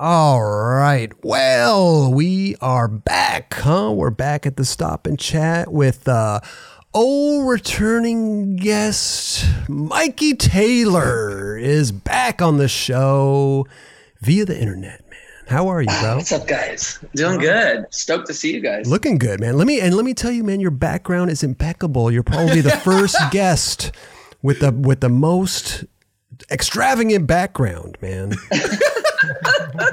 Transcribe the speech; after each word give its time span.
All 0.00 0.44
right. 0.44 1.12
Well, 1.24 2.14
we 2.14 2.54
are 2.60 2.86
back, 2.86 3.52
huh? 3.54 3.90
We're 3.92 4.10
back 4.10 4.46
at 4.46 4.56
the 4.56 4.64
stop 4.64 5.08
and 5.08 5.18
chat 5.18 5.72
with 5.72 6.06
uh 6.06 6.38
old 6.94 7.48
returning 7.48 8.54
guest 8.54 9.44
Mikey 9.68 10.34
Taylor 10.34 11.58
is 11.58 11.90
back 11.90 12.40
on 12.40 12.58
the 12.58 12.68
show 12.68 13.66
via 14.20 14.44
the 14.44 14.56
internet, 14.56 15.04
man. 15.10 15.18
How 15.48 15.66
are 15.66 15.82
you, 15.82 15.88
bro? 16.00 16.14
What's 16.18 16.30
up, 16.30 16.46
guys? 16.46 17.04
Doing 17.16 17.40
good. 17.40 17.86
Stoked 17.90 18.28
to 18.28 18.34
see 18.34 18.54
you 18.54 18.60
guys. 18.60 18.88
Looking 18.88 19.18
good, 19.18 19.40
man. 19.40 19.58
Let 19.58 19.66
me 19.66 19.80
and 19.80 19.96
let 19.96 20.04
me 20.04 20.14
tell 20.14 20.30
you, 20.30 20.44
man, 20.44 20.60
your 20.60 20.70
background 20.70 21.32
is 21.32 21.42
impeccable. 21.42 22.12
You're 22.12 22.22
probably 22.22 22.60
the 22.60 22.70
first 22.84 23.16
guest 23.32 23.90
with 24.42 24.60
the 24.60 24.70
with 24.70 25.00
the 25.00 25.08
most 25.08 25.86
extravagant 26.52 27.26
background, 27.26 27.98
man. 28.00 28.34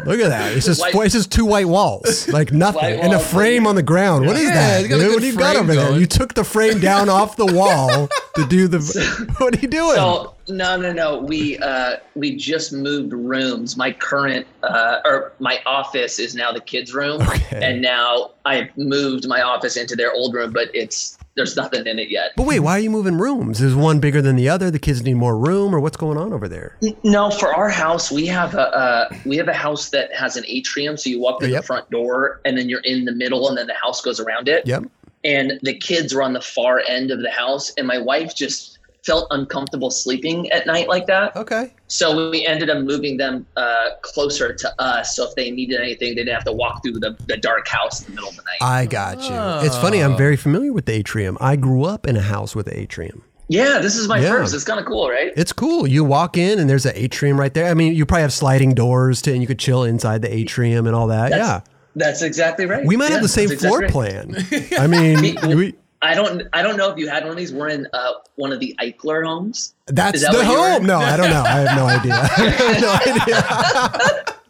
Look 0.06 0.20
at 0.20 0.30
that. 0.30 0.54
It's 0.56 0.66
just 0.66 0.82
White- 0.82 0.96
it's 1.06 1.14
just 1.14 1.32
two 1.32 1.46
white 1.46 1.68
walls, 1.68 2.28
like 2.30 2.52
nothing, 2.52 2.82
White 2.82 3.00
and 3.00 3.14
a 3.14 3.20
frame 3.20 3.66
on 3.68 3.76
the 3.76 3.84
ground. 3.84 4.26
What 4.26 4.36
is 4.38 4.50
that? 4.50 4.88
dude? 4.88 5.12
What 5.14 5.20
do 5.22 5.28
you 5.28 5.36
got 5.38 5.56
over 5.56 5.74
there? 5.76 5.98
You 5.98 6.06
took 6.06 6.34
the 6.34 6.44
frame 6.44 6.80
down 6.80 7.10
off 7.10 7.36
the 7.38 7.46
wall 7.46 8.10
to 8.36 8.46
do 8.48 8.68
the. 8.68 8.80
What 9.40 9.56
are 9.56 9.60
you 9.60 9.68
doing? 9.68 9.96
So 9.96 10.34
no, 10.48 10.78
no, 10.78 10.92
no. 10.94 11.20
We 11.20 11.58
uh, 11.60 11.98
we 12.16 12.36
just 12.36 12.72
moved 12.74 13.14
rooms. 13.14 13.76
My 13.78 13.92
current 13.92 14.46
uh, 14.64 15.00
or 15.06 15.34
my 15.40 15.60
office 15.66 16.20
is 16.20 16.36
now 16.36 16.52
the 16.52 16.62
kids' 16.62 16.94
room, 16.94 17.22
Okay. 17.22 17.60
and 17.64 17.82
now 17.82 18.32
I 18.46 18.70
moved 18.78 19.28
my 19.28 19.42
office 19.42 19.78
into 19.78 19.96
their 19.96 20.14
old 20.14 20.34
room, 20.34 20.52
but 20.52 20.70
it's 20.74 21.18
there's 21.36 21.56
nothing 21.56 21.86
in 21.86 22.00
it 22.00 22.10
yet. 22.10 22.32
but 22.38 22.46
wait, 22.46 22.60
why 22.62 22.72
are 22.78 22.80
you 22.80 22.90
moving 22.90 23.18
rooms? 23.18 23.62
Is 23.62 23.76
one 23.76 24.00
bigger 24.00 24.22
than 24.22 24.36
the 24.36 24.48
other? 24.50 24.72
The 24.72 24.80
kids 24.80 25.04
need 25.04 25.16
more 25.16 25.38
room, 25.38 25.76
or 25.76 25.80
what's 25.80 25.98
going 25.98 26.18
on 26.18 26.34
over 26.34 26.48
there? 26.48 26.78
No, 27.04 27.30
for 27.30 27.54
our 27.54 27.70
house, 27.70 28.12
we 28.12 28.26
have 28.28 28.54
a 28.56 28.74
uh, 28.76 29.10
we 29.26 29.38
have 29.38 29.48
a 29.48 29.54
house 29.54 29.90
that 29.90 30.14
has 30.16 30.36
an 30.38 30.46
atrium. 30.48 30.98
So 30.98 31.10
you 31.10 31.20
walk 31.20 31.40
through 31.42 31.50
Yep. 31.50 31.62
the 31.62 31.68
front 31.68 31.90
door, 31.92 32.42
and 32.46 32.58
then 32.58 32.70
you're 32.70 32.82
in 32.82 33.06
the 33.06 33.12
middle, 33.12 33.48
and 33.50 33.58
then 33.58 33.68
the 33.68 33.74
house 33.74 34.02
goes 34.02 34.20
around 34.20 34.48
it. 34.48 34.66
Yep. 34.66 34.84
and 35.24 35.60
the 35.64 35.74
kids 35.78 36.14
were 36.14 36.22
on 36.22 36.34
the 36.34 36.42
far 36.42 36.82
end 36.88 37.10
of 37.10 37.20
the 37.22 37.32
house 37.32 37.74
and 37.78 37.88
my 37.88 37.98
wife 37.98 38.36
just 38.36 38.75
felt 39.06 39.28
uncomfortable 39.32 39.92
sleeping 39.92 40.50
at 40.52 40.66
night 40.66 40.88
like 40.88 41.06
that 41.06 41.36
Okay. 41.36 41.72
so 41.88 42.30
we 42.32 42.46
ended 42.46 42.70
up 42.70 42.84
moving 42.84 43.18
them 43.18 43.46
uh, 43.56 43.90
closer 44.02 44.54
to 44.54 44.82
us 44.82 45.16
so 45.16 45.28
if 45.28 45.36
they 45.36 45.52
needed 45.52 45.80
anything 45.80 46.10
they 46.10 46.16
didn't 46.24 46.34
have 46.34 46.44
to 46.46 46.52
walk 46.52 46.82
through 46.84 46.94
the, 47.00 47.16
the 47.28 47.38
dark 47.38 47.68
house 47.68 48.00
in 48.02 48.08
the 48.08 48.16
middle 48.16 48.30
of 48.30 48.36
the 48.36 48.42
night 48.44 48.58
I 48.62 48.86
got 48.86 49.18
you. 49.22 49.66
It's 49.68 49.78
funny. 49.78 50.00
I'm 50.02 50.18
very 50.18 50.36
familiar 50.38 50.74
with 50.74 50.86
the 50.86 50.94
atrium. 50.94 51.38
I 51.40 51.56
grew 51.56 51.84
up 51.84 52.08
in 52.08 52.16
a 52.18 52.22
house 52.22 52.56
with 52.56 52.68
an 52.68 52.78
atrium. 52.78 53.24
yeah 53.48 53.78
this 53.80 53.96
is 53.96 54.08
my 54.08 54.20
Yeah. 54.20 54.30
first 54.32 54.56
it's 54.56 54.64
kind 54.64 54.80
of 54.80 54.86
cool 54.88 55.08
right 55.10 55.32
It's 55.36 55.54
cool. 55.54 55.86
You 55.86 56.04
walk 56.04 56.36
in 56.38 56.58
and 56.60 56.68
there's 56.70 56.86
an 56.88 56.94
atrium 56.96 57.40
right 57.40 57.54
there. 57.54 57.70
I 57.70 57.76
mean, 57.76 57.94
you 57.94 58.06
probably 58.08 58.24
have 58.24 58.34
sliding 58.34 58.74
doors 58.74 59.22
to, 59.24 59.32
and 59.34 59.40
you 59.42 59.48
could 59.48 59.60
chill 59.60 59.84
inside 59.84 60.22
the 60.24 60.34
atrium 60.34 60.88
and 60.88 60.96
all 60.96 61.08
that. 61.08 61.30
That's- 61.30 61.48
yeah. 61.48 61.62
that's 61.96 62.22
exactly 62.24 62.66
right 62.66 62.84
We 62.86 62.98
might 62.98 63.10
Yeah, 63.10 63.16
have 63.16 63.22
the 63.22 63.28
same 63.30 63.50
that's 63.50 63.62
floor 63.64 63.84
exactly 63.84 64.16
right. 64.16 64.70
plan. 64.70 64.80
I 64.84 64.88
mean, 64.88 65.38
we, 65.58 65.76
I 66.06 66.14
don't. 66.16 66.44
I 66.54 66.62
don't 66.62 66.78
know 66.78 66.90
if 66.92 66.98
you 66.98 67.08
had 67.10 67.24
one 67.24 67.32
of 67.32 67.38
these. 67.38 67.52
We're 67.54 67.70
in 67.70 67.88
uh, 67.94 68.12
one 68.36 68.52
of 68.52 68.60
the 68.60 68.76
Eichler 68.80 69.26
homes. 69.26 69.74
that's 69.88 70.22
that 70.22 70.32
the 70.32 70.38
what 70.40 70.46
you 70.48 70.52
were- 70.60 70.70
home. 70.72 70.86
No, 70.86 70.98
I 71.00 71.18
don't 71.18 71.30
know. 71.30 71.44
I 71.44 71.60
have 71.60 71.78
no 71.78 71.86
idea. 71.98 72.14
I 72.22 72.28
have 72.62 72.82
no 72.82 72.94
idea. 73.22 74.36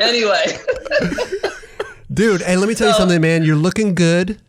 Anyway, 0.00 0.44
Dude, 2.12 2.40
hey, 2.42 2.56
let 2.56 2.68
me 2.68 2.74
tell 2.74 2.88
you 2.88 2.94
something, 2.94 3.20
man. 3.20 3.44
You're 3.44 3.56
looking 3.56 3.94
good. 3.94 4.40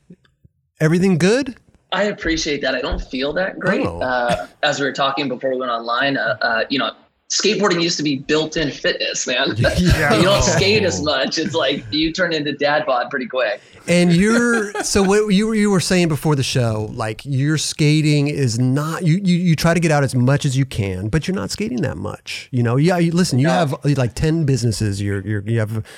Everything 0.79 1.17
good? 1.17 1.57
I 1.91 2.03
appreciate 2.03 2.61
that. 2.61 2.75
I 2.75 2.81
don't 2.81 3.01
feel 3.01 3.33
that 3.33 3.59
great. 3.59 3.85
Oh. 3.85 3.99
Uh, 3.99 4.47
as 4.63 4.79
we 4.79 4.85
were 4.85 4.93
talking 4.93 5.27
before 5.27 5.49
we 5.51 5.57
went 5.57 5.71
online, 5.71 6.17
uh, 6.17 6.37
uh, 6.41 6.63
you 6.69 6.79
know, 6.79 6.91
skateboarding 7.31 7.81
used 7.81 7.95
to 7.97 8.03
be 8.03 8.17
built-in 8.17 8.69
fitness, 8.71 9.25
man. 9.25 9.55
Yeah. 9.57 10.15
you 10.17 10.23
don't 10.23 10.43
skate 10.43 10.83
as 10.83 11.01
much. 11.01 11.37
It's 11.37 11.55
like 11.55 11.83
you 11.91 12.11
turn 12.11 12.33
into 12.33 12.51
dad 12.51 12.85
bod 12.85 13.09
pretty 13.09 13.25
quick. 13.27 13.61
And 13.87 14.13
you're 14.13 14.73
so 14.83 15.01
what 15.01 15.33
you 15.33 15.47
were 15.47 15.55
you 15.55 15.71
were 15.71 15.79
saying 15.79 16.09
before 16.09 16.35
the 16.35 16.43
show, 16.43 16.89
like 16.93 17.21
your 17.25 17.57
skating 17.57 18.27
is 18.27 18.59
not 18.59 19.03
you 19.03 19.15
you, 19.23 19.37
you 19.37 19.55
try 19.55 19.73
to 19.73 19.79
get 19.79 19.91
out 19.91 20.03
as 20.03 20.13
much 20.13 20.45
as 20.45 20.55
you 20.57 20.65
can, 20.65 21.07
but 21.07 21.27
you're 21.27 21.33
not 21.35 21.49
skating 21.51 21.81
that 21.81 21.97
much. 21.97 22.47
You 22.51 22.61
know, 22.63 22.75
yeah. 22.75 22.97
You, 22.99 23.11
listen, 23.11 23.39
you 23.39 23.47
No. 23.47 23.53
have 23.53 23.75
like 23.97 24.13
ten 24.13 24.45
businesses. 24.45 25.01
You're 25.01 25.25
you're 25.25 25.41
you 25.47 25.59
have. 25.59 25.83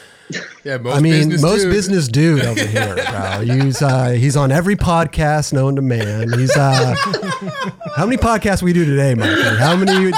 Yeah, 0.63 0.77
most 0.77 0.95
I 0.97 1.01
mean, 1.01 1.13
business 1.29 1.41
most 1.41 1.61
dude. 1.63 1.71
business 1.73 2.07
dude 2.07 2.45
over 2.45 2.65
here, 2.65 2.95
bro. 2.95 3.41
He's 3.65 3.81
uh, 3.81 4.11
he's 4.11 4.38
on 4.38 4.51
every 4.53 4.77
podcast 4.77 5.51
known 5.51 5.75
to 5.75 5.81
man. 5.81 6.31
He's 6.39 6.55
uh, 6.55 6.95
how 7.97 8.05
many 8.05 8.15
podcasts 8.17 8.63
we 8.63 8.71
do 8.71 8.85
today, 8.85 9.13
Mike? 9.15 9.29
How 9.59 9.75
many? 9.75 9.91
is 10.05 10.13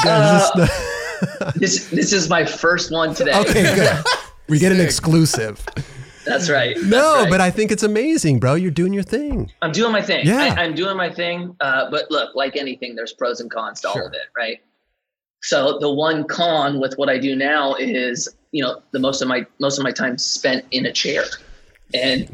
this 1.56 1.90
This 1.90 2.14
is 2.14 2.30
my 2.30 2.46
first 2.46 2.92
one 2.92 3.14
today. 3.14 3.38
okay, 3.40 3.76
good. 3.76 4.04
We 4.48 4.60
get 4.60 4.72
an 4.72 4.80
exclusive. 4.80 5.66
That's 6.24 6.52
right. 6.52 6.76
That's 6.76 6.88
No, 6.88 7.22
right. 7.22 7.30
but 7.32 7.42
I 7.42 7.50
think 7.50 7.72
it's 7.72 7.82
amazing, 7.82 8.40
bro. 8.40 8.54
You're 8.54 8.70
doing 8.70 8.94
your 8.94 9.02
thing. 9.02 9.52
I'm 9.64 9.72
doing 9.72 9.92
my 9.92 10.04
thing. 10.04 10.26
Yeah. 10.28 10.38
I, 10.56 10.64
I'm 10.64 10.76
doing 10.76 10.96
my 10.98 11.12
thing. 11.12 11.56
Uh, 11.62 11.90
but 11.90 12.12
look, 12.12 12.36
like 12.36 12.56
anything, 12.56 12.96
there's 12.96 13.12
pros 13.12 13.40
and 13.40 13.50
cons 13.50 13.82
to 13.82 13.90
all 13.90 14.06
of 14.06 14.14
it, 14.14 14.28
right? 14.38 14.60
So 15.42 15.80
the 15.80 15.92
one 15.92 16.26
con 16.28 16.80
with 16.80 16.94
what 16.98 17.10
I 17.10 17.18
do 17.18 17.36
now 17.36 17.74
is, 17.76 18.28
you 18.52 18.64
know, 18.64 18.82
the 18.92 19.00
most 19.00 19.22
of 19.24 19.28
my 19.28 19.48
most 19.60 19.80
of 19.80 19.84
my 19.84 19.92
time 19.92 20.18
spent 20.20 20.64
in 20.70 20.86
a 20.86 20.92
chair, 20.92 21.24
and 21.96 22.30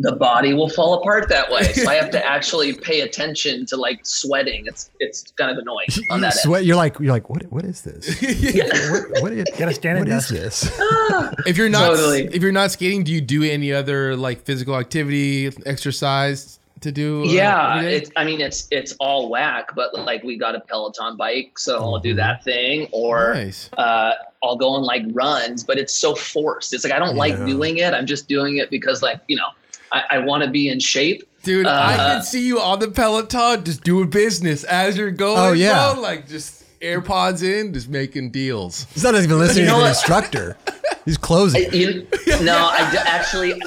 the 0.00 0.12
body 0.14 0.54
will 0.54 0.68
fall 0.68 0.94
apart 0.94 1.28
that 1.28 1.50
way. 1.50 1.72
So 1.72 1.90
I 1.90 1.94
have 1.94 2.10
to 2.10 2.24
actually 2.24 2.72
pay 2.72 3.00
attention 3.00 3.66
to 3.66 3.76
like 3.76 3.98
sweating. 4.04 4.64
It's 4.66 4.90
it's 5.00 5.22
kind 5.36 5.50
of 5.50 5.58
annoying 5.58 5.88
on 6.10 6.18
You 6.18 6.20
that. 6.22 6.32
end. 6.34 6.34
sweat. 6.34 6.64
You're 6.64 6.76
like 6.76 6.98
you're 7.00 7.12
like 7.12 7.28
what? 7.28 7.42
What 7.50 7.64
is 7.64 7.82
this? 7.82 8.06
what, 8.90 9.22
what 9.22 9.32
is, 9.32 9.44
Gotta 9.58 9.74
stand 9.74 9.98
what 9.98 10.08
and 10.08 10.16
is 10.18 10.28
this? 10.28 10.70
If 11.46 11.56
you're 11.56 11.68
not 11.68 11.96
Totally. 11.96 12.26
if 12.32 12.42
you're 12.42 12.52
not 12.52 12.70
skating, 12.70 13.02
do 13.04 13.12
you 13.12 13.20
do 13.20 13.42
any 13.42 13.72
other 13.72 14.16
like 14.16 14.42
physical 14.42 14.76
activity, 14.76 15.50
exercise 15.66 16.58
to 16.80 16.92
do? 16.92 17.22
uh, 17.24 17.32
Yeah, 17.32 17.80
it's. 17.82 18.10
I 18.16 18.24
mean, 18.24 18.40
it's 18.40 18.68
it's 18.70 18.92
all 19.00 19.28
whack, 19.30 19.70
but 19.74 19.92
like 19.94 20.22
we 20.22 20.36
got 20.38 20.54
a 20.54 20.60
Peloton 20.60 21.16
bike, 21.16 21.58
so 21.58 21.78
I'll 21.78 21.98
do 21.98 22.14
that 22.14 22.44
thing, 22.44 22.88
or 22.92 23.34
nice. 23.34 23.68
uh, 23.76 24.12
I'll 24.42 24.56
go 24.56 24.68
on 24.70 24.82
like 24.84 25.02
runs, 25.12 25.64
but 25.64 25.76
it's 25.78 25.92
so 25.94 26.14
forced. 26.14 26.72
It's 26.72 26.84
like 26.84 26.92
I 26.92 26.98
don't 27.00 27.16
like 27.16 27.36
doing 27.46 27.78
it. 27.78 27.94
I'm 27.94 28.06
just 28.06 28.28
doing 28.28 28.58
it 28.58 28.70
because 28.70 29.02
like 29.02 29.20
you 29.26 29.36
know 29.36 29.48
I, 29.92 30.02
I 30.10 30.18
want 30.18 30.42
to 30.44 30.50
be 30.50 30.68
in 30.68 30.80
shape. 30.80 31.24
Dude, 31.42 31.66
I 31.66 31.94
Uh, 31.94 31.96
can 32.14 32.22
see 32.22 32.46
you 32.46 32.60
on 32.60 32.78
the 32.80 32.90
Peloton 32.90 33.64
just 33.64 33.82
doing 33.84 34.10
business 34.10 34.64
as 34.64 34.96
you're 34.96 35.10
going. 35.10 35.38
Oh, 35.38 35.52
yeah. 35.52 35.92
bro. 35.94 36.02
like 36.02 36.28
just 36.28 36.64
AirPods 36.80 37.42
in, 37.42 37.72
just 37.72 37.88
making 37.88 38.30
deals. 38.30 38.86
He's 38.94 39.04
not 39.04 39.14
even 39.14 39.38
listening 39.38 39.64
You 39.66 39.70
know 39.70 39.78
to 39.78 39.82
the 39.84 39.88
instructor. 39.90 40.56
He's 41.04 41.16
closing. 41.16 41.72
You, 41.72 42.06
no, 42.42 42.56
I 42.70 42.88
d- 42.92 42.98
actually. 42.98 43.60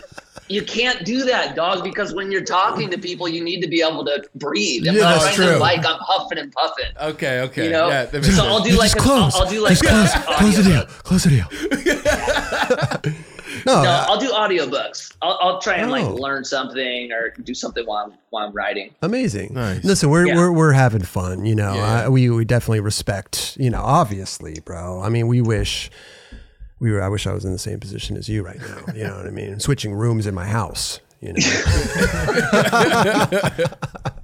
You 0.47 0.61
can't 0.63 1.05
do 1.05 1.23
that, 1.23 1.55
dog, 1.55 1.81
because 1.81 2.13
when 2.13 2.29
you're 2.29 2.43
talking 2.43 2.91
to 2.91 2.97
people, 2.97 3.29
you 3.29 3.41
need 3.41 3.61
to 3.61 3.69
be 3.69 3.81
able 3.81 4.03
to 4.03 4.21
breathe. 4.35 4.85
And 4.85 4.97
Yeah, 4.97 5.05
I'm 5.05 5.11
that's 5.13 5.25
riding 5.37 5.45
the 5.45 5.51
true. 5.53 5.59
bike, 5.59 5.85
I'm 5.85 5.97
huffing 6.01 6.37
and 6.39 6.51
puffing. 6.51 6.85
Okay, 7.01 7.39
okay. 7.39 7.65
You 7.65 7.71
know, 7.71 7.87
yeah, 7.87 8.03
that 8.03 8.13
makes 8.13 8.27
so 8.27 8.33
sense. 8.33 8.47
I'll 8.47 8.59
do 8.61 8.71
Yeah, 8.71 8.75
like 8.77 8.91
just 8.91 8.97
close. 9.05 9.33
I'll, 9.35 9.43
I'll 9.43 9.49
do 9.49 9.61
like 9.61 9.79
just 9.79 9.85
close. 9.85 10.37
Close 10.37 10.55
the 10.57 10.63
deal. 10.63 10.71
audiobook. 10.73 11.03
Close 11.03 11.23
the 11.23 13.11
deal. 13.13 13.21
no, 13.65 13.83
No, 13.83 14.05
I'll 14.07 14.19
do 14.19 14.31
audiobooks. 14.31 15.15
I'll, 15.21 15.37
I'll 15.41 15.61
try 15.61 15.75
and 15.75 15.91
like 15.91 16.05
Oh. 16.05 16.15
learn 16.15 16.43
something 16.43 17.11
or 17.11 17.29
do 17.43 17.53
something 17.53 17.85
while 17.85 18.05
I'm 18.05 18.13
while 18.29 18.47
I'm 18.47 18.53
riding. 18.53 18.93
amazing. 19.01 19.53
Nice. 19.53 19.83
Listen, 19.83 20.09
we're, 20.09 20.27
Yeah. 20.27 20.35
we're 20.35 20.51
we're 20.51 20.71
having 20.73 21.01
fun. 21.03 21.45
You 21.45 21.55
know, 21.55 21.73
Yeah. 21.75 22.05
I, 22.05 22.09
we 22.09 22.29
we 22.29 22.45
definitely 22.45 22.79
respect. 22.81 23.55
You 23.59 23.69
know, 23.69 23.81
obviously, 23.81 24.59
bro. 24.63 25.01
I 25.01 25.09
mean, 25.09 25.27
we 25.27 25.41
wish. 25.41 25.89
We 26.79 26.91
were. 26.91 27.01
I 27.03 27.09
wish 27.09 27.27
I 27.27 27.33
was 27.33 27.45
in 27.45 27.51
the 27.51 27.59
same 27.59 27.79
position 27.79 28.17
as 28.17 28.27
you 28.27 28.43
right 28.43 28.59
now. 28.59 28.93
You 28.95 29.03
know 29.03 29.17
what 29.17 29.27
I 29.27 29.31
mean? 29.31 29.59
Switching 29.59 29.93
rooms 29.93 30.25
in 30.25 30.33
my 30.33 30.47
house. 30.47 30.99
You 31.19 31.33
know. 31.33 31.39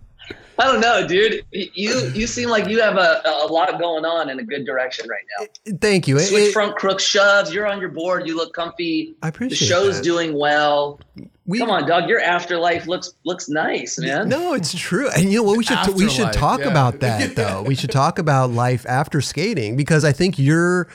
I 0.59 0.65
don't 0.65 0.79
know, 0.81 1.07
dude. 1.07 1.45
You 1.51 2.11
you 2.15 2.25
seem 2.27 2.49
like 2.49 2.67
you 2.67 2.81
have 2.81 2.97
a, 2.97 3.21
a 3.25 3.47
lot 3.47 3.77
going 3.79 4.05
on 4.05 4.29
in 4.29 4.39
a 4.39 4.43
good 4.43 4.65
direction 4.65 5.07
right 5.07 5.23
now. 5.39 5.77
Thank 5.79 6.07
you. 6.07 6.17
It- 6.17 6.21
Switch 6.27 6.49
it- 6.49 6.53
front 6.53 6.75
crook 6.75 6.99
shoves. 6.99 7.53
You're 7.53 7.67
on 7.67 7.79
your 7.79 7.89
board. 7.89 8.27
You 8.27 8.35
look 8.35 8.53
comfy. 8.53 9.15
I 9.21 9.27
appreciate. 9.29 9.57
It. 9.57 9.59
The 9.59 9.65
show's 9.65 9.97
that. 9.97 10.03
doing 10.03 10.37
well. 10.37 10.99
We- 11.45 11.59
Come 11.59 11.69
on, 11.69 11.87
dog. 11.87 12.09
Your 12.09 12.19
afterlife 12.19 12.87
looks 12.87 13.13
looks 13.23 13.47
nice, 13.47 13.97
man. 13.99 14.27
No, 14.29 14.53
it's 14.53 14.73
true. 14.77 15.09
And 15.15 15.31
you 15.31 15.37
know 15.37 15.43
what? 15.43 15.57
We 15.57 15.63
should 15.63 15.77
we 15.95 16.09
should 16.09 16.33
talk 16.33 16.59
yeah. 16.61 16.67
about 16.69 16.99
that 17.01 17.35
though. 17.35 17.61
We 17.63 17.75
should 17.75 17.91
talk 17.91 18.17
about 18.19 18.49
life 18.51 18.85
after 18.87 19.21
skating 19.21 19.75
because 19.77 20.03
I 20.03 20.11
think 20.11 20.39
you're 20.39 20.87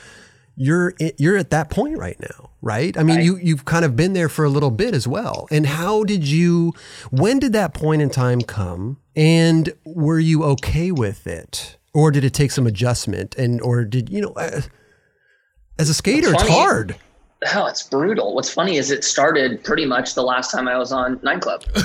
you're 0.55 0.93
you're 1.17 1.37
at 1.37 1.49
that 1.51 1.69
point 1.69 1.97
right 1.97 2.19
now, 2.19 2.42
right? 2.63 2.97
I 2.97 3.03
mean, 3.03 3.17
Right. 3.17 3.25
you 3.25 3.37
you've 3.37 3.65
kind 3.65 3.85
of 3.85 3.95
been 3.95 4.13
there 4.13 4.29
for 4.29 4.43
a 4.45 4.49
little 4.49 4.71
bit 4.71 4.95
as 4.95 5.07
well. 5.07 5.47
And 5.51 5.67
how 5.67 6.03
did 6.03 6.27
you? 6.27 6.73
When 7.11 7.37
did 7.37 7.53
that 7.53 7.75
point 7.75 8.01
in 8.01 8.09
time 8.09 8.41
come? 8.41 8.97
And 9.15 9.71
were 9.85 10.17
you 10.19 10.43
okay 10.45 10.91
with 10.91 11.27
it, 11.27 11.77
or 11.93 12.09
did 12.09 12.23
it 12.23 12.33
take 12.33 12.49
some 12.49 12.65
adjustment? 12.65 13.35
And 13.35 13.61
or 13.61 13.83
did 13.85 14.09
you 14.09 14.21
know? 14.21 14.33
Uh, 14.33 14.61
as 15.77 15.89
a 15.89 15.93
skater, 15.93 16.31
it's 16.33 16.47
hard. 16.47 16.95
hell, 17.43 17.67
it's 17.67 17.83
brutal. 17.83 18.33
What's 18.35 18.51
funny 18.53 18.77
is 18.77 18.89
it 18.89 19.03
started 19.03 19.63
pretty 19.63 19.85
much 19.85 20.13
the 20.15 20.23
last 20.23 20.49
time 20.51 20.67
I 20.67 20.77
was 20.77 20.91
on 20.91 21.19
Nine 21.23 21.39
Club. 21.41 21.63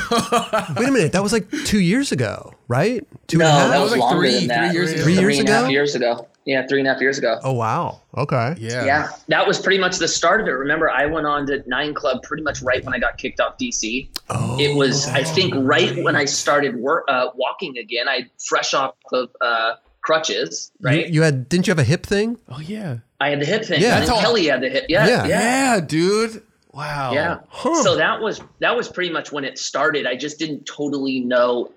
Wait 0.79 0.89
a 0.89 0.93
minute, 0.93 1.13
that 1.13 1.23
was 1.23 1.33
like 1.33 1.51
two 1.65 1.81
years 1.81 2.13
ago, 2.13 2.53
right? 2.69 3.07
Two 3.29 3.39
no, 3.39 3.45
and 3.47 3.57
a 3.57 3.61
half? 3.61 3.71
that 3.71 3.79
was, 3.81 3.91
was 3.91 3.93
like 3.93 4.01
longer 4.01 4.21
three- 4.23 4.39
than 4.41 4.49
that. 4.49 4.71
three 4.71 4.75
years 4.75 4.93
ago. 4.93 5.03
Three 5.03 5.13
years 5.15 5.39
and 5.39 5.49
a 5.49 5.53
half 5.53 5.63
ago? 5.65 5.71
years 5.71 5.95
ago. 5.95 6.29
Yeah, 6.47 6.67
three 6.67 6.79
and 6.81 6.89
a 6.89 6.93
half 6.95 7.01
years 7.03 7.19
ago. 7.19 7.39
Oh 7.45 7.53
wow. 7.53 8.01
Okay. 8.17 8.55
Yeah. 8.59 8.85
Yeah, 8.87 9.09
that 9.29 9.47
was 9.47 9.61
pretty 9.61 9.79
much 9.79 9.99
the 9.99 10.09
start 10.09 10.41
of 10.41 10.47
it. 10.49 10.53
Remember, 10.53 10.91
I 10.91 11.05
went 11.05 11.27
on 11.27 11.47
to 11.49 11.63
Nine 11.69 11.93
Club 11.93 12.23
pretty 12.23 12.43
much 12.43 12.63
right 12.63 12.83
when 12.83 12.95
I 12.95 12.99
got 12.99 13.19
kicked 13.19 13.39
off 13.39 13.59
DC. 13.59 14.09
Oh. 14.31 14.59
It 14.59 14.75
was, 14.75 15.07
I 15.09 15.23
think, 15.25 15.53
right 15.59 16.03
when 16.03 16.17
I 16.17 16.25
started 16.25 16.77
work, 16.77 17.05
uh, 17.09 17.27
walking 17.35 17.77
again. 17.77 18.09
I 18.09 18.31
fresh 18.43 18.73
off 18.73 18.95
of 19.13 19.29
uh, 19.43 19.75
crutches, 20.01 20.73
right? 20.81 21.07
You, 21.09 21.17
you 21.17 21.23
had 21.23 21.51
didn't 21.51 21.67
you 21.67 21.71
have 21.73 21.79
a 21.79 21.85
hip 21.85 22.07
thing? 22.07 22.39
Oh 22.49 22.61
yeah. 22.61 22.99
I 23.21 23.29
had 23.29 23.41
the 23.43 23.47
hip 23.47 23.67
thing. 23.67 23.83
Yeah. 23.83 24.01
and 24.01 24.09
all- 24.11 24.21
Kelly 24.21 24.47
had 24.47 24.63
the 24.63 24.71
hip. 24.71 24.87
Yeah, 24.89 25.07
Yeah. 25.07 25.27
yeah, 25.27 25.75
Yeah, 25.75 25.81
dude. 25.81 26.43
Wow. 26.73 27.13
yeah. 27.13 27.41
Huh. 27.49 27.83
So 27.83 27.97
that 27.97 28.23
was 28.23 28.41
that 28.61 28.75
was 28.75 28.89
pretty 28.89 29.11
much 29.13 29.33
when 29.33 29.45
it 29.45 29.59
started. 29.59 30.07
I 30.07 30.17
just 30.17 30.39
didn't 30.39 30.65
totally 30.65 31.21
know. 31.21 31.73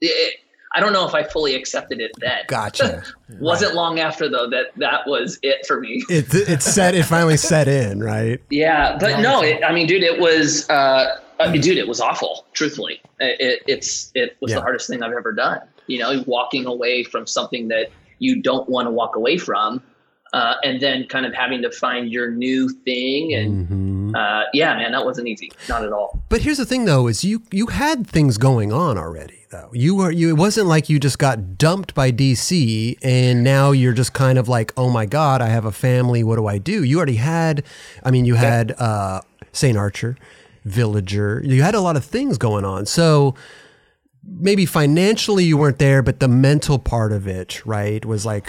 It, 0.00 0.36
I 0.74 0.80
don't 0.80 0.92
know 0.92 1.06
if 1.06 1.14
I 1.14 1.22
fully 1.22 1.54
accepted 1.54 2.00
it 2.00 2.12
then. 2.18 2.40
Gotcha. 2.48 3.02
Wasn't 3.40 3.74
long 3.74 4.00
after 4.00 4.28
though 4.28 4.48
that 4.50 4.66
that 4.76 5.06
was 5.06 5.38
it 5.42 5.64
for 5.66 5.80
me. 5.80 6.02
it 6.08 6.26
it 6.34 6.62
set 6.62 6.94
it 6.94 7.04
finally 7.04 7.36
set 7.36 7.68
in, 7.68 8.02
right? 8.02 8.40
Yeah, 8.50 8.96
but 8.98 9.20
no, 9.20 9.42
it, 9.42 9.62
I 9.64 9.72
mean, 9.72 9.86
dude, 9.86 10.02
it 10.02 10.20
was, 10.20 10.68
uh, 10.70 11.16
uh, 11.40 11.52
dude, 11.52 11.78
it 11.78 11.86
was 11.88 12.00
awful. 12.00 12.46
Truthfully, 12.54 13.00
it, 13.20 13.40
it, 13.40 13.62
it's 13.66 14.10
it 14.14 14.36
was 14.40 14.50
Yeah. 14.50 14.56
the 14.56 14.62
hardest 14.62 14.88
thing 14.88 15.02
I've 15.02 15.12
ever 15.12 15.32
done. 15.32 15.60
You 15.86 15.98
know, 16.00 16.24
walking 16.26 16.66
away 16.66 17.04
from 17.04 17.26
something 17.26 17.68
that 17.68 17.88
you 18.18 18.40
don't 18.42 18.68
want 18.68 18.86
to 18.86 18.90
walk 18.90 19.16
away 19.16 19.36
from, 19.38 19.82
uh, 20.32 20.54
and 20.64 20.80
then 20.80 21.06
kind 21.08 21.26
of 21.26 21.34
having 21.34 21.60
to 21.62 21.70
find 21.70 22.10
your 22.10 22.30
new 22.30 22.68
thing. 22.68 23.34
And 23.34 23.68
Mhm. 23.68 24.16
uh, 24.16 24.44
yeah, 24.54 24.74
man, 24.76 24.92
that 24.92 25.04
wasn't 25.04 25.28
easy, 25.28 25.50
not 25.68 25.84
at 25.84 25.92
all. 25.92 26.22
But 26.28 26.40
here's 26.40 26.56
the 26.58 26.64
thing, 26.64 26.84
though: 26.86 27.06
is 27.06 27.22
you 27.24 27.42
you 27.52 27.66
had 27.66 28.06
things 28.06 28.38
going 28.38 28.72
on 28.72 28.96
already, 28.96 29.43
though. 29.54 29.70
You 29.72 29.94
were 29.94 30.10
you. 30.10 30.30
It 30.30 30.38
wasn't 30.38 30.66
like 30.66 30.88
you 30.88 30.98
just 30.98 31.18
got 31.18 31.56
dumped 31.56 31.94
by 31.94 32.10
DC, 32.10 32.98
and 33.02 33.44
now 33.44 33.70
you're 33.70 33.92
just 33.92 34.12
kind 34.12 34.36
of 34.36 34.48
like, 34.48 34.72
oh 34.76 34.90
my 34.90 35.06
god, 35.06 35.40
I 35.40 35.46
have 35.46 35.64
a 35.64 35.72
family. 35.72 36.24
What 36.24 36.36
do 36.36 36.46
I 36.46 36.58
do? 36.58 36.82
You 36.82 36.96
already 36.96 37.16
had. 37.16 37.64
I 38.02 38.10
mean, 38.10 38.24
you 38.24 38.34
had 38.34 38.72
uh, 38.72 39.20
Saint 39.52 39.78
Archer, 39.78 40.16
Villager. 40.64 41.40
You 41.44 41.62
had 41.62 41.74
a 41.74 41.80
lot 41.80 41.96
of 41.96 42.04
things 42.04 42.36
going 42.36 42.64
on. 42.64 42.86
So 42.86 43.36
maybe 44.26 44.66
financially 44.66 45.44
you 45.44 45.56
weren't 45.56 45.78
there, 45.78 46.02
but 46.02 46.18
the 46.18 46.28
mental 46.28 46.78
part 46.78 47.12
of 47.12 47.28
it, 47.28 47.64
right, 47.64 48.04
was 48.04 48.26
like 48.26 48.46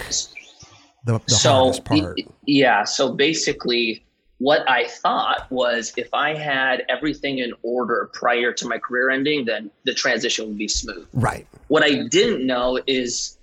the, 1.04 1.20
the 1.20 1.20
so 1.28 1.50
hardest 1.50 1.84
part. 1.84 2.18
yeah, 2.46 2.84
so 2.84 3.12
basically. 3.12 4.02
What 4.38 4.68
I 4.68 4.86
thought 4.86 5.50
was 5.50 5.92
if 5.96 6.12
I 6.12 6.34
had 6.34 6.84
everything 6.88 7.38
in 7.38 7.52
order 7.62 8.10
prior 8.12 8.52
to 8.52 8.68
my 8.68 8.78
career 8.78 9.10
ending, 9.10 9.46
then 9.46 9.70
the 9.84 9.94
transition 9.94 10.46
would 10.48 10.58
be 10.58 10.68
smooth. 10.68 11.06
right. 11.14 11.46
What 11.68 11.82
I 11.82 12.06
didn't 12.08 12.46
know 12.46 12.78
is 12.86 13.38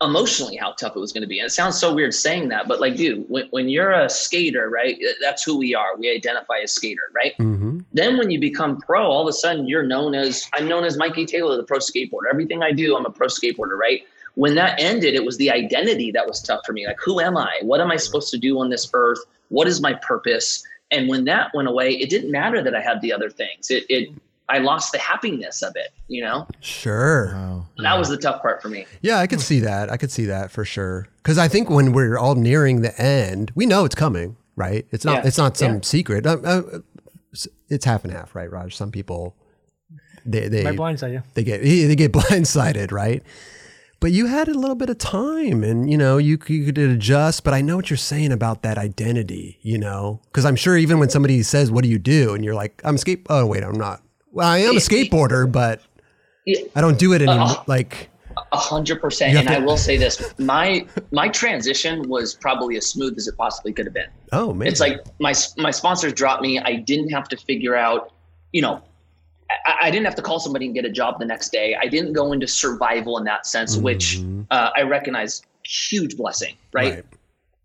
emotionally 0.00 0.56
how 0.56 0.72
tough 0.72 0.94
it 0.94 1.00
was 1.00 1.12
going 1.12 1.22
to 1.22 1.26
be. 1.28 1.40
And 1.40 1.46
it 1.46 1.50
sounds 1.50 1.76
so 1.76 1.92
weird 1.92 2.14
saying 2.14 2.50
that, 2.50 2.68
but 2.68 2.80
like, 2.80 2.96
dude, 2.96 3.24
when, 3.28 3.48
when 3.50 3.68
you're 3.68 3.90
a 3.90 4.08
skater, 4.08 4.68
right, 4.70 4.96
that's 5.20 5.42
who 5.42 5.58
we 5.58 5.74
are. 5.74 5.96
We 5.98 6.14
identify 6.14 6.58
as 6.62 6.72
skater, 6.72 7.10
right? 7.14 7.34
hmm 7.36 7.80
Then 7.92 8.16
when 8.16 8.30
you 8.30 8.38
become 8.38 8.80
pro, 8.80 9.04
all 9.04 9.22
of 9.22 9.28
a 9.28 9.32
sudden 9.32 9.66
you're 9.66 9.82
known 9.82 10.14
as, 10.14 10.48
I'm 10.54 10.68
known 10.68 10.84
as 10.84 10.96
Mikey 10.96 11.26
Taylor, 11.26 11.56
the 11.56 11.64
pro 11.64 11.78
skateboarder. 11.78 12.28
Everything 12.30 12.62
I 12.62 12.70
do, 12.70 12.96
I'm 12.96 13.06
a 13.06 13.10
pro 13.10 13.26
skateboarder, 13.26 13.76
right? 13.76 14.02
When 14.38 14.54
that 14.54 14.78
ended, 14.78 15.14
it 15.16 15.24
was 15.24 15.36
the 15.36 15.50
identity 15.50 16.12
that 16.12 16.24
was 16.28 16.40
tough 16.40 16.60
for 16.64 16.72
me. 16.72 16.86
Like, 16.86 17.00
who 17.04 17.18
am 17.18 17.36
I? 17.36 17.58
What 17.62 17.80
am 17.80 17.90
I 17.90 17.96
supposed 17.96 18.30
to 18.30 18.38
do 18.38 18.60
on 18.60 18.70
this 18.70 18.88
earth? 18.94 19.18
What 19.48 19.66
is 19.66 19.80
my 19.80 19.94
purpose? 19.94 20.62
And 20.92 21.08
when 21.08 21.24
that 21.24 21.50
went 21.54 21.66
away, 21.66 21.90
it 21.90 22.08
didn't 22.08 22.30
matter 22.30 22.62
that 22.62 22.72
I 22.72 22.80
had 22.80 23.00
the 23.00 23.12
other 23.12 23.30
things. 23.30 23.68
It, 23.68 23.84
it 23.88 24.10
I 24.48 24.58
lost 24.58 24.92
the 24.92 24.98
happiness 24.98 25.60
of 25.62 25.72
it, 25.74 25.88
you 26.06 26.22
know? 26.22 26.46
Sure. 26.60 27.32
Wow. 27.34 27.66
That 27.78 27.98
was 27.98 28.10
the 28.10 28.16
tough 28.16 28.40
part 28.40 28.62
for 28.62 28.68
me. 28.68 28.86
Yeah, 29.02 29.18
I 29.18 29.26
could 29.26 29.40
see 29.40 29.58
that. 29.58 29.90
I 29.90 29.96
could 29.96 30.12
see 30.12 30.26
that 30.26 30.52
for 30.52 30.64
sure. 30.64 31.08
Because 31.16 31.36
I 31.36 31.48
think 31.48 31.68
when 31.68 31.92
we're 31.92 32.16
all 32.16 32.36
nearing 32.36 32.82
the 32.82 32.96
end, 32.96 33.50
we 33.56 33.66
know 33.66 33.84
it's 33.84 33.96
coming, 33.96 34.36
right? 34.54 34.86
It's 34.92 35.04
not. 35.04 35.16
Yeah. 35.16 35.26
It's 35.26 35.38
not 35.38 35.56
some 35.56 35.74
Yeah. 35.74 35.80
secret. 35.82 36.26
Uh, 36.28 36.36
uh, 36.44 36.62
it's 37.68 37.84
half 37.84 38.04
and 38.04 38.12
half, 38.12 38.36
right, 38.36 38.50
Raj? 38.50 38.76
Some 38.76 38.92
people 38.92 39.34
they 40.24 40.46
they 40.48 40.62
blindside, 40.64 41.12
yeah. 41.12 41.22
they 41.34 41.42
get 41.42 41.60
they 41.88 41.96
get 41.96 42.12
blindsided, 42.12 42.92
right? 42.92 43.22
But 44.00 44.12
you 44.12 44.26
had 44.26 44.46
a 44.46 44.54
little 44.54 44.76
bit 44.76 44.90
of 44.90 44.98
time, 44.98 45.64
and 45.64 45.90
you 45.90 45.98
know 45.98 46.18
you, 46.18 46.38
you 46.46 46.64
could 46.66 46.78
adjust. 46.78 47.42
But 47.42 47.52
I 47.52 47.60
know 47.60 47.76
what 47.76 47.90
you're 47.90 47.96
saying 47.96 48.30
about 48.30 48.62
that 48.62 48.78
identity, 48.78 49.58
you 49.62 49.76
know, 49.76 50.20
because 50.26 50.44
I'm 50.44 50.54
sure 50.56 50.76
even 50.76 51.00
when 51.00 51.10
somebody 51.10 51.42
says, 51.42 51.70
"What 51.70 51.82
do 51.82 51.90
you 51.90 51.98
do?" 51.98 52.34
and 52.34 52.44
you're 52.44 52.54
like, 52.54 52.80
"I'm 52.84 52.94
a 52.94 52.98
skate." 52.98 53.26
Oh 53.28 53.44
wait, 53.46 53.64
I'm 53.64 53.76
not. 53.76 54.02
Well, 54.30 54.46
I 54.46 54.58
am 54.58 54.76
a 54.76 54.80
skateboarder, 54.80 55.50
but 55.50 55.82
I 56.76 56.80
don't 56.80 56.98
do 56.98 57.12
it 57.12 57.22
anymore. 57.22 57.48
Uh, 57.48 57.64
like, 57.66 58.08
A 58.52 58.56
hundred 58.56 59.00
percent. 59.00 59.36
And 59.36 59.48
have 59.48 59.62
I 59.62 59.66
will 59.66 59.76
say 59.76 59.96
this: 59.96 60.32
my 60.38 60.86
my 61.10 61.28
transition 61.28 62.08
was 62.08 62.34
probably 62.34 62.76
as 62.76 62.86
smooth 62.86 63.14
as 63.16 63.26
it 63.26 63.36
possibly 63.36 63.72
could 63.72 63.86
have 63.86 63.94
been. 63.94 64.10
oh 64.32 64.54
man, 64.54 64.68
It's 64.68 64.78
like 64.80 65.00
my 65.18 65.34
my 65.56 65.72
sponsors 65.72 66.12
dropped 66.12 66.42
me. 66.42 66.60
I 66.60 66.76
didn't 66.76 67.08
have 67.08 67.26
to 67.30 67.36
figure 67.36 67.74
out, 67.74 68.12
you 68.52 68.62
know, 68.62 68.80
I, 69.50 69.74
I 69.82 69.90
didn't 69.90 70.04
have 70.06 70.14
to 70.16 70.22
call 70.22 70.38
somebody 70.40 70.66
and 70.66 70.74
get 70.74 70.84
a 70.84 70.90
job 70.90 71.18
the 71.18 71.24
next 71.26 71.50
day. 71.52 71.76
I 71.80 71.86
didn't 71.86 72.12
go 72.12 72.32
into 72.32 72.46
survival 72.46 73.18
in 73.18 73.24
that 73.24 73.46
sense, 73.46 73.76
which 73.76 74.18
Mhm. 74.18 74.46
uh, 74.50 74.70
I 74.76 74.82
recognize 74.82 75.42
huge 75.64 76.16
blessing, 76.16 76.54
right? 76.72 76.94
Right. 76.96 77.04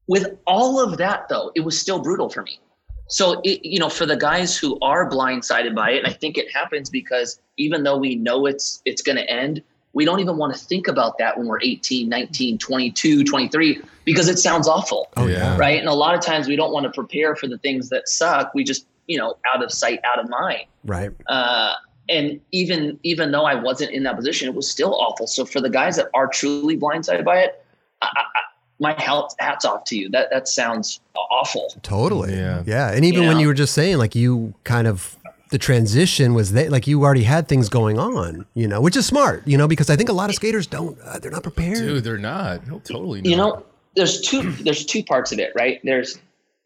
With 0.08 0.38
all 0.46 0.80
of 0.82 0.98
that, 0.98 1.28
though, 1.30 1.52
it 1.56 1.62
was 1.62 1.80
still 1.80 2.00
brutal 2.00 2.30
for 2.30 2.42
me. 2.44 2.60
So, 3.08 3.40
it, 3.44 3.64
you 3.66 3.80
know, 3.80 3.90
for 3.90 4.06
the 4.06 4.16
guys 4.18 4.58
who 4.58 4.78
are 4.82 5.10
blindsided 5.10 5.76
by 5.76 5.92
it, 5.92 5.98
and 6.00 6.08
I 6.08 6.12
think 6.14 6.38
it 6.38 6.52
happens 6.54 6.90
because 6.90 7.40
even 7.58 7.84
though 7.84 7.98
we 7.98 8.16
know 8.16 8.46
it's 8.46 8.82
it's 8.86 9.02
going 9.02 9.18
to 9.18 9.30
end, 9.30 9.62
we 9.94 10.04
don't 10.06 10.20
even 10.20 10.38
want 10.38 10.54
to 10.54 10.60
think 10.60 10.88
about 10.88 11.18
that 11.20 11.38
when 11.38 11.48
we're 11.48 11.62
18, 11.62 12.10
19, 12.10 12.58
22, 12.58 13.24
23 13.24 13.82
because 14.06 14.28
it 14.28 14.40
sounds 14.40 14.68
awful, 14.68 15.10
Oh 15.18 15.28
yeah. 15.28 15.38
Yeah. 15.38 15.58
right? 15.58 15.80
And 15.80 15.88
a 15.88 15.94
lot 15.94 16.16
of 16.16 16.22
times 16.22 16.48
we 16.48 16.56
don't 16.56 16.72
want 16.74 16.86
to 16.86 16.92
prepare 16.92 17.36
for 17.36 17.48
the 17.48 17.58
things 17.60 17.90
that 17.90 18.10
suck. 18.10 18.54
We 18.56 18.64
just, 18.64 18.88
you 19.08 19.18
know, 19.18 19.36
out 19.54 19.64
of 19.64 19.72
sight, 19.72 20.00
out 20.04 20.20
of 20.24 20.30
mind. 20.30 20.62
Right. 20.86 21.12
Uh, 21.28 21.74
and 22.10 22.40
even 22.52 23.00
even 23.04 23.32
though 23.32 23.46
I 23.46 23.56
wasn't 23.56 23.92
in 23.92 24.04
that 24.04 24.16
position, 24.16 24.48
it 24.50 24.56
was 24.56 24.70
still 24.70 24.94
awful. 24.96 25.26
So 25.28 25.46
for 25.46 25.62
the 25.62 25.70
guys 25.70 25.96
that 25.96 26.08
are 26.14 26.28
truly 26.28 26.78
blindsided 26.78 27.24
by 27.26 27.40
it, 27.40 27.64
I, 28.02 28.08
I, 28.16 28.20
I- 28.22 28.26
my 28.80 29.00
hats 29.02 29.36
hats 29.40 29.64
off 29.66 29.86
to 29.86 29.96
you. 29.98 30.10
That 30.10 30.30
that 30.32 30.48
sounds 30.48 31.00
awful. 31.16 31.70
Totally. 31.84 32.34
Yeah. 32.36 32.64
Yeah. 32.66 32.92
And 32.92 33.06
even 33.06 33.28
when 33.28 33.38
Yeah. 33.38 33.42
you 33.44 33.48
were 33.48 33.54
just 33.54 33.74
saying, 33.74 33.98
like, 33.98 34.16
you 34.16 34.54
kind 34.66 34.88
of, 34.88 35.16
the 35.52 35.58
transition 35.60 36.34
was 36.34 36.52
that, 36.54 36.70
like, 36.72 36.88
you 36.88 37.02
already 37.04 37.24
had 37.24 37.48
things 37.48 37.70
going 37.70 37.98
on, 38.00 38.46
you 38.56 38.68
know, 38.68 38.82
which 38.82 38.98
is 38.98 39.06
smart, 39.06 39.48
you 39.48 39.58
know, 39.58 39.68
because 39.68 39.90
I 39.92 39.96
think 39.96 40.10
a 40.10 40.14
lot 40.14 40.30
of 40.30 40.36
skaters 40.36 40.66
don't, 40.68 41.00
uh, 41.06 41.20
they're 41.20 41.32
not 41.32 41.44
prepared. 41.44 41.78
Dude, 41.78 42.04
they're 42.04 42.18
not. 42.18 42.68
No, 42.68 42.80
totally 42.80 43.22
not. 43.22 43.30
You 43.30 43.38
know, 43.38 43.64
there's 43.96 44.20
two 44.20 44.52
there's 44.54 44.84
two 44.86 45.04
parts 45.04 45.32
of 45.32 45.38
it, 45.40 45.54
right? 45.56 45.80
There's 45.84 46.18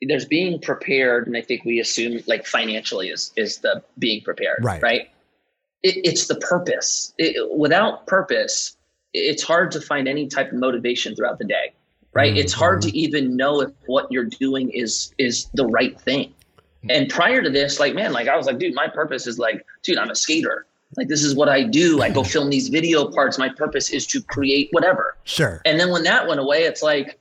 there's 0.01 0.25
being 0.25 0.60
prepared, 0.60 1.27
and 1.27 1.36
I 1.36 1.42
think 1.42 1.66
we 1.66 1.80
assume 1.80 2.20
like 2.27 2.46
financially 2.46 3.10
is 3.10 3.32
is 3.36 3.58
the 3.60 3.84
being 3.98 4.22
prepared, 4.22 4.60
Right. 4.62 4.82
Right. 4.82 5.10
It, 5.84 5.96
it's 6.04 6.27
the 6.27 6.36
purpose. 6.36 7.13
It, 7.18 7.56
without 7.56 8.08
purpose, 8.08 8.77
it's 9.13 9.44
hard 9.44 9.72
to 9.72 9.82
find 9.82 10.08
any 10.08 10.27
type 10.27 10.51
of 10.51 10.58
motivation 10.58 11.16
throughout 11.16 11.39
the 11.39 11.46
day, 11.46 11.74
right? 12.13 12.36
It's 12.36 12.54
mm-hmm. 12.54 12.60
hard 12.60 12.82
to 12.84 12.98
even 12.98 13.36
know 13.36 13.62
if 13.62 13.72
what 13.86 14.12
you're 14.12 14.25
doing 14.25 14.70
is 14.72 15.13
is 15.18 15.50
the 15.54 15.66
right 15.66 16.00
thing. 16.01 16.34
And 16.89 17.10
prior 17.10 17.42
to 17.42 17.50
this, 17.50 17.80
like 17.80 17.96
man, 17.96 18.13
like 18.13 18.27
I 18.27 18.38
was 18.38 18.46
like, 18.46 18.60
dude, 18.60 18.75
my 18.75 18.88
purpose 18.88 19.27
is 19.27 19.39
like, 19.39 19.66
dude, 19.84 19.98
I'm 19.98 20.10
a 20.10 20.16
skater. 20.16 20.66
Like 20.96 21.10
this 21.10 21.24
is 21.24 21.36
what 21.36 21.50
I 21.50 21.63
do. 21.63 22.01
I 22.01 22.10
go 22.10 22.24
film 22.36 22.50
these 22.50 22.70
video 22.70 23.10
parts. 23.10 23.38
My 23.38 23.50
purpose 23.50 23.89
is 23.89 24.06
to 24.08 24.22
create 24.22 24.70
whatever. 24.72 25.18
Sure. 25.24 25.62
And 25.66 25.80
then 25.80 25.92
when 25.92 26.04
that 26.04 26.27
went 26.27 26.39
away, 26.39 26.63
it's 26.63 26.82
like 26.82 27.20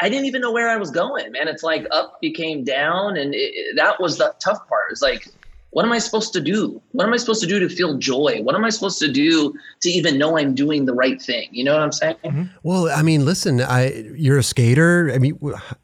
I 0.00 0.08
didn't 0.08 0.26
even 0.26 0.40
know 0.40 0.52
where 0.52 0.68
I 0.68 0.76
was 0.76 0.90
going, 0.90 1.30
man. 1.32 1.48
It's 1.48 1.62
like 1.62 1.86
up 1.90 2.20
became 2.20 2.64
down, 2.64 3.16
and 3.16 3.34
it, 3.34 3.76
that 3.76 4.00
was 4.00 4.18
the 4.18 4.34
tough 4.38 4.66
part. 4.68 4.90
It's 4.90 5.02
like, 5.02 5.28
what 5.70 5.84
am 5.84 5.92
I 5.92 5.98
supposed 5.98 6.32
to 6.34 6.40
do? 6.40 6.80
What 6.92 7.06
am 7.06 7.12
I 7.12 7.16
supposed 7.16 7.40
to 7.42 7.48
do 7.48 7.58
to 7.58 7.68
feel 7.68 7.98
joy? 7.98 8.40
What 8.42 8.54
am 8.54 8.64
I 8.64 8.70
supposed 8.70 8.98
to 9.00 9.10
do 9.10 9.52
to 9.82 9.90
even 9.90 10.18
know 10.18 10.38
I'm 10.38 10.54
doing 10.54 10.86
the 10.86 10.94
right 10.94 11.20
thing? 11.20 11.48
You 11.50 11.64
know 11.64 11.72
what 11.72 11.82
I'm 11.82 11.92
saying? 11.92 12.16
Mm-hmm. 12.24 12.42
Well, 12.62 12.88
I 12.88 13.02
mean, 13.02 13.24
listen, 13.24 13.60
I, 13.60 13.92
you're 14.14 14.38
a 14.38 14.42
skater. 14.42 15.10
I 15.12 15.18
mean, 15.18 15.34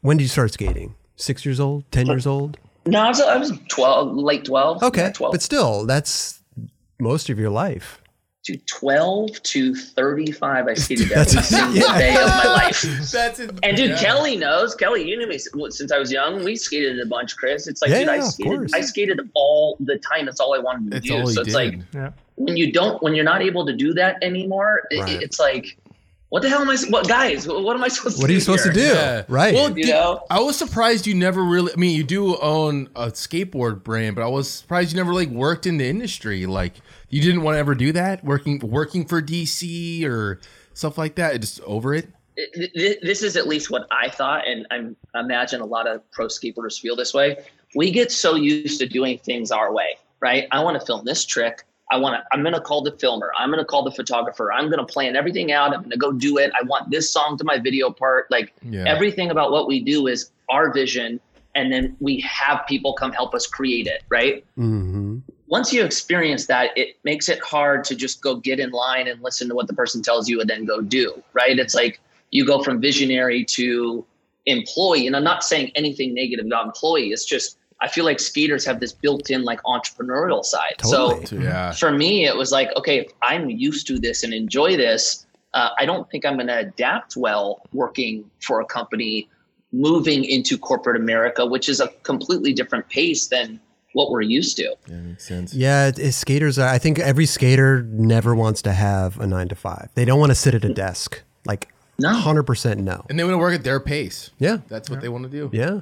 when 0.01 0.17
did 0.17 0.23
you 0.23 0.29
start 0.29 0.53
skating? 0.53 0.95
Six 1.17 1.45
years 1.45 1.59
old, 1.59 1.83
10 1.91 2.07
years 2.07 2.25
old? 2.25 2.57
No, 2.85 3.01
I 3.01 3.09
was, 3.09 3.21
I 3.21 3.37
was 3.37 3.51
12, 3.67 4.15
late 4.15 4.45
12. 4.45 4.81
Okay. 4.81 5.01
Yeah, 5.01 5.11
12. 5.11 5.31
But 5.33 5.41
still, 5.41 5.85
that's 5.85 6.41
most 6.99 7.29
of 7.29 7.37
your 7.37 7.49
life. 7.49 8.00
To 8.43 8.57
12 8.57 9.43
to 9.43 9.75
35, 9.75 10.67
I 10.67 10.73
skated 10.73 11.09
That's- 11.09 11.35
every 11.35 11.43
single 11.43 11.75
yeah. 11.75 11.97
day 11.99 12.15
of 12.15 12.27
my 12.27 12.45
life. 12.53 12.81
That's 12.81 13.39
it. 13.39 13.51
And 13.61 13.77
dude, 13.77 13.91
Yeah. 13.91 13.99
Kelly 13.99 14.35
knows. 14.35 14.73
Kelly, 14.73 15.07
you 15.07 15.17
knew 15.17 15.27
me 15.27 15.37
since 15.37 15.91
I 15.91 15.99
was 15.99 16.11
young. 16.11 16.43
We 16.43 16.55
skated 16.55 16.99
a 16.99 17.05
bunch, 17.05 17.37
Chris. 17.37 17.67
It's 17.67 17.81
like, 17.81 17.91
Yeah, 17.91 17.99
dude, 17.99 18.09
I 18.09 18.15
yeah, 18.15 18.21
of 18.23 18.31
skated. 18.31 18.69
I 18.73 18.81
skated 18.81 19.19
all 19.35 19.77
the 19.79 19.97
time. 19.99 20.25
That's 20.25 20.39
all 20.39 20.55
I 20.55 20.59
wanted 20.59 20.91
to 20.91 20.97
It's 20.97 21.05
do. 21.07 21.25
so 21.27 21.41
it's 21.41 21.49
did. 21.49 21.53
like 21.53 21.79
Yeah. 21.93 22.11
when 22.35 22.57
you 22.57 22.71
don't, 22.71 23.01
when 23.03 23.13
you're 23.13 23.25
not 23.25 23.43
able 23.43 23.65
to 23.67 23.75
do 23.75 23.93
that 23.93 24.17
anymore, 24.23 24.83
it- 24.89 25.21
it's 25.21 25.39
like 25.39 25.77
what 26.31 26.41
the 26.43 26.49
hell 26.49 26.61
am 26.61 26.69
I? 26.69 26.77
What 26.89 27.09
guys? 27.09 27.45
What 27.45 27.75
am 27.75 27.83
I 27.83 27.89
supposed 27.89 28.15
to? 28.15 28.19
Do? 28.19 28.23
What 28.23 28.29
are 28.29 28.33
you 28.33 28.39
supposed 28.39 28.63
to 28.63 28.71
do? 28.71 28.79
Yeah. 28.81 29.23
Right. 29.27 29.53
Well, 29.53 29.67
You 29.77 29.83
did- 29.83 29.89
know? 29.91 30.23
I 30.29 30.39
was 30.39 30.57
surprised 30.57 31.05
you 31.05 31.13
never 31.13 31.43
really. 31.43 31.73
I 31.73 31.75
mean, 31.75 31.93
you 31.95 32.05
do 32.05 32.37
own 32.37 32.87
a 32.95 33.07
skateboard 33.07 33.83
brand, 33.83 34.15
but 34.15 34.23
I 34.23 34.27
was 34.27 34.49
surprised 34.49 34.93
you 34.93 34.97
never 34.97 35.13
like 35.13 35.27
worked 35.27 35.67
in 35.67 35.75
the 35.77 35.85
industry. 35.85 36.45
Like, 36.45 36.75
you 37.09 37.21
didn't 37.21 37.41
want 37.43 37.55
to 37.55 37.59
ever 37.59 37.75
do 37.75 37.91
that, 37.91 38.23
working 38.23 38.59
working 38.59 39.05
for 39.05 39.21
DC 39.21 40.05
or 40.05 40.39
stuff 40.73 40.97
like 40.97 41.15
that. 41.15 41.39
Just 41.41 41.59
over 41.61 41.93
it. 41.93 42.07
Th- 42.37 42.71
th- 42.73 42.99
This 43.01 43.23
is 43.23 43.35
at 43.35 43.45
least 43.47 43.69
what 43.69 43.85
I 43.91 44.07
thought, 44.09 44.47
and 44.47 44.65
I'm, 44.71 44.95
I 45.13 45.19
imagine 45.19 45.59
a 45.59 45.65
lot 45.65 45.85
of 45.85 46.09
pro 46.11 46.27
skateboarders 46.27 46.79
feel 46.79 46.95
this 46.95 47.13
way. 47.13 47.43
We 47.75 47.91
get 47.91 48.09
so 48.09 48.35
used 48.35 48.79
to 48.79 48.87
doing 48.87 49.17
things 49.17 49.51
our 49.51 49.73
way, 49.73 49.97
right? 50.21 50.47
I 50.53 50.63
want 50.63 50.79
to 50.79 50.85
film 50.85 51.03
this 51.03 51.25
trick. 51.25 51.63
I 51.91 51.97
want 51.97 52.15
to. 52.15 52.23
I'm 52.31 52.41
going 52.41 52.53
to 52.53 52.61
call 52.61 52.81
the 52.81 52.93
filmer. 52.93 53.31
I'm 53.37 53.49
going 53.49 53.59
to 53.59 53.65
call 53.65 53.83
the 53.83 53.91
photographer. 53.91 54.51
I'm 54.51 54.67
going 54.71 54.79
to 54.85 54.91
plan 54.91 55.15
everything 55.15 55.51
out. 55.51 55.73
I'm 55.73 55.81
going 55.81 55.91
to 55.91 55.97
go 55.97 56.11
do 56.11 56.37
it. 56.37 56.51
I 56.59 56.63
want 56.65 56.89
this 56.89 57.11
song 57.11 57.37
to 57.37 57.43
my 57.43 57.59
video 57.59 57.91
part. 57.91 58.31
Like 58.31 58.53
Yeah. 58.63 58.85
everything 58.87 59.29
about 59.29 59.51
what 59.51 59.67
we 59.67 59.81
do 59.81 60.07
is 60.07 60.31
our 60.49 60.71
vision, 60.73 61.19
and 61.53 61.71
then 61.71 61.95
we 61.99 62.21
have 62.21 62.61
people 62.67 62.93
come 62.93 63.11
help 63.11 63.35
us 63.35 63.45
create 63.45 63.87
it, 63.87 64.03
right? 64.09 64.43
hmm 64.55 65.17
once 65.47 65.73
you 65.73 65.83
experience 65.83 66.47
that, 66.47 66.69
it 66.77 66.95
makes 67.03 67.27
it 67.27 67.37
hard 67.43 67.83
to 67.83 67.93
just 67.93 68.21
go 68.21 68.37
get 68.37 68.57
in 68.57 68.71
line 68.71 69.05
and 69.05 69.21
listen 69.21 69.49
to 69.49 69.53
what 69.53 69.67
the 69.67 69.73
person 69.73 70.01
tells 70.01 70.29
you 70.29 70.39
and 70.39 70.49
then 70.49 70.63
go 70.63 70.79
do, 70.79 71.21
right? 71.33 71.59
It's 71.59 71.75
like 71.75 71.99
you 72.29 72.45
go 72.45 72.63
from 72.63 72.79
visionary 72.79 73.43
to 73.57 74.05
employee. 74.45 75.07
And 75.07 75.13
I'm 75.13 75.25
not 75.25 75.43
saying 75.43 75.73
anything 75.75 76.13
negative 76.13 76.45
about 76.45 76.67
employee. 76.67 77.09
It's 77.11 77.25
just, 77.25 77.57
I 77.81 77.87
feel 77.87 78.05
like 78.05 78.19
skaters 78.19 78.63
have 78.65 78.79
this 78.79 78.93
built 78.93 79.29
in 79.31 79.43
like 79.43 79.61
entrepreneurial 79.63 80.43
side. 80.45 80.75
Totally. 80.77 81.25
So 81.25 81.35
Yeah. 81.37 81.71
for 81.71 81.91
me, 81.91 82.25
it 82.27 82.35
was 82.37 82.51
like, 82.51 82.69
okay, 82.77 82.99
if 82.99 83.11
I'm 83.23 83.49
used 83.49 83.87
to 83.87 83.97
this 83.99 84.23
and 84.23 84.33
enjoy 84.33 84.77
this, 84.77 85.25
uh, 85.53 85.69
I 85.79 85.85
don't 85.85 86.09
think 86.11 86.25
I'm 86.25 86.35
going 86.35 86.47
to 86.47 86.59
adapt 86.59 87.17
well 87.17 87.61
working 87.73 88.29
for 88.39 88.61
a 88.61 88.65
company, 88.65 89.27
moving 89.73 90.23
into 90.23 90.57
corporate 90.57 90.95
America, 90.95 91.45
which 91.45 91.67
is 91.69 91.79
a 91.79 91.87
completely 92.03 92.53
different 92.53 92.87
pace 92.89 93.27
than 93.27 93.59
what 93.93 94.11
we're 94.11 94.21
used 94.21 94.55
to. 94.57 94.75
That 94.87 94.93
makes 94.93 95.25
sense. 95.25 95.53
Yeah, 95.53 95.87
it, 95.87 95.99
it's 95.99 96.15
skaters. 96.17 96.57
are- 96.59 96.69
I 96.69 96.77
think 96.77 96.99
every 96.99 97.25
skater 97.25 97.83
never 97.83 98.33
wants 98.35 98.61
to 98.61 98.71
have 98.73 99.19
a 99.19 99.27
nine 99.27 99.49
to 99.49 99.55
five. 99.55 99.89
They 99.95 100.05
don't 100.05 100.19
want 100.19 100.29
to 100.31 100.35
sit 100.35 100.53
at 100.55 100.63
a 100.63 100.73
desk. 100.73 101.21
Like, 101.45 101.67
No. 101.99 102.13
hundred 102.13 102.43
percent 102.43 102.79
no. 102.81 103.05
And 103.09 103.19
they 103.19 103.23
want 103.23 103.33
to 103.33 103.37
work 103.39 103.53
at 103.53 103.63
their 103.63 103.79
pace. 103.81 104.29
Yeah, 104.39 104.57
That's 104.69 104.89
what 104.89 105.01
they 105.01 105.09
want 105.09 105.23
to 105.25 105.29
do. 105.29 105.49
yeah. 105.51 105.81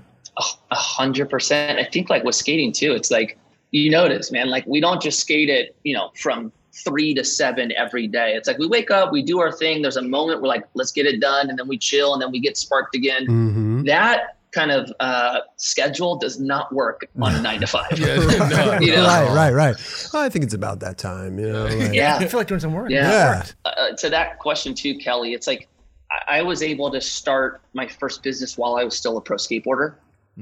A 0.71 0.75
hundred 0.75 1.29
percent. 1.29 1.79
I 1.79 1.83
think 1.83 2.09
like 2.09 2.23
with 2.23 2.35
skating 2.35 2.71
too, 2.71 2.93
it's 2.93 3.11
like 3.11 3.37
you 3.71 3.89
notice, 3.91 4.31
man, 4.31 4.49
like 4.49 4.65
we 4.65 4.79
don't 4.79 5.01
just 5.01 5.19
skate 5.19 5.49
it, 5.49 5.75
you 5.83 5.93
know, 5.93 6.11
from 6.15 6.51
three 6.73 7.13
to 7.13 7.23
seven 7.23 7.71
every 7.77 8.07
day. 8.07 8.33
It's 8.35 8.47
like 8.47 8.57
we 8.57 8.67
wake 8.67 8.89
up, 8.89 9.11
we 9.11 9.21
do 9.21 9.39
our 9.39 9.51
thing. 9.51 9.81
There's 9.81 9.97
a 9.97 10.01
moment 10.01 10.41
we're 10.41 10.47
like, 10.47 10.65
let's 10.75 10.91
get 10.91 11.05
it 11.05 11.19
done, 11.19 11.49
and 11.49 11.59
then 11.59 11.67
we 11.67 11.77
chill, 11.77 12.13
and 12.13 12.21
then 12.21 12.31
we 12.31 12.39
get 12.39 12.55
sparked 12.57 12.95
again. 12.95 13.25
hmm 13.25 13.83
That 13.83 14.37
kind 14.51 14.71
of 14.71 14.91
uh, 14.99 15.41
schedule 15.57 16.15
does 16.17 16.39
not 16.39 16.73
work 16.73 17.07
on 17.21 17.35
a 17.35 17.41
nine 17.41 17.59
to 17.59 17.67
five. 17.67 17.91
Yeah, 17.99 18.15
no, 18.49 18.79
You 18.79 18.95
know? 18.95 19.03
Right, 19.05 19.29
right, 19.31 19.53
right. 19.53 19.75
I 20.13 20.29
think 20.29 20.43
it's 20.45 20.55
about 20.55 20.79
that 20.79 20.97
time. 20.97 21.37
You 21.37 21.51
know. 21.51 21.65
like- 21.65 21.73
I 21.89 21.91
Yeah. 21.91 22.17
feel 22.19 22.39
like 22.39 22.47
doing 22.47 22.59
some 22.61 22.73
work. 22.73 22.89
Yeah. 22.89 23.43
Yeah. 23.65 23.71
Uh, 23.71 23.91
to 23.97 24.09
that 24.09 24.39
question 24.39 24.73
too, 24.73 24.95
Kelly, 24.97 25.33
it's 25.33 25.45
like 25.47 25.67
I, 26.11 26.39
I 26.39 26.41
was 26.41 26.63
able 26.63 26.89
to 26.91 27.01
start 27.01 27.61
my 27.73 27.85
first 27.87 28.23
business 28.23 28.57
while 28.57 28.75
I 28.77 28.83
was 28.83 28.95
still 28.95 29.17
a 29.17 29.21
pro 29.21 29.37
skateboarder. 29.37 29.95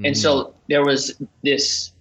And 0.04 0.16
so 0.16 0.54
there 0.68 0.84
was 0.84 1.20
this, 1.42 1.92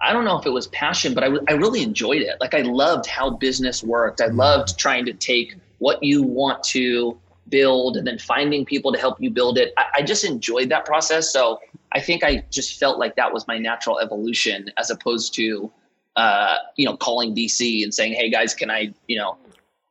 I 0.00 0.12
don't 0.12 0.24
know 0.24 0.38
if 0.38 0.46
it 0.46 0.50
was 0.50 0.66
passion, 0.68 1.14
but 1.14 1.24
I, 1.24 1.28
w- 1.28 1.44
I 1.48 1.52
really 1.54 1.82
enjoyed 1.82 2.22
it. 2.22 2.36
Like 2.40 2.54
I 2.54 2.60
loved 2.60 3.06
how 3.06 3.30
business 3.30 3.82
worked. 3.82 4.20
I 4.20 4.26
loved 4.26 4.78
trying 4.78 5.06
to 5.06 5.14
take 5.14 5.56
what 5.78 6.02
you 6.02 6.22
want 6.22 6.62
to 6.64 7.18
build 7.48 7.96
and 7.96 8.06
then 8.06 8.18
finding 8.18 8.64
people 8.64 8.92
to 8.92 8.98
help 8.98 9.20
you 9.20 9.30
build 9.30 9.56
it. 9.56 9.72
I, 9.78 9.84
I 9.96 10.02
just 10.02 10.24
enjoyed 10.24 10.68
that 10.68 10.84
process. 10.84 11.32
So 11.32 11.60
I 11.92 12.00
think 12.00 12.22
I 12.22 12.44
just 12.50 12.78
felt 12.78 12.98
like 12.98 13.16
that 13.16 13.32
was 13.32 13.46
my 13.48 13.56
natural 13.56 13.98
evolution 13.98 14.70
as 14.76 14.90
opposed 14.90 15.34
to, 15.36 15.70
uh, 16.16 16.56
you 16.76 16.84
know, 16.84 16.96
calling 16.96 17.34
DC 17.34 17.82
and 17.82 17.94
saying, 17.94 18.12
Hey 18.12 18.28
guys, 18.28 18.52
can 18.52 18.70
I, 18.70 18.92
you 19.06 19.16
know, 19.16 19.38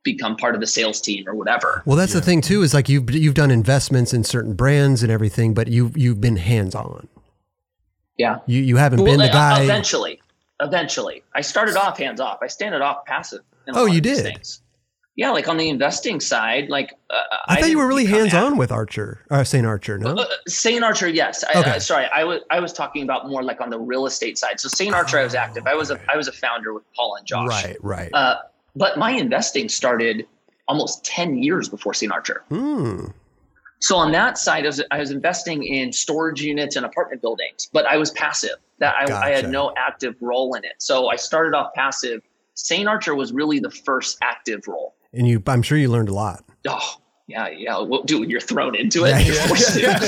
become 0.04 0.38
part 0.38 0.56
of 0.56 0.62
the 0.62 0.68
sales 0.68 1.02
team 1.02 1.28
or 1.28 1.36
whatever. 1.36 1.84
Well, 1.86 1.98
that's 1.98 2.14
the 2.14 2.22
thing 2.22 2.40
too. 2.40 2.64
Is 2.64 2.74
like 2.74 2.88
you've 2.88 3.12
you've 3.12 3.34
done 3.34 3.52
investments 3.52 4.14
in 4.14 4.24
certain 4.24 4.54
brands 4.54 5.04
and 5.04 5.12
everything, 5.12 5.54
but 5.54 5.68
you've 5.68 5.98
you've 5.98 6.22
been 6.22 6.38
hands 6.38 6.76
on. 6.76 7.10
Yeah. 8.18 8.40
You 8.46 8.62
you 8.62 8.78
haven't 8.78 9.00
Well, 9.00 9.14
been 9.14 9.20
the 9.20 9.30
uh, 9.30 9.34
guy. 9.34 9.64
Eventually, 9.64 10.22
eventually, 10.60 11.24
I 11.36 11.42
started 11.42 11.76
off 11.76 11.98
hands 11.98 12.20
off. 12.20 12.40
I 12.42 12.48
started 12.48 12.82
off 12.82 13.06
passive. 13.06 13.42
in 13.68 13.76
Oh, 13.78 13.86
you 13.86 14.02
did? 14.02 14.38
Yeah, 15.16 15.32
like 15.32 15.48
on 15.48 15.58
the 15.58 15.68
investing 15.70 16.20
side, 16.20 16.70
like 16.70 16.94
uh, 17.10 17.16
I, 17.48 17.60
thought 17.60 17.72
you 17.72 17.80
were 17.80 17.88
really 17.88 18.06
hands 18.06 18.36
on 18.36 18.56
with 18.56 18.72
Archer, 18.72 19.26
uh, 19.32 19.44
Saint 19.44 19.66
Archer. 19.66 19.98
No. 19.98 20.12
Uh, 20.14 20.26
Saint 20.48 20.84
Archer, 20.84 21.08
yes. 21.08 21.44
I, 21.44 21.60
Okay. 21.60 21.72
I, 21.72 21.78
sorry, 21.80 22.06
I 22.14 22.24
was 22.24 22.42
I 22.52 22.60
was 22.60 22.72
talking 22.72 23.02
about 23.02 23.28
more 23.28 23.42
like 23.42 23.60
on 23.60 23.72
the 23.72 23.80
real 23.80 24.06
estate 24.06 24.38
side. 24.38 24.60
So 24.60 24.70
Saint 24.70 24.94
Archer, 24.94 25.18
I 25.18 25.24
was 25.24 25.34
active. 25.34 25.66
I 25.66 25.74
was 25.74 25.90
a 25.90 26.00
I 26.08 26.18
was 26.18 26.28
a 26.28 26.32
founder 26.32 26.72
with 26.72 26.84
Paul 26.96 27.16
and 27.16 27.26
Josh. 27.26 27.48
Right, 27.50 27.78
right. 27.82 28.10
Uh, 28.14 28.36
but 28.76 29.00
my 29.00 29.10
investing 29.12 29.70
started 29.70 30.28
almost 30.68 31.04
ten 31.04 31.42
years 31.42 31.68
before 31.68 31.96
Saint 31.96 32.12
Archer. 32.12 32.44
Hmm. 32.50 33.06
So 33.80 33.96
on 33.96 34.12
that 34.12 34.38
side, 34.38 34.64
I 34.64 34.68
was, 34.68 34.84
I 34.92 35.00
was 35.00 35.12
investing 35.12 35.64
in 35.64 35.94
storage 35.94 36.42
units 36.42 36.76
and 36.76 36.86
apartment 36.86 37.22
buildings, 37.22 37.70
but 37.72 37.86
I 37.86 37.98
was 37.98 38.12
passive. 38.12 38.56
That 38.80 38.96
I, 38.96 39.30
I 39.30 39.30
had 39.32 39.50
no 39.50 39.74
active 39.76 40.16
role 40.22 40.54
in 40.54 40.64
it. 40.64 40.76
So 40.78 41.10
I 41.10 41.16
started 41.16 41.56
off 41.56 41.74
passive. 41.74 42.22
Saint 42.54 42.88
Archer 42.88 43.16
was 43.16 43.34
really 43.34 43.60
the 43.60 43.72
first 43.72 44.18
active 44.22 44.68
role. 44.68 44.94
And 45.14 45.28
you, 45.28 45.42
I'm 45.48 45.64
sure 45.64 45.78
you 45.78 45.90
learned 45.90 46.10
a 46.10 46.14
lot. 46.14 46.44
Oh, 46.68 46.96
yeah, 47.28 47.50
yeah. 47.50 47.80
Well, 47.80 48.04
dude, 48.04 48.30
you're 48.30 48.40
thrown 48.40 48.76
into 48.76 49.06
it. 49.06 49.26
Yeah. 49.26 49.48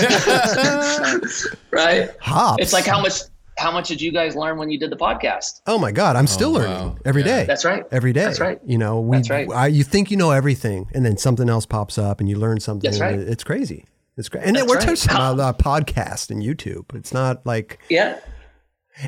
To. 1.10 1.58
right? 1.72 2.10
Hops. 2.22 2.62
It's 2.62 2.74
like 2.74 2.86
how 2.86 3.02
much 3.02 3.22
how 3.60 3.72
much 3.72 3.90
did 3.90 4.02
you 4.02 4.12
guys 4.12 4.36
learn 4.36 4.58
when 4.58 4.70
you 4.70 4.80
did 4.80 4.90
the 4.90 4.96
podcast? 4.98 5.62
Oh 5.68 5.78
my 5.78 5.92
God, 5.92 6.16
I'm 6.16 6.24
oh, 6.24 6.28
still 6.28 6.50
Oh, 6.50 6.60
learning 6.60 6.72
wow. 6.72 6.96
every 7.06 7.22
Yeah. 7.24 7.42
day. 7.42 7.46
That's 7.46 7.66
right. 7.66 7.84
every 7.92 8.14
day. 8.14 8.24
That's 8.24 8.40
right. 8.40 8.60
You 8.66 8.78
know, 8.78 9.02
we, 9.02 9.18
That's 9.18 9.30
right. 9.30 9.50
I, 9.52 9.68
you 9.68 9.84
think 9.84 10.10
you 10.12 10.18
know 10.18 10.32
everything, 10.32 10.90
and 10.94 11.06
then 11.06 11.18
something 11.18 11.50
else 11.50 11.66
pops 11.66 11.98
up, 11.98 12.20
and 12.20 12.30
you 12.30 12.38
learn 12.38 12.60
something. 12.60 12.90
That's 12.90 13.02
right. 13.02 13.20
It's 13.20 13.44
crazy. 13.44 13.86
It's 14.18 14.30
great. 14.30 14.46
And 14.46 14.56
then 14.56 14.66
we're 14.68 14.76
right. 14.78 14.86
touching 14.88 15.12
on 15.14 15.40
a 15.40 15.54
podcast 15.54 16.30
and 16.30 16.42
YouTube. 16.42 16.96
It's 16.96 17.14
not 17.14 17.46
like. 17.46 17.80
Yeah. 17.90 18.20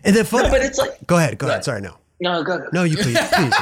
And 0.03 0.15
then 0.15 0.23
fun. 0.25 0.43
No, 0.43 0.49
but 0.49 0.61
it's 0.61 0.77
like 0.77 1.05
go 1.07 1.17
ahead. 1.17 1.37
Go 1.37 1.47
ahead. 1.47 1.57
Right. 1.57 1.65
Sorry. 1.65 1.81
No. 1.81 1.95
no, 2.21 2.43
go, 2.43 2.59
go. 2.59 2.67
No, 2.71 2.83
you 2.83 2.95
please. 2.95 3.17
please. 3.17 3.53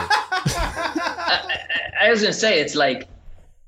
I 2.02 2.08
was 2.10 2.22
gonna 2.22 2.34
say 2.34 2.60
it's 2.60 2.76
like 2.76 3.08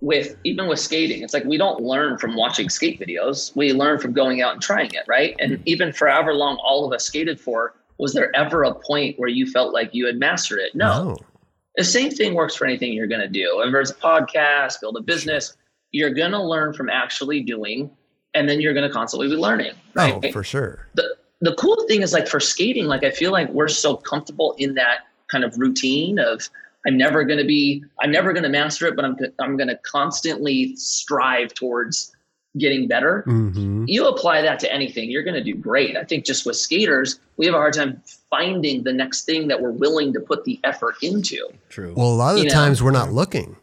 with 0.01 0.35
even 0.43 0.67
with 0.67 0.79
skating, 0.79 1.21
it's 1.23 1.33
like 1.33 1.45
we 1.45 1.57
don't 1.57 1.81
learn 1.81 2.17
from 2.17 2.35
watching 2.35 2.69
skate 2.69 2.99
videos. 2.99 3.55
We 3.55 3.71
learn 3.71 3.99
from 3.99 4.13
going 4.13 4.41
out 4.41 4.53
and 4.53 4.61
trying 4.61 4.91
it, 4.93 5.03
right? 5.07 5.35
And 5.39 5.53
mm-hmm. 5.53 5.63
even 5.65 5.93
for 5.93 6.07
however 6.07 6.33
long 6.33 6.57
all 6.57 6.85
of 6.85 6.91
us 6.91 7.05
skated 7.05 7.39
for, 7.39 7.75
was 7.99 8.13
there 8.13 8.35
ever 8.35 8.63
a 8.63 8.73
point 8.73 9.19
where 9.19 9.29
you 9.29 9.45
felt 9.45 9.73
like 9.73 9.93
you 9.93 10.07
had 10.07 10.17
mastered 10.17 10.59
it? 10.59 10.73
No. 10.73 11.17
The 11.77 11.83
same 11.83 12.09
thing 12.11 12.33
works 12.33 12.55
for 12.55 12.65
anything 12.65 12.93
you're 12.93 13.07
gonna 13.07 13.29
do. 13.29 13.61
And 13.61 13.73
there's 13.73 13.91
a 13.91 13.95
podcast, 13.95 14.81
build 14.81 14.97
a 14.97 15.01
business, 15.01 15.55
you're 15.91 16.13
gonna 16.13 16.43
learn 16.43 16.73
from 16.73 16.89
actually 16.89 17.41
doing, 17.41 17.89
and 18.33 18.49
then 18.49 18.59
you're 18.59 18.73
gonna 18.73 18.91
constantly 18.91 19.29
be 19.29 19.35
learning. 19.35 19.73
Right. 19.93 20.19
Oh, 20.21 20.31
for 20.31 20.43
sure. 20.43 20.87
the 20.95 21.15
the 21.41 21.55
cool 21.55 21.85
thing 21.87 22.01
is 22.01 22.13
like 22.13 22.27
for 22.27 22.39
skating, 22.39 22.85
like 22.85 23.03
I 23.03 23.11
feel 23.11 23.31
like 23.31 23.49
we're 23.49 23.67
so 23.67 23.97
comfortable 23.97 24.55
in 24.57 24.75
that 24.75 24.99
kind 25.31 25.43
of 25.43 25.57
routine 25.57 26.19
of 26.19 26.47
I'm 26.87 26.97
never 26.97 27.23
going 27.23 27.39
to 27.39 27.45
be, 27.45 27.83
I'm 28.01 28.11
never 28.11 28.33
going 28.33 28.43
to 28.43 28.49
master 28.49 28.87
it, 28.87 28.95
but 28.95 29.05
I'm 29.05 29.15
I'm 29.39 29.55
going 29.57 29.67
to 29.69 29.77
constantly 29.77 30.75
strive 30.75 31.53
towards 31.53 32.15
getting 32.57 32.87
better. 32.87 33.21
hmm 33.21 33.85
You 33.87 34.07
apply 34.07 34.41
that 34.41 34.59
to 34.59 34.73
anything, 34.73 35.09
you're 35.09 35.23
going 35.23 35.35
to 35.35 35.43
do 35.43 35.53
great. 35.55 35.95
I 35.95 36.03
think 36.03 36.25
just 36.25 36.45
with 36.45 36.55
skaters, 36.57 37.19
we 37.37 37.45
have 37.45 37.55
a 37.55 37.57
hard 37.57 37.73
time 37.73 38.01
finding 38.29 38.83
the 38.83 38.91
next 38.93 39.23
thing 39.25 39.47
that 39.47 39.61
we're 39.61 39.71
willing 39.71 40.11
to 40.13 40.19
put 40.19 40.43
the 40.43 40.59
effort 40.63 40.95
into. 41.01 41.47
True. 41.69 41.93
Well, 41.95 42.07
a 42.07 42.15
lot 42.15 42.31
of 42.31 42.37
the 42.37 42.43
You 42.43 42.49
know. 42.49 42.53
times 42.55 42.81
we're 42.83 42.91
not 42.91 43.11
looking. 43.13 43.55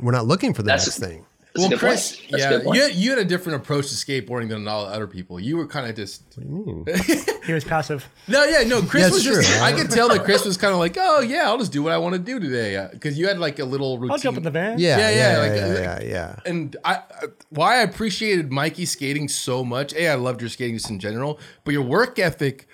We're 0.00 0.12
not 0.12 0.26
looking 0.26 0.52
for 0.54 0.62
the 0.62 0.66
That's- 0.68 0.86
next 0.86 0.98
thing. 0.98 1.26
That's 1.58 1.70
well, 1.70 1.70
good 1.70 1.80
point. 1.80 1.90
Chris, 1.92 2.22
That's 2.30 2.42
yeah, 2.42 2.72
you 2.74 2.82
had, 2.82 2.94
you 2.94 3.10
had 3.10 3.18
a 3.18 3.24
different 3.24 3.62
approach 3.62 3.88
to 3.88 3.94
skateboarding 3.94 4.48
than 4.48 4.66
all 4.68 4.86
the 4.86 4.92
other 4.92 5.06
people. 5.06 5.38
You 5.40 5.56
were 5.56 5.66
kind 5.66 5.88
of 5.88 5.96
just 5.96 6.22
What 6.36 6.46
do 6.46 6.52
you 6.52 6.84
mean? 6.86 7.34
He 7.48 7.54
was 7.54 7.64
passive. 7.64 8.06
no, 8.28 8.44
yeah, 8.44 8.62
no. 8.64 8.82
Chris 8.82 9.04
That's 9.04 9.14
was 9.14 9.24
just. 9.24 9.48
true. 9.50 9.62
I 9.64 9.72
could 9.72 9.90
tell 9.90 10.10
that 10.10 10.24
Chris 10.24 10.44
was 10.44 10.58
kind 10.58 10.74
of 10.74 10.78
like, 10.78 10.96
oh 11.00 11.20
yeah, 11.20 11.44
I'll 11.46 11.56
just 11.56 11.72
do 11.72 11.82
what 11.82 11.92
I 11.92 11.98
want 11.98 12.12
to 12.14 12.18
do 12.18 12.38
today 12.38 12.86
because 12.92 13.18
you 13.18 13.26
had 13.26 13.38
like 13.38 13.58
a 13.58 13.64
little 13.64 13.98
routine. 13.98 14.12
I'll 14.12 14.18
jump 14.18 14.36
in 14.36 14.42
the 14.42 14.50
van. 14.50 14.78
Yeah, 14.78 14.98
Yeah, 14.98 15.08
yeah, 15.08 15.16
yeah, 15.16 15.32
yeah, 15.32 15.38
like, 15.38 15.56
yeah, 15.56 15.64
uh, 15.66 15.98
yeah, 16.02 16.02
yeah. 16.02 16.40
and 16.44 16.76
I, 16.84 16.94
I- 16.96 17.02
why 17.48 17.78
I 17.78 17.82
appreciated 17.84 18.52
Mikey 18.52 18.84
skating 18.84 19.28
so 19.28 19.64
much. 19.64 19.94
A, 19.94 20.08
I 20.08 20.14
loved 20.16 20.42
your 20.42 20.50
skating 20.50 20.76
just 20.76 20.90
in 20.90 20.98
general, 21.00 21.40
but 21.64 21.72
your 21.72 21.82
work 21.82 22.18
ethic 22.18 22.68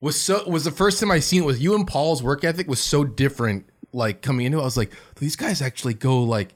was 0.00 0.20
so 0.20 0.42
was 0.48 0.64
the 0.64 0.72
first 0.72 0.98
time 0.98 1.12
I 1.12 1.20
seen 1.20 1.42
it 1.42 1.46
with 1.46 1.60
you 1.60 1.74
and 1.76 1.86
Paul's 1.86 2.22
work 2.24 2.42
ethic 2.42 2.66
was 2.68 2.80
so 2.80 3.04
different. 3.04 3.68
Like 3.92 4.20
coming 4.20 4.46
into 4.46 4.58
it, 4.58 4.62
I 4.62 4.64
was 4.64 4.76
like, 4.76 4.92
these 5.20 5.36
guys 5.36 5.62
actually 5.62 5.94
go 5.94 6.22
like 6.24 6.55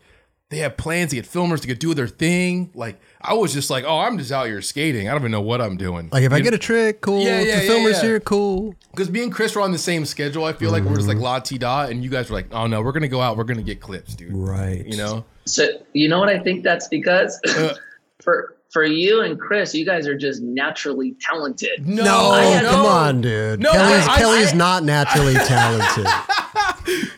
they 0.50 0.58
have 0.58 0.76
plans 0.76 1.10
to 1.10 1.16
get 1.16 1.24
filmers 1.26 1.60
to 1.62 1.66
get 1.68 1.78
do 1.80 1.94
their 1.94 2.06
thing. 2.08 2.70
Like 2.74 3.00
I 3.20 3.34
was 3.34 3.52
just 3.52 3.70
like, 3.70 3.84
oh, 3.84 3.98
I'm 4.00 4.18
just 4.18 4.30
out 4.32 4.46
here 4.46 4.60
skating. 4.60 5.08
I 5.08 5.12
don't 5.12 5.22
even 5.22 5.30
know 5.30 5.40
what 5.40 5.60
I'm 5.60 5.76
doing. 5.76 6.08
Like 6.12 6.24
if 6.24 6.32
I 6.32 6.40
get 6.40 6.52
a 6.54 6.58
trick, 6.58 7.00
cool. 7.00 7.22
Yeah, 7.22 7.40
If 7.40 7.46
yeah, 7.48 7.56
the 7.56 7.62
yeah, 7.64 7.68
filmer's 7.70 7.96
yeah. 7.96 8.02
here, 8.02 8.20
cool. 8.20 8.74
because 8.90 9.10
me 9.10 9.22
and 9.22 9.32
Chris 9.32 9.54
were 9.54 9.62
on 9.62 9.72
the 9.72 9.78
same 9.78 10.04
schedule. 10.04 10.44
I 10.44 10.52
feel 10.52 10.70
like 10.72 10.82
we're 10.84 10.96
just 10.96 11.08
like 11.08 11.18
la 11.18 11.38
ti 11.38 11.56
da, 11.58 11.84
and 11.86 12.02
you 12.04 12.10
guys 12.10 12.28
were 12.30 12.36
like, 12.36 12.52
oh 12.52 12.66
no, 12.66 12.82
we're 12.82 12.92
gonna 12.92 13.08
go 13.08 13.20
out, 13.20 13.36
we're 13.36 13.44
gonna 13.44 13.62
get 13.62 13.80
clips, 13.80 14.14
dude. 14.14 14.32
Right. 14.32 14.84
You 14.84 14.96
know? 14.96 15.24
So 15.46 15.66
you 15.92 16.08
know 16.08 16.18
what 16.18 16.28
I 16.28 16.38
think 16.38 16.64
that's 16.64 16.88
because 16.88 17.40
Uh. 17.48 17.74
for 18.20 18.56
for 18.70 18.84
you 18.84 19.22
and 19.22 19.38
Chris, 19.40 19.74
you 19.74 19.84
guys 19.84 20.06
are 20.06 20.16
just 20.16 20.42
naturally 20.42 21.16
talented. 21.20 21.86
No, 21.88 22.04
No, 22.04 22.68
come 22.70 22.86
on, 22.86 23.20
dude. 23.20 23.58
No, 23.60 23.72
Kelly's, 23.72 24.06
I- 24.06 24.14
I- 24.14 24.18
Kelly's 24.18 24.52
I- 24.52 24.56
not 24.56 24.84
naturally 24.84 25.34
talented. 25.34 26.06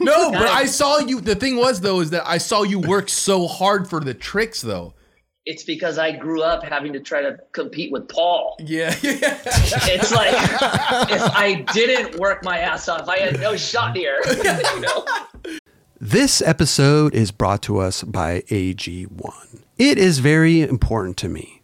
No, 0.12 0.30
but 0.32 0.48
I 0.48 0.66
saw 0.66 0.98
you. 0.98 1.20
The 1.20 1.34
thing 1.34 1.56
was 1.56 1.80
though, 1.80 2.00
is 2.00 2.10
that 2.10 2.26
I 2.26 2.38
saw 2.38 2.62
you 2.62 2.80
work 2.80 3.08
so 3.08 3.46
hard 3.46 3.88
for 3.88 4.00
the 4.00 4.14
tricks, 4.14 4.60
though. 4.60 4.94
It's 5.44 5.64
because 5.64 5.98
I 5.98 6.12
grew 6.12 6.42
up 6.42 6.62
having 6.62 6.92
to 6.92 7.00
try 7.00 7.20
to 7.22 7.36
compete 7.52 7.90
with 7.90 8.08
Paul. 8.08 8.56
Yeah, 8.60 8.94
yeah. 9.02 9.38
It's 9.44 10.12
like 10.12 10.34
if 11.10 11.22
I 11.34 11.64
didn't 11.72 12.18
work 12.18 12.44
my 12.44 12.58
ass 12.58 12.88
off, 12.88 13.08
I 13.08 13.18
had 13.18 13.40
no 13.40 13.56
shot 13.56 13.96
here. 13.96 14.20
you 14.26 14.80
know? 14.80 15.06
This 16.00 16.42
episode 16.42 17.14
is 17.14 17.30
brought 17.30 17.62
to 17.62 17.78
us 17.78 18.02
by 18.02 18.40
AG1. 18.42 19.62
It 19.78 19.98
is 19.98 20.18
very 20.18 20.62
important 20.62 21.16
to 21.18 21.28
me 21.28 21.61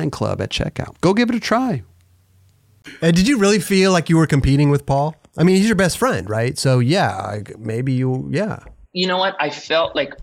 9club 0.00 0.40
at 0.40 0.50
checkout. 0.50 1.00
Go 1.00 1.14
give 1.14 1.30
it 1.30 1.36
a 1.36 1.40
try. 1.40 1.82
And 3.02 3.14
did 3.14 3.28
you 3.28 3.38
really 3.38 3.60
feel 3.60 3.92
like 3.92 4.08
you 4.08 4.16
were 4.16 4.26
competing 4.26 4.70
with 4.70 4.86
Paul? 4.86 5.14
I 5.36 5.42
mean, 5.44 5.56
he's 5.56 5.66
your 5.66 5.76
best 5.76 5.98
friend, 5.98 6.28
right? 6.28 6.58
So 6.58 6.78
yeah, 6.78 7.40
maybe 7.58 7.92
you, 7.92 8.28
yeah. 8.30 8.60
You 8.92 9.06
know 9.06 9.18
what? 9.18 9.36
I 9.38 9.50
felt 9.50 9.94
like 9.94 10.14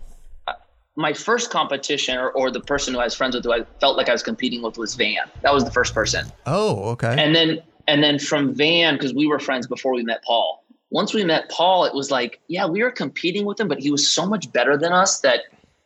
uh, 0.46 0.52
my 0.96 1.12
first 1.12 1.50
competition 1.50 2.18
or, 2.18 2.30
or 2.30 2.50
the 2.50 2.60
person 2.60 2.92
who 2.92 3.00
I 3.00 3.04
was 3.04 3.14
friends 3.14 3.34
with 3.34 3.44
who 3.44 3.52
I 3.52 3.64
felt 3.80 3.96
like 3.96 4.08
I 4.08 4.12
was 4.12 4.22
competing 4.22 4.62
with 4.62 4.76
was 4.76 4.94
Van. 4.94 5.30
That 5.42 5.54
was 5.54 5.64
the 5.64 5.70
first 5.70 5.94
person. 5.94 6.26
Oh, 6.44 6.90
okay. 6.90 7.14
And 7.18 7.34
then 7.34 7.62
and 7.88 8.02
then 8.02 8.18
from 8.18 8.54
Van, 8.54 8.94
because 8.94 9.14
we 9.14 9.26
were 9.26 9.38
friends 9.38 9.66
before 9.66 9.94
we 9.94 10.02
met 10.02 10.22
Paul. 10.24 10.64
Once 10.90 11.14
we 11.14 11.24
met 11.24 11.48
Paul, 11.50 11.84
it 11.84 11.94
was 11.94 12.10
like, 12.10 12.40
yeah, 12.48 12.66
we 12.66 12.82
were 12.82 12.90
competing 12.90 13.44
with 13.44 13.58
him, 13.58 13.68
but 13.68 13.78
he 13.78 13.90
was 13.90 14.08
so 14.08 14.26
much 14.26 14.52
better 14.52 14.76
than 14.76 14.92
us 14.92 15.20
that 15.20 15.40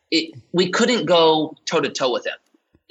it 0.09 0.33
we 0.51 0.69
couldn't 0.69 1.05
go 1.05 1.55
toe 1.65 1.79
to 1.79 1.89
toe 1.89 2.11
with 2.11 2.25
him. 2.25 2.33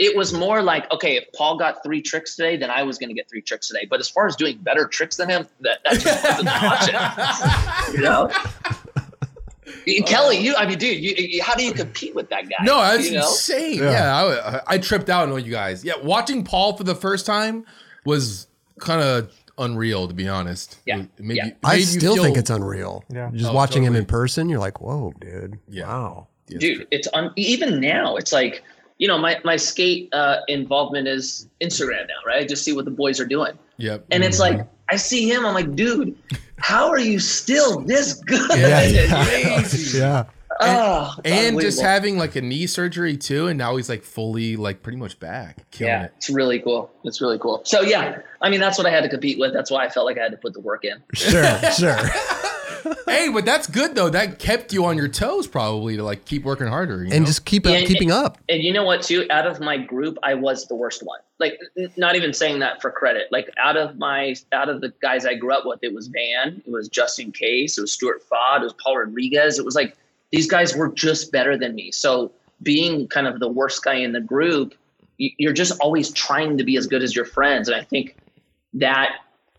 It 0.03 0.17
was 0.17 0.33
more 0.33 0.63
like, 0.63 0.91
okay, 0.93 1.17
if 1.17 1.25
Paul 1.37 1.59
got 1.59 1.83
three 1.85 2.01
tricks 2.01 2.35
today, 2.35 2.57
then 2.57 2.71
I 2.71 2.83
was 2.83 2.97
going 2.97 3.11
to 3.11 3.15
get 3.15 3.29
three 3.29 3.43
tricks 3.43 3.69
today. 3.69 3.87
But 3.89 4.01
as 4.01 4.09
far 4.09 4.27
as 4.27 4.35
doing 4.35 4.57
better 4.57 4.87
tricks 4.87 5.17
than 5.17 5.29
him, 5.29 5.47
that, 5.61 5.81
that 5.85 6.01
just 6.01 6.25
wasn't 6.25 6.49
an 6.49 6.65
option. 6.65 7.95
You 7.95 8.01
know? 8.01 8.31
And 9.87 10.05
Kelly, 10.07 10.37
you, 10.37 10.55
I 10.57 10.67
mean, 10.67 10.79
dude, 10.79 11.03
you, 11.03 11.15
you, 11.17 11.43
how 11.43 11.55
do 11.55 11.65
you 11.65 11.73
compete 11.73 12.15
with 12.15 12.29
that 12.31 12.43
guy? 12.49 12.57
No, 12.65 12.81
that's 12.81 13.07
you 13.09 13.15
know? 13.17 13.21
insane. 13.27 13.79
Yeah. 13.79 13.91
Yeah, 13.93 14.61
I, 14.67 14.75
I 14.75 14.79
tripped 14.79 15.09
out 15.09 15.29
on 15.31 15.45
you 15.45 15.51
guys. 15.51 15.85
Yeah, 15.85 15.95
watching 16.03 16.45
Paul 16.45 16.77
for 16.77 16.85
the 16.85 16.95
first 16.95 17.25
time 17.25 17.65
was 18.05 18.47
kind 18.79 19.01
of 19.01 19.33
unreal, 19.59 20.07
to 20.09 20.13
be 20.15 20.29
honest. 20.29 20.79
Yeah, 20.87 21.01
It 21.03 21.09
made 21.21 21.37
yeah. 21.39 21.47
you- 21.47 21.53
I 21.65 21.81
still 21.81 22.15
feel- 22.15 22.25
think 22.25 22.37
it's 22.37 22.51
unreal. 22.51 23.05
Yeah. 23.09 23.31
Just 23.33 23.51
Oh, 23.51 23.55
watching 23.55 23.83
him 23.83 23.97
in 23.97 24.05
person, 24.07 24.49
you're 24.49 24.59
like, 24.61 24.81
whoa, 24.81 25.13
dude. 25.21 25.59
Yeah. 25.69 25.87
Wow. 25.87 26.27
dude 26.47 26.87
it's 26.91 27.09
un- 27.15 27.33
even 27.37 27.81
now 27.81 28.17
it's 28.17 28.33
like 28.33 28.63
you 29.01 29.09
know 29.09 29.19
my, 29.19 29.41
my 29.45 29.57
skate 29.57 30.09
uh, 30.13 30.37
involvement 30.47 31.09
is 31.09 31.49
instagram 31.61 32.07
now 32.07 32.21
right 32.27 32.43
i 32.43 32.47
just 32.47 32.63
see 32.63 32.73
what 32.73 32.85
the 32.85 32.91
boys 33.03 33.19
are 33.19 33.27
doing 33.27 33.59
Yep. 33.79 34.05
and 34.13 34.23
it's 34.23 34.39
like 34.39 34.61
i 34.91 34.97
see 34.97 35.29
him 35.29 35.45
i'm 35.47 35.55
like 35.55 35.75
dude 35.75 36.17
how 36.59 36.89
are 36.89 36.99
you 37.01 37.19
still 37.19 37.81
this 37.81 38.15
good 38.15 38.51
Yeah. 38.57 39.65
Yeah. 40.01 40.25
Oh, 40.61 41.15
it's 41.25 41.31
and 41.31 41.61
just 41.61 41.81
having 41.81 42.19
like 42.19 42.37
a 42.37 42.41
knee 42.41 42.67
surgery 42.67 43.17
too, 43.17 43.47
and 43.49 43.59
now 43.59 43.77
he's 43.77 43.89
like 43.89 44.03
fully, 44.03 44.57
like 44.57 44.83
pretty 44.83 44.99
much 44.99 45.19
back, 45.21 45.71
killing 45.71 45.91
yeah 45.93 46.05
it. 46.05 46.13
it's 46.17 46.31
really 46.31 46.59
cool 46.61 46.91
it's 47.05 47.21
really 47.21 47.39
cool 47.39 47.61
so 47.65 47.81
yeah 47.81 48.19
i 48.43 48.51
mean 48.51 48.61
that's 48.61 48.77
what 48.79 48.87
i 48.87 48.91
had 48.91 49.03
to 49.03 49.09
compete 49.09 49.39
with 49.39 49.53
that's 49.53 49.71
why 49.71 49.85
i 49.85 49.89
felt 49.89 50.05
like 50.07 50.19
i 50.19 50.23
had 50.23 50.31
to 50.33 50.37
put 50.37 50.53
the 50.53 50.61
work 50.61 50.85
in 50.85 51.03
Sure, 51.15 51.59
sure. 51.79 51.97
Hey, 53.07 53.29
but 53.29 53.45
that's 53.45 53.67
good 53.67 53.95
though. 53.95 54.09
That 54.09 54.39
kept 54.39 54.73
you 54.73 54.87
on 54.87 54.97
your 54.97 55.09
toes, 55.09 55.47
probably 55.47 55.97
to 55.99 56.03
like 56.03 56.25
keep 56.25 56.45
working 56.45 56.67
harder. 56.67 57.05
You 57.05 57.11
and 57.13 57.21
know? 57.21 57.27
just 57.27 57.45
keep 57.45 57.67
up, 57.67 57.73
Yeah, 57.73 57.85
keeping 57.85 58.11
up. 58.11 58.39
and 58.49 58.63
you 58.63 58.73
know 58.73 58.85
what 58.85 59.03
too 59.03 59.27
out 59.31 59.47
of 59.47 59.61
my 59.61 59.77
group 59.77 60.17
i 60.23 60.33
was 60.33 60.67
the 60.67 60.75
worst 60.75 61.03
one 61.03 61.21
like 61.39 61.59
n- 61.77 61.93
not 61.99 62.17
even 62.17 62.33
saying 62.33 62.61
that 62.61 62.81
for 62.81 62.91
credit 62.91 63.25
like 63.31 63.51
out 63.59 63.77
of 63.77 63.99
my 63.99 64.35
out 64.53 64.69
of 64.71 64.81
the 64.81 64.93
guys 65.03 65.27
i 65.27 65.35
grew 65.35 65.53
up 65.53 65.67
with 65.67 65.81
it 65.83 65.93
was 65.93 66.07
van 66.09 66.63
it 66.65 66.71
was 66.71 66.89
justin 66.89 67.33
case 67.33 67.77
it 67.77 67.83
was 67.83 67.93
stuart 67.93 68.23
Fod, 68.31 68.61
it 68.61 68.65
was 68.65 68.75
paul 68.83 68.97
rodriguez 68.97 69.59
it 69.59 69.65
was 69.65 69.75
like 69.75 69.95
these 70.33 70.47
guys 70.47 70.75
were 70.77 70.89
just 70.89 71.33
better 71.33 71.57
than 71.57 71.75
me 71.75 71.91
so 71.91 72.33
being 72.63 73.09
kind 73.09 73.27
of 73.27 73.41
the 73.41 73.49
worst 73.49 73.83
guy 73.83 73.95
in 73.95 74.13
the 74.13 74.21
group 74.21 74.75
you're 75.19 75.53
just 75.53 75.79
always 75.81 76.11
trying 76.13 76.57
to 76.57 76.65
be 76.65 76.77
as 76.77 76.87
good 76.87 77.03
as 77.03 77.15
your 77.15 77.25
friends 77.25 77.69
and 77.69 77.77
i 77.77 77.85
think 77.85 78.17
that 78.73 79.11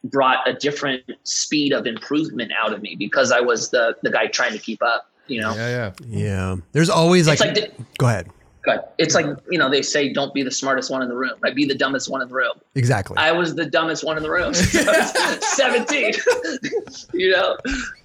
brought 0.03 0.47
a 0.47 0.53
different 0.53 1.03
speed 1.23 1.71
of 1.73 1.85
improvement 1.85 2.51
out 2.59 2.73
of 2.73 2.81
me 2.81 2.95
because 2.95 3.31
i 3.31 3.39
was 3.39 3.69
the 3.69 3.95
the 4.01 4.09
guy 4.09 4.27
trying 4.27 4.51
to 4.51 4.59
keep 4.59 4.81
up 4.81 5.11
you 5.27 5.39
know 5.39 5.55
yeah, 5.55 5.69
yeah. 5.69 5.91
Yeah. 6.07 6.55
There's 6.73 6.89
always 6.89 7.27
like, 7.27 7.39
like 7.39 7.55
the, 7.55 7.71
go 7.97 8.07
ahead. 8.07 8.27
But 8.63 8.93
it's 8.99 9.15
like, 9.15 9.25
you 9.49 9.57
know, 9.57 9.69
they 9.71 9.81
say 9.81 10.13
don't 10.13 10.33
be 10.33 10.43
the 10.43 10.51
smartest 10.51 10.91
one 10.91 11.01
in 11.01 11.09
the 11.09 11.15
room, 11.15 11.33
right? 11.41 11.55
Be 11.55 11.65
the 11.65 11.73
dumbest 11.75 12.09
one 12.09 12.21
in 12.21 12.27
the 12.27 12.33
room. 12.35 12.53
Exactly. 12.75 13.17
I 13.17 13.31
was 13.31 13.55
the 13.55 13.65
dumbest 13.65 14.03
one 14.03 14.17
in 14.17 14.23
the 14.23 14.29
room. 14.29 14.53
since 14.53 14.87
I 14.87 15.35
was 15.35 15.45
17. 15.55 16.13
you 17.13 17.31
know? 17.31 17.57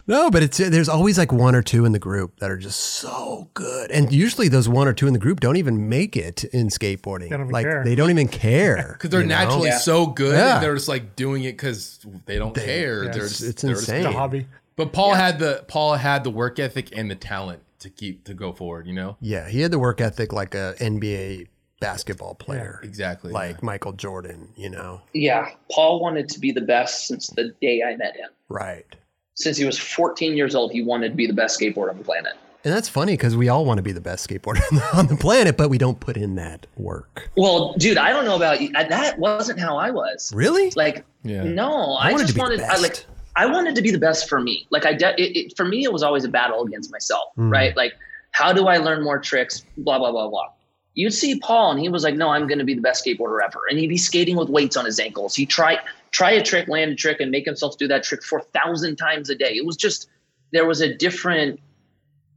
no, 0.07 0.31
but 0.31 0.43
it's 0.43 0.57
there's 0.59 0.89
always 0.89 1.19
like 1.19 1.31
one 1.31 1.55
or 1.55 1.63
two 1.63 1.85
in 1.85 1.93
the 1.93 1.99
group 1.99 2.39
that 2.41 2.51
are 2.51 2.57
just 2.57 2.81
so 2.81 3.49
good. 3.55 3.91
And 3.91 4.11
usually 4.13 4.49
those 4.49 4.67
one 4.69 4.89
or 4.89 4.95
two 4.95 5.07
in 5.07 5.13
the 5.13 5.19
group 5.19 5.41
don't 5.41 5.57
even 5.57 5.89
make 5.91 6.17
it 6.17 6.45
in 6.45 6.69
skateboarding. 6.69 7.29
They 7.29 7.37
like 7.53 7.67
care. 7.67 7.85
they 7.85 7.95
don't 7.95 8.11
even 8.11 8.29
care. 8.29 8.93
Because 8.97 9.11
they're 9.11 9.25
naturally 9.25 9.69
Yeah. 9.69 9.79
so 9.79 10.07
good. 10.07 10.35
Yeah. 10.37 10.55
and 10.55 10.63
They're 10.65 10.75
just 10.75 10.89
like 10.89 11.17
doing 11.17 11.45
it 11.45 11.53
because 11.53 11.99
they 12.25 12.39
don't 12.39 12.55
care. 12.55 13.05
yeah, 13.05 13.11
they're 13.11 13.25
it's- 13.25 13.39
just, 13.39 13.43
it's 13.45 13.63
they're 13.63 13.73
just- 13.73 13.89
insane. 13.91 14.07
It's 14.07 14.15
a 14.15 14.19
hobby. 14.19 14.47
But 14.77 14.93
Paul 14.93 15.15
had 15.15 15.39
the 15.39 15.65
Paul 15.69 15.95
had 15.95 16.23
the 16.25 16.31
work 16.31 16.59
ethic 16.59 16.97
and 16.97 17.11
the 17.11 17.15
talent 17.15 17.61
to 17.81 17.91
keep 17.91 18.25
to 18.25 18.35
go 18.35 18.53
forward. 18.53 18.87
You 18.87 18.95
know 18.95 19.17
Yeah, 19.21 19.49
he 19.49 19.61
had 19.61 19.71
the 19.71 19.79
work 19.79 20.01
ethic 20.01 20.33
like 20.33 20.55
a 20.55 20.75
NBA 20.79 21.49
basketball 21.81 22.35
player. 22.35 22.81
exactly. 22.83 23.33
Like 23.33 23.63
Michael 23.63 23.93
Jordan, 23.93 24.49
you 24.57 24.71
know. 24.71 25.03
Yeah. 25.13 25.51
Paul 25.71 26.01
wanted 26.01 26.29
to 26.31 26.41
be 26.41 26.51
the 26.51 26.63
best 26.63 27.07
since 27.07 27.27
the 27.29 27.55
day 27.61 27.83
I 27.83 27.97
met 27.97 28.17
him. 28.17 28.31
Right. 28.49 28.87
Since 29.35 29.59
he 29.59 29.67
was 29.67 29.79
14 29.79 30.37
years 30.37 30.55
old, 30.55 30.73
he 30.73 30.83
wanted 30.83 31.11
to 31.11 31.15
be 31.15 31.27
the 31.27 31.35
best 31.35 31.61
skateboarder 31.61 31.91
on 31.91 31.99
the 31.99 32.05
planet. 32.05 32.33
And 32.65 32.75
that's 32.75 32.89
funny 32.89 33.13
because 33.13 33.37
we 33.37 33.49
all 33.51 33.65
want 33.67 33.77
to 33.79 33.83
be 33.83 33.93
the 33.93 34.01
best 34.01 34.27
skateboarder 34.27 34.63
on 34.99 35.07
the 35.09 35.17
planet, 35.17 35.59
but 35.59 35.69
we 35.69 35.77
don't 35.77 36.01
put 36.01 36.17
in 36.17 36.35
that 36.37 36.67
work. 36.77 37.31
Well, 37.37 37.75
dude, 37.75 37.99
I 37.99 38.11
don't 38.11 38.25
know 38.25 38.37
about 38.37 38.61
you. 38.63 38.73
That 38.73 39.19
wasn't 39.19 39.61
how 39.61 39.77
I 39.77 39.91
was. 39.91 40.33
Really? 40.35 40.73
Like, 40.75 41.05
Yeah. 41.23 41.45
no, 41.45 41.93
I 41.93 42.09
I, 42.09 42.13
wanted 42.13 42.27
to 42.29 42.33
just 42.33 42.39
wanted, 42.39 42.61
I 42.63 42.79
like, 42.79 43.05
I 43.37 43.47
wanted 43.47 43.75
to 43.77 43.83
be 43.83 43.91
the 43.91 43.99
best 43.99 44.29
for 44.29 44.41
me. 44.41 44.67
Like, 44.71 44.87
I, 44.87 44.95
de- 44.95 45.21
it, 45.21 45.37
it, 45.37 45.57
for 45.57 45.65
me, 45.65 45.85
it 45.85 45.93
was 45.93 46.03
always 46.03 46.25
a 46.25 46.29
battle 46.29 46.63
against 46.65 46.91
myself, 46.91 47.29
Mm. 47.39 47.53
right? 47.53 47.77
Like, 47.77 47.93
how 48.33 48.53
do 48.53 48.67
I 48.67 48.79
learn 48.79 49.03
more 49.05 49.19
tricks? 49.19 49.65
Blah, 49.77 49.99
blah, 49.99 50.11
blah, 50.11 50.29
blah. 50.29 50.47
You'd 50.95 51.13
see 51.13 51.39
Paul, 51.41 51.73
and 51.73 51.81
he 51.81 51.89
was 51.91 52.03
like, 52.05 52.15
no, 52.15 52.31
I'm 52.31 52.47
going 52.47 52.59
to 52.59 52.65
be 52.65 52.73
the 52.75 52.81
best 52.81 53.05
skateboarder 53.05 53.39
ever. 53.45 53.61
And 53.69 53.79
he'd 53.79 53.89
be 53.89 53.99
skating 53.99 54.37
with 54.37 54.49
weights 54.49 54.77
on 54.79 54.87
his 54.87 54.99
ankles. 54.99 55.35
He'd 55.37 55.51
try, 55.51 55.79
try 56.11 56.31
a 56.31 56.43
trick, 56.43 56.69
land 56.69 56.91
a 56.93 56.95
trick, 56.95 57.21
and 57.21 57.31
make 57.31 57.45
himself 57.45 57.77
do 57.77 57.87
that 57.89 58.03
trick 58.03 58.23
4,000 58.25 58.97
times 58.97 59.29
a 59.29 59.35
day. 59.35 59.53
It 59.55 59.67
was 59.67 59.77
just, 59.77 60.09
there 60.53 60.65
was 60.67 60.81
a 60.81 60.95
different 60.95 61.61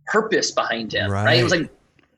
purpose 0.08 0.52
behind 0.52 0.94
him, 0.94 1.10
right? 1.12 1.40
It 1.40 1.44
was 1.44 1.52
like, 1.54 1.70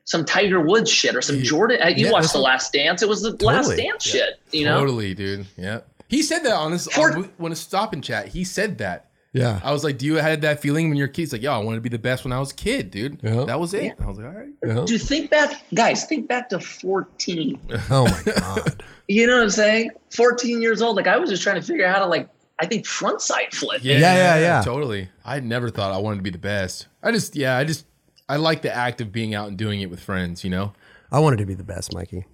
some 0.04 0.24
Tiger 0.24 0.60
Woods 0.60 0.90
shit 0.90 1.14
or 1.14 1.22
some 1.22 1.40
Jordan. 1.42 1.80
uh, 1.80 1.86
You 1.86 2.06
yeah, 2.06 2.12
watched 2.12 2.32
The 2.32 2.40
Last 2.40 2.72
Dance. 2.72 3.02
It 3.02 3.08
was 3.08 3.22
the 3.22 3.30
Last 3.44 3.66
Totally. 3.68 3.76
Dance 3.88 4.04
shit. 4.04 4.40
You 4.50 4.64
know. 4.64 4.80
Totally, 4.80 5.14
dude. 5.14 5.46
Yeah. 5.56 5.80
He 6.12 6.22
said 6.22 6.40
that 6.40 6.52
on 6.54 6.72
his 6.72 6.86
For- 6.86 7.16
on, 7.16 7.32
when 7.38 7.52
a 7.52 7.56
stop 7.56 7.92
and 7.94 8.04
chat. 8.04 8.28
He 8.28 8.44
said 8.44 8.78
that. 8.78 9.08
Yeah. 9.32 9.60
I 9.64 9.72
was 9.72 9.82
like, 9.82 9.96
"Do 9.96 10.04
you 10.04 10.16
had 10.16 10.42
that 10.42 10.60
feeling 10.60 10.90
when 10.90 10.98
you're 10.98 11.08
a 11.08 11.26
like, 11.32 11.40
"Yeah, 11.42 11.54
I 11.54 11.58
wanted 11.58 11.78
to 11.78 11.80
be 11.80 11.88
the 11.88 11.98
best 11.98 12.22
when 12.22 12.32
I 12.34 12.38
was 12.38 12.52
a 12.52 12.54
kid, 12.54 12.90
dude. 12.90 13.18
Yeah. 13.22 13.44
That 13.44 13.58
was 13.58 13.72
it." 13.72 13.94
I 13.98 14.06
was 14.06 14.18
like, 14.18 14.26
"All 14.26 14.32
right." 14.32 14.50
Yeah. 14.62 14.84
Dude, 14.86 15.00
think 15.00 15.30
back, 15.30 15.62
guys. 15.72 16.04
Think 16.04 16.28
back 16.28 16.50
to 16.50 16.60
14. 16.60 17.58
Oh 17.90 18.04
my 18.04 18.32
god. 18.32 18.82
You 19.08 19.26
know 19.26 19.36
what 19.36 19.44
I'm 19.44 19.50
saying? 19.50 19.90
14 20.10 20.60
years 20.60 20.82
old. 20.82 20.96
Like 20.96 21.06
I 21.06 21.16
was 21.16 21.30
just 21.30 21.42
trying 21.42 21.56
to 21.60 21.66
figure 21.66 21.86
out 21.86 21.94
how 21.96 22.02
to 22.02 22.06
like. 22.10 22.28
I 22.60 22.66
think 22.66 22.84
frontside 22.84 23.52
flip. 23.54 23.80
Yeah, 23.82 23.98
yeah, 23.98 24.38
yeah. 24.38 24.62
Totally. 24.62 25.08
I 25.24 25.40
never 25.40 25.70
thought 25.70 25.92
I 25.92 25.98
wanted 25.98 26.16
to 26.16 26.22
be 26.22 26.30
the 26.30 26.38
best. 26.38 26.86
I 27.02 27.10
just, 27.10 27.34
yeah, 27.34 27.56
I 27.56 27.64
just, 27.64 27.86
I 28.28 28.36
like 28.36 28.62
the 28.62 28.72
act 28.72 29.00
of 29.00 29.10
being 29.10 29.34
out 29.34 29.48
and 29.48 29.56
doing 29.56 29.80
it 29.80 29.90
with 29.90 29.98
friends. 30.00 30.44
You 30.44 30.50
know. 30.50 30.72
I 31.10 31.18
wanted 31.18 31.38
to 31.38 31.46
be 31.46 31.54
the 31.54 31.64
best, 31.64 31.92
Mikey. 31.94 32.26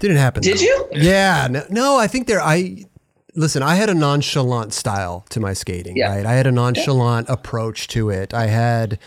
Didn't 0.00 0.16
happen. 0.16 0.42
Did 0.42 0.58
though. 0.58 0.62
you? 0.62 0.88
Yeah. 0.92 1.46
No, 1.48 1.64
no, 1.70 1.96
I 1.96 2.08
think 2.08 2.26
there. 2.26 2.40
I 2.40 2.84
listen. 3.36 3.62
I 3.62 3.76
had 3.76 3.88
a 3.88 3.94
nonchalant 3.94 4.72
style 4.72 5.24
to 5.30 5.38
my 5.40 5.52
skating. 5.52 5.96
Yeah. 5.96 6.16
Right. 6.16 6.26
I 6.26 6.32
had 6.32 6.46
a 6.46 6.52
nonchalant 6.52 7.28
approach 7.28 7.86
to 7.88 8.10
it. 8.10 8.34
I 8.34 8.46
had 8.46 8.98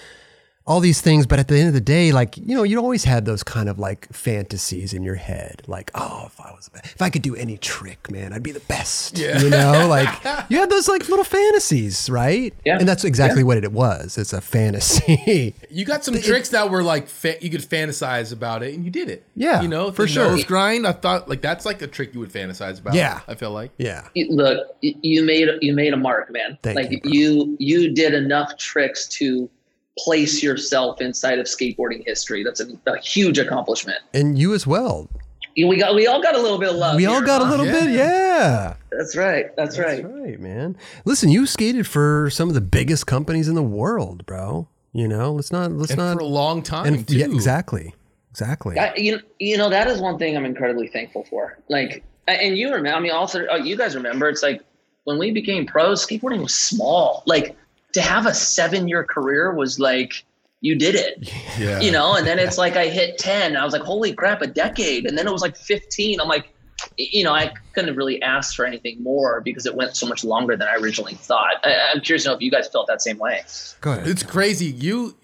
all 0.65 0.79
these 0.79 1.01
things, 1.01 1.27
but 1.27 1.39
at 1.39 1.49
the 1.49 1.57
end 1.57 1.67
of 1.67 1.73
the 1.73 1.81
day, 1.81 2.11
like 2.13 2.37
you 2.37 2.55
know, 2.55 2.63
you 2.63 2.77
always 2.79 3.03
had 3.03 3.25
those 3.25 3.43
kind 3.43 3.67
of 3.67 3.77
like 3.79 4.07
fantasies 4.13 4.93
in 4.93 5.03
your 5.03 5.15
head, 5.15 5.61
like, 5.67 5.91
oh, 5.93 6.23
if 6.27 6.39
I 6.39 6.51
was, 6.51 6.69
if 6.85 7.01
I 7.01 7.09
could 7.09 7.21
do 7.21 7.35
any 7.35 7.57
trick, 7.57 8.09
man, 8.09 8.31
I'd 8.31 8.43
be 8.43 8.53
the 8.53 8.61
best. 8.61 9.17
Yeah. 9.17 9.39
You 9.41 9.49
know, 9.49 9.87
like 9.89 10.07
you 10.49 10.57
had 10.59 10.69
those 10.69 10.87
like 10.87 11.09
little 11.09 11.25
fantasies, 11.25 12.09
right? 12.09 12.53
Yeah. 12.65 12.77
And 12.79 12.87
that's 12.87 13.03
exactly 13.03 13.43
what 13.43 13.57
it 13.61 13.71
was. 13.73 14.17
It's 14.17 14.31
a 14.33 14.41
fantasy. 14.41 15.55
You 15.73 15.85
got 15.85 16.05
some 16.05 16.15
tricks 16.19 16.49
that 16.49 16.69
were 16.69 16.83
like 16.83 17.07
fa- 17.07 17.37
you 17.43 17.49
could 17.49 17.61
fantasize 17.61 18.31
about 18.31 18.61
it, 18.63 18.73
and 18.75 18.85
you 18.85 18.91
did 18.91 19.09
it. 19.09 19.23
Yeah, 19.35 19.61
you 19.61 19.67
know, 19.67 19.91
for 19.91 20.07
sure. 20.07 20.29
Nose 20.31 20.43
grind. 20.43 20.85
I 20.85 20.91
thought 20.91 21.27
like 21.27 21.41
that's 21.41 21.65
like 21.65 21.81
a 21.81 21.87
trick 21.87 22.13
you 22.13 22.19
would 22.19 22.31
fantasize 22.31 22.79
about. 22.79 22.93
Yeah. 22.93 23.21
I 23.27 23.35
feel 23.35 23.51
like. 23.51 23.71
yeah. 23.77 24.07
You- 24.13 24.29
Look, 24.31 24.67
you 24.81 25.23
made 25.25 25.49
you 25.61 25.73
made 25.73 25.93
a 25.93 25.97
mark, 25.97 26.31
man. 26.31 26.57
Thank 26.63 26.77
like 26.77 26.91
you, 26.91 26.99
you 27.03 27.57
you 27.59 27.93
did 27.93 28.13
enough 28.13 28.55
tricks 28.57 29.07
to 29.09 29.49
place 29.97 30.41
yourself 30.41 31.01
inside 31.01 31.39
of 31.39 31.45
skateboarding 31.45 32.03
history. 32.05 32.43
That's 32.43 32.59
a, 32.61 32.67
a 32.87 32.97
huge 32.99 33.37
accomplishment. 33.37 33.99
And 34.13 34.37
you 34.37 34.53
as 34.53 34.65
well. 34.65 35.07
You- 35.55 35.67
We 35.67 35.77
got 35.77 35.93
we 35.93 36.07
all 36.07 36.21
got 36.21 36.35
a 36.35 36.41
little 36.41 36.57
bit 36.57 36.69
of 36.69 36.75
love. 36.77 36.95
We 36.95 37.05
all 37.05 37.15
here, 37.15 37.25
got 37.25 37.41
a 37.41 37.45
little 37.45 37.65
Yeah. 37.65 37.71
bit, 37.85 37.91
yeah. 37.91 38.73
That's 38.91 39.15
right. 39.15 39.55
That's 39.55 39.77
right. 39.77 40.01
That's 40.03 40.13
right, 40.15 40.39
man. 40.39 40.75
Listen, 41.05 41.29
you 41.29 41.45
skated 41.45 41.85
for 41.87 42.29
some 42.31 42.49
of 42.49 42.55
the 42.55 42.61
biggest 42.61 43.05
companies 43.05 43.47
in 43.47 43.53
the 43.55 43.61
world, 43.63 44.25
bro. 44.25 44.67
You 44.93 45.07
know, 45.07 45.31
let's 45.33 45.51
not 45.51 45.71
let's 45.71 45.91
And 45.91 45.99
not 45.99 46.13
for 46.17 46.19
a 46.21 46.25
long 46.25 46.61
time 46.63 46.85
and 46.87 47.07
too. 47.07 47.17
yeah, 47.17 47.25
exactly, 47.25 47.93
exactly. 48.31 48.77
I, 48.79 48.93
you, 48.95 49.19
you 49.39 49.57
know 49.57 49.69
that 49.69 49.87
is 49.87 49.99
one 50.01 50.17
thing 50.19 50.35
I'm 50.37 50.45
incredibly 50.45 50.87
thankful 50.87 51.25
for. 51.29 51.57
Like, 51.67 52.03
and 52.27 52.57
you 52.57 52.67
remember? 52.73 52.97
I 52.97 52.99
mean, 52.99 53.11
also 53.11 53.45
oh, 53.49 53.55
you 53.55 53.75
guys 53.77 53.95
remember? 53.95 54.29
It's 54.29 54.43
like 54.43 54.61
when 55.05 55.17
we 55.19 55.31
became 55.31 55.65
pros, 55.65 56.05
skateboarding 56.05 56.41
was 56.41 56.53
small. 56.55 57.23
Like 57.25 57.55
to 57.93 58.01
have 58.01 58.25
a 58.25 58.33
seven 58.33 58.87
year 58.87 59.03
career 59.03 59.53
was 59.53 59.79
like 59.79 60.25
you 60.61 60.75
did 60.75 60.95
it. 60.95 61.29
Yeah. 61.59 61.79
you 61.81 61.91
know 61.91 62.15
and 62.15 62.25
then 62.25 62.39
it's 62.39 62.57
like 62.57 62.75
i 62.75 62.87
hit 62.87 63.17
10 63.17 63.55
i 63.57 63.63
was 63.63 63.73
like 63.73 63.81
holy 63.83 64.13
crap 64.13 64.41
a 64.41 64.47
decade 64.47 65.05
and 65.05 65.17
then 65.17 65.27
it 65.27 65.31
was 65.31 65.41
like 65.41 65.55
15 65.57 66.19
i'm 66.21 66.27
like 66.27 66.49
you 66.97 67.23
know 67.23 67.33
i 67.33 67.53
couldn't 67.73 67.89
have 67.89 67.97
really 67.97 68.21
asked 68.21 68.55
for 68.55 68.65
anything 68.65 69.01
more 69.03 69.41
because 69.41 69.65
it 69.65 69.75
went 69.75 69.95
so 69.95 70.07
much 70.07 70.23
longer 70.23 70.55
than 70.57 70.67
i 70.67 70.75
originally 70.75 71.13
thought 71.15 71.55
I, 71.63 71.91
i'm 71.93 72.01
curious 72.01 72.23
to 72.23 72.29
know 72.29 72.35
if 72.35 72.41
you 72.41 72.49
guys 72.51 72.67
felt 72.69 72.87
that 72.87 73.01
same 73.01 73.17
way 73.19 73.41
Go 73.81 73.91
ahead. 73.91 74.07
It's 74.07 74.23
crazy. 74.23 74.65
You, 74.67 75.15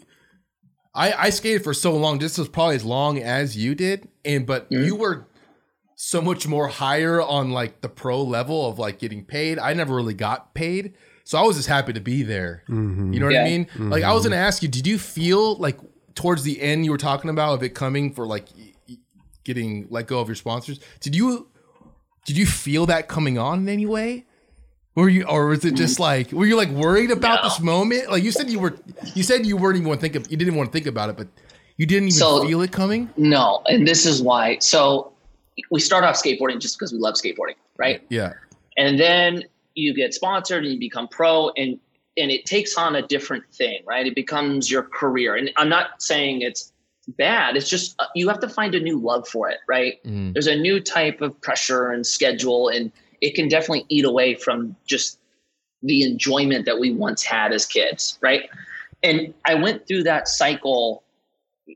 I, 0.94 1.14
I 1.14 1.30
skated 1.30 1.64
for 1.64 1.74
so 1.74 1.96
long. 1.96 2.20
This 2.20 2.38
was 2.38 2.50
probably 2.50 2.76
as 2.76 2.84
long 2.84 3.20
as 3.20 3.56
you 3.56 3.74
did, 3.76 4.10
and 4.26 4.46
but 4.46 4.70
Mm-hmm. 4.70 4.84
you 4.84 4.96
were 4.96 5.28
so 5.96 6.22
much 6.22 6.48
more 6.48 6.68
higher 6.68 7.22
on 7.22 7.52
like 7.52 7.82
the 7.82 7.90
pro 7.90 8.22
level 8.22 8.68
of 8.70 8.80
like 8.80 9.00
getting 9.00 9.24
paid. 9.24 9.60
I 9.60 9.74
never 9.74 9.96
really 9.96 10.14
got 10.14 10.54
paid, 10.54 10.94
so 11.30 11.38
I 11.38 11.44
was 11.44 11.58
just 11.58 11.68
happy 11.70 11.94
to 11.94 12.00
be 12.00 12.24
there. 12.24 12.64
Mm-hmm. 12.68 13.14
You 13.14 13.20
know 13.20 13.28
what 13.28 13.36
I 13.36 13.46
Yeah. 13.48 13.58
mean? 13.58 13.68
Like 13.78 14.04
I 14.04 14.14
was 14.14 14.24
gonna 14.24 14.36
ask 14.36 14.64
you, 14.64 14.68
did 14.68 14.88
you 14.88 14.98
feel 14.98 15.56
like 15.58 15.78
towards 16.16 16.42
the 16.42 16.60
end 16.60 16.86
you 16.86 16.92
were 16.92 16.98
talking 16.98 17.30
about 17.30 17.54
of 17.54 17.62
it 17.64 17.76
coming 17.76 18.12
for 18.14 18.26
like 18.26 18.48
y- 18.58 18.74
y- 18.90 18.96
getting 19.44 19.86
let 19.92 20.08
go 20.08 20.20
of 20.22 20.28
your 20.28 20.34
sponsors? 20.36 20.80
Did 21.02 21.16
you 21.16 21.48
did 22.26 22.36
you 22.36 22.48
feel 22.48 22.88
that 22.88 23.08
coming 23.08 23.38
on 23.38 23.60
in 23.60 23.70
any 23.70 23.86
way? 23.86 24.26
Were 24.96 25.08
you, 25.08 25.24
or 25.26 25.46
was 25.46 25.64
it 25.66 25.76
just 25.76 26.00
like, 26.00 26.32
were 26.32 26.48
you 26.48 26.56
like 26.58 26.70
worried 26.70 27.12
about 27.12 27.40
Mm. 27.40 27.44
No. 27.44 27.50
this 27.50 27.60
moment? 27.62 28.10
Like 28.12 28.24
you 28.24 28.32
said, 28.32 28.50
you 28.50 28.60
were, 28.60 28.76
you 29.14 29.22
said 29.24 29.46
you 29.46 29.56
weren't 29.56 29.78
even 29.78 29.88
want 29.88 30.00
to 30.00 30.02
think 30.02 30.16
of, 30.16 30.30
you 30.32 30.36
didn't 30.36 30.56
want 30.56 30.70
to 30.72 30.74
think 30.74 30.88
about 30.88 31.10
it, 31.12 31.16
but 31.16 31.28
you 31.78 31.86
didn't 31.86 32.10
even 32.10 32.18
So- 32.20 32.44
feel 32.46 32.62
it 32.62 32.72
coming. 32.72 33.08
no 33.18 33.62
and 33.68 33.88
this 33.88 34.06
is 34.08 34.22
why 34.22 34.58
so 34.60 35.14
we 35.72 35.80
start 35.80 36.04
off 36.04 36.16
skateboarding 36.22 36.60
just 36.60 36.78
because 36.78 36.92
we 36.92 36.98
love 36.98 37.14
skateboarding 37.14 37.56
right 37.78 38.02
Yeah, 38.10 38.34
and 38.78 39.00
then 39.00 39.44
you 39.80 39.94
get 39.94 40.14
sponsored 40.14 40.64
and 40.64 40.74
you 40.74 40.80
become 40.80 41.08
pro 41.08 41.50
and 41.52 41.80
and 42.18 42.32
it 42.32 42.46
takes 42.46 42.76
on 42.76 42.96
a 42.96 43.02
different 43.02 43.44
thing 43.54 43.82
right? 43.86 44.06
It 44.06 44.16
becomes 44.16 44.70
your 44.70 44.84
career. 44.84 45.36
And 45.36 45.52
i'm 45.58 45.70
not 45.70 46.02
saying 46.02 46.42
it's 46.42 46.72
bad 47.18 47.56
it's 47.56 47.70
just 47.70 47.96
uh, 48.00 48.06
you 48.14 48.28
have 48.28 48.40
to 48.40 48.48
find 48.48 48.76
a 48.76 48.80
new 48.80 49.00
love 49.00 49.28
for 49.28 49.50
it 49.50 49.58
right? 49.68 50.04
Mm. 50.04 50.34
there's 50.34 50.48
a 50.48 50.56
new 50.56 50.80
type 50.80 51.22
of 51.22 51.40
pressure 51.42 51.90
and 51.90 52.06
schedule 52.06 52.70
and 52.70 52.92
it 53.22 53.34
can 53.36 53.50
definitely 53.50 53.86
eat 53.90 54.06
away 54.06 54.36
from 54.36 54.76
just 54.86 55.20
the 55.82 56.04
enjoyment 56.04 56.66
that 56.66 56.80
we 56.80 56.94
once 56.94 57.24
had 57.24 57.52
as 57.52 57.66
kids 57.66 58.20
right? 58.22 58.50
And 59.02 59.34
i 59.46 59.56
went 59.56 59.88
through 59.88 60.04
that 60.04 60.28
cycle 60.28 61.04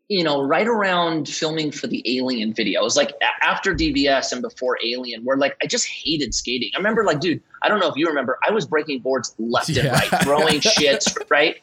you 0.08 0.24
know 0.24 0.42
right 0.42 0.68
around 0.68 1.28
filming 1.28 1.72
for 1.72 1.88
the 1.88 2.04
alien 2.18 2.54
video 2.54 2.82
it 2.82 2.84
was 2.84 2.98
like 2.98 3.14
after 3.42 3.74
dbs 3.74 4.32
and 4.32 4.42
before 4.42 4.78
alien 4.84 5.24
where 5.24 5.38
like 5.38 5.56
i 5.62 5.68
just 5.68 5.88
hated 5.88 6.34
skating. 6.34 6.72
I 6.76 6.78
remember 6.78 7.04
like 7.04 7.20
dude 7.20 7.42
i 7.62 7.68
don't 7.68 7.80
know 7.80 7.90
if 7.90 7.96
you 7.96 8.08
remember 8.08 8.38
i 8.48 8.52
was 8.52 8.66
breaking 8.66 9.00
boards 9.00 9.36
left 9.38 9.70
and 9.70 9.90
right 9.90 10.24
throwing 10.24 10.60
shits 10.60 11.16
right? 11.30 11.58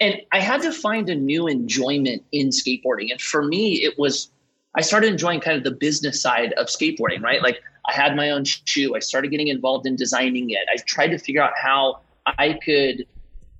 And 0.00 0.20
i 0.32 0.40
had 0.40 0.62
to 0.62 0.72
find 0.72 1.08
a 1.08 1.14
new 1.14 1.46
enjoyment 1.46 2.24
in 2.32 2.48
skateboarding. 2.48 3.10
And 3.10 3.20
for 3.20 3.42
me 3.44 3.74
it 3.82 3.98
was 3.98 4.30
i 4.74 4.80
started 4.80 5.10
enjoying 5.10 5.40
kind 5.40 5.56
of 5.56 5.64
the 5.64 5.70
business 5.70 6.20
side 6.20 6.52
of 6.54 6.66
skateboarding 6.66 7.22
right? 7.22 7.42
Like 7.42 7.60
i 7.88 7.92
had 7.92 8.16
my 8.16 8.30
own 8.30 8.44
shoe. 8.44 8.94
I 8.94 9.00
started 9.00 9.30
getting 9.30 9.48
involved 9.48 9.86
in 9.86 9.96
designing 9.96 10.50
it. 10.50 10.66
I 10.72 10.76
tried 10.86 11.08
to 11.08 11.18
figure 11.18 11.42
out 11.42 11.52
how 11.60 12.00
i 12.26 12.58
could 12.64 13.06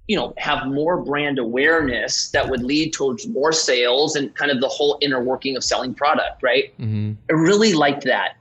you 0.09 0.17
know 0.17 0.35
have 0.37 0.67
more 0.67 1.01
brand 1.01 1.39
awareness 1.39 2.31
that 2.31 2.49
would 2.49 2.63
lead 2.63 2.93
towards 2.93 3.29
more 3.29 3.53
sales 3.53 4.17
and 4.17 4.35
kind 4.35 4.51
of 4.51 4.61
the 4.61 4.69
whole 4.69 4.99
inner 5.01 5.23
working 5.23 5.57
of 5.57 5.63
selling 5.63 5.95
product 5.95 6.43
right 6.43 6.77
mm-hmm. 6.79 7.13
I 7.31 7.33
really 7.33 7.73
liked 7.73 8.05
that. 8.05 8.37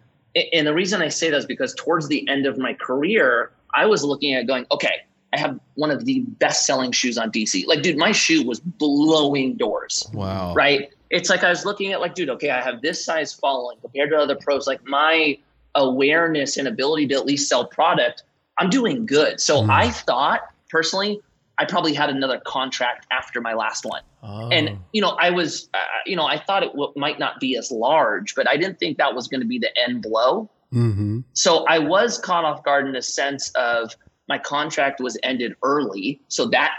And 0.53 0.65
the 0.65 0.73
reason 0.73 1.01
I 1.01 1.09
say 1.09 1.29
that 1.29 1.37
is 1.37 1.45
because 1.45 1.73
towards 1.75 2.07
the 2.07 2.27
end 2.29 2.45
of 2.45 2.57
my 2.57 2.73
career, 2.73 3.51
I 3.73 3.85
was 3.85 4.03
looking 4.03 4.33
at 4.33 4.47
going, 4.47 4.65
okay, 4.71 5.01
I 5.33 5.39
have 5.39 5.59
one 5.75 5.91
of 5.91 6.05
the 6.05 6.19
best 6.19 6.65
selling 6.65 6.91
shoes 6.91 7.17
on 7.17 7.31
DC. 7.31 7.67
Like, 7.67 7.81
dude, 7.81 7.97
my 7.97 8.11
shoe 8.11 8.45
was 8.45 8.59
blowing 8.59 9.55
doors, 9.55 10.09
wow, 10.13 10.53
right? 10.53 10.89
It's 11.09 11.29
like 11.29 11.43
I 11.43 11.49
was 11.49 11.65
looking 11.65 11.91
at, 11.91 11.99
like, 11.99 12.15
dude, 12.15 12.29
okay, 12.29 12.49
I 12.49 12.61
have 12.61 12.81
this 12.81 13.03
size 13.03 13.33
following 13.33 13.77
compared 13.81 14.09
to 14.11 14.17
other 14.17 14.35
pros. 14.35 14.67
Like, 14.67 14.85
my 14.85 15.37
awareness 15.75 16.57
and 16.57 16.67
ability 16.67 17.07
to 17.07 17.15
at 17.15 17.25
least 17.25 17.49
sell 17.49 17.65
product, 17.65 18.23
I'm 18.57 18.69
doing 18.69 19.05
good. 19.05 19.39
So 19.39 19.65
I 19.69 19.89
thought 19.89 20.41
personally, 20.69 21.21
I 21.57 21.65
probably 21.65 21.93
had 21.93 22.09
another 22.09 22.41
contract 22.45 23.05
after 23.11 23.41
my 23.41 23.53
last 23.53 23.85
one 23.85 24.01
Oh. 24.23 24.49
and 24.49 24.77
you 24.93 25.01
know 25.01 25.17
i 25.19 25.31
was 25.31 25.67
uh, 25.73 25.77
you 26.05 26.15
know 26.15 26.25
i 26.27 26.37
thought 26.37 26.61
it 26.61 26.71
w- 26.73 26.93
might 26.95 27.17
not 27.17 27.39
be 27.39 27.57
as 27.57 27.71
large 27.71 28.35
but 28.35 28.47
i 28.47 28.55
didn't 28.55 28.77
think 28.79 28.99
that 28.99 29.15
was 29.15 29.27
going 29.27 29.41
to 29.41 29.47
be 29.47 29.57
the 29.57 29.71
end 29.79 30.03
blow 30.03 30.47
Mm-hmm. 30.73 31.21
so 31.33 31.65
i 31.65 31.79
was 31.79 32.17
caught 32.19 32.45
off 32.45 32.63
guard 32.63 32.87
in 32.87 32.95
a 32.95 33.01
sense 33.01 33.49
of 33.55 33.95
my 34.29 34.37
contract 34.37 35.01
was 35.01 35.17
ended 35.23 35.55
early 35.63 36.21
so 36.27 36.45
that 36.49 36.71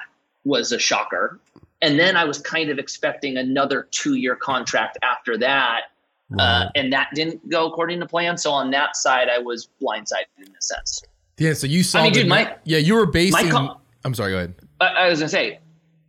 was 0.44 0.70
a 0.72 0.78
shocker 0.78 1.40
and 1.82 1.98
then 1.98 2.16
i 2.16 2.24
was 2.24 2.38
kind 2.38 2.70
of 2.70 2.78
expecting 2.78 3.37
another 3.37 3.88
two 3.90 4.14
year 4.14 4.37
contract 4.37 4.96
after 5.02 5.37
that 5.38 5.82
uh, 6.38 6.66
and 6.76 6.92
that 6.92 7.08
didn't 7.14 7.46
go 7.50 7.66
according 7.66 7.98
to 8.00 8.06
plan 8.06 8.38
so 8.38 8.52
on 8.52 8.70
that 8.70 8.96
side 8.96 9.28
i 9.28 9.38
was 9.38 9.68
blindsided 9.82 10.26
in 10.38 10.44
a 10.44 10.62
sense 10.62 11.02
yeah. 11.38 11.54
So 11.54 11.66
you 11.66 11.82
saw, 11.82 11.98
I 12.00 12.02
mean, 12.04 12.12
dude, 12.12 12.28
my- 12.28 12.54
yeah, 12.64 12.78
you 12.78 12.94
were 12.94 13.06
basing. 13.06 13.50
com- 13.50 13.78
I'm 14.04 14.14
sorry. 14.14 14.30
Go 14.32 14.37
ahead. 14.37 14.54
I, 14.83 15.05
I 15.05 15.09
was 15.09 15.18
gonna 15.18 15.29
say, 15.29 15.59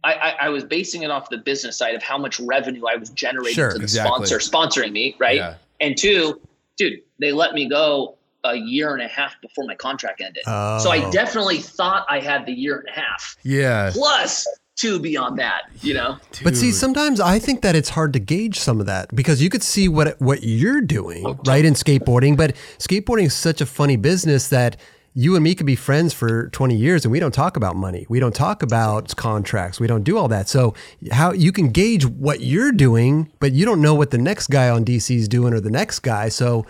I, 0.03 0.13
I, 0.13 0.35
I 0.41 0.49
was 0.49 0.63
basing 0.63 1.03
it 1.03 1.11
off 1.11 1.29
the 1.29 1.37
business 1.37 1.77
side 1.77 1.95
of 1.95 2.03
how 2.03 2.17
much 2.17 2.39
revenue 2.39 2.83
I 2.85 2.95
was 2.95 3.09
generating 3.09 3.55
Sure, 3.55 3.71
to 3.71 3.77
the 3.77 3.83
exactly. 3.83 4.25
sponsor 4.25 4.37
sponsoring 4.39 4.91
me, 4.91 5.15
right? 5.19 5.37
Yeah. 5.37 5.55
And 5.79 5.97
two, 5.97 6.41
dude, 6.77 7.01
they 7.19 7.31
let 7.31 7.53
me 7.53 7.69
go 7.69 8.17
a 8.43 8.55
year 8.55 8.93
and 8.93 9.01
a 9.01 9.07
half 9.07 9.39
before 9.41 9.65
my 9.65 9.75
contract 9.75 10.21
ended. 10.21 10.43
Oh. 10.45 10.79
So 10.79 10.91
I 10.91 11.05
oh. 11.05 11.11
definitely 11.11 11.59
thought 11.59 12.05
I 12.09 12.19
had 12.19 12.45
the 12.45 12.51
year 12.51 12.79
and 12.79 12.89
a 12.89 12.99
half 12.99 13.37
Yeah, 13.43 13.91
plus 13.93 14.47
two 14.75 14.99
beyond 14.99 15.39
that, 15.39 15.63
you 15.81 15.93
know? 15.93 16.17
But 16.43 16.55
see, 16.55 16.71
sometimes 16.71 17.19
I 17.19 17.39
think 17.39 17.61
that 17.61 17.75
it's 17.75 17.89
hard 17.89 18.11
to 18.13 18.19
gauge 18.19 18.59
some 18.59 18.79
of 18.79 18.85
that 18.87 19.13
because 19.15 19.41
you 19.41 19.49
could 19.49 19.63
see 19.63 19.87
what 19.87 20.19
what 20.19 20.43
you're 20.43 20.81
doing, 20.81 21.23
oh, 21.25 21.39
right, 21.45 21.63
in 21.63 21.73
skateboarding. 21.73 22.35
But 22.35 22.55
skateboarding 22.79 23.25
is 23.25 23.33
such 23.33 23.61
a 23.61 23.65
funny 23.65 23.95
business 23.95 24.49
that 24.49 24.77
you 25.15 25.35
and 25.35 25.43
me 25.43 25.53
could 25.53 25.65
be 25.67 25.75
friends 25.75 26.11
for 26.13 26.47
20 26.49 26.75
years 26.75 27.05
and 27.05 27.11
we 27.11 27.19
don't 27.19 27.33
talk 27.33 27.55
about 27.55 27.75
money. 27.75 28.05
We 28.09 28.19
don't 28.19 28.33
talk 28.35 28.63
about 28.63 29.15
contracts. 29.15 29.79
We 29.79 29.85
don't 29.87 30.03
do 30.03 30.17
all 30.17 30.27
that. 30.29 30.49
So 30.49 30.73
how 31.11 31.31
you 31.33 31.51
can 31.51 31.69
gauge 31.69 32.05
what 32.05 32.41
you're 32.41 32.71
doing, 32.71 33.31
but 33.39 33.51
you 33.51 33.63
don't 33.65 33.81
know 33.81 33.93
what 33.93 34.09
the 34.11 34.17
next 34.17 34.47
guy 34.47 34.69
on 34.69 34.83
DC 34.83 35.15
is 35.15 35.27
doing 35.27 35.53
or 35.53 35.59
the 35.59 35.69
next 35.69 35.99
guy. 35.99 36.29
So 36.29 36.65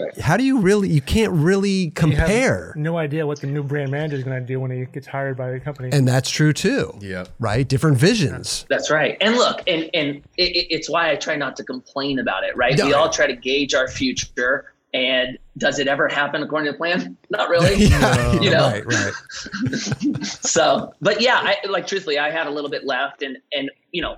right. 0.00 0.18
how 0.20 0.36
do 0.36 0.42
you 0.42 0.58
really 0.58 0.88
you 0.88 1.00
can't 1.00 1.32
really 1.32 1.70
You 1.70 1.86
have 1.86 1.94
compare. 1.94 2.72
no 2.76 2.96
idea 2.98 3.26
what 3.28 3.40
the 3.40 3.46
new 3.46 3.62
brand 3.62 3.92
manager 3.92 4.16
is 4.16 4.24
going 4.24 4.40
to 4.40 4.44
do 4.46 4.58
when 4.58 4.72
he 4.72 4.86
gets 4.86 5.06
hired 5.06 5.36
by 5.36 5.52
the 5.52 5.60
company. 5.60 5.90
And 5.92 6.06
that's 6.08 6.28
true 6.30 6.52
too. 6.52 6.98
Yeah. 7.00 7.26
Right? 7.38 7.66
Different 7.68 7.96
visions. 7.96 8.66
That's 8.68 8.90
right. 8.90 9.16
And 9.20 9.36
look, 9.36 9.62
and 9.68 9.88
and 9.94 10.16
it, 10.36 10.56
it- 10.56 10.66
it's 10.74 10.90
why 10.90 11.12
I 11.12 11.16
try 11.16 11.36
not 11.36 11.54
to 11.56 11.62
complain 11.64 12.18
about 12.18 12.42
it. 12.42 12.56
Right? 12.56 12.76
No. 12.76 12.86
We 12.86 12.92
all 12.92 13.08
try 13.08 13.28
to 13.28 13.36
gauge 13.36 13.72
our 13.74 13.86
future, 13.86 14.72
and 14.94 15.36
does 15.58 15.78
it 15.78 15.86
ever 15.88 16.08
happen 16.08 16.42
according 16.42 16.72
to 16.72 16.76
plan? 16.78 17.16
Not 17.30 17.48
really. 17.50 17.74
Yeah, 17.84 18.40
You 18.40 18.50
know. 18.50 18.70
right, 18.70 18.86
right. 18.86 19.12
so 20.24 20.92
but 21.00 21.20
yeah 21.20 21.40
i 21.42 21.56
like 21.68 21.86
truthfully 21.86 22.18
i 22.18 22.30
had 22.30 22.46
a 22.46 22.50
little 22.50 22.70
bit 22.70 22.84
left 22.84 23.22
and 23.22 23.36
and 23.52 23.70
you 23.92 24.00
know 24.02 24.16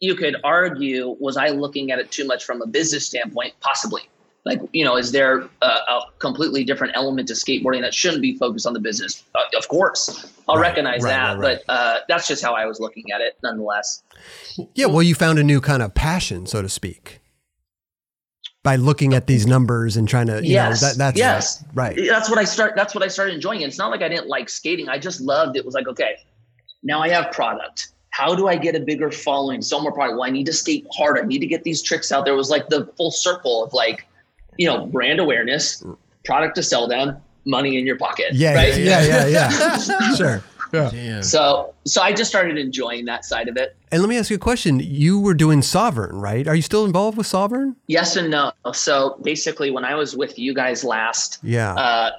you 0.00 0.14
could 0.14 0.36
argue 0.44 1.16
was 1.20 1.36
i 1.36 1.48
looking 1.48 1.90
at 1.92 1.98
it 1.98 2.10
too 2.10 2.26
much 2.26 2.44
from 2.44 2.60
a 2.62 2.66
business 2.66 3.06
standpoint 3.06 3.52
possibly 3.60 4.02
like 4.44 4.60
you 4.72 4.84
know 4.84 4.96
is 4.96 5.12
there 5.12 5.40
a, 5.62 5.66
a 5.66 6.00
completely 6.18 6.64
different 6.64 6.94
element 6.96 7.28
to 7.28 7.34
skateboarding 7.34 7.80
that 7.80 7.92
shouldn't 7.94 8.22
be 8.22 8.36
focused 8.36 8.66
on 8.66 8.72
the 8.72 8.80
business 8.80 9.24
uh, 9.34 9.40
of 9.58 9.68
course 9.68 10.32
i'll 10.48 10.56
Right, 10.56 10.68
recognize 10.68 11.02
right, 11.02 11.10
that 11.10 11.38
right, 11.38 11.40
right. 11.40 11.58
but 11.66 11.72
uh, 11.72 11.98
that's 12.08 12.26
just 12.28 12.42
how 12.42 12.54
i 12.54 12.64
was 12.66 12.80
looking 12.80 13.10
at 13.12 13.20
it 13.20 13.36
nonetheless 13.42 14.02
Yeah, 14.74 14.86
well, 14.86 15.02
you 15.02 15.14
found 15.14 15.38
a 15.38 15.42
new 15.44 15.60
kind 15.60 15.82
of 15.82 15.92
passion, 15.94 16.46
so 16.46 16.62
to 16.62 16.68
speak, 16.68 17.20
by 18.66 18.74
looking 18.74 19.14
at 19.14 19.28
these 19.28 19.46
numbers 19.46 19.96
and 19.96 20.08
trying 20.08 20.26
to, 20.26 20.44
you 20.44 20.54
Yes, 20.54 20.82
know, 20.82 20.88
that, 20.88 20.98
that's 20.98 21.16
yes. 21.16 21.64
right. 21.72 21.96
that's 22.10 22.28
what 22.28 22.36
I 22.36 22.42
start. 22.42 22.72
That's 22.74 22.96
what 22.96 23.04
I 23.04 23.06
started 23.06 23.34
enjoying. 23.34 23.60
It's 23.60 23.78
not 23.78 23.92
like 23.92 24.02
I 24.02 24.08
didn't 24.08 24.26
like 24.26 24.48
skating. 24.48 24.88
I 24.88 24.98
just 24.98 25.20
loved 25.20 25.56
it. 25.56 25.64
Was 25.64 25.72
like, 25.76 25.86
okay, 25.86 26.16
now 26.82 27.00
I 27.00 27.08
have 27.10 27.30
product. 27.30 27.90
How 28.10 28.34
do 28.34 28.48
I 28.48 28.56
get 28.56 28.74
a 28.74 28.80
bigger 28.80 29.12
following? 29.12 29.62
So 29.62 29.80
more 29.80 29.92
product. 29.92 30.18
Well, 30.18 30.26
I 30.26 30.30
need 30.30 30.46
to 30.46 30.52
skate 30.52 30.84
harder. 30.92 31.22
I 31.22 31.26
need 31.26 31.38
to 31.38 31.46
get 31.46 31.62
these 31.62 31.80
tricks 31.80 32.10
out. 32.10 32.24
There 32.24 32.34
was 32.34 32.50
like 32.50 32.68
the 32.68 32.86
full 32.96 33.12
circle 33.12 33.62
of 33.62 33.72
like, 33.72 34.04
you 34.56 34.66
know, 34.66 34.86
brand 34.86 35.20
awareness, 35.20 35.84
product 36.24 36.56
to 36.56 36.62
sell 36.64 36.88
them, 36.88 37.22
money 37.44 37.78
in 37.78 37.86
your 37.86 37.96
pocket. 37.96 38.32
Yeah, 38.32 38.54
right? 38.54 38.76
yeah, 38.76 39.00
yeah, 39.04 39.26
yeah, 39.26 39.78
yeah. 39.86 40.14
sure. 40.16 40.42
Damn. 40.72 41.22
So, 41.22 41.74
so 41.84 42.02
I 42.02 42.12
just 42.12 42.30
started 42.30 42.58
enjoying 42.58 43.04
that 43.06 43.24
side 43.24 43.48
of 43.48 43.56
it. 43.56 43.76
And 43.92 44.02
let 44.02 44.08
me 44.08 44.18
ask 44.18 44.30
you 44.30 44.36
a 44.36 44.38
question. 44.38 44.80
You 44.80 45.20
were 45.20 45.34
doing 45.34 45.60
SOVRN, 45.60 46.10
right? 46.12 46.46
Are 46.46 46.54
you 46.54 46.62
still 46.62 46.84
involved 46.84 47.16
with 47.16 47.26
SOVRN? 47.26 47.76
Yes 47.86 48.16
and 48.16 48.30
no. 48.30 48.52
So 48.72 49.18
basically, 49.22 49.70
when 49.70 49.84
I 49.84 49.94
was 49.94 50.16
with 50.16 50.38
you 50.38 50.54
guys 50.54 50.84
last, 50.84 51.38
Yeah. 51.42 51.74
uh, 51.74 52.10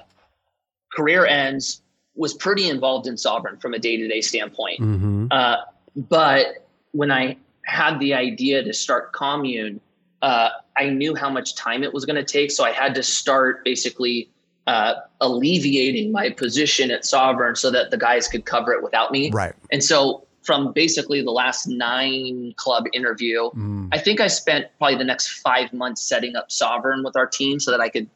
career 0.94 1.26
ends 1.26 1.82
was 2.14 2.34
pretty 2.34 2.68
involved 2.68 3.06
in 3.06 3.14
SOVRN 3.14 3.60
from 3.60 3.74
a 3.74 3.78
day-to-day 3.78 4.20
standpoint 4.20 4.80
mm-hmm. 4.80 5.26
uh, 5.30 5.56
but 5.96 6.66
when 6.92 7.10
i 7.10 7.36
had 7.64 7.98
the 8.00 8.14
idea 8.14 8.62
to 8.62 8.72
start 8.72 9.12
commune 9.12 9.80
uh, 10.22 10.48
i 10.76 10.88
knew 10.88 11.14
how 11.14 11.30
much 11.30 11.54
time 11.54 11.82
it 11.82 11.92
was 11.92 12.04
going 12.04 12.16
to 12.16 12.24
take 12.24 12.50
so 12.50 12.64
i 12.64 12.72
had 12.72 12.94
to 12.94 13.02
start 13.02 13.64
basically 13.64 14.28
uh, 14.68 14.94
alleviating 15.20 16.12
my 16.12 16.28
position 16.30 16.90
at 16.90 17.02
SOVRN 17.02 17.56
so 17.56 17.70
that 17.70 17.90
the 17.90 17.96
guys 17.96 18.28
could 18.28 18.44
cover 18.44 18.70
it 18.72 18.82
without 18.82 19.10
me 19.12 19.30
Right. 19.32 19.54
and 19.72 19.82
so 19.82 20.24
from 20.42 20.72
basically 20.72 21.20
the 21.22 21.30
last 21.42 21.66
nine 21.66 22.54
club 22.56 22.84
interview 22.92 23.50
Mm. 23.50 23.88
I 23.92 23.98
think 23.98 24.20
I 24.20 24.28
spent 24.28 24.66
probably 24.78 24.96
the 24.96 25.04
next 25.12 25.26
five 25.48 25.72
months 25.72 26.00
setting 26.02 26.36
up 26.36 26.46
SOVRN 26.50 27.04
with 27.04 27.16
our 27.16 27.26
team 27.26 27.58
so 27.60 27.70
that 27.70 27.80
I 27.80 27.88
could 27.88 28.08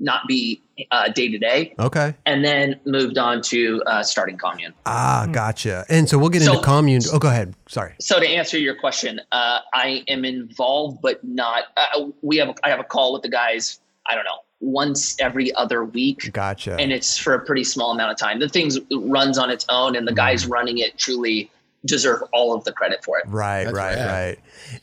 not 0.00 0.20
be 0.28 0.62
day 1.16 1.28
to 1.28 1.38
day, 1.38 1.74
Okay. 1.80 2.14
and 2.24 2.44
then 2.44 2.78
moved 2.84 3.18
on 3.18 3.42
to 3.42 3.82
uh, 3.86 4.02
starting 4.04 4.36
Commune. 4.38 4.72
Ah, 4.86 5.26
gotcha. 5.32 5.84
And 5.88 6.08
so 6.08 6.16
we'll 6.18 6.28
get 6.28 6.42
So- 6.42 6.52
into 6.52 6.64
commune. 6.64 7.02
Oh, 7.12 7.18
go 7.18 7.26
ahead. 7.28 7.54
Sorry. 7.68 7.94
So 8.00 8.20
to 8.20 8.28
answer 8.28 8.58
your 8.58 8.76
question, 8.76 9.20
uh, 9.32 9.58
I 9.74 10.04
am 10.06 10.24
involved, 10.24 11.02
but 11.02 11.16
not. 11.24 11.64
Uh, 11.76 12.06
we 12.22 12.36
have. 12.36 12.54
I 12.62 12.68
have 12.70 12.78
a 12.78 12.84
call 12.94 13.12
with 13.12 13.22
the 13.22 13.28
guys. 13.42 13.80
I 14.08 14.14
don't 14.14 14.24
know 14.24 14.38
once 14.60 15.16
every 15.20 15.54
other 15.54 15.84
week, 15.84 16.32
Gotcha. 16.32 16.76
and 16.78 16.92
it's 16.92 17.16
for 17.16 17.34
a 17.34 17.40
pretty 17.40 17.64
small 17.64 17.92
amount 17.92 18.10
of 18.12 18.18
time. 18.18 18.40
The 18.40 18.48
thing 18.48 18.70
runs 19.08 19.38
on 19.38 19.50
its 19.50 19.64
own, 19.68 19.94
and 19.96 20.06
the 20.06 20.12
guys 20.14 20.46
running 20.46 20.78
it 20.78 20.98
truly 20.98 21.50
deserve 21.86 22.22
all 22.32 22.52
of 22.54 22.64
the 22.64 22.72
credit 22.72 23.04
for 23.04 23.18
it. 23.18 23.24
Right, 23.28 23.64
That's 23.64 23.76
right, 23.76 23.94
rad. 23.94 24.10
right. 24.28 24.38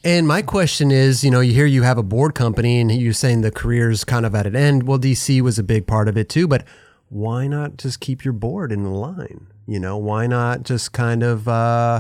And 0.05 0.25
my 0.27 0.41
question 0.41 0.91
is, 0.91 1.25
you 1.25 1.29
know, 1.29 1.41
you 1.41 1.53
hear 1.53 1.65
you 1.65 1.83
have 1.83 1.97
a 1.97 2.03
board 2.03 2.35
company 2.35 2.79
and 2.79 2.89
you're 2.89 3.11
saying 3.11 3.41
the 3.41 3.51
career's 3.51 4.05
kind 4.05 4.25
of 4.25 4.33
at 4.33 4.47
an 4.47 4.55
end. 4.55 4.83
Well, 4.87 4.97
DC 4.97 5.41
was 5.41 5.59
a 5.59 5.63
big 5.63 5.87
part 5.87 6.07
of 6.07 6.17
it 6.17 6.29
too, 6.29 6.47
but 6.47 6.63
why 7.09 7.47
not 7.47 7.75
just 7.75 7.99
keep 7.99 8.23
your 8.23 8.31
board 8.33 8.71
in 8.71 8.83
the 8.83 8.89
line? 8.89 9.47
You 9.67 9.79
know, 9.79 9.97
why 9.97 10.25
not 10.25 10.63
just 10.63 10.93
kind 10.93 11.21
of, 11.21 11.49
uh, 11.49 11.99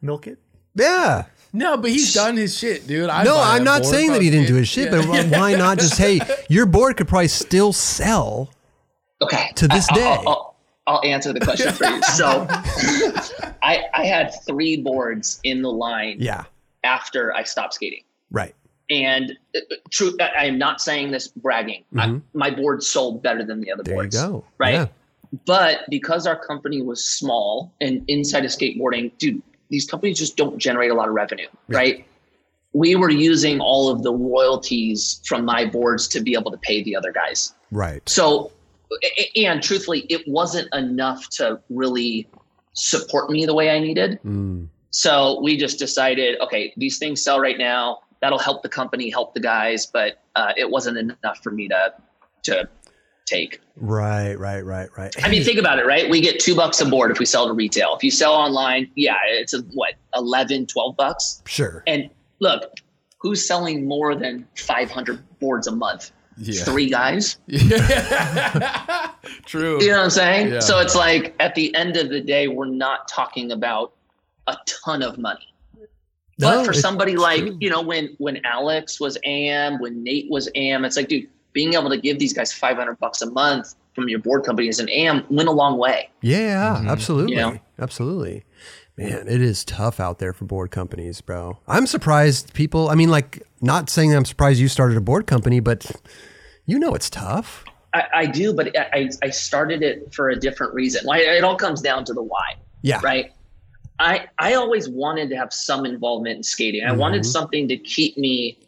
Milk 0.00 0.28
it. 0.28 0.38
yeah. 0.76 1.24
No, 1.56 1.76
but 1.78 1.90
he's 1.90 2.12
done 2.12 2.36
his 2.36 2.56
shit, 2.58 2.86
dude. 2.86 3.08
I 3.08 3.22
no, 3.24 3.40
I'm 3.40 3.64
not 3.64 3.84
saying 3.86 4.12
that 4.12 4.20
he 4.20 4.28
didn't 4.30 4.46
do 4.46 4.54
his 4.56 4.68
shit, 4.68 4.92
Yeah. 4.92 5.02
but 5.06 5.38
why 5.38 5.54
not 5.54 5.78
just, 5.78 5.96
hey, 5.96 6.20
your 6.50 6.66
board 6.66 6.96
could 6.98 7.08
probably 7.08 7.28
still 7.28 7.72
sell 7.72 8.50
Okay. 9.22 9.50
to 9.54 9.66
this 9.66 9.90
I- 9.90 9.94
day. 9.94 10.04
I'll, 10.04 10.28
I'll, 10.28 10.56
I'll 10.88 11.04
answer 11.04 11.32
the 11.32 11.40
question 11.40 11.72
for 11.72 11.84
you. 11.86 12.02
So, 12.02 12.46
I 13.62 13.84
I 13.94 14.04
had 14.04 14.30
three 14.46 14.76
boards 14.76 15.40
in 15.42 15.62
the 15.62 15.70
line 15.70 16.18
yeah, 16.20 16.44
after 16.84 17.34
I 17.34 17.42
stopped 17.42 17.74
skating, 17.74 18.02
right. 18.30 18.54
and 18.90 19.32
uh, 19.56 19.60
true. 19.90 20.14
I 20.20 20.42
I 20.42 20.44
am 20.44 20.58
not 20.58 20.80
saying 20.80 21.10
this 21.10 21.26
bragging. 21.28 21.82
I, 21.98 22.20
my 22.34 22.50
board 22.50 22.84
sold 22.84 23.20
better 23.22 23.44
than 23.44 23.60
the 23.60 23.72
other 23.72 23.82
Mm-hmm. 23.82 23.94
There 23.96 24.04
you 24.04 24.10
go. 24.10 24.44
Right. 24.58 24.74
Yeah. 24.74 24.86
But 25.44 25.80
because 25.90 26.24
our 26.26 26.38
company 26.38 26.82
was 26.82 27.04
small 27.04 27.72
and 27.80 28.04
inside 28.08 28.44
of 28.44 28.50
skateboarding, 28.52 29.10
dude, 29.18 29.42
these 29.68 29.86
companies 29.86 30.18
just 30.18 30.36
don't 30.36 30.58
generate 30.58 30.90
a 30.90 30.94
lot 30.94 31.08
of 31.08 31.14
revenue, 31.14 31.48
right? 31.68 32.06
We 32.72 32.94
were 32.94 33.10
using 33.10 33.60
all 33.60 33.90
of 33.90 34.02
the 34.02 34.12
royalties 34.12 35.20
from 35.24 35.44
my 35.44 35.64
boards 35.64 36.08
to 36.08 36.20
be 36.20 36.34
able 36.34 36.50
to 36.50 36.58
pay 36.58 36.82
the 36.82 36.94
other 36.94 37.12
guys. 37.12 37.54
Right. 37.70 38.06
So, 38.08 38.52
and 39.34 39.62
truthfully, 39.62 40.00
it 40.10 40.26
wasn't 40.28 40.72
enough 40.74 41.28
to 41.30 41.60
really 41.70 42.28
support 42.74 43.30
me 43.30 43.46
the 43.46 43.54
way 43.54 43.70
I 43.70 43.78
needed. 43.78 44.20
Mm. 44.24 44.68
So 44.90 45.40
we 45.42 45.56
just 45.56 45.78
decided, 45.78 46.40
okay, 46.40 46.72
these 46.76 46.98
things 46.98 47.22
sell 47.22 47.40
right 47.40 47.58
now. 47.58 48.00
That'll 48.20 48.38
help 48.38 48.62
the 48.62 48.68
company, 48.68 49.10
help 49.10 49.34
the 49.34 49.40
guys, 49.40 49.86
but 49.86 50.22
uh, 50.36 50.52
it 50.56 50.70
wasn't 50.70 50.98
enough 50.98 51.42
for 51.42 51.50
me 51.50 51.68
to 51.68 51.94
to 52.44 52.68
take. 53.26 53.60
Right, 53.76 54.34
right, 54.38 54.64
right, 54.64 54.88
right. 54.96 55.14
I 55.24 55.28
mean, 55.28 55.44
think 55.44 55.58
about 55.58 55.78
it, 55.78 55.86
right? 55.86 56.08
We 56.08 56.20
get 56.20 56.40
two 56.40 56.54
bucks 56.54 56.80
a 56.80 56.86
board 56.86 57.10
if 57.10 57.18
we 57.18 57.26
sell 57.26 57.46
to 57.46 57.52
retail. 57.52 57.94
If 57.94 58.02
you 58.02 58.10
sell 58.10 58.32
online, 58.32 58.90
yeah, 58.94 59.16
it's 59.26 59.52
a, 59.52 59.60
what, 59.74 59.94
11, 60.14 60.66
12 60.66 60.96
bucks? 60.96 61.42
sure. 61.46 61.82
And 61.86 62.08
look, 62.40 62.72
who's 63.18 63.46
selling 63.46 63.86
more 63.86 64.14
than 64.14 64.46
500 64.56 65.38
boards 65.40 65.66
a 65.66 65.72
month? 65.76 66.12
Yeah. 66.38 66.64
Three 66.64 66.88
guys? 66.90 67.38
True. 69.46 69.80
You 69.80 69.88
know 69.88 69.96
what 69.96 70.04
I'm 70.04 70.10
saying? 70.10 70.52
Yeah. 70.52 70.60
So 70.60 70.78
it's 70.80 70.94
like 70.94 71.34
at 71.40 71.54
the 71.54 71.74
end 71.74 71.96
of 71.96 72.08
the 72.10 72.20
day, 72.20 72.48
we're 72.48 72.66
not 72.66 73.08
talking 73.08 73.52
about 73.52 73.94
a 74.46 74.56
ton 74.66 75.02
of 75.02 75.18
money. 75.18 75.52
No, 76.38 76.58
But 76.58 76.66
for 76.66 76.72
somebody 76.74 77.16
like, 77.16 77.40
true. 77.40 77.56
you 77.60 77.70
know, 77.70 77.80
when 77.80 78.14
when 78.18 78.44
Alex 78.44 79.00
was 79.00 79.16
AM, 79.24 79.78
when 79.80 80.04
Nate 80.04 80.30
was 80.30 80.50
AM, 80.54 80.84
it's 80.84 80.96
like, 80.96 81.08
dude, 81.08 81.28
being 81.56 81.72
able 81.72 81.88
to 81.88 81.96
give 81.96 82.18
these 82.18 82.34
guys 82.34 82.52
500 82.52 82.98
bucks 83.00 83.22
a 83.22 83.30
month 83.30 83.74
from 83.94 84.10
your 84.10 84.18
board 84.18 84.44
company 84.44 84.68
as 84.68 84.78
an 84.78 84.90
AM 84.90 85.24
went 85.30 85.48
a 85.48 85.52
long 85.52 85.78
way. 85.78 86.10
Yeah, 86.20 86.80
Mhm. 86.82 86.88
absolutely. 86.90 87.32
You 87.34 87.40
know? 87.40 87.58
Absolutely. 87.80 88.44
Man, 88.98 89.26
it 89.26 89.40
is 89.40 89.64
tough 89.64 89.98
out 89.98 90.18
there 90.18 90.34
for 90.34 90.44
board 90.44 90.70
companies, 90.70 91.22
bro. 91.22 91.58
I'm 91.66 91.86
surprised 91.86 92.52
people, 92.52 92.90
I 92.90 92.94
mean, 92.94 93.10
like, 93.10 93.42
not 93.62 93.88
saying 93.88 94.14
I'm 94.14 94.26
surprised 94.26 94.60
you 94.60 94.68
started 94.68 94.98
a 94.98 95.00
board 95.00 95.26
company, 95.26 95.60
but 95.60 95.90
you 96.66 96.78
know 96.78 96.94
it's 96.94 97.08
tough. 97.08 97.64
I, 97.94 98.02
I 98.14 98.26
do, 98.26 98.52
but 98.52 98.76
I, 98.78 98.86
I- 98.92 99.10
I 99.22 99.30
started 99.30 99.82
it 99.82 100.12
for 100.14 100.28
a 100.28 100.36
different 100.38 100.74
reason. 100.74 101.06
Like, 101.06 101.22
it 101.22 101.42
all 101.42 101.56
comes 101.56 101.80
down 101.80 102.04
to 102.04 102.12
the 102.12 102.22
why. 102.22 102.56
Yeah. 102.82 103.00
right? 103.02 103.32
I 103.98 104.26
I 104.38 104.52
always 104.54 104.90
wanted 104.90 105.30
to 105.30 105.36
have 105.36 105.54
some 105.54 105.86
involvement 105.86 106.36
in 106.36 106.42
skating. 106.42 106.84
I 106.84 106.92
wanted 106.92 107.22
Mhm. 107.22 107.26
something 107.36 107.66
to 107.68 107.78
keep 107.78 108.18
me 108.18 108.58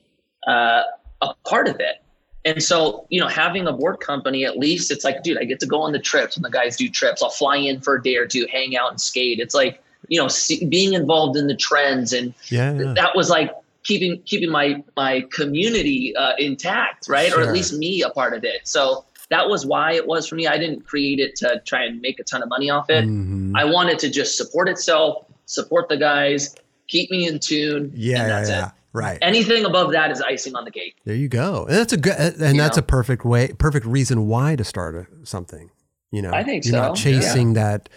uh, 0.47 0.83
a 1.21 1.35
part 1.47 1.69
of 1.69 1.77
it. 1.81 1.97
And 2.45 2.63
so, 2.63 3.07
you 3.11 3.21
know, 3.21 3.29
having 3.29 3.67
a 3.67 3.73
board 3.73 4.01
company, 4.01 4.45
at 4.45 4.59
least 4.59 4.91
it's 4.91 5.05
like, 5.05 5.23
dude, 5.23 5.39
I 5.39 5.45
get 5.45 5.61
to 5.61 5.67
go 5.67 5.83
on 5.83 5.93
the 5.93 5.99
trips 5.99 6.37
when 6.37 6.43
the 6.43 6.51
guys 6.51 6.77
do 6.77 6.89
trips. 6.89 7.23
I'll 7.23 7.31
fly 7.31 7.57
in 7.57 7.81
for 7.81 7.97
a 7.97 8.03
day 8.03 8.17
or 8.17 8.27
two, 8.27 8.47
hang 8.51 8.77
out 8.77 8.91
and 8.91 9.01
skate. 9.01 9.41
It's 9.41 9.55
like, 9.55 9.83
you 10.09 10.21
know, 10.21 10.29
see, 10.29 10.65
being 10.65 10.93
involved 10.93 11.37
in 11.37 11.49
the 11.49 11.57
trends, 11.57 12.13
and 12.13 12.33
Yeah. 12.49 12.73
yeah. 12.73 12.93
that 12.95 13.17
was 13.17 13.29
like 13.29 13.53
keeping 13.83 14.23
keeping 14.23 14.51
my 14.51 14.83
my 14.97 15.27
community 15.33 16.15
uh, 16.17 16.33
intact, 16.39 17.09
right? 17.09 17.33
Or 17.35 17.43
at 17.43 17.53
least 17.53 17.73
me 17.75 18.03
a 18.03 18.11
part 18.11 18.35
of 18.35 18.45
it. 18.45 18.61
So 18.67 19.05
that 19.31 19.49
was 19.49 19.67
why 19.67 19.93
it 19.93 20.07
was 20.07 20.27
for 20.27 20.37
me. 20.37 20.47
I 20.47 20.57
didn't 20.57 20.87
create 20.87 21.19
it 21.19 21.37
to 21.37 21.61
try 21.67 21.85
and 21.85 22.01
make 22.01 22.19
a 22.21 22.25
ton 22.25 22.43
of 22.43 22.49
money 22.49 22.71
off 22.71 22.89
it. 22.89 23.05
Mhm. 23.05 23.53
I 23.57 23.65
wanted 23.65 23.99
to 23.99 24.11
just 24.11 24.37
support 24.39 24.69
itself, 24.69 25.27
support 25.47 25.89
the 25.89 25.97
guys, 25.99 26.55
keep 26.87 27.11
me 27.11 27.27
in 27.27 27.39
tune. 27.39 27.93
Yeah, 27.95 28.21
and 28.21 28.29
yeah, 28.29 28.29
that's 28.29 28.49
yeah. 28.51 28.71
Right. 28.93 29.19
Anything 29.21 29.65
above 29.65 29.93
that 29.93 30.11
is 30.11 30.21
icing 30.21 30.57
on 30.57 30.65
the 30.65 30.71
cake. 30.71 30.97
There 31.05 31.15
you 31.15 31.29
go. 31.29 31.67
And 31.67 31.77
that's 31.77 31.93
a 31.93 31.97
good, 31.97 32.17
and 32.17 32.57
You 32.57 32.61
that's 32.61 32.77
know? 32.77 32.81
a 32.81 32.87
perfect 32.87 33.25
way, 33.25 33.53
perfect 33.59 33.87
reason 33.87 34.27
why 34.27 34.57
to 34.57 34.65
start 34.65 34.95
a, 34.95 35.07
something. 35.27 35.71
You 36.11 36.23
know, 36.23 36.33
I 36.33 36.43
think 36.43 36.65
you're 36.65 36.75
not 36.75 36.97
so, 36.97 37.05
chasing 37.05 37.53
that. 37.55 37.89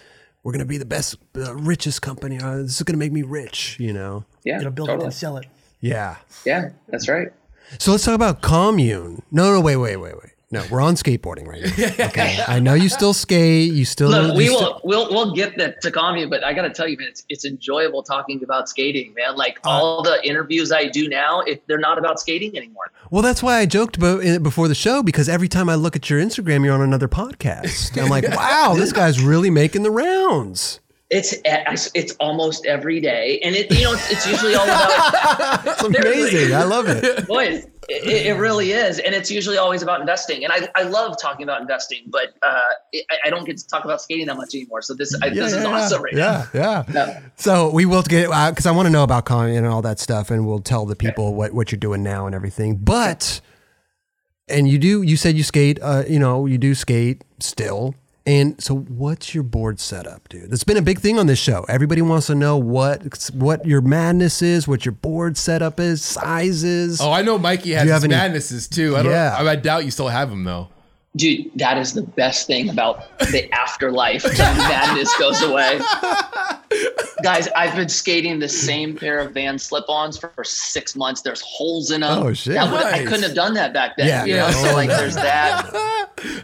We're 0.44 0.52
gonna 0.52 0.66
be 0.66 0.78
the 0.78 0.86
best, 0.86 1.18
uh, 1.38 1.56
richest 1.56 2.02
company. 2.02 2.40
Uh, 2.40 2.58
this 2.58 2.76
is 2.78 2.84
gonna 2.84 2.98
make 2.98 3.12
me 3.12 3.22
rich. 3.22 3.78
You 3.80 3.94
know. 3.94 4.26
Yeah, 4.44 4.58
know, 4.58 4.72
build 4.72 4.90
it 4.90 5.02
and 5.02 5.14
sell 5.14 5.38
it. 5.38 5.46
Yeah. 5.80 6.18
Yeah, 6.46 6.70
that's 6.88 7.08
right. 7.08 7.32
So 7.80 7.92
let's 7.92 8.04
talk 8.04 8.16
about 8.16 8.42
commune. 8.42 9.22
No, 9.32 9.54
no, 9.54 9.62
wait, 9.62 9.78
wait, 9.78 9.98
wait, 9.98 10.16
wait. 10.16 10.31
No, 10.52 10.64
we're 10.70 10.82
on 10.82 10.96
skateboarding 10.96 11.48
right 11.48 11.62
now. 11.64 12.06
Okay. 12.12 12.44
I 12.46 12.60
know 12.60 12.74
you 12.74 12.90
still 12.90 13.14
skate. 13.14 13.72
You 13.72 13.86
still. 13.86 14.10
Look, 14.10 14.32
you 14.34 14.38
we 14.38 14.50
will 14.50 14.82
we'll 14.84 15.10
we'll 15.10 15.34
get 15.34 15.58
that 15.58 15.82
to 15.82 15.92
commune, 15.92 16.30
but 16.30 16.44
I 16.44 16.54
got 16.54 16.64
to 16.64 16.70
tell 16.70 16.88
you, 16.88 16.98
man, 16.98 17.08
it's 17.08 17.24
it's 17.30 17.46
enjoyable 17.46 18.04
talking 18.04 18.44
about 18.44 18.68
skating, 18.68 19.14
man. 19.14 19.38
Like 19.38 19.60
Uh, 19.66 19.70
all 19.70 20.04
the 20.04 20.20
interviews 20.28 20.72
I 20.72 20.88
do 20.88 21.08
now, 21.08 21.40
if 21.42 21.66
they're 21.68 21.80
not 21.80 21.98
about 21.98 22.20
skating 22.20 22.58
anymore. 22.58 22.92
Well, 23.12 23.22
that's 23.22 23.42
why 23.42 23.60
I 23.60 23.66
joked 23.66 23.96
about 23.98 24.24
it 24.24 24.44
before 24.44 24.68
the 24.68 24.76
show 24.76 25.02
because 25.04 25.30
every 25.30 25.48
time 25.48 25.70
I 25.70 25.76
look 25.76 25.96
at 25.96 26.10
your 26.10 26.20
Instagram, 26.22 26.66
you're 26.66 26.74
on 26.74 26.82
another 26.82 27.08
podcast. 27.08 28.02
I'm 28.02 28.10
like, 28.10 28.28
wow, 28.36 28.74
this 28.78 28.92
guy's 28.92 29.22
really 29.24 29.50
making 29.50 29.84
the 29.84 29.92
rounds. 29.92 30.80
It's 31.10 31.36
it's 31.46 32.14
almost 32.22 32.66
every 32.66 33.02
day, 33.02 33.40
and 33.44 33.54
it 33.54 33.70
you 33.70 33.84
know 33.84 33.92
it's, 33.94 34.12
it's 34.12 34.26
usually 34.28 34.56
all 34.56 34.64
about 34.64 35.62
It's 35.68 35.84
amazing. 35.84 36.54
I 36.56 36.64
love 36.64 36.86
it. 36.88 37.28
boys. 37.28 37.68
It, 37.90 38.28
it 38.28 38.34
really 38.34 38.72
is, 38.72 39.00
and 39.00 39.16
it's 39.16 39.32
usually 39.32 39.58
always 39.58 39.82
about 39.82 40.02
investing. 40.02 40.44
And 40.44 40.54
I, 40.54 40.70
I 40.76 40.84
love 40.84 41.18
talking 41.20 41.44
about 41.44 41.62
investing, 41.62 42.04
but 42.08 42.34
uh, 42.44 42.62
I, 42.94 43.18
I 43.26 43.30
don't 43.30 43.44
get 43.44 43.58
to 43.58 43.68
talk 43.68 43.86
about 43.86 44.02
skating 44.02 44.28
that 44.28 44.38
much 44.38 44.54
anymore. 44.54 44.82
So 44.84 44.94
this 44.94 45.16
I, 45.22 45.30
this 45.30 45.54
is 45.54 45.66
awesome 45.66 46.04
right 46.04 46.14
yeah, 46.14 46.46
yeah. 46.54 46.84
now. 46.88 47.18
So 47.38 47.72
we 47.72 47.86
will 47.86 48.04
get 48.04 48.28
because 48.50 48.66
I 48.66 48.72
want 48.72 48.86
to 48.86 48.92
know 48.92 49.04
about 49.04 49.26
commune 49.26 49.58
and 49.58 49.68
all 49.68 49.82
that 49.82 50.00
stuff, 50.00 50.30
and 50.30 50.46
we'll 50.46 50.60
tell 50.60 50.86
the 50.86 50.96
people 50.96 51.34
what, 51.34 51.54
what 51.54 51.72
you're 51.72 51.80
doing 51.80 52.04
now 52.04 52.28
and 52.28 52.36
everything. 52.36 52.76
But 52.78 53.42
and 54.48 54.70
you 54.70 54.78
do 54.78 55.02
you 55.02 55.18
said 55.18 55.36
you 55.36 55.44
skate, 55.44 55.80
uh, 55.82 56.04
you 56.08 56.20
know, 56.20 56.46
you 56.46 56.58
do 56.58 56.76
skate 56.76 57.24
still. 57.40 57.96
And 58.26 58.62
so, 58.64 58.76
what's 58.76 59.34
your 59.34 59.44
board 59.44 59.80
setup, 59.80 60.30
dude? 60.30 60.52
That's 60.52 60.64
been 60.64 60.78
a 60.78 60.82
big 60.82 61.00
thing 61.00 61.18
on 61.18 61.26
this 61.26 61.40
show. 61.40 61.66
Everybody 61.68 62.04
wants 62.04 62.28
to 62.28 62.36
know 62.36 62.56
what 62.56 63.04
what 63.34 63.66
your 63.66 63.82
madness 63.82 64.44
is, 64.44 64.68
what 64.68 64.86
your 64.86 64.92
board 64.92 65.38
setup 65.38 65.80
is, 65.80 66.04
sizes. 66.04 67.02
Oh, 67.02 67.12
I 67.12 67.24
know 67.24 67.40
Mikey 67.40 67.72
has 67.72 67.88
you 67.88 67.94
his 67.94 68.04
any- 68.04 68.12
madnesses 68.14 68.68
too. 68.68 68.96
I 68.96 69.02
don't. 69.04 69.12
Yeah. 69.12 69.36
I, 69.40 69.48
I 69.50 69.56
doubt 69.56 69.86
you 69.86 69.92
still 69.92 70.08
have 70.08 70.30
them 70.30 70.44
though. 70.44 70.70
Dude, 71.18 71.52
that 71.56 71.78
is 71.78 71.94
the 71.94 72.04
best 72.04 72.48
thing 72.48 72.70
about 72.70 73.18
the 73.20 73.50
afterlife. 73.54 74.24
The 74.24 74.30
madness 74.38 75.14
goes 75.20 75.42
away. 75.42 75.80
Guys, 77.24 77.48
I've 77.50 77.76
been 77.76 77.90
skating 77.90 78.40
the 78.40 78.48
same 78.48 78.96
pair 78.96 79.20
of 79.20 79.34
Van 79.34 79.60
slip-ons 79.60 80.18
for, 80.18 80.30
for 80.30 80.44
six 80.46 80.96
months. 80.96 81.22
There's 81.22 81.42
holes 81.42 81.92
in 81.92 82.02
them. 82.02 82.24
Oh, 82.24 82.34
shit. 82.34 82.54
That 82.54 82.72
would, 82.72 82.82
I 82.86 83.04
couldn't 83.04 83.24
have 83.24 83.36
done 83.36 83.54
that 83.56 83.74
back 83.74 83.98
then. 83.98 84.08
Yeah, 84.08 84.24
you 84.26 84.36
know, 84.36 84.48
yeah. 84.48 84.52
so 84.52 84.74
like 84.74 84.88
there's 84.90 85.16
that. 85.16 85.70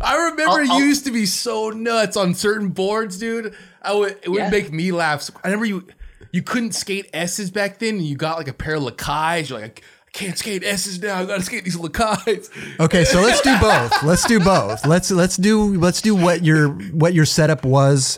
I 0.01 0.17
remember 0.31 0.51
I'll- 0.59 0.63
you 0.65 0.71
I'll- 0.73 0.79
used 0.81 1.05
to 1.05 1.11
be 1.11 1.25
so 1.25 1.69
nuts 1.69 2.17
on 2.17 2.35
certain 2.35 2.69
boards, 2.69 3.17
dude. 3.17 3.55
I 3.81 3.93
would 3.93 4.17
it 4.21 4.27
would 4.29 4.37
Yeah. 4.39 4.49
make 4.49 4.71
me 4.71 4.91
laugh. 4.91 5.29
I 5.43 5.47
remember 5.47 5.65
you 5.65 5.87
you 6.33 6.41
couldn't 6.41 6.73
skate 6.73 7.09
S's 7.13 7.49
back 7.51 7.79
then, 7.79 7.95
and 7.95 8.03
you 8.05 8.17
got 8.17 8.37
like 8.37 8.49
a 8.49 8.53
pair 8.53 8.75
of 8.75 8.83
Lakais. 8.83 9.49
You're 9.49 9.59
like, 9.61 9.81
I 9.81 9.96
can't 10.17 10.37
skate 10.37 10.63
S's 10.63 11.01
now. 11.01 11.19
I 11.19 11.25
gotta 11.25 11.43
skate 11.43 11.63
these 11.63 11.77
Lakais. 11.77 12.49
Okay, 12.79 13.03
so 13.05 13.21
let's 13.21 13.39
do 13.41 13.55
both. 13.59 14.03
Let's 14.03 14.25
do 14.27 14.39
both. 14.39 14.85
Let's 14.85 15.11
let's 15.11 15.37
do 15.37 15.75
let's 15.77 16.01
do 16.01 16.15
what 16.15 16.43
your 16.43 16.69
what 16.69 17.13
your 17.13 17.25
setup 17.25 17.63
was 17.63 18.17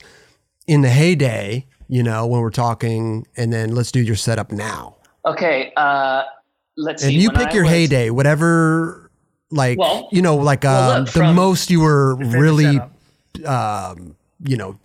in 0.67 0.81
the 0.81 0.89
heyday, 0.89 1.65
you 1.89 2.01
know, 2.03 2.25
when 2.25 2.39
we're 2.41 2.51
talking, 2.51 3.27
and 3.35 3.51
then 3.51 3.75
let's 3.75 3.91
do 3.91 3.99
your 3.99 4.15
setup 4.15 4.51
now. 4.51 4.95
Okay, 5.25 5.73
uh, 5.75 6.23
let's 6.77 7.03
And 7.03 7.11
see. 7.11 7.19
you 7.19 7.29
when 7.29 7.35
pick 7.37 7.49
I 7.49 7.53
your 7.53 7.63
was- 7.63 7.71
heyday, 7.73 8.09
whatever, 8.11 9.11
like 9.51 9.77
Well- 9.77 10.07
you 10.11 10.21
know, 10.21 10.37
like 10.37 10.63
well, 10.63 10.91
um, 10.91 11.03
look, 11.05 11.13
the 11.13 11.33
most 11.33 11.69
you 11.69 11.81
were 11.81 12.15
really, 12.15 12.79
um, 13.45 14.15
you 14.45 14.55
know, 14.57 14.77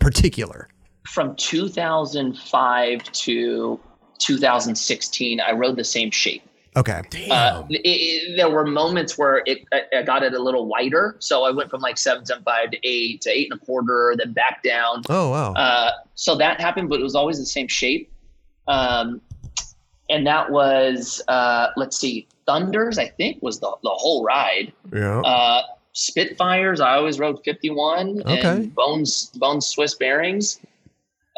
particular. 0.00 0.68
From 1.06 1.34
2005 1.36 3.02
to 3.12 3.80
2016, 4.18 5.40
I 5.40 5.52
rode 5.52 5.76
the 5.76 5.84
same 5.84 6.10
shape. 6.10 6.42
Okay, 6.74 7.02
Damn. 7.10 7.30
Uh, 7.30 7.66
it, 7.68 7.80
it- 7.84 8.36
there 8.36 8.48
were 8.48 8.64
moments 8.66 9.18
where 9.18 9.42
it 9.44 9.58
I, 9.74 9.82
I 9.98 10.02
got 10.02 10.22
it 10.22 10.32
a 10.32 10.38
little 10.38 10.66
wider, 10.66 11.16
so 11.18 11.44
I 11.44 11.50
went 11.50 11.68
from 11.68 11.82
like 11.82 11.98
seven 11.98 12.24
seven 12.24 12.42
five 12.44 12.70
to 12.70 12.78
eight 12.82 13.20
to 13.22 13.30
eight 13.30 13.48
and 13.52 13.60
a 13.60 13.64
quarter, 13.64 14.14
then 14.16 14.32
back 14.32 14.62
down. 14.62 15.02
oh 15.10 15.28
wow, 15.30 15.52
Uh, 15.52 15.90
so 16.14 16.34
that 16.36 16.60
happened, 16.62 16.88
but 16.88 16.98
it 16.98 17.02
was 17.02 17.14
always 17.14 17.38
the 17.38 17.44
same 17.44 17.68
shape. 17.68 18.10
Um, 18.68 19.20
and 20.08 20.26
that 20.26 20.50
was 20.50 21.20
uh, 21.28 21.68
let's 21.76 21.96
see, 21.98 22.26
Thunders. 22.46 22.98
I 22.98 23.08
think 23.08 23.42
was 23.42 23.60
the 23.60 23.70
the 23.82 23.90
whole 23.90 24.24
ride. 24.24 24.72
yeah, 24.94 25.20
Uh, 25.20 25.62
Spitfires. 25.92 26.80
I 26.80 26.94
always 26.94 27.18
rode 27.18 27.44
fifty 27.44 27.68
one. 27.68 28.22
Okay. 28.24 28.40
And 28.48 28.74
Bones 28.74 29.26
Bones 29.36 29.66
Swiss 29.66 29.94
bearings. 29.94 30.58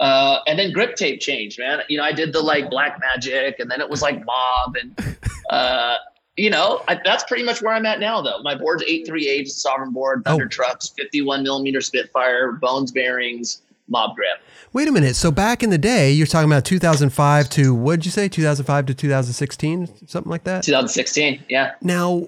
Uh, 0.01 0.39
and 0.47 0.59
then 0.59 0.73
grip 0.73 0.97
tape 0.97 1.21
changed, 1.21 1.59
man. 1.59 1.81
You 1.89 1.99
know, 1.99 2.05
I 2.05 2.13
did 2.13 2.33
the 2.33 2.41
like 2.41 2.69
black 2.71 2.99
magic, 3.01 3.61
and 3.61 3.71
then 3.71 3.81
it 3.81 3.89
was 3.89 4.03
like 4.03 4.25
mob, 4.25 4.77
and 4.81 5.17
uh, 5.51 5.97
you 6.37 6.51
know, 6.51 6.83
I, 6.89 6.99
that's 7.05 7.23
pretty 7.25 7.45
much 7.45 7.63
where 7.63 7.73
I'm 7.73 7.87
at 7.87 8.01
now. 8.01 8.21
Though 8.21 8.43
my 8.43 8.57
board's 8.57 8.83
eight 8.89 9.07
three 9.07 9.29
eight 9.29 9.47
SOVRN 9.47 9.93
board, 9.93 10.25
Thunder 10.25 10.47
Oh. 10.47 10.49
trucks, 10.49 10.89
fifty 10.89 11.23
one 11.23 11.43
millimeter 11.45 11.81
Spitfire, 11.81 12.53
bones 12.53 12.91
bearings, 12.91 13.63
mob 13.89 14.17
grip. 14.17 14.39
Wait 14.73 14.89
a 14.89 14.91
minute. 14.93 15.15
So 15.15 15.31
back 15.31 15.63
in 15.63 15.71
the 15.71 15.79
day, 15.79 16.11
you're 16.11 16.27
talking 16.27 16.51
about 16.51 16.65
2005 16.65 17.49
to 17.51 17.73
what 17.73 17.97
did 18.01 18.07
you 18.07 18.11
say? 18.11 18.29
2005 18.29 18.87
to 18.87 18.95
2016, 18.95 20.09
something 20.09 20.29
like 20.29 20.43
that. 20.43 20.65
2016, 20.65 21.45
yeah. 21.49 21.75
Now, 21.81 22.27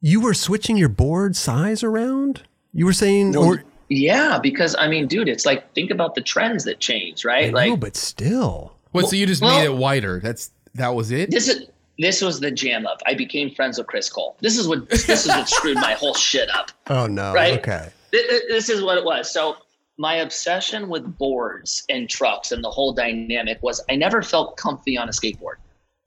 you 0.00 0.20
were 0.20 0.34
switching 0.34 0.76
your 0.76 0.88
board 0.88 1.36
size 1.36 1.84
around. 1.84 2.42
You 2.72 2.86
were 2.86 2.92
saying, 2.92 3.36
or 3.36 3.62
Yeah, 3.94 4.38
because 4.42 4.74
I 4.78 4.88
mean, 4.88 5.06
dude, 5.06 5.28
it's 5.28 5.46
like 5.46 5.72
think 5.74 5.90
about 5.90 6.14
the 6.14 6.20
trends 6.20 6.64
that 6.64 6.80
change, 6.80 7.24
I 7.24 7.28
right? 7.28 7.52
know, 7.52 7.58
Like 7.58 7.80
but 7.80 7.96
still. 7.96 8.74
what? 8.92 9.08
So 9.08 9.16
you 9.16 9.26
just 9.26 9.42
well- 9.42 9.58
made 9.58 9.64
it 9.66 9.74
wider? 9.76 10.20
That's 10.20 10.50
that 10.74 10.94
was 10.94 11.10
it. 11.10 11.30
this 11.30 11.48
is 11.48 11.68
this 11.98 12.20
was 12.20 12.40
the 12.40 12.50
jam 12.50 12.86
up. 12.86 13.00
I 13.06 13.14
became 13.14 13.54
friends 13.54 13.78
with 13.78 13.86
Chris 13.86 14.10
Cole. 14.10 14.36
This 14.40 14.58
is 14.58 14.66
what 14.66 14.88
this 14.90 15.08
is 15.08 15.28
what 15.28 15.48
screwed 15.48 15.76
my 15.76 15.92
whole 15.94 16.14
shit 16.14 16.50
up. 16.54 16.70
Oh 16.88 17.06
no. 17.06 17.32
Right. 17.32 17.58
Okay. 17.58 17.88
Th- 18.12 18.28
th- 18.28 18.42
This 18.48 18.68
is 18.68 18.82
what 18.82 18.98
it 18.98 19.04
was. 19.04 19.32
So 19.32 19.56
my 19.96 20.16
obsession 20.16 20.88
with 20.88 21.16
boards 21.18 21.84
and 21.88 22.10
trucks 22.10 22.50
and 22.52 22.64
the 22.64 22.70
whole 22.70 22.92
dynamic 22.92 23.62
was 23.62 23.80
I 23.88 23.94
never 23.96 24.22
felt 24.22 24.56
comfy 24.56 24.98
on 24.98 25.08
a 25.08 25.12
skateboard. 25.12 25.54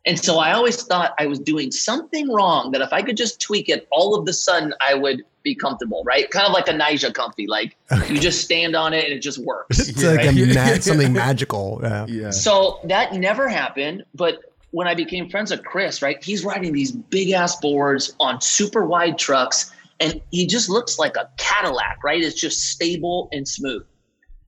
And 0.06 0.20
so 0.20 0.40
I 0.40 0.52
always 0.54 0.84
thought 0.84 1.14
I 1.20 1.26
was 1.26 1.40
doing 1.40 1.72
something 1.72 2.30
wrong 2.32 2.72
that 2.72 2.82
if 2.82 2.92
I 2.94 3.02
could 3.02 3.18
just 3.18 3.40
tweak 3.42 3.70
it, 3.70 3.88
all 3.92 4.14
of 4.16 4.26
the 4.26 4.34
sudden 4.34 4.74
I 4.82 4.94
would 4.94 5.24
be 5.48 5.56
comfortable, 5.56 6.04
right? 6.06 6.30
Kind 6.30 6.46
of 6.46 6.54
like 6.54 6.68
a 6.68 6.74
Nyjah 6.74 7.14
comfy. 7.14 7.48
Like 7.48 7.78
you 8.10 8.20
just 8.20 8.42
stand 8.42 8.76
on 8.76 8.94
it 8.94 9.06
and 9.06 9.14
it 9.14 9.20
just 9.20 9.38
works. 9.40 9.88
It's 9.88 10.04
like 10.04 10.26
a 10.26 10.32
ma- 10.54 10.80
something 10.80 11.14
magical. 11.14 11.80
Yeah. 11.82 12.06
yeah. 12.08 12.30
So 12.32 12.80
that 12.84 13.14
never 13.14 13.48
happened. 13.48 14.04
But 14.14 14.40
when 14.72 14.88
I 14.88 14.94
became 14.94 15.30
friends 15.30 15.52
with 15.52 15.64
Chris, 15.64 16.02
right, 16.02 16.22
he's 16.24 16.44
riding 16.44 16.74
these 16.74 16.92
big 16.92 17.32
ass 17.32 17.56
boards 17.60 18.14
on 18.20 18.42
super 18.42 18.86
wide 18.86 19.18
trucks, 19.18 19.72
and 20.00 20.22
he 20.32 20.46
just 20.46 20.70
looks 20.70 21.00
like 21.00 21.16
a 21.16 21.30
Cadillac, 21.38 22.04
right? 22.04 22.22
It's 22.22 22.40
just 22.40 22.66
stable 22.72 23.30
and 23.32 23.48
smooth. 23.48 23.86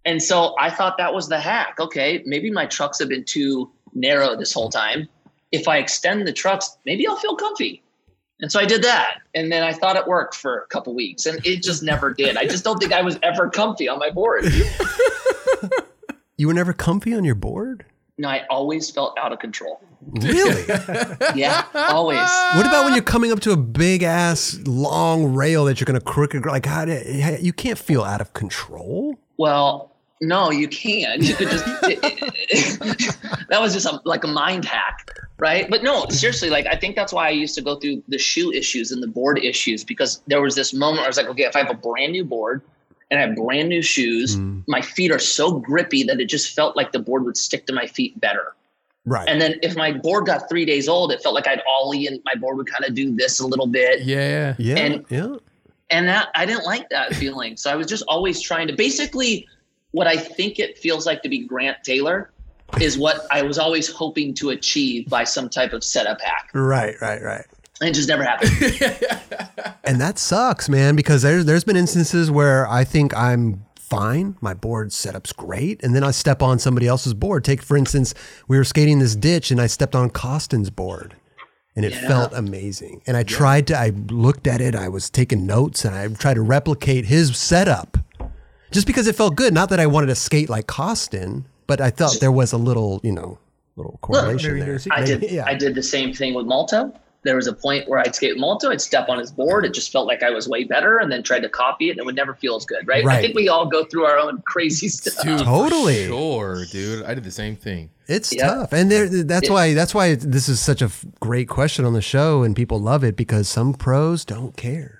And 0.05 0.21
so 0.21 0.55
I 0.59 0.69
thought 0.69 0.97
that 0.97 1.13
was 1.13 1.29
the 1.29 1.39
hack. 1.39 1.77
Okay, 1.79 2.23
maybe 2.25 2.51
my 2.51 2.65
trucks 2.65 2.99
have 2.99 3.09
been 3.09 3.23
too 3.25 3.71
narrow 3.93 4.35
this 4.35 4.53
whole 4.53 4.69
time. 4.69 5.07
If 5.51 5.67
I 5.67 5.77
extend 5.77 6.27
the 6.27 6.33
trucks, 6.33 6.77
maybe 6.85 7.07
I'll 7.07 7.15
feel 7.15 7.35
comfy. 7.35 7.81
And 8.41 8.51
so 8.51 8.59
I 8.59 8.65
did 8.65 8.83
that. 8.83 9.21
And 9.35 9.51
then 9.51 9.63
I 9.63 9.73
thought 9.73 9.95
it 9.95 10.07
worked 10.07 10.35
for 10.35 10.59
a 10.59 10.67
couple 10.67 10.93
weeks, 10.95 11.25
and 11.25 11.45
it 11.45 11.61
just 11.61 11.83
never 11.83 12.13
did. 12.13 12.37
I 12.37 12.45
just 12.45 12.63
don't 12.63 12.77
think 12.79 12.93
I 12.93 13.01
was 13.01 13.19
ever 13.21 13.49
comfy 13.49 13.89
on 13.89 13.99
my 13.99 14.09
board. 14.09 14.45
You 16.39 16.47
were 16.47 16.53
never 16.53 16.71
comfy 16.71 17.13
on 17.13 17.25
your 17.25 17.35
board? 17.35 17.83
No, 18.17 18.29
I 18.29 18.45
always 18.49 18.89
felt 18.89 19.17
out 19.17 19.33
of 19.33 19.39
control. 19.39 19.81
Really? 20.21 20.63
Yeah, 21.35 21.65
always. 21.75 22.29
what 22.55 22.65
about 22.65 22.85
when 22.85 22.93
you're 22.93 23.03
coming 23.03 23.33
up 23.33 23.41
to 23.41 23.51
a 23.51 23.57
big 23.57 24.03
ass 24.03 24.57
long 24.65 25.33
rail 25.33 25.65
that 25.65 25.81
you're 25.81 25.85
going 25.85 25.99
to 25.99 26.05
crooked? 26.05 26.45
Like, 26.45 26.65
how 26.65 26.85
do, 26.85 26.97
you 27.41 27.51
can't 27.51 27.77
feel 27.77 28.03
out 28.03 28.21
of 28.21 28.31
control? 28.33 29.19
Well, 29.35 29.91
no, 30.21 30.49
you 30.49 30.69
can. 30.69 31.21
You 31.21 31.35
could 31.35 31.49
just. 31.49 31.65
that 33.49 33.59
was 33.59 33.73
just 33.73 33.85
a, 33.85 34.01
like 34.05 34.23
a 34.23 34.27
mind 34.27 34.63
hack, 34.63 35.13
right? 35.39 35.69
But 35.69 35.83
no, 35.83 36.05
seriously, 36.09 36.49
like 36.49 36.65
I 36.67 36.75
think 36.75 36.95
that's 36.95 37.11
why 37.13 37.27
I 37.27 37.31
used 37.31 37.55
to 37.55 37.61
go 37.61 37.75
through 37.77 38.03
the 38.07 38.17
shoe 38.17 38.51
issues 38.51 38.91
and 38.91 39.01
the 39.01 39.07
board 39.07 39.39
issues 39.43 39.83
because 39.83 40.21
there 40.27 40.41
was 40.41 40.55
this 40.55 40.73
moment 40.73 40.97
where 40.99 41.05
I 41.05 41.09
was 41.09 41.17
like, 41.17 41.27
okay, 41.27 41.43
if 41.43 41.55
I 41.55 41.59
have 41.59 41.69
a 41.69 41.73
brand 41.75 42.11
new 42.11 42.23
board 42.25 42.61
and 43.11 43.19
I 43.19 43.25
have 43.25 43.35
brand 43.35 43.69
new 43.69 43.81
shoes, 43.81 44.35
Mm. 44.37 44.63
my 44.67 44.81
feet 44.81 45.11
are 45.11 45.19
so 45.19 45.51
grippy 45.59 46.03
that 46.03 46.19
it 46.19 46.25
just 46.25 46.53
felt 46.55 46.75
like 46.75 46.91
the 46.91 46.99
board 46.99 47.25
would 47.25 47.37
stick 47.37 47.65
to 47.67 47.73
my 47.73 47.87
feet 47.87 48.19
better. 48.19 48.53
Right. 49.05 49.27
And 49.27 49.41
then 49.41 49.55
if 49.63 49.75
my 49.75 49.91
board 49.91 50.25
got 50.27 50.47
three 50.49 50.65
days 50.65 50.87
old, 50.87 51.11
it 51.11 51.23
felt 51.23 51.33
like 51.33 51.47
I'd 51.47 51.61
ollie 51.67 52.05
and 52.05 52.19
my 52.25 52.35
board 52.35 52.57
would 52.57 52.67
kind 52.67 52.85
of 52.85 52.93
do 52.93 53.15
this 53.15 53.39
a 53.39 53.47
little 53.47 53.65
bit. 53.65 54.01
Yeah. 54.03 54.53
yeah. 54.59 54.75
and- 54.75 55.05
yeah. 55.09 55.35
and 55.89 56.07
that 56.07 56.27
I 56.35 56.45
didn't 56.45 56.65
like 56.65 56.87
that 56.89 57.15
feeling. 57.21 57.57
So 57.57 57.71
I 57.71 57.75
was 57.75 57.87
just 57.87 58.03
always 58.07 58.39
trying 58.41 58.67
to 58.67 58.73
basically 58.75 59.47
what 59.91 60.05
I 60.05 60.17
think 60.17 60.59
it 60.59 60.77
feels 60.77 61.07
like 61.07 61.23
to 61.23 61.29
be 61.29 61.39
Grant 61.39 61.77
Taylor 61.83 62.29
is 62.81 62.97
what 62.97 63.25
I 63.31 63.41
was 63.41 63.57
always 63.57 63.91
hoping 63.91 64.33
to 64.35 64.49
achieve 64.51 65.09
by 65.09 65.23
some 65.23 65.49
type 65.49 65.73
of 65.73 65.83
setup 65.83 66.21
hack. 66.21 66.49
Right, 66.53 66.95
right, 67.01 67.21
right. 67.21 67.45
And 67.81 67.89
it 67.89 67.93
just 67.93 68.09
never 68.09 68.23
happened. 68.23 68.51
And 69.85 69.99
that 69.99 70.19
sucks, 70.19 70.69
man, 70.69 70.95
because 70.95 71.23
there's 71.23 71.45
there's 71.45 71.63
been 71.63 71.75
instances 71.75 72.29
where 72.29 72.67
I 72.67 72.83
think 72.83 73.15
I'm 73.17 73.65
fine, 73.79 74.35
my 74.39 74.53
board 74.53 74.93
setup's 74.93 75.33
great, 75.33 75.81
and 75.83 75.95
then 75.95 76.03
I 76.03 76.11
step 76.11 76.43
on 76.43 76.59
somebody 76.59 76.85
else's 76.85 77.15
board. 77.15 77.43
Take 77.43 77.63
for 77.63 77.75
instance, 77.75 78.13
we 78.47 78.55
were 78.57 78.63
skating 78.63 78.99
this 78.99 79.15
ditch 79.15 79.49
and 79.49 79.59
I 79.59 79.65
stepped 79.65 79.95
on 79.95 80.11
Koston's 80.11 80.69
board. 80.69 81.15
And 81.75 81.85
it 81.85 81.93
Yeah. 81.93 82.07
felt 82.07 82.33
amazing. 82.33 83.01
And 83.07 83.17
I 83.17 83.23
tried 83.23 83.65
to 83.67 83.77
I 83.77 83.89
looked 84.09 84.45
at 84.45 84.61
it, 84.61 84.75
I 84.75 84.89
was 84.89 85.09
taking 85.09 85.47
notes 85.47 85.85
and 85.85 85.95
I 85.95 86.07
tried 86.09 86.35
to 86.35 86.41
replicate 86.41 87.05
his 87.05 87.35
setup. 87.35 87.97
Just 88.71 88.85
because 88.85 89.07
it 89.07 89.15
felt 89.15 89.35
good, 89.35 89.53
not 89.55 89.69
that 89.69 89.79
I 89.79 89.87
wanted 89.87 90.07
to 90.07 90.15
skate 90.15 90.49
like 90.49 90.67
Koston, 90.67 91.45
but 91.69 91.79
I 91.81 91.89
thought 91.89 92.17
there 92.19 92.31
was 92.31 92.51
a 92.51 92.57
little, 92.57 92.99
you 93.03 93.13
know, 93.13 93.37
little 93.77 93.97
correlation 94.01 94.49
maybe 94.55 94.59
there. 94.65 94.77
there's- 94.77 94.87
I 94.91 95.05
did. 95.05 95.31
Yeah. 95.31 95.45
I 95.47 95.53
did 95.53 95.73
the 95.75 95.83
same 95.83 96.13
thing 96.13 96.33
with 96.33 96.45
Malto. 96.45 96.91
There 97.23 97.35
was 97.35 97.47
a 97.47 97.53
point 97.53 97.89
where 97.89 97.99
I'd 97.99 98.15
skate 98.15 98.31
with 98.35 98.39
Malto. 98.39 98.69
I'd 98.71 98.79
step 98.79 99.09
on 99.09 99.19
his 99.19 99.29
board. 99.29 99.65
It 99.65 99.73
just 99.73 99.91
felt 99.91 100.07
like 100.07 100.23
I 100.23 100.29
was 100.29 100.47
way 100.47 100.63
better, 100.63 100.99
and 100.99 101.11
then 101.11 101.21
tried 101.21 101.41
to 101.41 101.49
copy 101.49 101.87
it, 101.89 101.91
and 101.91 101.99
it 101.99 102.05
would 102.05 102.15
never 102.15 102.33
feel 102.33 102.55
as 102.55 102.65
good, 102.65 102.87
right? 102.87 103.03
Right. 103.03 103.17
I 103.17 103.21
think 103.21 103.35
we 103.35 103.49
all 103.49 103.65
go 103.67 103.83
through 103.83 104.05
our 104.05 104.17
own 104.17 104.41
crazy 104.45 104.87
stuff. 104.87 105.21
Dude, 105.25 105.39
Totally. 105.39 106.07
Sure, 106.07 106.63
dude. 106.71 107.03
I 107.03 107.13
did 107.13 107.25
the 107.25 107.31
same 107.31 107.57
thing. 107.57 107.89
It's 108.07 108.33
Yeah. 108.33 108.47
tough, 108.47 108.71
and 108.73 108.89
there, 108.89 109.07
that's 109.09 109.49
It- 109.49 109.51
why 109.51 109.73
that's 109.73 109.93
why 109.93 110.15
this 110.15 110.47
is 110.47 110.61
such 110.61 110.81
a 110.81 110.89
great 111.19 111.49
question 111.49 111.83
on 111.83 111.91
the 111.93 112.01
show, 112.01 112.41
and 112.43 112.55
people 112.55 112.79
love 112.79 113.03
it 113.03 113.17
because 113.17 113.49
some 113.49 113.73
pros 113.73 114.23
don't 114.23 114.55
care, 114.55 114.98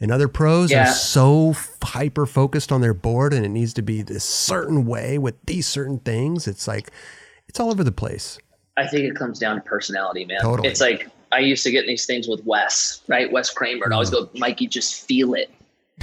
and 0.00 0.10
other 0.12 0.28
pros 0.28 0.70
Yeah. 0.70 0.84
are 0.90 0.92
so 0.92 1.54
hyper 1.82 2.26
focused 2.26 2.70
on 2.72 2.80
their 2.80 2.94
board, 2.94 3.32
and 3.32 3.44
it 3.44 3.48
needs 3.50 3.72
to 3.74 3.82
be 3.82 4.02
this 4.02 4.24
certain 4.24 4.84
way 4.86 5.18
with 5.18 5.34
these 5.46 5.66
certain 5.66 5.98
things. 6.00 6.46
It's 6.46 6.68
like 6.68 6.90
it's 7.48 7.58
all 7.60 7.70
over 7.70 7.84
the 7.84 7.92
place. 7.92 8.38
I 8.76 8.86
think 8.86 9.04
it 9.04 9.16
comes 9.16 9.38
down 9.38 9.56
to 9.56 9.62
personality, 9.62 10.24
man. 10.26 10.40
Totally. 10.42 10.68
It's 10.68 10.80
like 10.80 11.08
I 11.32 11.38
used 11.38 11.62
to 11.64 11.70
get 11.70 11.86
these 11.86 12.04
things 12.06 12.28
with 12.28 12.44
Wes, 12.44 13.00
right? 13.08 13.30
Wes 13.32 13.50
Kremer, 13.50 13.84
and 13.84 13.92
I 13.92 13.96
always 13.96 14.10
Mm. 14.10 14.12
go, 14.12 14.30
Mikey, 14.34 14.66
just 14.66 15.06
feel 15.06 15.34
it. 15.34 15.50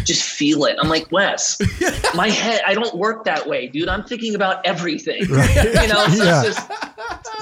Just 0.03 0.23
feel 0.23 0.65
it. 0.65 0.75
I'm 0.81 0.89
like, 0.89 1.11
Wes, 1.11 1.57
my 2.15 2.27
head, 2.29 2.61
I 2.65 2.73
don't 2.73 2.95
work 2.95 3.25
that 3.25 3.45
way, 3.47 3.67
dude. 3.67 3.87
I'm 3.87 4.03
thinking 4.03 4.33
about 4.35 4.65
everything. 4.65 5.21
You 5.29 5.87
know, 5.87 6.07
so 6.07 6.23
Yeah. 6.23 6.43
it's 6.45 6.55
just 6.55 6.71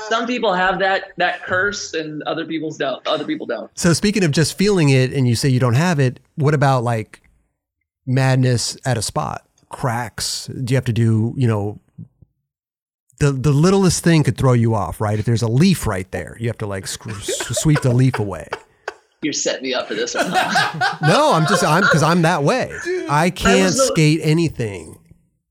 some 0.10 0.28
people 0.28 0.54
have 0.54 0.80
that 0.80 1.12
that 1.18 1.44
curse 1.44 1.94
and 1.94 2.22
other 2.24 2.46
people's 2.46 2.78
don't. 2.78 3.06
Other 3.08 3.24
people 3.24 3.46
don't. 3.46 3.72
So 3.78 3.94
speaking 3.94 4.24
of 4.24 4.32
just 4.32 4.58
feeling 4.58 4.90
it, 4.90 5.14
and 5.14 5.28
you 5.28 5.36
say 5.36 5.48
you 5.48 5.60
don't 5.62 5.76
have 5.76 6.00
it, 6.00 6.20
what 6.36 6.54
about 6.54 6.84
like 6.84 7.22
madness 8.06 8.78
at 8.86 8.98
a 8.98 9.02
spot, 9.02 9.48
cracks? 9.70 10.48
Do 10.48 10.74
you 10.74 10.76
have 10.76 10.86
to 10.86 10.94
do 10.94 11.34
you 11.38 11.48
know? 11.48 11.80
The, 13.20 13.32
the 13.32 13.52
littlest 13.52 14.04
thing 14.04 14.24
could 14.24 14.36
throw 14.36 14.54
you 14.54 14.74
off, 14.74 15.00
right? 15.00 15.20
If 15.20 15.26
there's 15.26 15.44
a 15.44 15.48
leaf 15.48 15.86
right 15.86 16.10
there, 16.12 16.36
you 16.40 16.48
have 16.48 16.58
to 16.58 16.66
like 16.66 16.88
sc- 16.88 17.12
sweep 17.22 17.82
the 17.82 17.94
leaf 17.94 18.18
away. 18.18 18.48
You're 19.22 19.34
setting 19.34 19.64
me 19.64 19.74
up 19.74 19.88
for 19.88 19.94
this 19.94 20.16
one. 20.16 20.26
No, 21.04 21.34
I'm 21.34 21.46
just 21.48 21.64
I'm 21.64 21.82
because 21.82 22.02
I'm 22.04 22.24
that 22.24 22.44
way. 22.44 22.72
I 23.10 23.30
can't 23.30 23.74
the- 23.76 23.84
skate 23.94 24.20
anything 24.24 24.98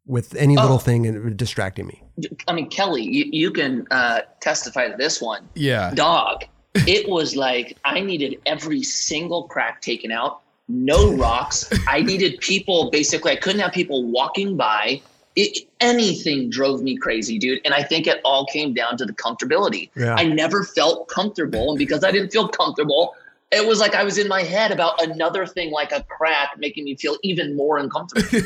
with 0.06 0.34
any 0.34 0.56
little 0.56 0.76
Oh. 0.76 0.78
thing 0.78 1.06
and 1.06 1.36
distracting 1.36 1.86
me. 1.86 2.02
I 2.48 2.52
mean, 2.52 2.68
Kelly, 2.68 3.02
you, 3.02 3.26
you 3.30 3.50
can 3.52 3.86
uh, 3.92 4.20
testify 4.40 4.88
to 4.88 4.96
this 4.96 5.22
one. 5.22 5.48
Yeah. 5.54 5.92
Dog, 5.94 6.44
it 6.74 7.08
was 7.08 7.36
like 7.36 7.78
I 7.84 8.00
needed 8.00 8.40
every 8.44 8.82
single 8.82 9.44
crack 9.44 9.80
taken 9.80 10.10
out, 10.10 10.40
no 10.68 11.12
rocks. 11.14 11.70
I 11.88 12.02
needed 12.02 12.40
people, 12.40 12.90
basically, 12.90 13.30
I 13.32 13.36
couldn't 13.36 13.60
have 13.60 13.72
people 13.72 14.04
walking 14.10 14.56
by. 14.56 15.00
It, 15.36 15.68
anything 15.80 16.50
drove 16.50 16.82
me 16.82 16.96
crazy, 16.96 17.38
dude. 17.38 17.60
And 17.64 17.72
I 17.72 17.84
think 17.84 18.08
it 18.08 18.20
all 18.24 18.46
came 18.46 18.74
down 18.74 18.96
to 18.98 19.04
the 19.06 19.12
comfortability. 19.12 19.90
Yeah. 19.94 20.16
I 20.18 20.24
never 20.24 20.64
felt 20.64 21.08
comfortable. 21.08 21.70
And 21.70 21.78
because 21.78 22.02
I 22.02 22.10
didn't 22.10 22.30
feel 22.30 22.48
comfortable, 22.48 23.14
it 23.52 23.66
was 23.66 23.80
like 23.80 23.94
I 23.96 24.04
was 24.04 24.16
in 24.16 24.28
my 24.28 24.42
head 24.42 24.70
about 24.70 25.02
another 25.02 25.44
thing 25.44 25.72
like 25.72 25.90
a 25.90 26.04
crack 26.04 26.50
making 26.56 26.84
me 26.84 26.94
feel 26.96 27.16
even 27.22 27.56
more 27.56 27.78
uncomfortable. 27.78 28.38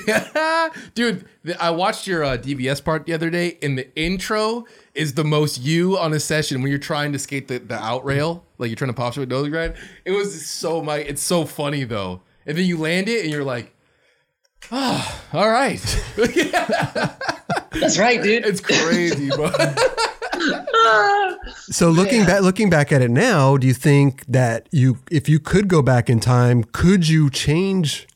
Dude, 0.94 1.26
I 1.61 1.70
watched 1.70 2.07
your 2.07 2.24
uh, 2.24 2.38
DVS 2.38 2.82
part 2.82 3.05
the 3.05 3.12
other 3.12 3.28
day, 3.28 3.59
and 3.61 3.76
the 3.76 3.94
intro 3.96 4.64
is 4.94 5.12
the 5.14 5.24
most 5.24 5.61
you 5.61 5.98
on 5.98 6.14
a 6.14 6.20
session 6.20 6.62
when 6.62 6.70
you're 6.70 6.78
trying 6.78 7.12
to 7.12 7.18
skate 7.18 7.48
the, 7.48 7.59
the 7.59 7.74
out 7.74 8.05
rail, 8.05 8.44
like 8.57 8.68
you're 8.70 8.76
trying 8.76 8.90
to 8.90 8.94
pop 8.94 9.12
shot 9.12 9.20
with 9.20 9.30
nose 9.30 9.48
grind. 9.50 9.74
It 10.07 10.12
was 10.12 10.46
so 10.46 10.82
my, 10.82 10.96
it's 10.96 11.22
so 11.22 11.44
funny 11.44 11.84
though. 11.84 12.22
And 12.46 12.57
then 12.57 12.64
you 12.64 12.78
land 12.78 13.09
it, 13.09 13.24
and 13.24 13.30
you're 13.30 13.44
like, 13.44 13.74
ah, 14.72 15.22
all 15.34 15.50
right. 15.50 15.80
That's 17.72 17.98
right, 17.98 18.22
dude. 18.22 18.46
it's 18.46 18.61
crazy, 18.61 19.28
bro. 19.28 19.50
So 21.70 21.91
looking 21.91 22.24
back, 22.24 22.43
looking 22.43 22.70
back 22.70 22.93
at 22.93 23.03
it 23.03 23.11
now, 23.11 23.57
do 23.57 23.66
you 23.66 23.74
think 23.74 24.24
that 24.26 24.68
you, 24.70 24.99
if 25.11 25.28
you 25.28 25.39
could 25.39 25.68
go 25.68 25.82
back 25.82 26.09
in 26.09 26.20
time, 26.20 26.64
could 26.64 27.09
you 27.09 27.30
change 27.30 28.07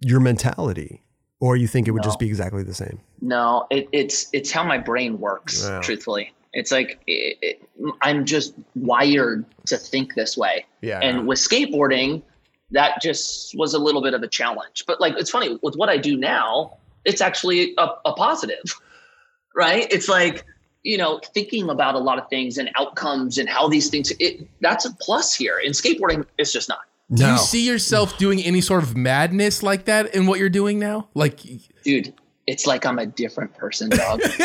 your 0.00 0.20
mentality, 0.20 1.02
or 1.40 1.56
you 1.56 1.66
think 1.66 1.88
it 1.88 1.92
would 1.92 2.02
just 2.02 2.18
be 2.18 2.26
exactly 2.26 2.62
the 2.62 2.74
same? 2.74 3.00
No, 3.20 3.66
it, 3.70 3.88
it's 3.92 4.28
it's 4.32 4.50
how 4.50 4.62
my 4.62 4.78
brain 4.78 5.18
works. 5.18 5.68
Wow. 5.68 5.80
Truthfully, 5.80 6.32
it's 6.52 6.70
like 6.70 7.00
it, 7.06 7.38
it, 7.42 7.68
I'm 8.02 8.24
just 8.24 8.54
wired 8.74 9.44
to 9.66 9.76
think 9.76 10.14
this 10.14 10.36
way. 10.36 10.66
Yeah. 10.80 11.00
And 11.00 11.26
with 11.26 11.38
skateboarding, 11.38 12.22
that 12.70 13.00
just 13.02 13.56
was 13.56 13.74
a 13.74 13.78
little 13.78 14.02
bit 14.02 14.14
of 14.14 14.22
a 14.22 14.28
challenge. 14.28 14.84
But 14.86 15.00
like, 15.00 15.14
it's 15.18 15.30
funny 15.30 15.58
with 15.62 15.76
what 15.76 15.88
I 15.88 15.98
do 15.98 16.16
now. 16.16 16.78
It's 17.04 17.20
actually 17.20 17.74
a, 17.78 17.88
a 18.04 18.12
positive, 18.14 18.80
right? 19.54 19.86
It's 19.90 20.08
like 20.08 20.44
you 20.86 20.96
know 20.96 21.20
thinking 21.34 21.68
about 21.68 21.94
a 21.94 21.98
lot 21.98 22.18
of 22.18 22.28
things 22.30 22.58
and 22.58 22.70
outcomes 22.76 23.38
and 23.38 23.48
how 23.48 23.68
these 23.68 23.88
things. 23.90 24.12
It 24.20 24.48
that's 24.60 24.84
a 24.84 24.92
plus 25.00 25.34
here. 25.34 25.58
In 25.58 25.72
skateboarding, 25.72 26.24
it's 26.38 26.52
just 26.52 26.68
not. 26.68 26.80
Do 27.12 27.22
No. 27.24 27.32
you 27.32 27.38
see 27.38 27.66
yourself 27.66 28.16
doing 28.18 28.40
any 28.40 28.60
sort 28.60 28.82
of 28.82 28.96
madness 28.96 29.62
like 29.62 29.84
that 29.86 30.14
in 30.14 30.26
what 30.26 30.38
you're 30.40 30.48
doing 30.48 30.78
now? 30.78 31.08
Like, 31.14 31.40
Dude, 31.84 32.12
it's 32.46 32.66
like 32.66 32.84
I'm 32.86 32.98
a 32.98 33.06
different 33.06 33.54
person, 33.54 33.90
dog. 33.90 34.20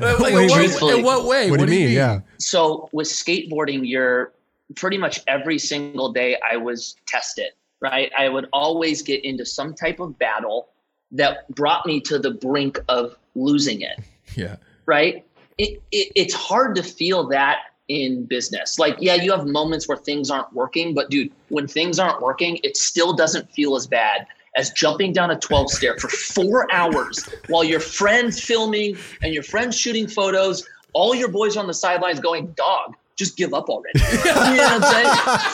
like 0.00 0.20
Wait, 0.34 0.50
what, 0.50 0.82
in 0.96 1.02
what 1.04 1.24
way? 1.24 1.50
what, 1.50 1.58
do 1.60 1.64
you 1.72 1.86
mean? 1.86 1.90
Yeah. 1.90 2.20
so 2.38 2.88
with 2.92 3.08
skateboarding 3.08 3.80
you're 3.82 4.32
pretty 4.76 4.96
much 4.96 5.20
every 5.26 5.58
single 5.58 6.12
day 6.12 6.38
i 6.50 6.56
was 6.56 6.96
tested 7.06 7.50
right 7.80 8.10
i 8.16 8.28
would 8.28 8.46
always 8.52 9.02
get 9.02 9.22
into 9.24 9.44
some 9.44 9.74
type 9.74 9.98
of 10.00 10.16
battle 10.18 10.68
that 11.10 11.52
brought 11.54 11.84
me 11.84 12.00
to 12.00 12.18
the 12.18 12.30
brink 12.30 12.78
of 12.88 13.16
losing 13.34 13.80
it 13.82 13.98
Yeah. 14.36 14.56
right 14.86 15.26
it, 15.58 15.80
it, 15.92 16.12
it's 16.14 16.34
hard 16.34 16.74
to 16.76 16.82
feel 16.82 17.26
that 17.28 17.58
in 17.88 18.24
business. 18.24 18.78
Like 18.78 18.96
yeah 19.00 19.14
you 19.16 19.32
have 19.32 19.46
moments 19.46 19.88
where 19.88 19.96
things 19.98 20.30
aren't 20.30 20.52
working 20.52 20.94
but 20.94 21.10
dude 21.10 21.30
when 21.48 21.66
things 21.66 21.98
aren't 21.98 22.20
working 22.22 22.58
it 22.62 22.76
still 22.76 23.12
doesn't 23.12 23.50
feel 23.52 23.74
as 23.76 23.86
bad 23.86 24.26
as 24.56 24.70
jumping 24.70 25.12
down 25.12 25.30
a 25.30 25.38
12 25.38 25.70
stair 25.70 25.96
for 25.98 26.08
four 26.08 26.70
hours 26.78 27.28
while 27.48 27.64
your 27.64 27.80
friends 27.80 28.40
filming 28.40 28.96
and 29.22 29.34
your 29.34 29.42
friends 29.42 29.76
shooting 29.76 30.06
photos 30.06 30.66
all 30.92 31.14
your 31.14 31.28
boys 31.28 31.56
on 31.56 31.66
the 31.66 31.74
sidelines 31.74 32.20
going 32.20 32.46
dog 32.52 32.94
just 33.16 33.36
give 33.36 33.52
up 33.52 33.68
already. 33.68 33.98
You 33.98 34.56
know 34.56 34.78
what 34.78 34.84
i'm 34.84 35.52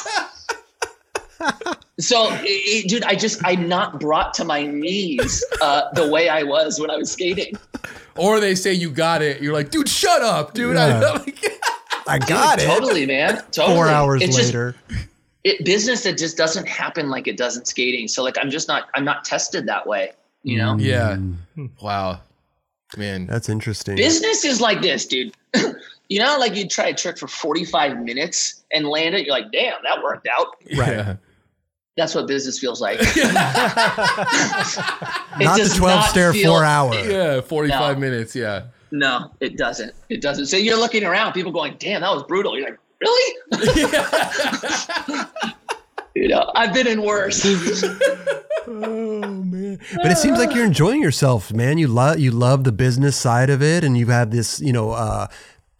saying? 1.39 1.75
So 2.01 2.29
it, 2.33 2.45
it- 2.45 2.89
dude 2.89 3.03
i 3.05 3.15
just 3.17 3.41
i'm 3.45 3.69
not 3.69 3.99
brought 4.01 4.33
to 4.35 4.45
my 4.45 4.65
knees 4.65 5.45
uh, 5.61 5.83
the 5.95 6.09
way 6.09 6.29
i 6.29 6.43
was 6.45 6.79
when 6.81 6.91
i 6.91 6.97
was 6.97 7.11
skating 7.11 7.55
Or 8.19 8.41
they 8.41 8.55
say 8.55 8.73
you 8.73 8.91
got 8.91 9.23
it. 9.23 9.41
You're 9.43 9.53
like, 9.55 9.71
dude, 9.71 9.89
shut 9.89 10.23
up, 10.23 10.55
dude. 10.55 10.77
Yeah. 10.77 11.01
I, 11.01 11.13
like, 11.19 11.45
I 12.07 12.19
got 12.19 12.59
it. 12.61 12.67
Totally, 12.67 13.07
man. 13.07 13.37
Totally. 13.51 13.75
Four 13.77 13.89
hours 13.89 14.23
It's 14.23 14.35
just- 14.37 14.49
later. 14.49 14.75
it 15.45 15.65
business 15.65 16.03
that 16.03 16.19
just 16.19 16.37
doesn't 16.37 16.67
happen 16.69 17.09
like 17.11 17.29
it 17.29 17.37
doesn't 17.37 17.67
skating. 17.69 18.09
So 18.09 18.23
like 18.23 18.37
I'm 18.41 18.51
just 18.51 18.69
not 18.69 18.89
I'm 18.95 19.05
not 19.05 19.25
tested 19.25 19.67
that 19.67 19.87
way. 19.87 20.13
You 20.43 20.59
know, 20.59 20.77
yeah. 20.79 21.17
Mm. 21.57 21.71
Wow. 21.83 22.21
Man. 22.97 23.27
That's 23.27 23.49
interesting. 23.49 23.97
business 23.97 24.45
is 24.45 24.61
like 24.61 24.81
this, 24.83 25.07
dude. 25.07 25.35
you 26.09 26.19
know, 26.21 26.37
like 26.39 26.55
you 26.57 26.67
try 26.67 26.87
a 26.87 26.95
trick 26.95 27.19
for 27.19 27.29
45 27.29 27.99
minutes 27.99 28.65
and 28.73 28.87
land 28.89 29.15
it. 29.15 29.27
You're 29.27 29.35
like, 29.35 29.53
damn, 29.53 29.75
that 29.83 30.03
worked 30.03 30.27
out. 30.29 30.47
Right. 30.77 30.89
Yeah. 30.89 31.17
That's 31.99 32.15
what 32.15 32.29
business 32.29 32.59
feels 32.61 32.81
like. 32.81 33.01
Not 33.01 33.17
the 35.59 35.75
12 35.77 35.81
not 35.81 36.03
stair 36.09 36.33
feel- 36.33 36.53
four 36.53 36.65
hour. 36.65 36.95
Yeah. 36.95 37.41
45 37.41 37.97
No. 37.97 38.01
minutes. 38.01 38.37
Yeah. 38.37 38.67
No, 38.91 39.31
it 39.41 39.59
doesn't. 39.59 39.93
It 40.09 40.23
doesn't. 40.23 40.47
So 40.47 40.57
you're 40.57 40.79
looking 40.79 41.05
around, 41.05 41.33
people 41.35 41.51
going, 41.53 41.75
damn, 41.79 42.01
that 42.03 42.11
was 42.15 42.23
brutal. 42.23 42.57
You're 42.59 42.71
like, 42.71 42.79
really? 43.01 43.35
you 46.15 46.29
know, 46.29 46.51
I've 46.55 46.73
been 46.73 46.87
in 46.87 47.03
worse. 47.03 47.45
Oh 48.71 49.21
man! 49.31 49.79
But 49.97 50.11
it 50.11 50.19
seems 50.19 50.39
like 50.39 50.55
you're 50.55 50.67
enjoying 50.67 51.01
yourself, 51.01 51.55
man. 51.55 51.79
You 51.79 51.89
love 51.89 52.19
you 52.19 52.31
love 52.31 52.65
the 52.65 52.73
business 52.73 53.17
side 53.17 53.49
of 53.49 53.63
it, 53.63 53.83
and 53.83 53.97
you 53.97 54.05
have 54.05 54.15
had 54.15 54.31
this, 54.31 54.61
you 54.61 54.75
know, 54.75 54.91
uh, 54.91 55.29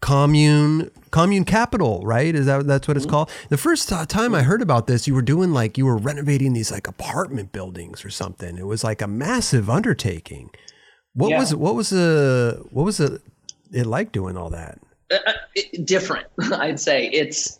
commune 0.01 0.89
commune 1.11 1.45
capital, 1.45 2.01
right? 2.03 2.33
Is 2.35 2.45
that 2.45 2.65
that's 2.67 2.87
what 2.87 2.97
it's 2.97 3.05
called? 3.05 3.29
The 3.49 3.57
first 3.57 3.91
uh, 3.91 4.05
time 4.05 4.33
I 4.35 4.43
heard 4.43 4.61
about 4.61 4.87
this, 4.87 5.07
you 5.07 5.13
were 5.15 5.21
doing 5.21 5.51
like 5.53 5.77
you 5.77 5.85
were 5.85 5.97
renovating 5.97 6.53
these 6.53 6.71
like 6.71 6.87
apartment 6.87 7.51
buildings 7.51 8.03
or 8.05 8.09
something. 8.09 8.57
It 8.57 8.65
was 8.65 8.83
like 8.83 9.01
a 9.01 9.07
massive 9.07 9.69
undertaking. 9.69 10.49
What 11.13 11.29
Yeah. 11.29 11.39
was 11.39 11.55
what 11.55 11.75
was 11.75 11.89
the 11.89 12.63
what 12.71 12.83
was 12.83 12.99
it, 12.99 13.21
it 13.71 13.85
like 13.85 14.11
doing 14.11 14.37
all 14.37 14.49
that? 14.51 14.79
uh, 15.11 15.17
it, 15.55 15.87
different 15.87 16.27
i'd 16.53 16.79
say 16.79 17.07
it's 17.09 17.59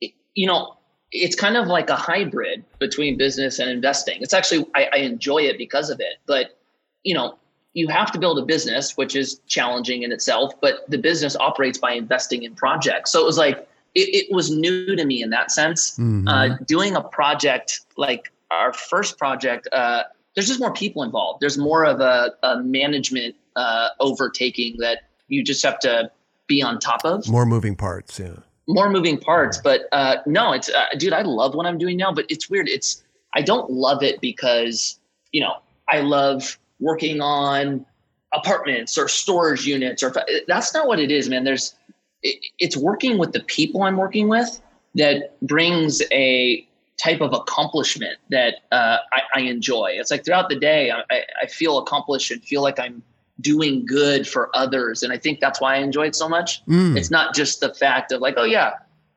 it- 0.00 0.12
you 0.34 0.46
know 0.46 0.76
it's 1.10 1.34
kind 1.34 1.56
of 1.56 1.66
like 1.66 1.90
a 1.90 1.96
hybrid 1.96 2.62
between 2.78 3.18
business 3.18 3.58
and 3.58 3.68
investing. 3.68 4.22
It's 4.22 4.32
actually 4.32 4.64
I, 4.76 4.88
I 4.92 4.96
enjoy 4.98 5.38
it 5.38 5.58
because 5.58 5.90
of 5.90 5.98
it, 5.98 6.18
but 6.26 6.56
you 7.02 7.14
know, 7.14 7.36
you 7.74 7.88
have 7.88 8.10
to 8.12 8.18
build 8.18 8.38
a 8.38 8.42
business, 8.44 8.96
which 8.96 9.14
is 9.14 9.40
challenging 9.46 10.02
in 10.02 10.12
itself. 10.12 10.52
But 10.60 10.88
the 10.88 10.98
business 10.98 11.36
operates 11.36 11.78
by 11.78 11.92
investing 11.92 12.42
in 12.42 12.54
projects, 12.54 13.12
so 13.12 13.20
it 13.20 13.26
was 13.26 13.38
like 13.38 13.58
it, 13.94 14.08
it 14.28 14.32
was 14.34 14.50
new 14.50 14.94
to 14.96 15.04
me 15.04 15.22
in 15.22 15.30
that 15.30 15.50
sense. 15.50 15.96
Mhm. 15.98 16.28
Uh, 16.28 16.56
doing 16.66 16.94
a 16.96 17.00
project 17.02 17.80
like 17.96 18.32
our 18.50 18.72
first 18.72 19.18
project, 19.18 19.68
uh, 19.72 20.02
there's 20.34 20.46
just 20.48 20.60
more 20.60 20.72
people 20.72 21.02
involved. 21.02 21.40
There's 21.40 21.58
more 21.58 21.84
of 21.84 22.00
a, 22.00 22.32
a 22.42 22.62
management 22.62 23.34
uh, 23.56 23.88
overtaking 23.98 24.76
that 24.78 25.02
you 25.28 25.42
just 25.44 25.62
have 25.64 25.78
to 25.80 26.10
be 26.46 26.62
on 26.62 26.78
top 26.80 27.04
of 27.04 27.28
More 27.28 27.46
moving 27.46 27.76
parts. 27.76 28.18
Yeah. 28.18 28.34
more 28.66 28.88
moving 28.90 29.18
parts 29.18 29.58
but 29.58 29.82
uh 29.92 30.16
no 30.26 30.52
it's 30.52 30.68
uh, 30.68 30.84
dude 30.98 31.12
i 31.12 31.22
love 31.22 31.54
what 31.56 31.66
i'm 31.66 31.78
doing 31.78 31.96
now 31.96 32.12
but 32.12 32.24
it's 32.28 32.48
weird 32.50 32.68
it's 32.68 33.02
i 33.34 33.42
don't 33.42 33.68
love 33.70 34.00
it 34.02 34.20
because 34.20 34.98
you 35.32 35.40
know 35.40 35.54
i 35.88 36.00
love 36.00 36.56
working 36.80 37.20
on 37.20 37.84
apartments 38.32 38.96
or 38.96 39.08
storage 39.08 39.66
units 39.66 40.02
or 40.02 40.12
that's 40.46 40.72
not 40.72 40.86
what 40.86 40.98
it 41.00 41.10
is 41.10 41.28
man 41.28 41.44
there's 41.44 41.74
it, 42.22 42.38
it's 42.58 42.76
working 42.76 43.18
with 43.18 43.32
the 43.32 43.40
people 43.40 43.82
i'm 43.82 43.96
working 43.96 44.28
with 44.28 44.60
that 44.94 45.36
brings 45.42 46.00
a 46.12 46.66
type 46.96 47.20
of 47.20 47.32
accomplishment 47.32 48.18
that 48.30 48.56
uh, 48.72 48.98
I, 49.12 49.22
I 49.36 49.40
enjoy 49.40 49.92
it's 49.94 50.10
like 50.10 50.24
throughout 50.24 50.48
the 50.48 50.58
day 50.58 50.90
I, 50.90 51.02
I- 51.42 51.46
feel 51.46 51.78
accomplished 51.78 52.30
and 52.30 52.42
feel 52.44 52.62
like 52.62 52.78
i'm 52.78 53.02
doing 53.40 53.84
good 53.86 54.28
for 54.28 54.48
others 54.54 55.02
and 55.02 55.12
i 55.12 55.16
think 55.18 55.40
that's 55.40 55.60
why 55.60 55.74
i 55.76 55.78
enjoy 55.78 56.06
it 56.06 56.14
so 56.14 56.28
much 56.28 56.64
Mm. 56.66 56.96
it's 56.96 57.10
not 57.10 57.34
just 57.34 57.60
the 57.60 57.72
fact 57.74 58.12
of 58.12 58.20
like, 58.20 58.34
oh 58.36 58.44
yeah, 58.44 58.72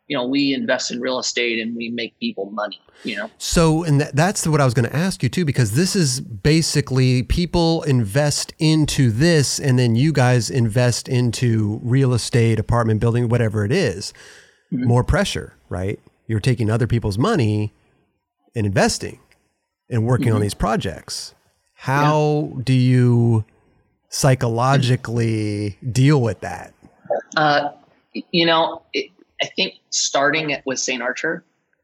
you 0.07 0.17
know, 0.17 0.25
we 0.25 0.53
invest 0.53 0.91
in 0.91 0.99
real 1.01 1.19
estate 1.19 1.59
and 1.61 1.75
we 1.75 1.89
make 1.89 2.17
people 2.19 2.49
money. 2.51 2.79
You 3.03 3.17
know, 3.17 3.31
So, 3.37 3.83
and 3.83 3.99
that, 3.99 4.15
that's 4.15 4.47
what 4.47 4.61
I 4.61 4.65
was 4.65 4.73
going 4.73 4.89
to 4.89 4.95
ask 4.95 5.23
you 5.23 5.29
too, 5.29 5.43
because 5.43 5.75
this 5.75 5.95
is 5.95 6.21
basically 6.21 7.23
people 7.23 7.83
invest 7.83 8.53
into 8.59 9.11
this, 9.11 9.59
and 9.59 9.77
then 9.77 9.95
you 9.95 10.13
guys 10.13 10.49
invest 10.49 11.09
into 11.09 11.79
real 11.83 12.13
estate, 12.13 12.59
apartment 12.59 13.01
building, 13.01 13.27
whatever 13.27 13.65
it 13.65 13.71
is. 13.71 14.13
More 14.71 15.03
pressure, 15.03 15.53
right? 15.69 15.99
You're 16.27 16.39
taking 16.39 16.69
other 16.69 16.87
people's 16.87 17.17
money 17.17 17.73
and 18.55 18.65
investing 18.65 19.19
and 19.89 20.05
working 20.05 20.33
on 20.33 20.41
these 20.41 20.55
projects. 20.55 21.35
How 21.73 22.53
do 22.63 22.73
you 22.73 23.45
psychologically 24.09 25.77
deal 25.91 26.21
with 26.21 26.39
that? 26.39 26.73
uh, 27.35 27.71
you 28.31 28.45
know, 28.45 28.81
it, 28.93 29.11
I 29.41 29.47
think 29.55 29.75
starting 29.89 30.51
it 30.51 30.63
with 30.65 30.79
St. 30.79 31.01
Archer, 31.01 31.43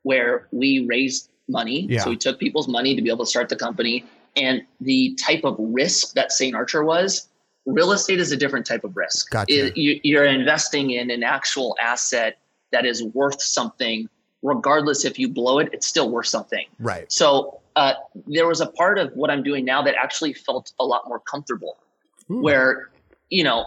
where 0.10 0.48
we 0.52 0.70
raised 0.88 1.30
money, 1.48 1.80
Yeah. 1.90 2.02
so 2.04 2.10
we 2.10 2.18
took 2.18 2.40
people's 2.40 2.68
money 2.68 2.96
to 2.96 3.02
be 3.02 3.10
able 3.14 3.26
to 3.26 3.30
start 3.30 3.48
the 3.50 3.56
company, 3.68 4.04
and 4.36 4.56
the 4.82 5.16
type 5.28 5.44
of 5.44 5.56
risk 5.60 6.14
that 6.16 6.32
St. 6.32 6.56
Archer 6.56 6.84
was. 6.84 7.28
Real 7.66 7.92
estate 7.92 8.20
is 8.20 8.32
a 8.32 8.38
different 8.44 8.66
type 8.66 8.84
of 8.84 8.98
risk. 8.98 9.30
Gotcha. 9.30 9.54
It- 9.68 9.78
you, 9.78 10.00
you're 10.04 10.26
investing 10.42 10.86
in 10.92 11.12
an 11.12 11.22
actual 11.24 11.76
asset 11.80 12.40
that 12.72 12.86
is 12.92 13.04
worth 13.20 13.40
something, 13.42 14.10
regardless 14.42 15.06
if 15.06 15.20
you 15.20 15.28
blow 15.30 15.60
it, 15.60 15.68
it's 15.74 15.86
still 15.86 16.10
worth 16.10 16.28
something. 16.28 16.66
Right. 16.80 17.12
So 17.12 17.60
uh, 17.76 17.94
there 18.36 18.48
was 18.48 18.62
a 18.62 18.68
part 18.82 18.98
of 18.98 19.12
what 19.14 19.30
I'm 19.30 19.44
doing 19.44 19.64
now 19.66 19.82
that 19.84 19.94
actually 20.06 20.34
felt 20.34 20.74
a 20.80 20.86
lot 20.86 21.02
more 21.08 21.20
comfortable, 21.20 21.78
Hmm. 22.28 22.42
where 22.42 22.90
you 23.32 23.44
know, 23.44 23.60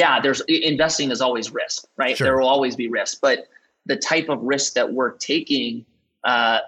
yeah, 0.00 0.14
there's 0.24 0.40
investing 0.48 1.10
is 1.10 1.20
always 1.20 1.46
risk, 1.52 1.84
right? 1.98 2.16
Sure. 2.16 2.24
There 2.26 2.38
will 2.38 2.48
always 2.48 2.74
be 2.76 2.88
risk, 2.88 3.18
but 3.20 3.46
the 3.86 3.96
type 3.96 4.28
of 4.28 4.42
risk 4.42 4.74
that 4.74 4.92
we're 4.92 5.12
taking 5.12 5.84
uh, 6.24 6.58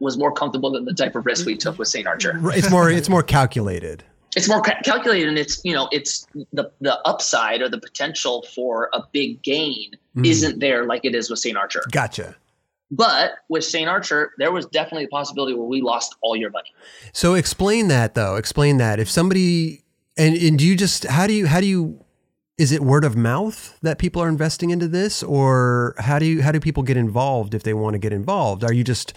was 0.00 0.18
more 0.18 0.32
comfortable 0.32 0.70
than 0.72 0.84
the 0.84 0.92
type 0.94 1.14
of 1.16 1.24
risk 1.24 1.46
we 1.46 1.56
took 1.56 1.78
with 1.78 1.88
St. 1.88 2.06
Archer. 2.06 2.38
It's 2.52 2.70
more. 2.70 2.90
It's 2.90 3.08
more 3.08 3.22
calculated. 3.22 4.04
It's 4.36 4.48
more 4.48 4.60
ca- 4.60 4.80
calculated, 4.84 5.28
and 5.28 5.38
it's 5.38 5.60
you 5.64 5.72
know, 5.72 5.88
it's 5.92 6.26
the 6.52 6.70
the 6.80 6.98
upside 7.06 7.62
or 7.62 7.68
the 7.68 7.78
potential 7.80 8.44
for 8.54 8.90
a 8.92 9.02
big 9.12 9.42
gain 9.42 9.92
Mm. 10.16 10.26
isn't 10.26 10.60
there 10.60 10.86
like 10.86 11.04
it 11.04 11.14
is 11.14 11.28
with 11.28 11.38
St. 11.38 11.56
Archer. 11.58 11.82
Gotcha. 11.90 12.34
But 12.90 13.32
with 13.50 13.64
St. 13.64 13.86
Archer, 13.88 14.32
there 14.38 14.50
was 14.50 14.64
definitely 14.64 15.04
a 15.04 15.08
possibility 15.08 15.52
where 15.52 15.66
we 15.66 15.82
lost 15.82 16.16
all 16.22 16.34
your 16.36 16.48
money. 16.50 16.70
So 17.12 17.34
explain 17.34 17.88
that 17.88 18.14
though. 18.14 18.36
Explain 18.36 18.78
that. 18.78 18.98
If 18.98 19.10
somebody 19.10 19.84
and, 20.16 20.34
and 20.36 20.58
do 20.58 20.66
you 20.66 20.74
just 20.74 21.04
how 21.04 21.26
do 21.26 21.34
you 21.34 21.46
how 21.46 21.60
do 21.60 21.66
you 21.66 22.02
is 22.58 22.72
it 22.72 22.80
word 22.82 23.04
of 23.04 23.16
mouth 23.16 23.78
that 23.82 23.98
people 23.98 24.22
are 24.22 24.28
investing 24.28 24.70
into 24.70 24.88
this 24.88 25.22
or 25.22 25.94
how 25.98 26.18
do 26.18 26.24
you 26.26 26.42
how 26.42 26.52
do 26.52 26.60
people 26.60 26.82
get 26.82 26.96
involved 26.96 27.54
if 27.54 27.62
they 27.62 27.74
want 27.74 27.94
to 27.94 27.98
get 27.98 28.12
involved? 28.12 28.64
Are 28.64 28.72
you 28.72 28.82
just 28.84 29.12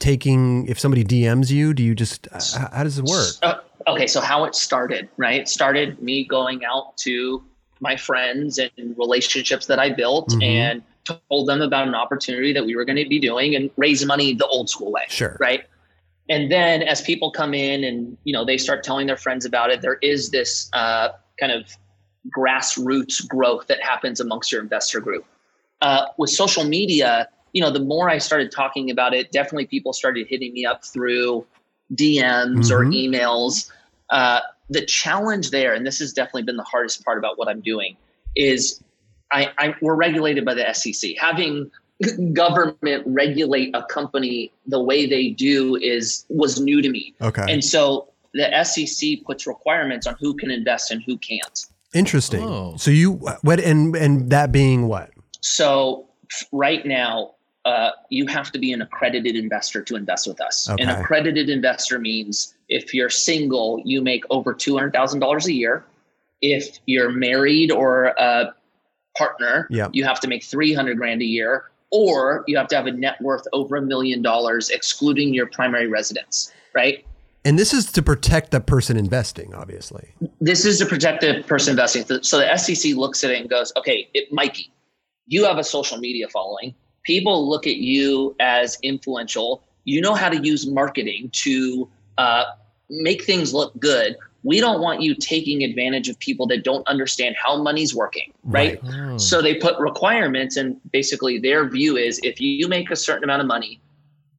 taking 0.00 0.66
if 0.66 0.80
somebody 0.80 1.04
DMs 1.04 1.50
you, 1.50 1.72
do 1.74 1.82
you 1.82 1.94
just 1.94 2.26
how, 2.32 2.68
how 2.72 2.82
does 2.82 2.98
it 2.98 3.04
work? 3.04 3.34
Uh, 3.42 3.54
okay, 3.86 4.06
so 4.06 4.20
how 4.20 4.44
it 4.44 4.54
started, 4.54 5.08
right? 5.16 5.40
It 5.40 5.48
started 5.48 6.02
me 6.02 6.24
going 6.24 6.64
out 6.64 6.96
to 6.98 7.42
my 7.80 7.96
friends 7.96 8.58
and 8.58 8.70
relationships 8.98 9.66
that 9.66 9.78
I 9.78 9.90
built 9.90 10.30
Mhm. 10.30 10.42
and 10.44 10.82
told 11.04 11.48
them 11.48 11.60
about 11.60 11.88
an 11.88 11.94
opportunity 11.94 12.52
that 12.52 12.64
we 12.64 12.76
were 12.76 12.84
going 12.84 12.96
to 12.96 13.08
be 13.08 13.18
doing 13.18 13.56
and 13.56 13.70
raise 13.76 14.04
money 14.04 14.34
the 14.34 14.46
old 14.46 14.70
school 14.70 14.92
way. 14.92 15.02
Sure. 15.08 15.36
Right. 15.40 15.64
And 16.28 16.50
then 16.50 16.82
as 16.82 17.02
people 17.02 17.32
come 17.32 17.54
in 17.54 17.82
and, 17.82 18.16
you 18.22 18.32
know, 18.32 18.44
they 18.44 18.56
start 18.56 18.84
telling 18.84 19.08
their 19.08 19.16
friends 19.16 19.44
about 19.44 19.70
it, 19.70 19.82
there 19.82 19.98
is 20.00 20.30
this 20.30 20.70
uh, 20.72 21.08
kind 21.40 21.50
of 21.50 21.76
grassroots 22.36 23.26
growth 23.26 23.66
that 23.66 23.82
happens 23.82 24.20
amongst 24.20 24.52
your 24.52 24.60
investor 24.60 25.00
group. 25.00 25.24
Uh, 25.80 26.06
with 26.18 26.30
social 26.30 26.64
media, 26.64 27.28
you 27.52 27.60
know, 27.60 27.70
the 27.70 27.80
more 27.80 28.08
I 28.08 28.18
started 28.18 28.52
talking 28.52 28.90
about 28.90 29.14
it, 29.14 29.32
definitely 29.32 29.66
people 29.66 29.92
started 29.92 30.26
hitting 30.28 30.52
me 30.52 30.64
up 30.64 30.84
through 30.84 31.44
DMs 31.94 32.70
or 32.70 32.84
Mhm. 32.84 32.94
emails. 32.94 33.70
Uh, 34.10 34.40
the 34.70 34.84
challenge 34.86 35.50
there, 35.50 35.74
and 35.74 35.86
this 35.86 35.98
has 35.98 36.12
definitely 36.12 36.44
been 36.44 36.56
the 36.56 36.62
hardest 36.62 37.04
part 37.04 37.18
about 37.18 37.38
what 37.38 37.48
I'm 37.48 37.60
doing, 37.60 37.96
is 38.36 38.82
I, 39.32 39.50
I 39.58 39.74
we're 39.82 39.94
regulated 39.94 40.44
by 40.44 40.54
the 40.54 40.72
SEC. 40.72 41.16
Having 41.18 41.70
government 42.32 43.02
regulate 43.06 43.70
a 43.74 43.82
company 43.84 44.52
the 44.66 44.80
way 44.80 45.06
they 45.06 45.28
do 45.30 45.76
is 45.76 46.24
was 46.28 46.60
new 46.60 46.80
to 46.80 46.88
me, 46.88 47.14
Okay. 47.20 47.44
and 47.48 47.64
so 47.64 48.08
the 48.34 48.64
SEC 48.64 49.22
puts 49.24 49.46
requirements 49.46 50.06
on 50.06 50.16
who 50.18 50.34
can 50.34 50.50
invest 50.50 50.90
and 50.90 51.02
who 51.02 51.18
can't. 51.18 51.66
Interesting. 51.94 52.42
Oh. 52.42 52.74
So 52.76 52.90
you 52.90 53.12
what 53.42 53.60
and 53.60 53.94
and 53.96 54.30
that 54.30 54.52
being 54.52 54.88
what? 54.88 55.10
So 55.40 56.08
right 56.52 56.84
now, 56.86 57.34
uh, 57.64 57.90
you 58.08 58.26
have 58.26 58.50
to 58.52 58.58
be 58.58 58.72
an 58.72 58.82
accredited 58.82 59.36
investor 59.36 59.82
to 59.82 59.96
invest 59.96 60.26
with 60.26 60.40
us. 60.40 60.68
Okay. 60.68 60.82
An 60.82 60.88
accredited 60.88 61.48
investor 61.50 61.98
means 61.98 62.54
if 62.68 62.94
you're 62.94 63.10
single, 63.10 63.80
you 63.84 64.02
make 64.02 64.24
over 64.30 64.54
two 64.54 64.76
hundred 64.76 64.92
thousand 64.92 65.20
dollars 65.20 65.46
a 65.46 65.52
year. 65.52 65.84
If 66.40 66.78
you're 66.86 67.10
married 67.10 67.70
or 67.70 68.06
a 68.18 68.54
partner, 69.16 69.68
Yep. 69.70 69.90
you 69.92 70.04
have 70.04 70.18
to 70.20 70.28
make 70.28 70.42
three 70.42 70.72
hundred 70.72 70.96
grand 70.96 71.22
a 71.22 71.26
year, 71.26 71.64
or 71.90 72.44
you 72.46 72.56
have 72.56 72.68
to 72.68 72.76
have 72.76 72.86
a 72.86 72.92
net 72.92 73.20
worth 73.20 73.46
over 73.52 73.76
a 73.76 73.82
million 73.82 74.22
dollars, 74.22 74.70
excluding 74.70 75.34
your 75.34 75.46
primary 75.46 75.88
residence. 75.88 76.52
Right. 76.74 77.04
And 77.44 77.58
this 77.58 77.72
is 77.74 77.90
to 77.92 78.02
protect 78.02 78.52
the 78.52 78.60
person 78.60 78.96
investing, 78.96 79.54
obviously. 79.54 80.14
this 80.40 80.64
is 80.64 80.78
to 80.78 80.86
protect 80.86 81.22
the 81.22 81.42
person 81.46 81.72
investing. 81.72 82.04
So 82.22 82.38
the 82.38 82.56
SEC 82.56 82.94
looks 82.94 83.24
at 83.24 83.30
it 83.30 83.40
and 83.40 83.50
goes, 83.50 83.72
okay, 83.76 84.08
it, 84.14 84.32
Mikey, 84.32 84.72
you 85.26 85.44
have 85.44 85.58
a 85.58 85.64
social 85.64 85.98
media 85.98 86.28
following. 86.28 86.74
People 87.02 87.48
look 87.48 87.66
at 87.66 87.76
you 87.76 88.36
as 88.38 88.78
influential. 88.82 89.64
You 89.84 90.00
know 90.00 90.14
how 90.14 90.28
to 90.28 90.38
use 90.38 90.66
marketing 90.68 91.30
to 91.32 91.88
uh, 92.18 92.44
make 92.90 93.24
things 93.24 93.52
look 93.52 93.76
good. 93.80 94.16
We 94.44 94.60
don't 94.60 94.80
want 94.80 95.02
you 95.02 95.14
taking 95.14 95.62
advantage 95.62 96.08
of 96.08 96.18
people 96.18 96.46
that 96.48 96.64
don't 96.64 96.86
understand 96.88 97.36
how 97.42 97.60
money's 97.60 97.94
working, 97.94 98.32
right? 98.44 98.80
Oh. 98.84 99.16
So 99.16 99.40
they 99.40 99.54
put 99.54 99.78
requirements, 99.78 100.56
and 100.56 100.80
basically 100.92 101.38
their 101.38 101.68
view 101.68 101.96
is 101.96 102.20
if 102.24 102.40
you 102.40 102.66
make 102.68 102.90
a 102.90 102.96
certain 102.96 103.22
amount 103.22 103.40
of 103.40 103.46
money 103.46 103.80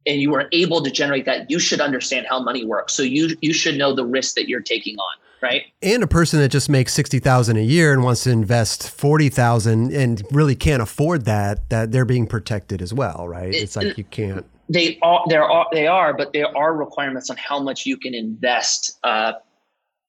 and 0.06 0.22
you 0.22 0.34
are 0.36 0.48
able 0.52 0.82
to 0.84 0.92
generate 0.92 1.26
that, 1.26 1.50
you 1.50 1.60
should 1.60 1.80
understand 1.82 2.26
how 2.30 2.42
money 2.42 2.66
works. 2.66 2.94
So 2.94 3.04
you 3.04 3.36
you 3.42 3.54
should 3.54 3.78
know 3.78 3.94
the 3.94 4.06
risk 4.06 4.36
that 4.36 4.48
you're 4.50 4.62
taking 4.62 4.98
on, 4.98 5.16
right? 5.42 5.64
And 5.82 6.04
a 6.04 6.08
person 6.08 6.40
that 6.40 6.50
just 6.50 6.70
makes 6.70 6.94
sixty 6.94 7.20
thousand 7.20 7.58
a 7.58 7.62
year 7.64 7.94
and 7.94 8.04
wants 8.04 8.24
to 8.24 8.32
invest 8.32 8.90
forty 8.90 9.30
thousand 9.30 9.94
and 9.94 10.22
really 10.32 10.56
can't 10.56 10.82
afford 10.82 11.26
that, 11.26 11.70
that 11.70 11.92
they're 11.92 12.06
being 12.06 12.28
protected 12.28 12.82
as 12.82 12.94
well, 12.94 13.28
right? 13.28 13.54
It's 13.54 13.76
like 13.76 13.98
you 13.98 14.04
can't. 14.06 14.46
they 14.70 14.98
are 15.02 15.24
there 15.28 15.44
are 15.44 15.68
they 15.74 15.88
are 15.88 16.14
but 16.14 16.32
there 16.34 16.56
are 16.58 16.74
requirements 16.76 17.30
on 17.30 17.38
how 17.38 17.60
much 17.60 17.86
you 17.86 17.98
can 17.98 18.14
invest 18.14 18.98
uh, 19.04 19.34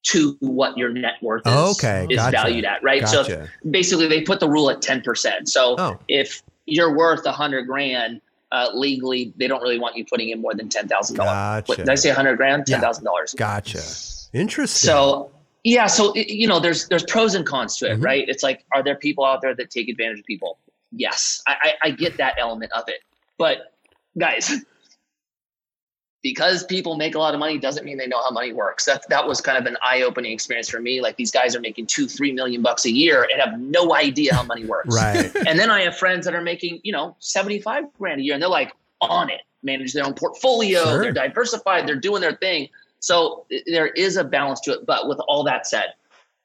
to 0.05 0.37
what 0.41 0.77
your 0.79 0.91
net 0.91 1.15
worth 1.23 1.47
is, 1.47 1.53
Okay, 1.53 2.07
is 2.11 2.17
gotcha. 2.19 2.31
valued 2.37 2.65
at 2.65 2.83
right 2.83 3.09
so 3.09 3.47
basically 3.71 4.07
they 4.07 4.21
put 4.21 4.39
the 4.39 4.49
rule 4.49 4.69
at 4.71 4.81
10% 4.83 5.49
so 5.49 5.75
Oh. 5.79 5.99
if 6.09 6.43
you're 6.67 6.95
worth 6.95 7.25
a 7.27 7.33
hundred 7.33 7.67
grand 7.67 8.21
uh, 8.55 8.69
legally 8.75 9.33
they 9.37 9.49
don't 9.51 9.63
really 9.67 9.79
want 9.85 9.97
you 9.97 10.05
putting 10.13 10.29
in 10.31 10.39
more 10.41 10.55
than 10.55 10.69
ten 10.69 10.87
thousand 10.93 11.17
dollars 11.17 11.65
did 11.77 11.89
i 11.89 11.95
say 12.03 12.11
a 12.11 12.15
hundred 12.15 12.37
grand 12.37 12.61
Yeah. 12.67 12.77
ten 12.77 12.81
thousand 12.87 13.05
dollars 13.05 13.35
Gotcha. 13.37 13.81
Interesting. 14.33 14.89
so 14.91 15.31
yeah, 15.67 15.87
so 15.87 16.15
you 16.15 16.47
know, 16.51 16.61
there's 16.61 16.89
there's 16.89 17.05
pros 17.05 17.35
and 17.35 17.47
cons 17.47 17.79
to 17.79 17.85
it, 17.91 17.99
Mhm. 17.99 18.05
right? 18.05 18.25
It's 18.29 18.43
like, 18.43 18.59
are 18.75 18.83
there 18.83 18.97
people 19.07 19.25
out 19.25 19.41
there 19.41 19.55
that 19.55 19.71
take 19.71 19.89
advantage 19.89 20.19
of 20.21 20.27
people? 20.27 20.59
Yes, 20.93 21.43
I, 21.47 21.55
I, 21.63 21.73
I 21.85 21.91
get 21.93 22.19
that 22.19 22.35
element 22.39 22.71
of 22.73 22.85
it, 22.89 23.01
but 23.39 23.73
guys, 24.19 24.53
because 26.25 26.65
people 26.65 26.97
make 26.97 27.15
a 27.15 27.19
lot 27.19 27.35
of 27.35 27.39
money 27.39 27.59
doesn't 27.59 27.85
mean 27.85 27.99
they 27.99 28.07
know 28.07 28.21
how 28.25 28.31
money 28.31 28.53
works. 28.53 28.87
That 28.87 29.07
that 29.11 29.29
was 29.29 29.41
kind 29.43 29.59
of 29.59 29.67
an 29.67 29.77
eye-opening 29.85 30.33
experience 30.33 30.71
for 30.71 30.81
me. 30.81 31.01
Like 31.03 31.17
these 31.17 31.31
guys 31.31 31.55
are 31.55 31.61
making 31.61 31.87
two, 31.87 32.09
three 32.09 32.33
million 32.33 32.63
bucks 32.63 32.87
a 32.87 32.91
year 32.91 33.29
and 33.31 33.41
have 33.41 33.61
no 33.61 33.95
idea 33.95 34.35
how 34.35 34.43
money 34.43 34.65
works. 34.65 34.93
Right. 34.97 35.31
And 35.47 35.59
then 35.59 35.71
I 35.71 35.83
have 35.83 35.97
friends 35.99 36.25
that 36.25 36.35
are 36.35 36.41
making, 36.41 36.81
you 36.83 36.93
know, 36.93 37.15
75 37.21 37.85
grand 37.99 38.21
a 38.21 38.25
year 38.25 38.33
and 38.35 38.43
they're 38.43 38.49
like 38.49 38.73
on 39.03 39.29
it, 39.29 39.43
manage 39.63 39.93
their 39.93 40.05
own 40.07 40.15
portfolio, 40.15 40.83
Sure. 40.83 41.03
they're 41.03 41.13
diversified, 41.13 41.87
they're 41.87 41.95
doing 42.01 42.23
their 42.23 42.37
thing. 42.37 42.71
So 43.01 43.45
there 43.67 43.89
is 43.89 44.17
a 44.17 44.25
balance 44.25 44.61
to 44.63 44.73
it. 44.73 44.87
But 44.87 45.07
with 45.09 45.21
all 45.29 45.45
that 45.45 45.67
said, 45.67 45.93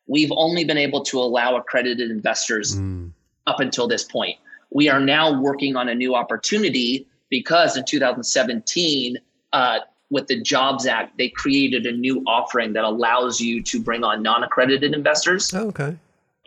we've 0.07 0.31
only 0.35 0.65
been 0.65 0.77
able 0.77 1.05
to 1.05 1.19
allow 1.19 1.55
accredited 1.55 2.11
investors 2.11 2.75
Mm. 2.75 3.11
up 3.47 3.61
until 3.61 3.87
this 3.87 4.03
point. 4.03 4.37
We 4.71 4.89
are 4.89 4.99
now 4.99 5.39
working 5.41 5.77
on 5.77 5.87
a 5.87 5.95
new 5.95 6.15
opportunity 6.15 7.07
because 7.29 7.77
in 7.77 7.85
2017, 7.85 9.17
uh, 9.53 9.79
with 10.09 10.27
the 10.27 10.41
Jobs 10.41 10.85
Act, 10.85 11.17
they 11.17 11.29
created 11.29 11.85
a 11.85 11.91
new 11.91 12.23
offering 12.27 12.73
that 12.73 12.83
allows 12.83 13.39
you 13.39 13.61
to 13.63 13.79
bring 13.81 14.03
on 14.03 14.21
non 14.23 14.43
accredited 14.43 14.93
investors 14.93 15.53
Oh, 15.53 15.67
okay. 15.67 15.95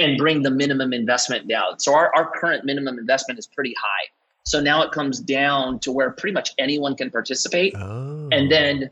and 0.00 0.18
bring 0.18 0.42
the 0.42 0.50
minimum 0.50 0.92
investment 0.92 1.48
down. 1.48 1.78
So 1.78 1.94
our, 1.94 2.14
our 2.14 2.30
current 2.30 2.64
minimum 2.64 2.98
investment 2.98 3.38
is 3.38 3.46
pretty 3.46 3.74
high. 3.80 4.08
So 4.44 4.60
now 4.60 4.82
it 4.82 4.90
comes 4.90 5.20
down 5.20 5.78
to 5.80 5.92
where 5.92 6.10
pretty 6.10 6.34
much 6.34 6.50
anyone 6.58 6.96
can 6.96 7.10
participate. 7.10 7.74
Oh. 7.76 8.28
And 8.32 8.50
then 8.50 8.90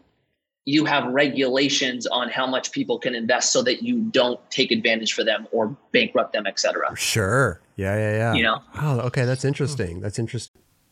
you 0.67 0.85
have 0.85 1.07
regulations 1.13 2.07
on 2.07 2.29
how 2.29 2.47
much 2.47 2.71
people 2.71 2.99
can 3.01 3.17
invest 3.17 3.53
so 3.53 3.61
that 3.63 3.83
you 3.83 4.03
don't 4.13 4.39
take 4.51 4.71
advantage 4.71 5.13
for 5.15 5.25
them 5.25 5.49
or 5.51 5.77
bankrupt 5.91 6.33
them, 6.35 6.47
et 6.47 6.61
cetera. 6.61 6.95
Sure. 6.97 7.61
Yeah, 7.75 7.97
yeah, 7.97 8.13
yeah. 8.17 8.35
You 8.35 8.43
know? 8.45 8.63
Oh, 8.81 9.01
okay. 9.01 9.25
That's 9.25 9.45
interesting. 9.45 10.01
That's 10.01 10.19
interesting. 10.21 10.61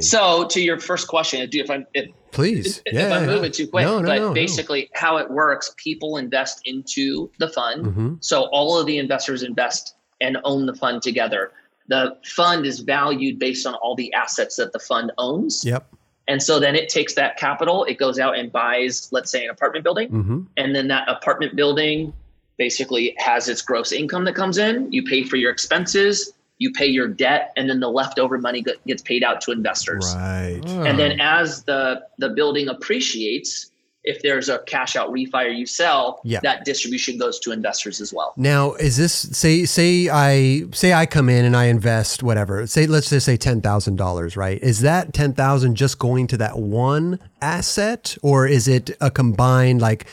So 0.00 0.46
to 0.48 0.60
your 0.60 0.78
first 0.78 1.08
question, 1.08 1.46
if 1.52 1.70
I'm 1.70 1.86
if, 1.92 2.10
Please. 2.30 2.80
if 2.86 2.94
yeah, 2.94 3.14
I'm 3.14 3.28
yeah. 3.28 3.34
moving 3.34 3.52
too 3.52 3.66
quick, 3.66 3.84
No, 3.84 4.00
no, 4.00 4.06
but 4.06 4.18
no, 4.18 4.32
basically 4.32 4.90
how 4.94 5.18
it 5.18 5.30
works, 5.30 5.74
people 5.76 6.16
invest 6.16 6.62
into 6.64 7.30
the 7.38 7.48
fund. 7.48 7.86
Mhm. 7.86 8.24
So 8.24 8.44
all 8.52 8.78
of 8.78 8.86
the 8.86 8.98
investors 8.98 9.42
invest 9.42 9.94
and 10.20 10.38
own 10.44 10.66
the 10.66 10.74
fund 10.74 11.02
together. 11.02 11.52
The 11.88 12.16
fund 12.24 12.64
is 12.64 12.80
valued 12.80 13.38
based 13.38 13.66
on 13.66 13.74
all 13.74 13.94
the 13.94 14.12
assets 14.14 14.56
that 14.56 14.72
the 14.72 14.78
fund 14.78 15.12
owns. 15.18 15.64
Yep. 15.64 15.86
And 16.28 16.42
so 16.42 16.60
then 16.60 16.76
it 16.76 16.88
takes 16.88 17.14
that 17.14 17.36
capital, 17.36 17.84
it 17.84 17.98
goes 17.98 18.18
out 18.18 18.38
and 18.38 18.50
buys, 18.50 19.08
let's 19.12 19.30
say, 19.30 19.44
an 19.44 19.50
apartment 19.50 19.84
building. 19.84 20.08
Mm-hmm. 20.08 20.40
And 20.56 20.74
then 20.74 20.88
that 20.88 21.08
apartment 21.08 21.56
building 21.56 22.12
basically 22.56 23.14
has 23.18 23.48
its 23.48 23.60
gross 23.60 23.92
income 23.92 24.24
that 24.24 24.34
comes 24.34 24.56
in. 24.56 24.90
You 24.92 25.02
pay 25.02 25.24
for 25.24 25.36
your 25.36 25.50
expenses, 25.50 26.32
you 26.58 26.70
pay 26.72 26.86
your 26.86 27.08
debt, 27.08 27.52
and 27.56 27.68
then 27.68 27.80
the 27.80 27.88
leftover 27.88 28.38
money 28.38 28.64
gets 28.86 29.02
paid 29.02 29.24
out 29.24 29.40
to 29.42 29.50
investors. 29.52 30.12
Right. 30.16 30.60
Hmm. 30.64 30.86
And 30.86 30.98
then 30.98 31.20
as 31.20 31.64
the 31.64 32.02
the 32.18 32.28
building 32.28 32.68
appreciates, 32.68 33.70
if 34.04 34.20
there's 34.22 34.48
a 34.48 34.58
cash 34.60 34.96
out 34.96 35.10
refi 35.12 35.44
or 35.46 35.48
you 35.48 35.64
sell, 35.66 36.20
Yeah. 36.24 36.40
that 36.42 36.64
distribution 36.64 37.18
goes 37.18 37.38
to 37.40 37.52
investors 37.52 38.00
as 38.00 38.12
well. 38.12 38.32
Now, 38.36 38.72
is 38.74 38.96
this 38.96 39.12
say 39.12 39.64
say 39.64 40.08
I 40.08 40.64
say 40.72 40.92
I 40.92 41.06
come 41.06 41.28
in 41.28 41.44
and 41.44 41.56
I 41.56 41.64
invest 41.66 42.22
whatever. 42.22 42.66
Say 42.66 42.86
let's 42.86 43.10
just 43.10 43.26
say 43.26 43.36
ten 43.36 43.60
thousand 43.60 43.96
dollars, 43.96 44.36
right? 44.36 44.60
Is 44.62 44.80
that 44.80 45.12
ten 45.12 45.32
thousand 45.34 45.76
just 45.76 45.98
going 45.98 46.26
to 46.28 46.36
that 46.38 46.58
one 46.58 47.18
asset, 47.40 48.16
or 48.22 48.46
is 48.46 48.66
it 48.68 48.90
a 49.00 49.10
combined 49.10 49.80
like 49.80 50.06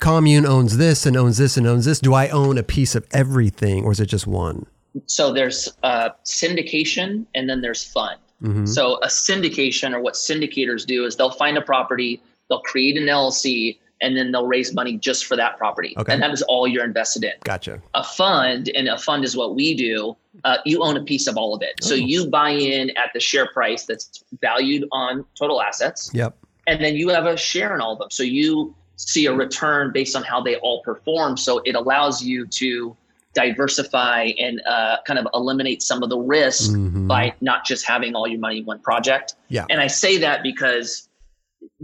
commune 0.00 0.46
owns 0.46 0.76
this 0.76 1.06
and 1.06 1.16
owns 1.16 1.38
this 1.38 1.56
and 1.56 1.66
owns 1.66 1.84
this? 1.84 1.98
Do 2.00 2.14
I 2.14 2.28
own 2.28 2.58
a 2.58 2.62
piece 2.62 2.94
of 2.94 3.06
everything, 3.12 3.84
or 3.84 3.92
is 3.92 4.00
it 4.00 4.06
just 4.06 4.26
one? 4.26 4.66
So 5.06 5.32
there's 5.32 5.68
uh, 5.82 6.10
syndication 6.24 7.26
and 7.34 7.48
then 7.48 7.60
there's 7.60 7.82
fund. 7.84 8.18
Mhm. 8.42 8.68
So 8.68 8.96
a 9.02 9.06
syndication 9.08 9.92
or 9.94 10.00
what 10.00 10.14
syndicators 10.14 10.86
do 10.86 11.04
is 11.04 11.16
they'll 11.16 11.30
find 11.30 11.58
a 11.58 11.62
property, 11.62 12.20
they'll 12.48 12.60
create 12.60 12.96
an 12.96 13.04
LLC, 13.08 13.78
and 14.00 14.16
then 14.16 14.30
they'll 14.30 14.46
raise 14.46 14.72
money 14.72 14.96
just 14.96 15.26
for 15.26 15.34
that 15.36 15.58
property. 15.58 15.92
Okay. 15.98 16.12
And 16.12 16.22
that 16.22 16.30
is 16.30 16.42
all 16.42 16.68
you're 16.68 16.84
invested 16.84 17.24
in. 17.24 17.32
Gotcha. 17.42 17.82
a 17.94 18.04
fund, 18.04 18.70
and 18.76 18.86
a 18.88 18.96
fund 18.96 19.24
is 19.24 19.36
what 19.36 19.56
we 19.56 19.74
do, 19.74 20.16
uh, 20.44 20.58
you 20.64 20.82
own 20.84 20.96
a 20.96 21.02
piece 21.02 21.26
of 21.26 21.36
all 21.36 21.52
of 21.54 21.62
it. 21.62 21.72
So 21.82 21.94
Oh. 21.94 21.98
you 21.98 22.26
buy 22.28 22.50
in 22.50 22.90
at 22.90 23.10
the 23.12 23.18
share 23.18 23.46
price 23.48 23.86
that's 23.86 24.22
valued 24.40 24.86
on 24.92 25.24
total 25.36 25.60
assets, 25.60 26.10
Yep. 26.14 26.36
and 26.68 26.82
then 26.84 26.94
you 26.94 27.08
have 27.08 27.26
a 27.26 27.36
share 27.36 27.74
in 27.74 27.80
all 27.80 27.94
of 27.94 27.98
them. 27.98 28.10
So 28.12 28.22
you 28.22 28.72
see 28.94 29.26
a 29.26 29.32
return 29.34 29.90
based 29.92 30.14
on 30.14 30.22
how 30.22 30.40
they 30.40 30.56
all 30.56 30.80
perform. 30.82 31.36
So 31.36 31.58
it 31.64 31.74
allows 31.74 32.22
you 32.22 32.46
to 32.46 32.96
diversify 33.34 34.30
and 34.38 34.60
uh, 34.66 34.96
kind 35.06 35.18
of 35.18 35.26
eliminate 35.34 35.82
some 35.82 36.02
of 36.02 36.08
the 36.10 36.18
risk 36.18 36.72
Mhm. 36.72 37.06
by 37.06 37.34
not 37.40 37.64
just 37.64 37.86
having 37.86 38.14
all 38.14 38.26
your 38.26 38.40
money 38.40 38.58
in 38.58 38.64
one 38.64 38.80
project. 38.80 39.34
Yeah. 39.48 39.66
And 39.70 39.80
I 39.80 39.86
say 39.86 40.18
that 40.18 40.42
because 40.42 41.08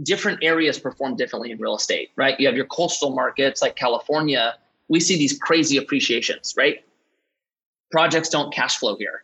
different 0.03 0.39
areas 0.43 0.79
perform 0.79 1.15
differently 1.15 1.51
in 1.51 1.57
real 1.59 1.75
estate, 1.75 2.11
right? 2.15 2.39
You 2.39 2.47
have 2.47 2.55
your 2.55 2.65
coastal 2.65 3.11
markets 3.11 3.61
like 3.61 3.75
California. 3.75 4.55
We 4.87 4.99
see 4.99 5.17
these 5.17 5.37
crazy 5.37 5.77
appreciations, 5.77 6.53
right? 6.57 6.83
Projects 7.91 8.29
don't 8.29 8.53
cash 8.53 8.77
flow 8.77 8.95
here. 8.97 9.23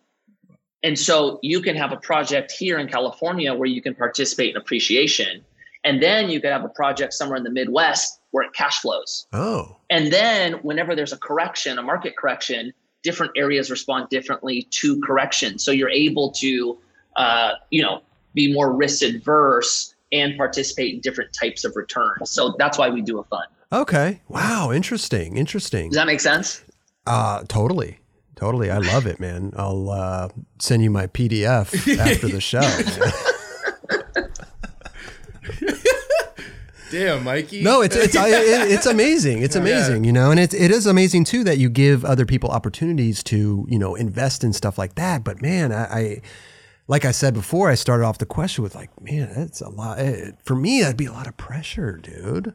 And 0.83 0.97
so 0.97 1.39
you 1.41 1.61
can 1.61 1.75
have 1.75 1.91
a 1.91 1.97
project 1.97 2.51
here 2.51 2.79
in 2.79 2.87
California 2.87 3.53
where 3.53 3.67
you 3.67 3.81
can 3.81 3.93
participate 3.93 4.51
in 4.51 4.57
appreciation. 4.57 5.43
And 5.83 6.01
then 6.01 6.29
you 6.29 6.39
could 6.39 6.51
have 6.51 6.63
a 6.63 6.69
project 6.69 7.13
somewhere 7.13 7.37
in 7.37 7.43
the 7.43 7.49
Midwest 7.49 8.19
where 8.31 8.45
it 8.45 8.53
cash 8.53 8.79
flows. 8.79 9.27
Oh. 9.33 9.77
And 9.89 10.11
then 10.11 10.53
whenever 10.63 10.95
there's 10.95 11.13
a 11.13 11.17
correction, 11.17 11.77
a 11.77 11.81
market 11.81 12.15
correction, 12.15 12.73
different 13.03 13.33
areas 13.35 13.71
respond 13.71 14.09
differently 14.09 14.67
to 14.71 15.01
correction. 15.01 15.57
So 15.59 15.71
you're 15.71 15.89
able 15.89 16.31
to, 16.33 16.77
uh, 17.15 17.53
you 17.69 17.81
know, 17.81 18.01
be 18.33 18.53
more 18.53 18.71
risk 18.71 19.01
adverse 19.01 19.95
and 20.11 20.37
participate 20.37 20.93
in 20.93 21.01
different 21.01 21.33
types 21.33 21.63
of 21.63 21.75
returns. 21.75 22.29
So 22.29 22.55
that's 22.57 22.77
why 22.77 22.89
we 22.89 23.01
do 23.01 23.19
a 23.19 23.23
fund. 23.23 23.47
Okay. 23.71 24.21
Wow. 24.27 24.71
Interesting. 24.71 25.37
Interesting. 25.37 25.89
Does 25.89 25.95
that 25.95 26.07
make 26.07 26.19
sense? 26.19 26.63
Uh, 27.07 27.43
totally. 27.47 27.97
Totally. 28.35 28.69
I 28.69 28.79
love 28.79 29.05
it, 29.05 29.19
man. 29.19 29.53
I'll 29.55 29.89
uh, 29.89 30.29
send 30.59 30.83
you 30.83 30.89
my 30.89 31.07
PDF 31.07 31.97
after 31.97 32.27
the 32.27 32.41
show. 32.41 32.61
Damn, 36.91 37.23
Mikey. 37.23 37.63
No, 37.63 37.81
it's 37.81 37.95
it's 37.95 38.15
I, 38.15 38.27
it, 38.27 38.71
it's 38.71 38.85
amazing. 38.85 39.41
It's 39.41 39.55
amazing, 39.63 40.03
you 40.03 40.11
know, 40.11 40.29
and 40.31 40.39
it 40.39 40.53
it 40.53 40.71
is 40.71 40.85
amazing 40.85 41.23
too 41.23 41.43
that 41.45 41.57
you 41.57 41.69
give 41.69 42.03
other 42.05 42.25
people 42.25 42.49
opportunities 42.49 43.23
to 43.23 43.65
you 43.69 43.79
know 43.79 43.95
invest 43.95 44.43
in 44.43 44.53
stuff 44.53 44.77
like 44.77 44.95
that. 44.95 45.23
But 45.23 45.41
man, 45.41 45.71
I, 45.71 45.83
I 45.85 46.21
like 46.87 47.05
I 47.05 47.11
said 47.11 47.33
before, 47.33 47.69
I 47.69 47.75
started 47.75 48.03
off 48.05 48.17
the 48.17 48.25
question 48.25 48.63
with 48.63 48.75
like, 48.75 48.89
man, 49.01 49.31
that's 49.35 49.61
a 49.61 49.69
lot 49.69 49.99
it, 49.99 50.35
for 50.43 50.55
me. 50.55 50.81
That'd 50.81 50.97
be 50.97 51.05
a 51.05 51.13
lot 51.13 51.27
of 51.27 51.37
pressure, 51.37 51.97
dude. 51.97 52.53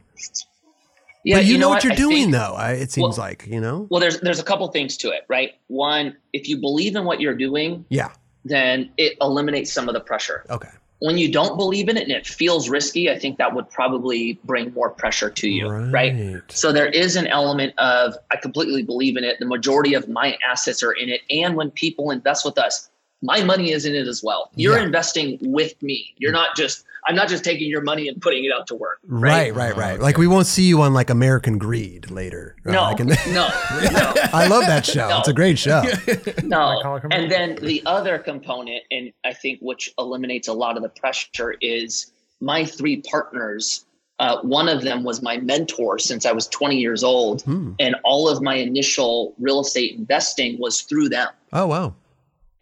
Yeah, 1.23 1.37
but 1.37 1.45
you, 1.45 1.57
know, 1.57 1.67
what 1.69 1.83
you're 1.83 1.93
I 1.93 1.95
doing 1.95 2.15
think- 2.17 2.31
though. 2.33 2.53
I, 2.55 2.73
it 2.73 2.91
seems 2.91 3.17
Well- 3.17 3.27
like 3.27 3.47
you 3.47 3.59
know. 3.59 3.87
Well, 3.89 3.99
there's 3.99 4.19
there's 4.21 4.39
a 4.39 4.43
couple 4.43 4.67
things 4.69 4.95
to 4.97 5.09
it, 5.09 5.23
right? 5.27 5.55
One, 5.67 6.15
if 6.31 6.47
you 6.47 6.57
believe 6.57 6.95
in 6.95 7.03
what 7.05 7.19
you're 7.19 7.35
doing, 7.35 7.85
Yeah. 7.89 8.11
then 8.45 8.91
it 8.97 9.17
eliminates 9.19 9.73
some 9.73 9.89
of 9.89 9.93
the 9.93 9.99
pressure. 9.99 10.45
Okay. 10.49 10.69
When 10.99 11.17
you 11.17 11.31
don't 11.31 11.57
believe 11.57 11.89
in 11.89 11.97
it 11.97 12.03
and 12.03 12.11
it 12.11 12.25
feels 12.25 12.69
risky, 12.69 13.09
I 13.11 13.19
think 13.19 13.37
that 13.37 13.53
would 13.53 13.69
probably 13.69 14.39
bring 14.43 14.73
more 14.73 14.89
pressure 14.89 15.29
to 15.29 15.47
you, 15.49 15.69
right? 15.69 16.41
So 16.49 16.71
there 16.71 16.87
is 16.87 17.15
an 17.15 17.27
element 17.27 17.73
of 17.77 18.15
I 18.31 18.37
completely 18.37 18.81
believe 18.81 19.15
in 19.15 19.23
it. 19.23 19.37
The 19.39 19.45
majority 19.45 19.93
of 19.93 20.09
my 20.09 20.37
assets 20.49 20.81
are 20.81 20.93
in 20.93 21.09
it, 21.09 21.21
and 21.29 21.55
when 21.55 21.69
people 21.71 22.09
invest 22.09 22.45
with 22.45 22.57
us, 22.57 22.89
my 23.21 23.43
money 23.43 23.71
is 23.71 23.85
in 23.85 23.95
it 23.95 24.07
as 24.07 24.23
well. 24.23 24.51
You're 24.55 24.77
Yeah. 24.77 24.85
investing 24.85 25.37
with 25.41 25.81
me. 25.83 26.13
You're 26.17 26.31
not 26.31 26.55
just 26.55 26.83
I'm 27.07 27.15
not 27.15 27.29
just 27.29 27.43
taking 27.43 27.69
your 27.69 27.81
money 27.81 28.07
and 28.09 28.21
putting 28.21 28.43
it 28.43 28.51
out 28.51 28.67
to 28.67 28.75
work. 28.75 28.99
Right, 29.07 29.55
right, 29.55 29.75
right. 29.77 29.99
Like 29.99 30.17
we 30.17 30.27
won't 30.27 30.45
see 30.45 30.63
you 30.63 30.81
on 30.81 30.93
like 30.93 31.09
American 31.09 31.57
Greed 31.57 32.11
later. 32.11 32.55
Uh, 32.65 32.71
No, 32.71 32.81
like 32.83 32.99
in- 32.99 33.07
no, 33.07 33.15
no. 33.33 33.47
I 34.33 34.47
love 34.49 34.65
that 34.65 34.85
show. 34.85 35.07
No. 35.07 35.19
It's 35.19 35.27
a 35.29 35.33
great 35.33 35.57
show. 35.57 35.83
No. 36.43 36.79
call 36.83 36.97
it 36.97 37.01
commercial. 37.01 37.23
And 37.23 37.31
then 37.31 37.55
the 37.55 37.81
other 37.85 38.17
component, 38.19 38.83
and 38.91 39.11
I 39.25 39.33
think 39.33 39.59
which 39.61 39.93
eliminates 39.97 40.47
a 40.47 40.53
lot 40.53 40.75
of 40.77 40.83
the 40.83 40.89
pressure, 40.89 41.55
is 41.61 42.11
my 42.41 42.65
three 42.65 43.01
partners. 43.01 43.85
Uh, 44.19 44.39
one 44.41 44.67
of 44.67 44.81
them 44.81 45.03
was 45.03 45.21
my 45.21 45.37
mentor 45.37 45.99
since 45.99 46.25
I 46.25 46.31
was 46.31 46.47
20 46.47 46.75
years 46.77 47.03
old, 47.03 47.43
Hmm. 47.43 47.73
and 47.79 47.95
all 48.03 48.27
of 48.27 48.41
my 48.41 48.55
initial 48.55 49.33
real 49.39 49.59
estate 49.61 49.95
investing 49.95 50.57
was 50.59 50.81
through 50.81 51.09
them. 51.09 51.27
Oh 51.53 51.67
wow. 51.67 51.93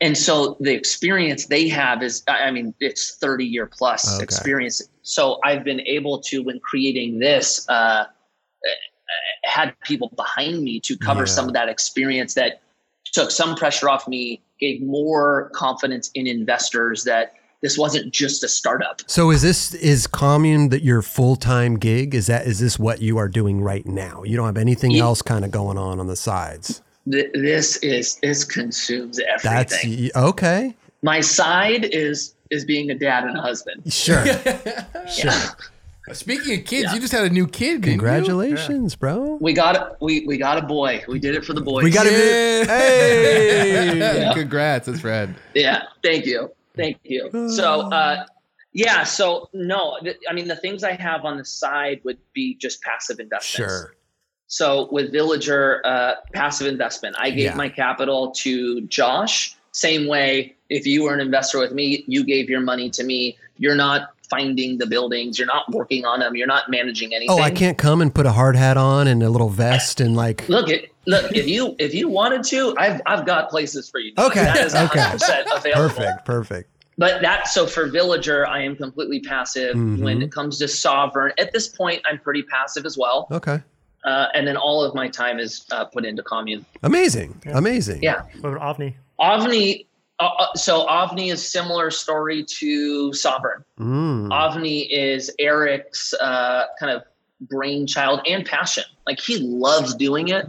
And 0.05 0.15
so 0.17 0.55
the 0.59 0.73
experience 0.73 1.47
they 1.47 1.67
have 1.67 2.03
is 2.03 2.23
i 2.27 2.49
mean 2.51 2.73
it's 2.79 3.15
30 3.17 3.45
year 3.45 3.65
plus 3.65 4.01
Okay. 4.15 4.23
experience 4.23 4.81
so 5.01 5.39
i've 5.43 5.63
been 5.63 5.81
able 5.81 6.15
to 6.29 6.35
when 6.43 6.59
creating 6.59 7.19
this 7.19 7.67
uh, 7.69 8.05
had 9.43 9.73
people 9.85 10.11
behind 10.15 10.61
me 10.63 10.79
to 10.81 10.97
cover 10.97 11.21
Yeah. 11.21 11.25
some 11.37 11.47
of 11.47 11.53
that 11.53 11.69
experience 11.69 12.33
that 12.35 12.61
took 13.13 13.31
some 13.31 13.55
pressure 13.55 13.89
off 13.89 14.07
me 14.07 14.41
gave 14.59 14.81
more 14.81 15.49
confidence 15.53 16.09
in 16.13 16.27
investors 16.27 17.03
that 17.03 17.33
this 17.61 17.77
wasn't 17.77 18.13
just 18.13 18.43
a 18.43 18.47
startup 18.47 19.01
So 19.07 19.31
is 19.31 19.41
this 19.41 19.73
is 19.75 20.07
commune 20.07 20.69
that 20.69 20.83
your 20.83 21.01
full 21.01 21.35
time 21.35 21.77
gig? 21.79 22.13
Is 22.13 22.27
that 22.27 22.45
is 22.45 22.59
this 22.59 22.77
what 22.77 23.01
you 23.01 23.17
are 23.17 23.27
doing 23.29 23.61
right 23.61 23.85
now? 23.85 24.23
You 24.23 24.35
don't 24.37 24.45
have 24.45 24.57
anything 24.57 24.91
Ye- 24.91 24.99
else 24.99 25.21
kind 25.21 25.43
of 25.45 25.51
going 25.51 25.77
on 25.77 25.99
on 25.99 26.07
the 26.07 26.15
sides. 26.15 26.81
Th- 27.11 27.31
this 27.33 27.77
is 27.77 28.17
this 28.23 28.43
consumes 28.43 29.19
That's 29.43 29.73
everything 29.83 30.09
okay. 30.15 30.75
my 31.03 31.21
side 31.21 31.85
is 31.85 32.33
is 32.49 32.65
being 32.65 32.89
a 32.89 32.95
dad 32.95 33.25
and 33.25 33.37
a 33.37 33.41
husband 33.41 33.91
Sure. 33.93 34.23
yeah. 34.25 35.49
Speaking 36.13 36.59
of 36.59 36.65
kids, 36.65 36.83
Yeah. 36.83 36.93
you 36.93 36.99
just 36.99 37.11
had 37.13 37.25
a 37.25 37.29
new 37.33 37.47
kid. 37.47 37.81
didn't 37.81 37.85
you? 37.85 37.91
Congratulations, 37.93 38.95
bro. 38.95 39.37
we 39.41 39.53
got 39.53 39.99
we 40.01 40.25
we 40.27 40.37
got 40.37 40.57
a 40.57 40.61
boy 40.61 41.03
we 41.07 41.19
did 41.19 41.33
it 41.35 41.43
for 41.45 41.53
the 41.53 41.61
boys 41.61 41.83
We 41.83 41.89
got 41.91 42.05
Yeah. 42.05 42.11
to 42.11 42.65
Hey. 42.67 43.97
Yeah. 43.97 44.33
Congrats, 44.41 44.85
that's 44.87 45.03
rad. 45.03 45.35
Yeah, 45.53 45.83
thank 46.03 46.25
you, 46.25 46.51
thank 46.75 46.97
you. 47.03 47.29
So, 47.49 47.81
uh, 47.91 48.25
yeah, 48.73 49.03
so 49.03 49.49
no, 49.53 49.97
th- 50.03 50.17
I 50.29 50.33
mean 50.33 50.47
the 50.47 50.55
things 50.55 50.83
I 50.83 50.93
have 50.93 51.23
on 51.25 51.37
the 51.37 51.45
side 51.45 52.01
would 52.03 52.17
be 52.33 52.55
just 52.55 52.81
passive 52.81 53.19
investments. 53.19 53.73
Sure. 53.73 53.95
So 54.55 54.87
with 54.89 55.11
Villager, 55.11 55.81
uh, 55.85 56.13
passive 56.31 56.65
investment, 56.67 57.17
I 57.19 57.29
gave 57.29 57.43
Yeah. 57.51 57.55
my 57.55 57.67
capital 57.67 58.31
to 58.37 58.79
Josh. 58.87 59.53
Same 59.73 60.07
way, 60.07 60.55
if 60.69 60.87
you 60.87 61.03
were 61.03 61.13
an 61.13 61.19
investor 61.19 61.59
with 61.59 61.73
me, 61.73 62.05
you 62.07 62.23
gave 62.23 62.49
your 62.49 62.61
money 62.61 62.89
to 62.91 63.03
me. 63.03 63.37
You're 63.57 63.75
not 63.75 64.11
finding 64.29 64.77
the 64.77 64.85
buildings. 64.87 65.37
You're 65.37 65.45
not 65.57 65.69
working 65.73 66.05
on 66.05 66.21
them. 66.21 66.37
You're 66.37 66.47
not 66.47 66.69
managing 66.69 67.13
anything. 67.13 67.37
Oh, 67.37 67.41
I 67.43 67.51
can't 67.51 67.77
come 67.77 68.01
and 68.01 68.15
put 68.15 68.25
a 68.25 68.31
hard 68.31 68.55
hat 68.55 68.77
on 68.77 69.07
and 69.07 69.21
a 69.23 69.29
little 69.29 69.49
vest 69.49 69.99
and 69.99 70.15
like 70.15 70.47
Look, 70.47 70.69
it, 70.69 70.89
look. 71.05 71.33
If 71.35 71.49
you 71.49 71.75
if 71.77 71.93
you 71.93 72.07
wanted 72.07 72.45
to, 72.45 72.75
I've 72.77 73.01
I've 73.05 73.25
got 73.25 73.49
places 73.49 73.89
for 73.89 73.99
you. 73.99 74.13
Okay, 74.17 74.39
that 74.45 74.57
is 74.65 74.73
okay. 74.73 74.99
100% 75.01 75.45
available. 75.53 75.89
perfect, 75.89 76.25
perfect. 76.25 76.69
but 76.97 77.21
that 77.21 77.49
so 77.49 77.67
for 77.67 77.87
villager 77.87 78.47
i 78.47 78.61
am 78.61 78.73
completely 78.77 79.19
passive 79.19 79.75
Mhm. 79.75 79.99
when 79.99 80.21
it 80.21 80.31
comes 80.31 80.57
to 80.59 80.63
SOVRN 80.65 81.31
at 81.37 81.51
this 81.51 81.67
point 81.67 82.01
i'm 82.09 82.17
pretty 82.19 82.41
passive 82.43 82.85
as 82.85 82.97
well 82.97 83.27
Okay. 83.31 83.59
Uh, 84.05 84.27
and 84.35 84.45
then 84.47 84.55
all 84.55 84.83
of 84.83 84.93
my 84.93 85.07
time 85.09 85.39
is 85.39 85.65
uh, 85.71 85.83
put 85.85 86.05
into 86.05 86.21
commune 86.23 86.63
Amazing. 86.83 87.41
Amazing. 87.53 88.03
yeah 88.03 88.21
What 88.41 88.53
about 88.53 88.77
Ovni? 88.77 88.93
ovni 89.19 89.85
uh, 90.19 90.29
uh, 90.43 90.53
so 90.55 90.85
ovni 90.85 91.31
is 91.33 91.41
similar 91.57 91.89
story 91.91 92.43
to 92.59 93.09
SOVRN 93.11 93.63
Mm. 93.79 94.29
ovni 94.29 94.87
is 94.91 95.31
eric's 95.39 96.13
uh, 96.13 96.65
kind 96.79 96.91
of 96.95 97.01
brainchild 97.49 98.21
and 98.27 98.45
passion 98.45 98.83
like 99.07 99.19
he 99.19 99.37
loves 99.39 99.93
doing 99.95 100.27
it 100.29 100.45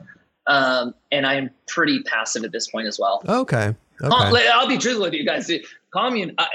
um, 0.46 0.94
and 1.10 1.26
i'm 1.26 1.50
pretty 1.66 2.02
passive 2.02 2.44
at 2.44 2.52
this 2.52 2.68
point 2.70 2.86
as 2.86 2.98
well 2.98 3.22
Okay. 3.28 3.74
Com- 3.98 4.12
Okay. 4.12 4.30
like, 4.30 4.46
I'll 4.46 4.68
be 4.68 4.76
truthful 4.78 5.04
with 5.04 5.14
you 5.14 5.24
guys. 5.24 5.50
Dude. 5.96 6.02
Commune, 6.12 6.34
I, 6.38 6.46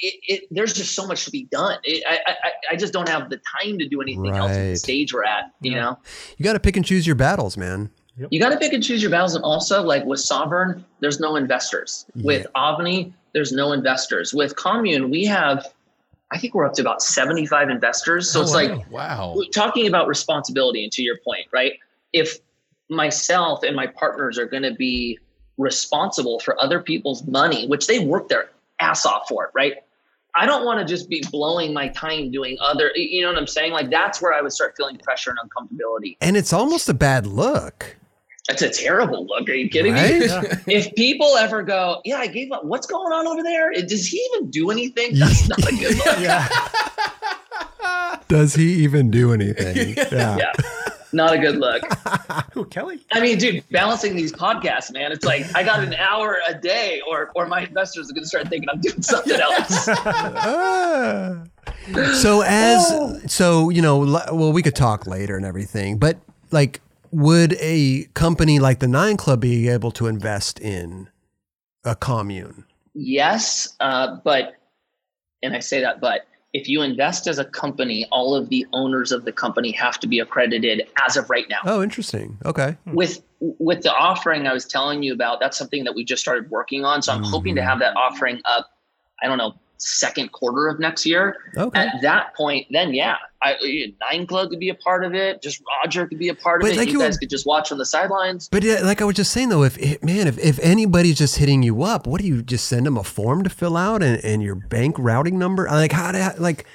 it, 0.00 0.14
it, 0.28 0.42
there's 0.50 0.72
just 0.72 0.94
so 0.94 1.06
much 1.06 1.24
to 1.24 1.30
be 1.30 1.44
done. 1.44 1.78
It, 1.84 2.02
I, 2.08 2.18
I, 2.44 2.50
I 2.72 2.76
just 2.76 2.92
don't 2.92 3.08
have 3.08 3.30
the 3.30 3.40
time 3.60 3.78
to 3.78 3.88
do 3.88 4.00
anything 4.02 4.34
else 4.34 4.52
at 4.52 4.64
the 4.70 4.76
stage 4.76 5.12
we're 5.14 5.24
at. 5.24 5.52
You 5.60 5.72
Yeah. 5.72 5.80
know, 5.80 5.98
You 6.36 6.44
got 6.44 6.52
to 6.54 6.60
pick 6.60 6.76
and 6.76 6.84
choose 6.84 7.06
your 7.06 7.16
battles, 7.16 7.56
man. 7.56 7.90
you 8.30 8.38
got 8.40 8.50
to 8.50 8.56
pick 8.58 8.72
and 8.72 8.82
choose 8.82 9.00
your 9.02 9.10
battles. 9.10 9.34
And 9.34 9.44
also, 9.44 9.82
like 9.82 10.04
with 10.04 10.20
SOVRN, 10.20 10.82
there's 11.00 11.20
no 11.20 11.36
investors. 11.36 12.06
With 12.16 12.46
Ovni, 12.56 13.12
there's 13.32 13.52
no 13.52 13.72
investors. 13.72 14.32
With 14.34 14.56
Commune, 14.56 15.10
we 15.10 15.24
have, 15.26 15.66
I 16.32 16.38
think 16.38 16.54
we're 16.54 16.66
up 16.66 16.74
to 16.74 16.82
about 16.82 17.02
75 17.02 17.68
investors. 17.70 18.30
So 18.32 18.40
Oh, 18.40 18.42
it's 18.42 18.52
wow. 18.52 18.56
like 18.76 18.90
wow. 18.90 19.36
talking 19.54 19.86
about 19.86 20.08
responsibility 20.08 20.82
and 20.84 20.92
to 20.92 21.02
your 21.02 21.18
point 21.24 21.46
right 21.52 21.72
if 22.12 22.38
myself 22.90 23.62
and 23.62 23.76
my 23.76 23.86
partners 23.86 24.38
are 24.38 24.46
going 24.46 24.62
to 24.62 24.72
be 24.74 25.18
responsible 25.58 26.38
for 26.40 26.58
other 26.62 26.80
people's 26.80 27.26
money 27.26 27.66
which 27.66 27.86
they 27.86 27.98
work 27.98 28.28
their 28.28 28.48
ass 28.80 29.04
off 29.06 29.24
for 29.28 29.44
it 29.44 29.50
right 29.54 29.74
i 30.36 30.44
don't 30.46 30.64
want 30.64 30.78
to 30.78 30.84
just 30.84 31.08
be 31.08 31.22
blowing 31.30 31.72
my 31.72 31.88
time 31.88 32.30
doing 32.30 32.56
other 32.60 32.90
you 32.94 33.22
know 33.22 33.28
what 33.28 33.38
i'm 33.38 33.46
saying 33.46 33.72
like 33.72 33.90
that's 33.90 34.20
where 34.22 34.32
i 34.32 34.40
would 34.40 34.52
start 34.52 34.74
feeling 34.76 34.96
pressure 34.98 35.30
and 35.30 35.38
uncomfortability 35.50 36.16
And 36.20 36.36
it's 36.36 36.52
almost 36.52 36.88
a 36.88 36.94
bad 36.94 37.26
look. 37.26 37.96
that's 38.48 38.62
a 38.62 38.68
terrible 38.70 39.26
look 39.26 39.48
are 39.48 39.54
you 39.54 39.68
kidding 39.68 39.92
Right? 39.94 40.20
me 40.20 40.26
Yeah. 40.26 40.42
if 40.66 40.94
people 40.94 41.36
ever 41.36 41.62
go 41.62 42.00
yeah 42.04 42.16
i 42.18 42.26
gave 42.26 42.52
up 42.52 42.64
what's 42.64 42.86
going 42.86 43.12
on 43.12 43.26
over 43.26 43.42
there 43.42 43.72
does 43.72 44.06
he 44.06 44.18
even 44.34 44.50
do 44.50 44.70
anything 44.70 45.18
that's 45.18 45.48
not 45.48 45.58
a 45.60 45.76
good 45.76 45.96
look 45.96 46.18
Yeah. 46.20 46.48
Does 48.28 48.54
he 48.54 48.74
even 48.84 49.10
do 49.10 49.32
anything? 49.32 49.94
Yeah. 49.96 50.36
yeah 50.38 50.52
not 51.12 51.32
a 51.32 51.38
good 51.38 51.56
look 51.56 51.82
Who, 52.52 52.64
Kelly? 52.66 53.00
I 53.12 53.20
mean, 53.20 53.38
dude, 53.38 53.64
balancing 53.70 54.16
these 54.16 54.32
podcasts, 54.32 54.92
man, 54.92 55.12
it's 55.12 55.24
like 55.24 55.46
I 55.54 55.62
got 55.62 55.80
an 55.80 55.94
hour 55.94 56.38
a 56.46 56.54
day, 56.54 57.00
or 57.08 57.30
or 57.34 57.46
my 57.46 57.62
investors 57.62 58.10
are 58.10 58.14
going 58.14 58.24
to 58.24 58.28
start 58.28 58.48
thinking 58.48 58.68
I'm 58.68 58.80
doing 58.80 59.02
something 59.02 59.40
else. 59.40 59.88
So 62.20 62.42
as 62.42 63.32
so 63.32 63.68
you 63.70 63.82
know 63.82 63.98
well 64.32 64.52
we 64.52 64.62
could 64.62 64.74
talk 64.74 65.06
later 65.06 65.36
and 65.36 65.44
everything 65.44 65.98
but 65.98 66.18
like 66.50 66.80
would 67.10 67.54
a 67.60 68.04
company 68.14 68.58
like 68.58 68.78
the 68.80 68.88
nine 68.88 69.16
club 69.16 69.40
be 69.40 69.68
able 69.68 69.90
to 69.92 70.06
invest 70.06 70.58
in 70.60 71.08
a 71.84 71.94
commune 71.94 72.64
yes, 72.98 73.76
uh, 73.80 74.16
but, 74.24 74.54
and 75.42 75.54
I 75.54 75.60
say 75.60 75.80
that, 75.80 76.00
but 76.00 76.26
if 76.58 76.68
you 76.68 76.82
invest 76.82 77.26
as 77.26 77.38
a 77.38 77.44
company, 77.44 78.06
all 78.10 78.34
of 78.34 78.48
the 78.48 78.66
owners 78.72 79.12
of 79.12 79.24
the 79.24 79.32
company 79.32 79.70
have 79.72 79.98
to 80.00 80.06
be 80.06 80.18
accredited 80.18 80.86
as 81.06 81.16
of 81.16 81.30
right 81.30 81.46
now. 81.48 81.60
oh 81.64 81.82
interesting 81.82 82.38
okay 82.44 82.76
hmm. 82.84 82.94
With 82.94 83.22
with 83.40 83.82
the 83.82 83.92
offering 83.92 84.46
I 84.46 84.52
was 84.52 84.64
telling 84.64 85.02
you 85.04 85.12
about, 85.12 85.38
that's 85.38 85.56
something 85.56 85.84
that 85.84 85.94
we 85.94 86.04
just 86.04 86.20
started 86.20 86.50
working 86.50 86.84
on. 86.84 87.02
So 87.02 87.12
I'm 87.12 87.22
hoping 87.22 87.54
to 87.54 87.60
mm-hmm. 87.60 87.70
have 87.70 87.78
that 87.78 87.96
offering 87.96 88.40
up. 88.44 88.66
I 89.22 89.28
don't 89.28 89.38
know, 89.38 89.54
second 89.78 90.32
quarter 90.32 90.68
of 90.68 90.78
next 90.80 91.06
year. 91.06 91.36
okay 91.56 91.78
At 91.80 92.02
that 92.02 92.34
point, 92.34 92.66
then 92.70 92.92
yeah, 92.94 93.16
I, 93.42 93.54
Nine 94.00 94.26
Club 94.26 94.50
could 94.50 94.58
be 94.58 94.68
a 94.70 94.74
part 94.74 95.04
of 95.04 95.14
it. 95.14 95.40
Just 95.40 95.62
Roger 95.84 96.06
could 96.06 96.18
be 96.18 96.28
a 96.28 96.34
part 96.34 96.60
of 96.60 96.66
But 96.66 96.74
it. 96.74 96.78
like 96.78 96.88
you 96.88 96.94
you 96.94 96.98
guys 97.00 97.14
were- 97.14 97.20
could 97.20 97.30
just 97.30 97.46
watch 97.46 97.70
on 97.72 97.78
the 97.78 97.86
sidelines. 97.86 98.48
but 98.48 98.62
yeah, 98.64 98.80
like 98.82 99.00
i 99.00 99.04
was 99.04 99.14
just 99.16 99.30
saying 99.32 99.48
though 99.50 99.62
if 99.62 99.76
man 100.02 100.26
if, 100.26 100.38
if 100.38 100.58
anybody's 100.60 101.16
just 101.16 101.36
hitting 101.36 101.62
you 101.62 101.82
up 101.84 102.06
what 102.06 102.20
do 102.20 102.26
you 102.26 102.42
just 102.42 102.66
send 102.66 102.84
them 102.86 102.96
a 102.98 103.04
form 103.04 103.44
to 103.44 103.50
fill 103.50 103.76
out 103.76 104.02
and, 104.02 104.22
and 104.24 104.42
your 104.42 104.56
bank 104.56 104.96
routing 104.98 105.38
number 105.38 105.66
like 105.70 105.92
how 105.92 106.10
to 106.12 106.34
like 106.38 106.66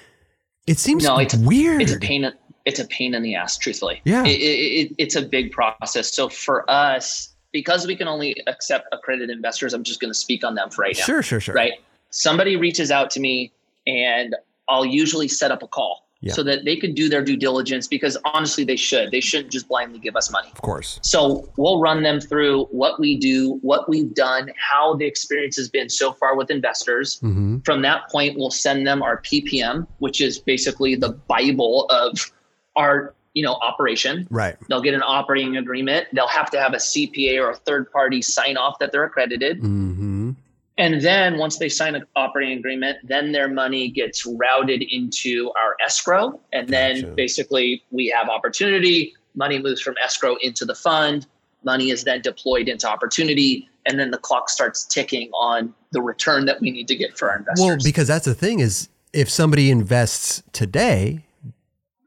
it 0.66 0.80
seems 0.80 1.04
No, 1.04 1.18
it's 1.20 1.36
weird 1.36 1.82
It's 1.82 1.92
a 1.94 2.00
pain. 2.00 2.24
in- 2.24 2.34
It's 2.66 2.80
a 2.80 2.86
pain 2.88 3.14
in 3.14 3.22
the 3.24 3.36
ass. 3.36 3.58
Truthfully, 3.58 4.02
Yeah. 4.06 4.24
it, 4.24 4.30
it, 4.30 4.92
it, 4.92 4.96
it's 4.98 5.18
a 5.18 5.22
big 5.22 5.52
process. 5.52 6.14
So 6.14 6.30
for 6.30 6.64
us, 6.72 7.34
because 7.52 7.86
we 7.86 7.98
can 7.98 8.08
only 8.08 8.34
accept 8.48 8.88
accredited 8.94 9.30
investors, 9.30 9.74
I'm 9.74 9.84
just 9.84 10.00
going 10.00 10.10
to 10.12 10.18
speak 10.18 10.46
on 10.46 10.56
them 10.56 10.70
for 10.70 10.84
right 10.84 10.96
now. 10.98 11.04
sure 11.04 11.22
sure 11.22 11.42
sure 11.42 11.54
Right? 11.54 11.74
Somebody 12.16 12.56
reaches 12.56 12.92
out 12.92 13.10
to 13.12 13.20
me, 13.20 13.52
and 13.88 14.36
I'll 14.70 14.86
usually 14.86 15.28
set 15.28 15.50
up 15.52 15.64
a 15.64 15.68
call 15.68 16.08
Yeah. 16.22 16.34
so 16.34 16.44
that 16.44 16.64
they 16.64 16.78
could 16.78 16.94
do 16.96 17.10
their 17.10 17.24
due 17.24 17.36
diligence. 17.36 17.88
Because 17.88 18.18
honestly, 18.24 18.64
they 18.64 18.76
should. 18.78 19.10
They 19.12 19.20
shouldn't 19.20 19.52
just 19.52 19.68
blindly 19.68 19.98
give 20.00 20.16
us 20.16 20.32
money. 20.32 20.50
of 20.54 20.62
course 20.62 21.00
So 21.02 21.50
we'll 21.58 21.80
run 21.82 22.04
them 22.04 22.22
through 22.22 22.66
what 22.66 23.00
we 23.00 23.18
do, 23.18 23.60
what 23.62 23.90
we've 23.90 24.14
done, 24.14 24.52
how 24.58 24.96
the 24.96 25.06
experience 25.06 25.56
has 25.58 25.70
been 25.70 25.90
so 25.90 26.14
far 26.14 26.38
with 26.38 26.50
investors. 26.52 27.18
hmm 27.20 27.58
From 27.66 27.82
that 27.82 28.10
point, 28.10 28.38
we'll 28.38 28.52
send 28.52 28.86
them 28.88 29.02
our 29.04 29.18
PPM, 29.22 29.88
which 29.98 30.22
is 30.22 30.40
basically 30.40 30.96
the 30.96 31.10
Bible 31.28 31.88
of 31.90 32.32
our 32.76 33.14
you 33.34 33.44
know 33.44 33.56
operation. 33.56 34.28
right 34.30 34.56
They'll 34.70 34.82
get 34.82 34.94
an 34.94 35.02
operating 35.04 35.58
agreement. 35.58 36.06
They'll 36.14 36.28
have 36.28 36.52
to 36.52 36.60
have 36.62 36.74
a 36.74 36.78
CPA 36.78 37.42
or 37.44 37.50
a 37.50 37.56
third 37.56 37.92
party 37.92 38.22
sign 38.22 38.56
off 38.58 38.78
that 38.80 38.92
they're 38.92 39.04
accredited. 39.04 39.58
hmm 39.60 40.32
And 40.78 41.02
then 41.02 41.38
once 41.38 41.58
they 41.58 41.70
sign 41.70 41.96
an 41.96 42.06
operating 42.16 42.58
agreement, 42.58 42.98
then 43.04 43.32
their 43.32 43.48
money 43.48 43.90
gets 43.90 44.26
routed 44.26 44.82
into 44.82 45.52
our 45.52 45.76
escrow. 45.86 46.40
And 46.52 46.68
then 46.70 47.02
Gotcha. 47.02 47.14
basically 47.14 47.84
we 47.92 48.08
have 48.08 48.28
opportunity, 48.28 49.14
money 49.36 49.60
moves 49.60 49.82
from 49.82 49.96
escrow 50.04 50.36
into 50.42 50.66
the 50.66 50.76
fund, 50.76 51.28
money 51.64 51.92
is 51.92 52.04
then 52.04 52.22
deployed 52.22 52.68
into 52.68 52.90
opportunity, 52.90 53.70
and 53.86 54.00
then 54.00 54.12
the 54.12 54.18
clock 54.18 54.50
starts 54.50 54.86
ticking 54.86 55.30
on 55.34 55.74
the 55.92 56.02
return 56.02 56.46
that 56.46 56.60
we 56.60 56.72
need 56.72 56.88
to 56.88 56.96
get 56.96 57.18
for 57.18 57.30
our 57.30 57.38
investors. 57.38 57.66
Well, 57.66 57.78
because 57.84 58.08
that's 58.08 58.26
the 58.26 58.34
thing 58.34 58.60
is 58.60 58.90
if 59.12 59.30
somebody 59.30 59.70
invests 59.70 60.42
today, 60.54 61.24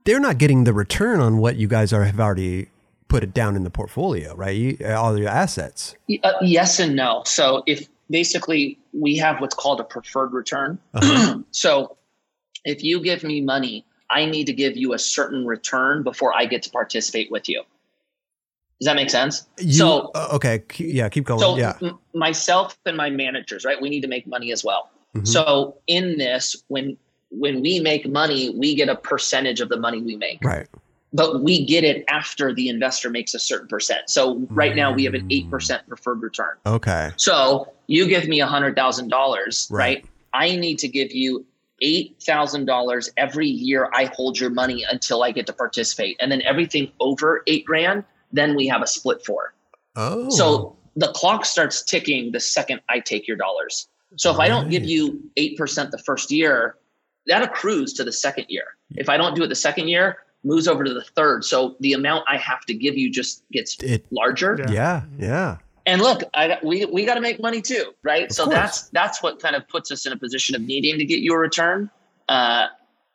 they're 0.04 0.20
not 0.20 0.38
getting 0.38 0.64
the 0.64 0.72
return 0.72 1.20
on 1.20 1.38
what 1.38 1.56
you 1.56 1.68
guys 1.68 1.92
are 1.92 2.04
have 2.04 2.20
already 2.20 2.68
put 3.08 3.22
it 3.22 3.32
down 3.32 3.54
in 3.54 3.62
the 3.62 3.70
portfolio, 3.70 4.34
right? 4.34 4.56
You, 4.56 4.78
all 4.88 5.16
your 5.16 5.28
assets. 5.28 5.94
Uh, 6.24 6.32
yes 6.42 6.80
and 6.80 6.96
no. 6.96 7.22
So 7.24 7.62
if 7.66 7.88
basically 8.10 8.78
we 8.92 9.16
have 9.16 9.40
what's 9.40 9.54
called 9.54 9.80
a 9.80 9.84
preferred 9.84 10.32
return. 10.32 10.78
Uh-huh. 10.94 11.38
so 11.50 11.96
if 12.64 12.82
you 12.82 13.00
give 13.00 13.22
me 13.22 13.40
money, 13.40 13.84
I 14.10 14.26
need 14.26 14.46
to 14.46 14.52
give 14.52 14.76
you 14.76 14.92
a 14.92 14.98
certain 14.98 15.46
return 15.46 16.02
before 16.02 16.34
I 16.34 16.46
get 16.46 16.62
to 16.64 16.70
participate 16.70 17.30
with 17.30 17.48
you. 17.48 17.62
Does 18.80 18.86
that 18.86 18.96
make 18.96 19.10
sense? 19.10 19.46
You, 19.58 19.72
so 19.72 20.10
uh, 20.14 20.28
okay, 20.34 20.62
yeah, 20.76 21.08
keep 21.08 21.24
going. 21.24 21.40
so 21.40 21.56
yeah, 21.56 21.78
m- 21.82 21.98
myself 22.14 22.78
and 22.84 22.96
my 22.96 23.08
managers, 23.08 23.64
right? 23.64 23.80
We 23.80 23.88
need 23.88 24.02
to 24.02 24.08
make 24.08 24.26
money 24.26 24.52
as 24.52 24.62
well. 24.62 24.90
Mhm. 25.14 25.26
So 25.26 25.78
in 25.86 26.18
this, 26.18 26.62
when 26.68 26.96
when 27.30 27.62
we 27.62 27.80
make 27.80 28.06
money, 28.06 28.50
we 28.50 28.74
get 28.74 28.88
a 28.88 28.94
percentage 28.94 29.60
of 29.60 29.70
the 29.70 29.78
money 29.78 30.02
we 30.02 30.16
make, 30.16 30.38
right. 30.44 30.68
But 31.12 31.42
we 31.42 31.64
get 31.64 31.84
it 31.84 32.04
after 32.08 32.52
the 32.52 32.68
investor 32.68 33.08
makes 33.10 33.34
a 33.34 33.38
certain 33.38 33.68
percent. 33.68 34.10
So 34.10 34.46
right 34.50 34.74
now 34.76 34.92
we 34.92 35.04
have 35.04 35.14
an 35.14 35.26
eight 35.30 35.46
Mm. 35.46 35.50
percent 35.50 35.88
preferred 35.88 36.22
return. 36.22 36.56
Okay, 36.66 37.10
So 37.16 37.72
you 37.86 38.06
give 38.06 38.26
me 38.28 38.40
a 38.40 38.46
hundred 38.46 38.74
thousand 38.76 39.08
dollars, 39.08 39.68
Right. 39.70 40.04
right? 40.34 40.52
I 40.52 40.56
need 40.56 40.78
to 40.80 40.88
give 40.88 41.12
you 41.12 41.46
eight 41.80 42.16
thousand 42.22 42.64
dollars 42.66 43.10
every 43.16 43.46
year. 43.48 43.88
I 43.92 44.06
hold 44.14 44.38
your 44.38 44.50
money 44.50 44.84
until 44.90 45.22
I 45.22 45.30
get 45.30 45.46
to 45.46 45.52
participate, 45.52 46.16
and 46.20 46.30
then 46.32 46.42
everything 46.42 46.90
over 47.00 47.42
eight 47.46 47.64
grand, 47.64 48.04
then 48.32 48.54
we 48.56 48.66
have 48.66 48.82
a 48.82 48.86
split 48.86 49.24
for. 49.24 49.54
oh, 49.94 50.28
So 50.30 50.76
the 50.96 51.08
clock 51.12 51.44
starts 51.44 51.82
ticking 51.82 52.32
the 52.32 52.40
second 52.40 52.80
I 52.88 53.00
take 53.00 53.28
your 53.28 53.36
dollars. 53.36 53.88
So 54.16 54.30
if 54.32 54.38
I 54.38 54.48
don't 54.48 54.70
give 54.70 54.84
you 54.84 55.20
eight 55.36 55.56
percent 55.56 55.90
the 55.90 55.98
first 55.98 56.30
year, 56.30 56.76
that 57.26 57.42
accrues 57.42 57.92
to 57.94 58.04
the 58.04 58.12
second 58.12 58.46
year. 58.48 58.76
If 58.96 59.08
I 59.08 59.16
don't 59.16 59.34
do 59.34 59.42
it 59.42 59.48
the 59.48 59.54
second 59.54 59.88
year, 59.88 60.18
moves 60.46 60.68
over 60.68 60.84
to 60.84 60.94
the 60.94 61.02
third. 61.02 61.44
So 61.44 61.76
the 61.80 61.92
amount 61.92 62.24
I 62.28 62.36
have 62.38 62.64
to 62.66 62.74
give 62.74 62.96
you 62.96 63.10
just 63.10 63.42
gets 63.52 63.76
it, 63.82 64.06
larger. 64.10 64.56
Yeah. 64.58 64.70
yeah, 64.70 65.02
yeah, 65.18 65.56
And 65.84 66.00
look, 66.00 66.22
I, 66.34 66.58
we 66.62 66.84
we 66.86 67.04
got 67.04 67.14
to 67.14 67.20
make 67.20 67.40
money 67.40 67.60
too, 67.60 67.92
right? 68.02 68.26
Of 68.26 68.32
so 68.32 68.44
course. 68.44 68.54
that's 68.54 68.88
that's 68.90 69.22
what 69.22 69.40
kind 69.40 69.56
of 69.56 69.68
puts 69.68 69.90
us 69.90 70.06
in 70.06 70.12
a 70.12 70.16
position 70.16 70.54
of 70.54 70.62
needing 70.62 70.98
to 70.98 71.04
get 71.04 71.18
you 71.18 71.34
a 71.34 71.38
return, 71.38 71.90
uh, 72.28 72.68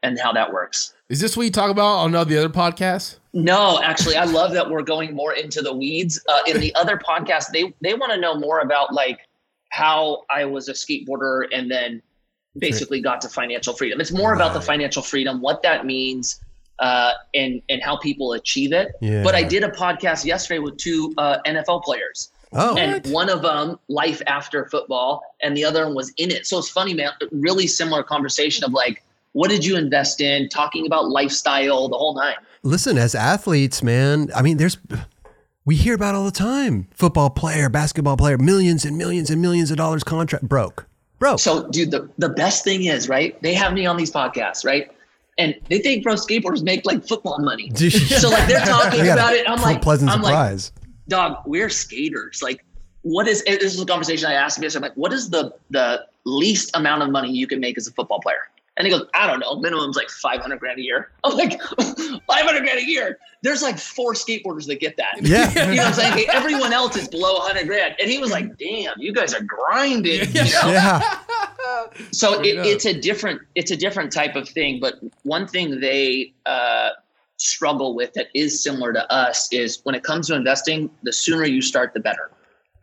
and 0.04 0.20
how 0.20 0.34
that 0.34 0.52
works. 0.52 0.94
Is 1.10 1.20
this 1.20 1.36
what 1.36 1.44
you 1.44 1.52
talk 1.52 1.72
about 1.72 1.98
on 2.00 2.14
all 2.16 2.26
the 2.26 2.38
other 2.38 2.50
podcasts? 2.50 3.18
No, 3.34 3.82
actually, 3.82 4.18
I 4.18 4.26
love 4.26 4.52
that 4.54 4.70
we're 4.70 4.82
going 4.82 5.16
more 5.16 5.34
into 5.34 5.62
the 5.62 5.74
weeds. 5.74 6.22
Uh, 6.28 6.42
in 6.48 6.60
the 6.60 6.76
other 6.82 6.98
podcast, 6.98 7.48
they 7.54 7.74
they 7.82 7.94
want 7.94 8.12
to 8.12 8.20
know 8.20 8.36
more 8.36 8.60
about 8.60 8.94
like 8.94 9.20
how 9.70 10.24
I 10.30 10.46
was 10.46 10.68
a 10.68 10.74
skateboarder 10.74 11.48
and 11.54 11.72
then 11.72 12.02
basically 12.58 13.00
got 13.02 13.22
to 13.22 13.30
financial 13.30 13.74
freedom. 13.74 14.02
It's 14.02 14.12
more 14.12 14.34
about 14.34 14.54
the 14.54 14.60
financial 14.60 15.02
freedom, 15.02 15.42
what 15.42 15.64
that 15.64 15.86
means, 15.86 16.42
uh, 16.82 17.14
and 17.34 17.62
and 17.70 17.82
how 17.82 17.98
people 17.98 18.34
achieve 18.34 18.74
it. 18.74 18.90
yeah. 19.02 19.24
But 19.24 19.36
I 19.36 19.44
did 19.44 19.64
a 19.64 19.70
podcast 19.70 20.26
yesterday 20.26 20.60
with 20.60 20.78
two 20.78 21.14
uh, 21.18 21.38
NFL 21.46 21.84
players. 21.84 22.32
Oh, 22.54 22.76
and 22.76 23.06
one 23.08 23.30
of 23.30 23.42
them 23.42 23.80
life 23.88 24.22
after 24.28 24.66
football 24.66 25.24
and 25.42 25.56
the 25.56 25.64
other 25.64 25.86
one 25.86 25.96
was 25.96 26.12
in 26.18 26.32
it 26.32 26.46
so 26.46 26.60
it's 26.60 26.68
funny 26.68 26.94
man 26.94 27.12
really 27.32 27.66
similar 27.66 28.04
conversation 28.04 28.66
of 28.66 28.74
like 28.74 29.02
what 29.32 29.50
did 29.50 29.64
you 29.64 29.78
invest 29.78 30.20
in 30.20 30.50
talking 30.50 30.86
about 30.86 31.08
lifestyle 31.08 31.88
the 31.88 31.98
whole 31.98 32.14
nine 32.14 32.36
listen, 32.64 32.98
as 32.98 33.16
athletes, 33.16 33.82
man. 33.84 34.30
I 34.36 34.42
mean, 34.42 34.58
there's 34.58 34.78
we 35.66 35.76
hear 35.76 35.94
about 35.94 36.16
all 36.16 36.26
the 36.26 36.32
time. 36.32 36.88
Football 36.94 37.30
player, 37.30 37.70
basketball 37.70 38.18
player, 38.18 38.38
millions 38.38 38.86
and 38.86 38.98
millions 38.98 39.30
and 39.30 39.42
millions 39.42 39.72
of 39.72 39.78
dollars 39.78 40.04
contract 40.04 40.48
broke, 40.48 40.88
broke. 41.20 41.40
so 41.40 41.68
dude 41.70 41.92
the, 41.92 42.10
the 42.18 42.30
best 42.30 42.64
thing 42.64 42.86
is 42.86 43.08
right 43.08 43.42
they 43.42 43.54
have 43.54 43.74
me 43.74 43.86
on 43.86 43.96
these 43.96 44.12
podcasts 44.12 44.66
right 44.66 44.92
and 45.38 45.56
they 45.70 45.80
think 45.80 46.04
pro 46.04 46.16
skateboarders 46.16 46.64
make 46.64 46.86
like 46.86 47.08
football 47.08 47.40
money. 47.40 47.72
So 47.80 48.30
like 48.30 48.48
they're 48.48 48.60
talking 48.66 49.02
about 49.02 49.34
it 49.34 49.50
i'm 49.50 49.62
like 49.62 49.82
pleasant 49.82 50.12
i'm 50.12 50.22
like 50.22 50.32
surprise. 50.32 50.72
dog 51.08 51.38
we're 51.46 51.70
skaters. 51.70 52.42
Like 52.42 52.64
what 53.02 53.28
is 53.28 53.44
this 53.44 53.74
is 53.74 53.82
a 53.82 53.86
conversation 53.86 54.30
i 54.30 54.34
asked 54.34 54.62
him 54.62 54.70
i'm 54.76 54.82
like 54.82 54.94
what 54.94 55.12
is 55.12 55.30
the 55.30 55.54
the 55.72 56.06
least 56.26 56.70
amount 56.76 57.02
of 57.02 57.10
money 57.10 57.32
you 57.32 57.48
can 57.48 57.60
make 57.60 57.78
as 57.78 57.88
a 57.88 57.92
football 57.92 58.20
player 58.20 58.50
and 58.78 58.88
he 58.88 58.92
goes 58.92 59.06
i 59.14 59.28
don't 59.28 59.40
know 59.40 59.56
minimum's 59.58 59.96
like 59.96 60.10
500 60.10 60.60
grand 60.60 60.80
a 60.80 60.82
year. 60.82 61.12
I'm 61.24 61.36
like 61.36 61.62
500 61.62 62.26
grand 62.28 62.80
a 62.80 62.86
year? 62.86 63.18
There's 63.44 63.62
like 63.62 63.80
four 63.80 64.14
skateboarders 64.14 64.68
that 64.68 64.80
get 64.80 64.98
that. 64.98 65.20
Yeah. 65.22 65.50
you 65.70 65.78
know 65.78 65.84
what 65.84 65.88
i'm 65.88 65.94
saying? 65.94 66.14
Hey, 66.14 66.28
everyone 66.32 66.74
else 66.74 66.96
is 66.96 67.08
below 67.08 67.34
100 67.40 67.68
grand. 67.68 67.96
And 68.00 68.10
he 68.10 68.20
was 68.20 68.32
like 68.32 68.58
damn 68.58 68.94
you 68.98 69.14
guys 69.14 69.34
are 69.34 69.44
grinding. 69.44 70.22
You 70.32 70.44
know? 70.44 70.72
yeah, 70.72 71.18
so 72.12 72.42
it, 72.42 72.66
it's 72.66 72.86
a 72.86 72.94
different 72.94 73.42
it's 73.56 73.72
a 73.72 73.78
different 73.78 74.12
type 74.12 74.36
of 74.36 74.48
thing 74.48 74.80
but 74.80 74.96
one 75.24 75.48
thing 75.48 75.80
they 75.80 76.34
uh, 76.46 76.90
struggle 77.38 77.96
with 77.96 78.14
that 78.14 78.28
is 78.34 78.64
similar 78.64 78.94
to 78.94 79.12
us 79.14 79.52
is 79.52 79.82
when 79.84 79.96
it 79.96 80.04
comes 80.04 80.28
to 80.28 80.36
investing 80.36 80.90
the 81.04 81.14
sooner 81.14 81.46
you 81.46 81.62
start 81.62 81.94
the 81.94 82.00
better 82.00 82.32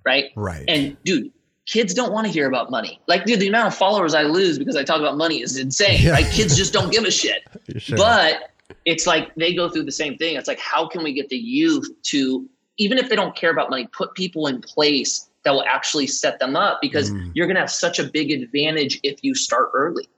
right? 0.05 0.31
Right. 0.37 0.65
and 0.69 0.97
dude 1.05 1.33
kids 1.69 1.93
don't 1.95 2.13
want 2.13 2.27
to 2.27 2.33
hear 2.33 2.49
about 2.49 2.71
money 2.71 2.99
like 3.09 3.25
dude 3.27 3.39
the 3.41 3.47
amount 3.49 3.67
of 3.69 3.75
followers 3.75 4.15
i 4.15 4.23
lose 4.23 4.59
because 4.59 4.75
i 4.77 4.83
talk 4.83 4.99
about 5.01 5.17
money 5.17 5.43
is 5.43 5.57
insane 5.59 6.01
Yeah. 6.03 6.13
right 6.13 6.31
kids 6.33 6.57
just 6.57 6.73
don't 6.73 6.91
give 6.91 7.05
a 7.05 7.11
shit 7.11 7.43
Sure. 7.79 7.97
but 7.99 8.51
it's 8.85 9.07
like 9.07 9.35
they 9.37 9.55
go 9.55 9.69
through 9.69 9.85
the 9.85 9.93
same 9.93 10.17
thing 10.17 10.37
it's 10.37 10.49
like 10.49 10.59
how 10.59 10.89
can 10.89 11.03
we 11.05 11.13
get 11.13 11.29
the 11.29 11.37
youth 11.37 11.89
to 12.05 12.49
even 12.79 12.97
if 12.99 13.09
they 13.09 13.17
don't 13.17 13.35
care 13.37 13.51
about 13.51 13.71
money 13.71 13.87
put 13.93 14.15
people 14.15 14.47
in 14.47 14.61
place 14.63 15.29
that 15.45 15.53
will 15.53 15.65
actually 15.65 16.07
set 16.07 16.39
them 16.41 16.57
up 16.57 16.79
because 16.81 17.11
Mm. 17.11 17.31
you're 17.35 17.47
going 17.47 17.55
to 17.57 17.61
have 17.61 17.71
such 17.71 17.99
a 17.99 18.05
big 18.05 18.31
advantage 18.33 18.99
if 19.03 19.19
you 19.23 19.35
start 19.35 19.71
early 19.75 20.09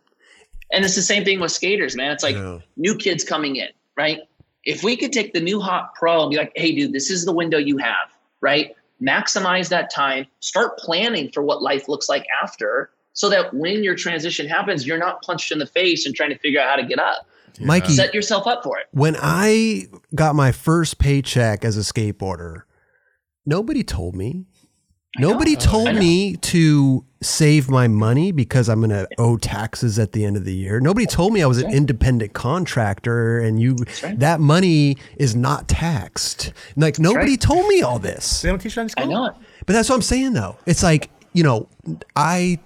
and 0.72 0.84
it's 0.84 0.94
the 0.94 1.02
same 1.02 1.24
thing 1.24 1.40
with 1.40 1.50
skaters 1.52 1.96
man 1.96 2.10
it's 2.12 2.22
like 2.22 2.36
Yeah. 2.36 2.58
new 2.76 2.94
kids 2.96 3.24
coming 3.24 3.56
in 3.56 3.68
right 3.96 4.20
if 4.64 4.82
we 4.84 4.96
could 4.96 5.12
take 5.12 5.32
the 5.32 5.40
new 5.40 5.60
hot 5.60 5.94
pro 5.94 6.22
and 6.22 6.30
be 6.30 6.36
like 6.36 6.52
hey 6.54 6.72
dude 6.72 6.92
this 6.92 7.10
is 7.10 7.24
the 7.24 7.32
window 7.32 7.58
you 7.58 7.76
have 7.78 8.08
right 8.40 8.74
maximize 9.02 9.68
that 9.68 9.90
time 9.90 10.26
start 10.40 10.78
planning 10.78 11.30
for 11.32 11.42
what 11.42 11.62
life 11.62 11.88
looks 11.88 12.08
like 12.08 12.26
after 12.42 12.90
so 13.12 13.28
that 13.28 13.52
when 13.54 13.82
your 13.82 13.94
transition 13.94 14.48
happens 14.48 14.86
you're 14.86 14.98
not 14.98 15.22
punched 15.22 15.50
in 15.52 15.58
the 15.58 15.66
face 15.66 16.06
and 16.06 16.14
trying 16.14 16.30
to 16.30 16.38
figure 16.38 16.60
out 16.60 16.68
how 16.68 16.76
to 16.76 16.86
get 16.86 16.98
up. 16.98 17.26
Mikey, 17.58 17.92
set 17.92 18.14
yourself 18.14 18.46
up 18.46 18.62
for 18.62 18.78
it. 18.78 18.86
when 18.92 19.16
I 19.20 19.86
got 20.14 20.34
my 20.34 20.52
first 20.52 20.98
paycheck 20.98 21.64
as 21.64 21.76
a 21.76 21.80
skateboarder, 21.80 22.62
nobody 23.44 23.82
told 23.82 24.14
me. 24.14 24.46
Nobody 25.18 25.56
told 25.56 25.94
me 25.96 26.36
to 26.36 27.04
save 27.22 27.68
my 27.68 27.88
money 27.88 28.32
because 28.32 28.68
I'm 28.68 28.78
going 28.78 28.90
to 28.90 29.08
owe 29.18 29.36
taxes 29.36 29.98
at 29.98 30.12
the 30.12 30.24
end 30.24 30.36
of 30.36 30.44
the 30.44 30.54
year. 30.54 30.80
Nobody 30.80 31.04
told 31.04 31.32
me 31.32 31.42
I 31.42 31.46
was 31.46 31.58
an 31.58 31.70
independent 31.72 32.32
contractor 32.32 33.40
and 33.40 33.60
you 33.60 33.76
right. 34.02 34.18
that 34.18 34.40
money 34.40 34.96
is 35.16 35.34
not 35.34 35.68
taxed. 35.68 36.52
Like 36.76 36.98
nobody 36.98 37.32
right. 37.32 37.40
told 37.40 37.66
me 37.66 37.82
all 37.82 37.98
this. 37.98 38.42
They 38.42 38.48
don't 38.48 38.58
teach 38.58 38.76
that 38.76 38.82
in 38.82 38.88
school. 38.88 39.04
i 39.04 39.06
know 39.08 39.26
it 39.26 39.34
But 39.66 39.72
that's 39.72 39.88
what 39.88 39.96
I'm 39.96 40.02
saying 40.02 40.32
though. 40.32 40.56
It's 40.64 40.82
like, 40.82 41.10
you 41.32 41.42
know, 41.42 41.68
I 42.16 42.58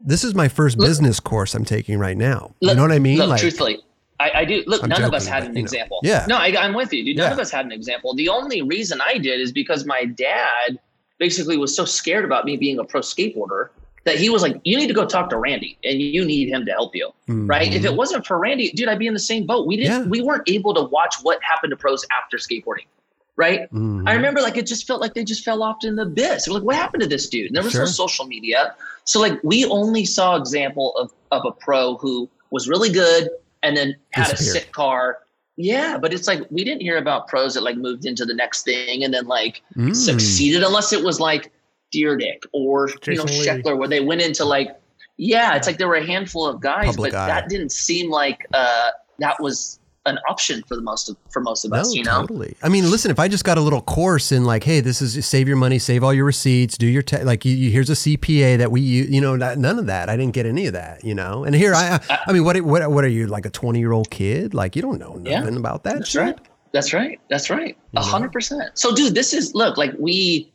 this 0.00 0.24
is 0.24 0.34
my 0.34 0.48
first 0.48 0.76
Look- 0.76 0.88
business 0.88 1.20
course 1.20 1.54
I'm 1.54 1.64
taking 1.64 1.98
right 1.98 2.16
now. 2.16 2.54
you 2.60 2.74
know 2.74 2.82
what 2.82 2.92
I 2.92 2.98
mean? 2.98 3.18
Look, 3.18 3.28
like 3.30 3.40
truthfully, 3.40 3.78
I, 4.20 4.30
I 4.34 4.44
do. 4.44 4.62
Look, 4.66 4.82
I'm 4.82 4.90
none 4.90 5.02
of 5.02 5.14
us 5.14 5.26
had 5.26 5.40
but, 5.40 5.50
an 5.50 5.56
you 5.56 5.62
know. 5.62 5.64
example. 5.64 6.00
Yeah. 6.02 6.26
No, 6.28 6.36
I, 6.36 6.54
I'm 6.58 6.74
with 6.74 6.92
you, 6.92 7.04
dude. 7.04 7.16
None 7.16 7.28
Yeah. 7.28 7.32
of 7.32 7.38
us 7.38 7.50
had 7.50 7.64
an 7.64 7.72
example. 7.72 8.14
The 8.14 8.28
only 8.28 8.60
reason 8.62 9.00
I 9.00 9.18
did 9.18 9.40
is 9.40 9.50
because 9.52 9.86
my 9.86 10.04
dad 10.04 10.78
basically 11.24 11.56
was 11.56 11.74
so 11.74 11.84
scared 11.86 12.24
about 12.24 12.44
me 12.44 12.54
being 12.56 12.78
a 12.78 12.84
pro 12.84 13.00
skateboarder 13.00 13.68
that 14.04 14.16
he 14.16 14.28
was 14.28 14.42
like, 14.42 14.60
"You 14.64 14.76
need 14.76 14.88
to 14.88 14.92
go 15.00 15.06
talk 15.06 15.30
to 15.30 15.38
Randy, 15.38 15.78
and 15.82 15.94
you 16.02 16.22
need 16.24 16.46
him 16.50 16.66
to 16.66 16.72
help 16.72 16.94
you." 16.94 17.08
Right? 17.26 17.72
If 17.72 17.84
it 17.86 17.94
wasn't 17.96 18.26
for 18.26 18.36
Randy, 18.38 18.70
dude, 18.72 18.88
I'd 18.88 18.98
be 18.98 19.06
in 19.06 19.14
the 19.14 19.26
same 19.32 19.46
boat. 19.46 19.66
We 19.66 19.76
didn't. 19.78 20.02
Yeah. 20.02 20.08
We 20.16 20.20
weren't 20.20 20.46
able 20.56 20.74
to 20.74 20.82
watch 20.82 21.14
what 21.22 21.38
happened 21.42 21.70
to 21.70 21.76
pros 21.78 22.04
after 22.18 22.36
skateboarding. 22.36 22.88
Right? 23.36 23.60
Mhm. 23.72 24.06
I 24.08 24.12
remember 24.14 24.40
like 24.42 24.56
it 24.58 24.66
just 24.66 24.86
felt 24.86 25.00
like 25.00 25.14
they 25.14 25.24
just 25.24 25.42
fell 25.44 25.62
off 25.62 25.78
in 25.82 25.96
the 25.96 26.02
abyss. 26.02 26.46
We're 26.46 26.54
like, 26.58 26.62
what 26.62 26.76
happened 26.76 27.02
to 27.02 27.08
this 27.08 27.28
dude? 27.28 27.46
And 27.46 27.56
there 27.56 27.64
was 27.64 27.72
Sure. 27.72 27.80
no 27.82 27.86
social 28.04 28.26
media. 28.26 28.74
So 29.04 29.18
like 29.20 29.40
we 29.42 29.64
only 29.64 30.04
saw 30.04 30.36
example 30.36 30.94
of, 30.96 31.10
of 31.32 31.42
a 31.46 31.50
pro 31.50 31.96
who 31.96 32.28
was 32.52 32.68
really 32.68 32.90
good 32.90 33.30
and 33.64 33.76
then 33.76 33.96
had 34.10 34.30
a 34.32 34.36
sick 34.36 34.70
car. 34.72 35.18
Yeah, 35.56 35.98
but 35.98 36.12
it's 36.12 36.26
like 36.26 36.42
we 36.50 36.64
didn't 36.64 36.82
hear 36.82 36.96
about 36.98 37.28
pros 37.28 37.54
that 37.54 37.62
like 37.62 37.76
moved 37.76 38.06
into 38.06 38.24
the 38.24 38.34
next 38.34 38.64
thing 38.64 39.04
and 39.04 39.14
then 39.14 39.26
like 39.26 39.62
Mm. 39.76 39.94
succeeded 39.94 40.62
unless 40.62 40.92
it 40.92 41.04
was 41.04 41.20
like 41.20 41.52
Dyrdek 41.94 42.42
or 42.52 42.88
you 43.06 43.14
know 43.16 43.24
Jason 43.24 43.26
Lee. 43.26 43.46
Sheckler 43.62 43.78
where 43.78 43.88
they 43.88 44.00
went 44.00 44.20
into 44.20 44.44
like 44.44 44.76
yeah, 45.16 45.54
it's 45.54 45.68
like 45.68 45.78
there 45.78 45.86
were 45.86 45.94
a 45.94 46.04
handful 46.04 46.44
of 46.44 46.60
guys, 46.60 46.86
Public 46.86 47.12
but 47.12 47.18
eye. 47.20 47.26
that 47.28 47.48
didn't 47.48 47.70
seem 47.70 48.10
like 48.10 48.46
uh 48.52 48.90
that 49.20 49.40
was 49.40 49.78
an 50.06 50.18
option 50.28 50.62
for 50.68 50.76
the 50.76 50.82
most 50.82 51.08
of 51.08 51.16
for 51.30 51.40
most 51.40 51.64
of 51.64 51.70
No, 51.70 51.78
us, 51.78 51.94
you 51.94 52.04
know? 52.04 52.20
totally. 52.20 52.56
I 52.62 52.68
mean, 52.68 52.90
listen, 52.90 53.10
if 53.10 53.18
I 53.18 53.26
just 53.28 53.44
got 53.44 53.56
a 53.56 53.60
little 53.60 53.80
course 53.80 54.32
in 54.32 54.44
like, 54.44 54.62
hey, 54.64 54.80
this 54.80 55.00
is 55.00 55.24
save 55.26 55.48
your 55.48 55.56
money, 55.56 55.78
save 55.78 56.04
all 56.04 56.12
your 56.12 56.26
receipts, 56.26 56.76
do 56.76 56.86
your 56.86 57.02
te- 57.02 57.22
like, 57.24 57.44
you, 57.44 57.54
you, 57.54 57.70
here's 57.70 57.88
a 57.88 57.94
CPA 57.94 58.58
that 58.58 58.70
we, 58.70 58.82
you, 58.82 59.04
you 59.04 59.20
know, 59.20 59.34
not, 59.36 59.56
none 59.56 59.78
of 59.78 59.86
that. 59.86 60.10
I 60.10 60.16
didn't 60.16 60.34
get 60.34 60.44
any 60.46 60.66
of 60.66 60.74
that, 60.74 61.02
you 61.04 61.14
know. 61.14 61.44
And 61.44 61.54
here 61.54 61.74
I, 61.74 61.98
I, 62.10 62.18
I 62.28 62.32
mean, 62.32 62.44
what, 62.44 62.60
what, 62.60 62.90
what 62.90 63.02
are 63.04 63.08
you 63.08 63.26
like 63.26 63.46
a 63.46 63.50
twenty 63.50 63.78
year 63.78 63.92
old 63.92 64.10
kid? 64.10 64.52
Like, 64.52 64.76
you 64.76 64.82
don't 64.82 64.98
know 64.98 65.20
Yeah. 65.24 65.40
nothing 65.40 65.56
about 65.56 65.84
that 65.84 65.94
That's 65.98 66.10
shit. 66.10 66.20
right. 66.22 66.38
That's 66.72 66.92
right. 66.92 67.20
That's 67.30 67.48
right. 67.50 67.78
A 67.96 68.02
hundred 68.02 68.32
percent. 68.32 68.76
So, 68.76 68.94
dude, 68.94 69.14
this 69.14 69.32
is 69.32 69.54
look 69.54 69.76
like 69.78 69.92
we, 69.98 70.52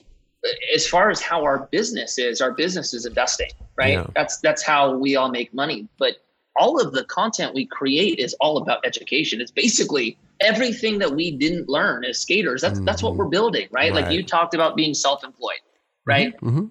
as 0.75 0.85
far 0.87 1.09
as 1.09 1.21
how 1.21 1.43
our 1.43 1.67
business 1.71 2.17
is, 2.19 2.39
our 2.41 2.51
business 2.51 2.93
is 2.93 3.05
investing, 3.05 3.49
right? 3.77 3.93
Yeah. 3.93 4.07
That's 4.15 4.37
that's 4.41 4.61
how 4.61 4.95
we 4.95 5.15
all 5.15 5.29
make 5.29 5.53
money. 5.53 5.87
But 5.97 6.17
all 6.55 6.79
of 6.79 6.93
the 6.93 7.03
content 7.05 7.53
we 7.53 7.65
create 7.65 8.19
is 8.19 8.33
all 8.39 8.57
about 8.57 8.85
education. 8.85 9.39
It's 9.41 9.51
basically 9.51 10.17
everything 10.41 10.99
that 10.99 11.11
we 11.13 11.31
didn't 11.31 11.69
learn 11.69 12.03
as 12.05 12.19
skaters. 12.19 12.61
That's 12.61 12.79
that's 12.81 13.03
what 13.03 13.13
Mhm. 13.13 13.17
we're 13.17 13.25
building, 13.27 13.67
right? 13.71 13.93
Like 13.93 14.11
you 14.11 14.23
talked 14.23 14.53
about 14.53 14.75
being 14.75 14.93
self-employed, 14.93 15.61
right? 16.05 16.33
hmm 16.39 16.65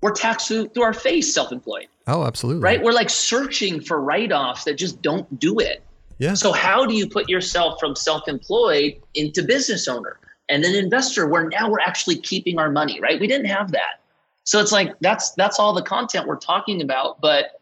We're 0.00 0.12
taxed 0.12 0.48
through, 0.48 0.68
through 0.70 0.82
our 0.82 0.92
face 0.92 1.32
self-employed, 1.32 1.86
Oh, 2.08 2.24
absolutely. 2.24 2.62
right? 2.62 2.82
We're 2.82 2.92
like 2.92 3.08
searching 3.10 3.80
for 3.80 4.00
write-offs 4.00 4.64
that 4.64 4.74
just 4.74 5.00
don't 5.02 5.38
do 5.38 5.60
it. 5.60 5.82
Yeah. 6.18 6.34
So 6.34 6.50
how 6.52 6.86
do 6.86 6.94
you 6.94 7.08
put 7.08 7.28
yourself 7.28 7.78
from 7.78 7.94
self-employed 7.96 8.94
into 9.14 9.42
business 9.42 9.88
owner? 9.88 10.18
and 10.48 10.62
then 10.62 10.74
investor 10.74 11.26
where 11.28 11.48
now 11.48 11.70
we're 11.70 11.80
actually 11.80 12.16
keeping 12.16 12.58
our 12.58 12.68
money, 12.70 13.00
right? 13.00 13.18
We 13.18 13.26
didn't 13.28 13.46
have 13.46 13.70
that. 13.72 14.00
So 14.44 14.60
it's 14.60 14.72
like 14.72 14.92
that's 15.00 15.30
that's 15.30 15.58
all 15.58 15.72
the 15.72 15.82
content 15.82 16.26
we're 16.26 16.36
talking 16.36 16.82
about, 16.82 17.20
but 17.22 17.60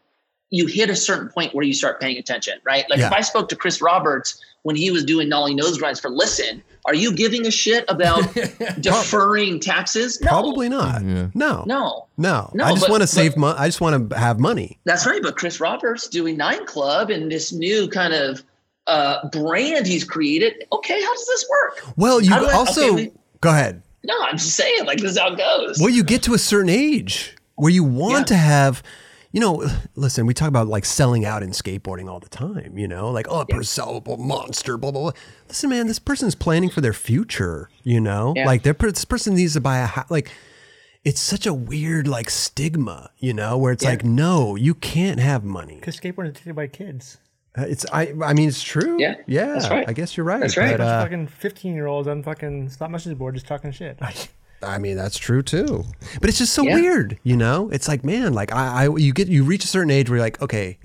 you 0.51 0.67
hit 0.67 0.89
a 0.89 0.95
certain 0.95 1.29
point 1.29 1.55
where 1.55 1.65
you 1.65 1.73
start 1.73 1.99
paying 1.99 2.17
attention, 2.17 2.59
right? 2.63 2.87
Like 2.89 2.99
Yeah. 2.99 3.07
if 3.07 3.13
I 3.13 3.21
spoke 3.21 3.49
to 3.49 3.55
Chris 3.55 3.81
Roberts 3.81 4.39
when 4.63 4.75
he 4.75 4.91
was 4.91 5.03
doing 5.03 5.27
Nollie 5.29 5.55
Nose 5.55 5.77
Grinds 5.79 5.99
for 5.99 6.09
Listen, 6.09 6.61
are 6.85 6.93
you 6.93 7.13
giving 7.13 7.47
a 7.47 7.51
shit 7.51 7.85
about 7.87 8.21
deferring 8.81 9.59
taxes? 9.59 10.19
No. 10.21 10.29
Probably 10.29 10.69
not. 10.69 11.03
Yeah. 11.03 11.27
No. 11.33 11.63
No. 11.65 12.07
No. 12.17 12.51
No, 12.53 12.63
I 12.65 12.73
just 12.73 12.89
want 12.89 13.01
to 13.01 13.07
save 13.07 13.37
money. 13.37 13.57
I 13.57 13.67
just 13.67 13.81
want 13.81 14.09
to 14.09 14.17
have 14.17 14.39
money. 14.39 14.79
That's 14.83 15.05
right. 15.05 15.21
But 15.21 15.35
Chris 15.37 15.59
Roberts 15.59 16.07
doing 16.07 16.37
Nine 16.37 16.65
Club 16.65 17.09
and 17.09 17.31
this 17.31 17.51
new 17.53 17.87
kind 17.87 18.13
of 18.13 18.43
uh, 18.87 19.27
brand 19.29 19.85
he's 19.87 20.03
created. 20.03 20.65
Okay, 20.73 21.01
how 21.01 21.13
does 21.13 21.27
this 21.27 21.45
work? 21.49 21.97
Well, 21.97 22.19
you 22.21 22.33
I- 22.33 22.51
also 22.53 22.81
okay, 22.87 22.91
we- 23.07 23.11
go 23.41 23.49
ahead. 23.51 23.81
No, 24.03 24.15
I'm 24.23 24.37
just 24.37 24.55
saying, 24.55 24.85
like 24.85 24.97
this 24.99 25.11
is 25.11 25.19
how 25.19 25.31
it 25.33 25.37
goes. 25.37 25.77
Well, 25.79 25.89
you 25.91 26.03
get 26.03 26.23
to 26.23 26.33
a 26.33 26.39
certain 26.39 26.69
age 26.71 27.35
where 27.55 27.71
you 27.71 27.83
want 27.83 28.21
Yeah. 28.21 28.23
to 28.25 28.35
have, 28.37 28.81
you 29.31 29.39
know, 29.39 29.65
listen, 29.95 30.25
we 30.25 30.33
talk 30.33 30.47
about 30.47 30.67
like 30.67 30.85
selling 30.85 31.25
out 31.25 31.43
in 31.43 31.49
skateboarding 31.51 32.09
all 32.09 32.19
the 32.19 32.29
time, 32.29 32.77
you 32.77 32.87
know, 32.87 33.09
like, 33.11 33.27
oh, 33.29 33.41
a 33.41 33.45
sellable 33.45 34.19
monster, 34.19 34.77
blah, 34.77 34.91
blah, 34.91 35.01
blah. 35.01 35.11
Listen, 35.47 35.69
man, 35.69 35.87
this 35.87 35.99
person's 35.99 36.35
planning 36.35 36.69
for 36.69 36.81
their 36.81 36.93
future, 36.93 37.69
you 37.83 37.99
know, 37.99 38.33
Yeah. 38.35 38.45
like 38.45 38.63
they're, 38.63 38.73
this 38.73 39.05
person 39.05 39.35
needs 39.35 39.53
to 39.53 39.61
buy 39.61 39.79
a 39.79 39.85
house. 39.85 40.09
Like, 40.09 40.31
it's 41.03 41.19
such 41.19 41.45
a 41.47 41.53
weird 41.53 42.07
like 42.07 42.29
stigma, 42.29 43.09
you 43.17 43.33
know, 43.33 43.57
where 43.57 43.71
it's 43.73 43.83
Yeah. 43.83 43.89
like, 43.91 44.03
no, 44.05 44.55
you 44.55 44.75
can't 44.75 45.19
have 45.19 45.43
money. 45.43 45.75
Because 45.75 45.99
skateboarding 45.99 46.27
is 46.31 46.37
taken 46.37 46.53
by 46.53 46.67
kids. 46.67 47.17
Uh, 47.57 47.63
It's, 47.67 47.85
I, 47.91 48.13
I 48.23 48.33
mean, 48.33 48.47
it's 48.47 48.61
true. 48.63 48.97
Yeah, 48.99 49.15
Yeah. 49.27 49.47
that's 49.47 49.69
right. 49.69 49.83
I 49.89 49.93
guess 49.93 50.15
you're 50.15 50.25
right. 50.25 50.39
That's 50.39 50.55
right. 50.57 50.77
But, 50.77 50.81
uh, 50.85 51.03
fucking 51.03 51.27
15 51.27 51.73
year 51.73 51.87
olds 51.87 52.07
on 52.07 52.21
fucking 52.23 52.69
stop 52.69 52.91
motion 52.91 53.13
board 53.15 53.33
just 53.33 53.47
talking 53.47 53.71
shit. 53.71 53.97
I 54.63 54.77
mean, 54.77 54.97
that's 54.97 55.17
true 55.17 55.41
too. 55.41 55.85
But 56.19 56.29
it's 56.29 56.37
just 56.37 56.53
so 56.53 56.63
Yeah. 56.63 56.75
weird, 56.75 57.19
you 57.23 57.35
know? 57.35 57.69
It's 57.71 57.87
like, 57.87 58.03
man, 58.03 58.33
like 58.33 58.51
I, 58.53 58.85
I 58.85 58.95
you 58.97 59.13
get 59.13 59.27
you 59.27 59.43
reach 59.43 59.63
a 59.63 59.67
certain 59.67 59.91
age 59.91 60.09
where 60.09 60.17
you're 60.17 60.25
like, 60.25 60.41
okay, 60.41 60.77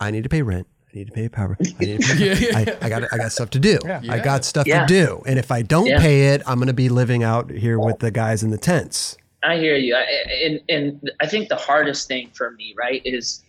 I 0.00 0.10
need 0.10 0.22
to 0.24 0.28
pay 0.28 0.42
rent. 0.42 0.66
I 0.92 0.98
need 0.98 1.06
to 1.08 1.12
pay 1.12 1.28
power. 1.28 1.56
I 1.60 1.84
need 1.84 2.00
to 2.02 2.14
pay, 2.16 2.24
Yeah, 2.26 2.34
yeah. 2.62 2.76
I, 2.80 2.86
I 2.86 2.88
got 2.88 3.12
I 3.12 3.16
got 3.18 3.32
stuff 3.32 3.50
to 3.50 3.58
do. 3.58 3.78
Yeah. 3.84 4.00
I 4.08 4.18
got 4.18 4.44
stuff 4.44 4.66
Yeah. 4.66 4.86
to 4.86 4.86
do. 4.86 5.22
And 5.26 5.38
if 5.38 5.50
I 5.50 5.62
don't 5.62 5.86
Yeah. 5.86 6.00
pay 6.00 6.28
it, 6.34 6.42
I'm 6.46 6.56
going 6.58 6.68
to 6.68 6.72
be 6.72 6.88
living 6.88 7.22
out 7.22 7.50
here 7.50 7.78
with 7.78 7.98
the 7.98 8.10
guys 8.10 8.42
in 8.42 8.50
the 8.50 8.58
tents. 8.58 9.16
I 9.42 9.56
hear 9.58 9.76
you. 9.76 9.94
I, 9.94 10.06
and 10.46 10.60
and 10.68 11.10
I 11.20 11.26
think 11.26 11.48
the 11.48 11.56
hardest 11.56 12.08
thing 12.08 12.30
for 12.34 12.52
me, 12.52 12.74
right, 12.78 13.02
is 13.04 13.42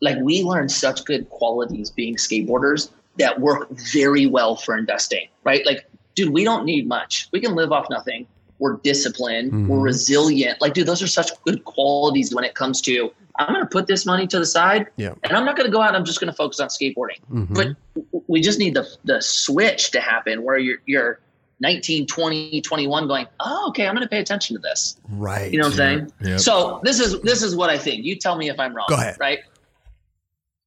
like 0.00 0.16
we 0.20 0.42
learned 0.42 0.70
such 0.72 1.04
good 1.04 1.28
qualities 1.30 1.90
being 1.90 2.16
skateboarders 2.16 2.90
that 3.18 3.40
work 3.40 3.68
very 3.70 4.26
well 4.26 4.56
for 4.56 4.76
investing, 4.76 5.26
right? 5.44 5.64
Like, 5.64 5.86
dude, 6.16 6.32
we 6.34 6.44
don't 6.44 6.64
need 6.66 6.86
much. 6.86 7.28
We 7.32 7.40
can 7.40 7.54
live 7.54 7.72
off 7.72 7.86
nothing. 7.88 8.26
We're 8.58 8.76
disciplined. 8.78 9.68
We're 9.68 9.78
Mhm. 9.78 9.82
resilient. 9.82 10.60
Like, 10.60 10.72
dude, 10.74 10.86
those 10.86 11.02
are 11.02 11.06
such 11.06 11.30
good 11.44 11.64
qualities 11.64 12.34
when 12.34 12.44
it 12.44 12.54
comes 12.54 12.80
to 12.82 13.12
I'm 13.38 13.48
going 13.52 13.60
to 13.60 13.68
put 13.68 13.86
this 13.86 14.06
money 14.06 14.26
to 14.28 14.38
the 14.38 14.46
side, 14.46 14.86
Yeah. 14.96 15.12
and 15.22 15.36
I'm 15.36 15.44
not 15.44 15.56
going 15.58 15.66
to 15.66 15.70
go 15.72 15.82
out. 15.82 15.88
and 15.88 15.96
I'm 15.98 16.06
just 16.06 16.20
going 16.20 16.30
to 16.32 16.36
focus 16.36 16.58
on 16.58 16.68
skateboarding. 16.68 17.20
Mhm. 17.30 17.54
But 17.54 18.22
we 18.28 18.40
just 18.40 18.58
need 18.58 18.72
the 18.72 18.88
the 19.04 19.20
switch 19.20 19.90
to 19.90 20.00
happen 20.00 20.42
where 20.42 20.56
you're 20.56 20.78
you're 20.86 21.20
19, 21.60 22.06
20, 22.06 22.60
21 22.62 23.06
going, 23.08 23.26
oh, 23.40 23.66
okay, 23.68 23.86
I'm 23.86 23.94
going 23.94 24.06
to 24.06 24.10
pay 24.10 24.20
attention 24.20 24.56
to 24.56 24.60
this. 24.62 24.96
right. 25.10 25.52
You 25.52 25.58
know 25.58 25.66
what 25.66 25.72
I'm 25.72 25.76
saying? 25.76 26.12
Yep. 26.24 26.40
So 26.40 26.80
this 26.82 26.98
is 26.98 27.20
this 27.20 27.42
is 27.42 27.54
what 27.54 27.68
I 27.68 27.76
think. 27.76 28.06
You 28.06 28.16
tell 28.16 28.36
me 28.36 28.48
if 28.48 28.58
I'm 28.58 28.74
wrong. 28.74 28.86
Go 28.88 28.94
ahead. 28.94 29.16
Right. 29.20 29.40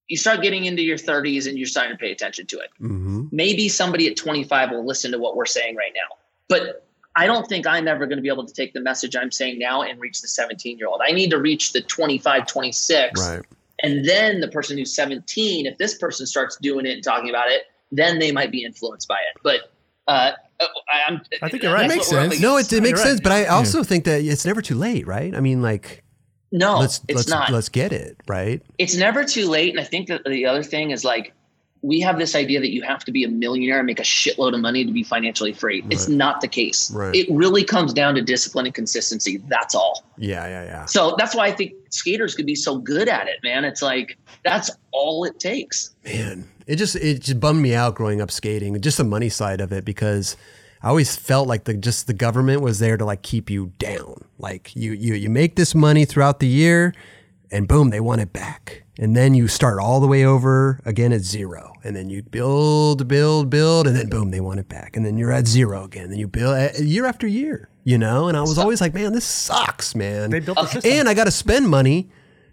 You 0.08 0.18
start 0.18 0.42
getting 0.42 0.66
into 0.66 0.82
your 0.82 0.98
30s 0.98 1.48
and 1.48 1.58
you're 1.58 1.68
starting 1.68 1.96
to 1.96 2.00
pay 2.00 2.12
attention 2.12 2.46
to 2.48 2.60
it. 2.60 2.70
hmm 2.80 3.26
Maybe 3.32 3.68
somebody 3.70 4.08
at 4.08 4.16
25 4.18 4.72
will 4.72 4.86
listen 4.86 5.12
to 5.12 5.20
what 5.20 5.36
we're 5.36 5.46
saying 5.46 5.76
right 5.76 5.92
now. 5.96 6.18
But 6.48 6.86
I 7.16 7.26
don't 7.26 7.48
think 7.48 7.68
I'm 7.68 7.88
ever 7.88 8.06
going 8.06 8.18
to 8.18 8.22
be 8.22 8.30
able 8.30 8.46
to 8.46 8.54
take 8.54 8.74
the 8.74 8.82
message 8.82 9.16
I'm 9.16 9.32
saying 9.32 9.60
now 9.60 9.82
and 9.82 10.00
reach 10.00 10.22
the 10.22 10.28
17 10.28 10.78
year 10.78 10.88
old. 10.88 11.02
I 11.06 11.12
need 11.12 11.32
to 11.32 11.40
reach 11.40 11.74
the 11.74 11.82
25, 11.82 12.48
26. 12.48 13.20
Right. 13.20 13.46
And 13.82 14.08
then 14.08 14.42
the 14.42 14.48
person 14.48 14.78
who's 14.78 14.94
17, 14.94 15.66
if 15.66 15.78
this 15.78 15.98
person 15.98 16.26
starts 16.26 16.58
doing 16.58 16.86
it 16.86 16.94
and 16.94 17.04
talking 17.04 17.30
about 17.30 17.50
it, 17.50 17.64
then 17.92 18.20
they 18.20 18.32
might 18.32 18.52
be 18.52 18.64
influenced 18.64 19.08
by 19.08 19.16
it. 19.16 19.42
But 19.42 19.72
uh, 20.08 20.32
I, 20.60 20.68
I'm, 21.08 21.22
I 21.42 21.50
think 21.50 21.64
you're 21.64 21.74
right. 21.74 21.88
that's 21.88 21.96
Makes 21.96 22.12
what 22.12 22.18
we're 22.18 22.26
up 22.26 22.32
sense. 22.32 22.42
No, 22.42 22.58
it, 22.58 22.74
it 22.74 22.82
makes 22.82 22.90
you're 22.90 22.98
right. 22.98 23.08
sense, 23.08 23.22
but 23.22 23.32
I 23.32 23.46
also 23.46 23.84
think 23.84 24.06
that 24.06 24.22
it's 24.22 24.46
never 24.46 24.62
too 24.62 24.76
late, 24.76 25.08
right? 25.08 25.34
I 25.36 25.40
mean, 25.40 25.62
like 25.62 26.04
no, 26.52 26.80
let's 26.80 27.02
it's 27.08 27.16
let's 27.16 27.30
not. 27.30 27.50
let's 27.52 27.70
get 27.70 27.92
it, 27.92 28.18
right? 28.28 28.62
it's 28.78 28.96
never 28.96 29.24
too 29.24 29.48
late. 29.48 29.72
And 29.72 29.80
I 29.80 29.84
think 29.84 30.08
that 30.08 30.24
the 30.26 30.46
other 30.46 30.64
thing 30.64 30.92
is 30.92 31.06
like, 31.06 31.34
we 31.82 32.02
have 32.02 32.20
this 32.20 32.36
idea 32.36 32.60
that 32.60 32.72
you 32.72 32.82
have 32.82 33.06
to 33.06 33.12
be 33.12 33.24
a 33.24 33.30
millionaire 33.30 33.78
and 33.78 33.86
make 33.86 34.00
a 34.00 34.04
shitload 34.04 34.54
of 34.54 34.60
money 34.60 34.84
to 34.84 34.92
be 34.92 35.04
financially 35.04 35.54
free. 35.54 35.84
It's 35.90 36.10
not 36.10 36.42
the 36.42 36.48
case. 36.48 36.92
Right. 36.92 37.16
It 37.16 37.28
really 37.32 37.64
comes 37.64 37.94
down 37.94 38.16
to 38.16 38.22
discipline 38.22 38.66
and 38.66 38.76
consistency. 38.76 39.38
That's 39.48 39.76
all. 39.76 40.04
Yeah, 40.18 40.46
yeah, 40.48 40.64
yeah. 40.64 40.86
So 40.86 41.16
that's 41.18 41.36
why 41.36 41.48
I 41.48 41.52
think 41.52 41.74
skaters 41.90 42.36
could 42.36 42.46
be 42.46 42.56
so 42.56 42.78
good 42.78 43.08
at 43.08 43.28
it, 43.28 43.38
man. 43.44 43.64
It's 43.64 43.82
like, 43.82 44.18
that's 44.44 44.70
all 44.92 45.24
it 45.24 45.40
takes. 45.40 45.96
man 46.04 46.50
it 46.70 46.76
just 46.76 46.96
it 46.96 47.22
just 47.22 47.40
bummed 47.40 47.62
me 47.62 47.74
out 47.74 47.96
growing 47.96 48.22
up 48.22 48.30
skating 48.30 48.80
just 48.80 48.98
the 48.98 49.04
money 49.04 49.28
side 49.28 49.60
of 49.60 49.74
it 49.74 49.84
because 49.84 50.38
i 50.84 50.88
always 50.88 51.16
felt 51.16 51.48
like 51.48 51.64
the 51.64 51.74
just 51.74 52.06
the 52.06 52.14
government 52.14 52.62
was 52.62 52.78
there 52.78 52.96
to 52.96 53.04
like 53.04 53.24
keep 53.24 53.50
you 53.50 53.74
down 53.80 54.14
like 54.38 54.74
you 54.76 54.94
you 54.94 55.16
you 55.16 55.30
make 55.30 55.56
this 55.56 55.74
money 55.74 56.06
throughout 56.06 56.40
the 56.40 56.48
year 56.48 56.94
and 57.52 57.68
boom 57.68 57.90
they 57.90 58.00
want 58.00 58.22
it 58.22 58.32
back 58.32 58.84
and 59.02 59.16
then 59.16 59.34
you 59.34 59.48
start 59.48 59.80
all 59.80 60.00
the 60.00 60.08
way 60.08 60.24
over 60.26 60.80
again 60.86 61.12
at 61.14 61.22
zero 61.22 61.74
and 61.84 61.96
then 61.96 62.10
you 62.10 62.22
build 62.22 63.08
build 63.08 63.50
build 63.50 63.88
and 63.88 63.96
then 63.96 64.10
boom 64.10 64.30
they 64.30 64.40
want 64.42 64.60
it 64.60 64.68
back 64.70 64.96
and 64.96 65.06
then 65.06 65.18
you're 65.18 65.32
at 65.32 65.48
zero 65.48 65.86
again 65.86 66.04
and 66.04 66.12
then 66.12 66.20
you 66.20 66.28
build 66.28 66.54
uh, 66.56 66.70
year 66.80 67.06
after 67.06 67.26
year 67.26 67.70
you 67.86 67.98
know 67.98 68.28
and 68.28 68.38
i 68.38 68.42
was 68.42 68.58
always 68.58 68.82
like 68.82 68.94
man 68.94 69.14
this 69.14 69.26
sucks 69.26 69.96
man 69.96 70.30
They 70.30 70.40
built 70.42 70.58
the 70.58 70.66
system. 70.68 70.92
and 70.92 71.10
i 71.10 71.14
got 71.14 71.24
to 71.24 71.32
spend 71.32 71.70
money 71.70 72.10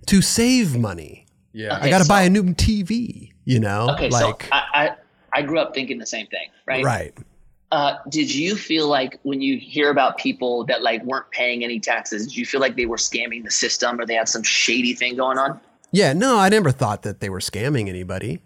to 0.06 0.22
save 0.22 0.76
money 0.76 1.26
Yeah. 1.52 1.78
I 1.82 1.90
got 1.90 1.98
to 1.98 2.04
so- 2.04 2.08
buy 2.08 2.22
a 2.22 2.30
new 2.30 2.44
TV, 2.54 3.32
you 3.44 3.58
know? 3.58 3.88
Okay. 3.94 4.08
like, 4.10 4.42
so 4.44 4.48
I, 4.52 4.62
I, 4.74 4.90
I 5.32 5.42
grew 5.42 5.58
up 5.58 5.74
thinking 5.74 5.98
the 5.98 6.06
same 6.06 6.26
thing, 6.28 6.48
right? 6.66 6.84
right. 6.84 7.14
Uh, 7.72 7.94
did 8.08 8.32
you 8.32 8.54
feel 8.54 8.86
like 8.86 9.18
when 9.24 9.40
you 9.42 9.58
hear 9.58 9.90
about 9.90 10.16
people 10.18 10.64
that 10.66 10.82
like 10.82 11.02
weren't 11.02 11.28
paying 11.32 11.64
any 11.64 11.80
taxes, 11.80 12.26
did 12.28 12.36
you 12.36 12.46
feel 12.46 12.60
like 12.60 12.76
they 12.76 12.86
were 12.86 12.96
scamming 12.98 13.42
the 13.42 13.50
system 13.50 13.98
or 14.00 14.06
they 14.06 14.14
had 14.14 14.28
some 14.28 14.42
shady 14.44 14.94
thing 14.94 15.16
going 15.16 15.38
on? 15.38 15.58
Yeah, 15.96 16.12
no, 16.12 16.36
I 16.38 16.50
never 16.50 16.70
thought 16.70 17.02
that 17.04 17.20
they 17.20 17.30
were 17.30 17.38
scamming 17.40 17.88
anybody. 17.88 18.40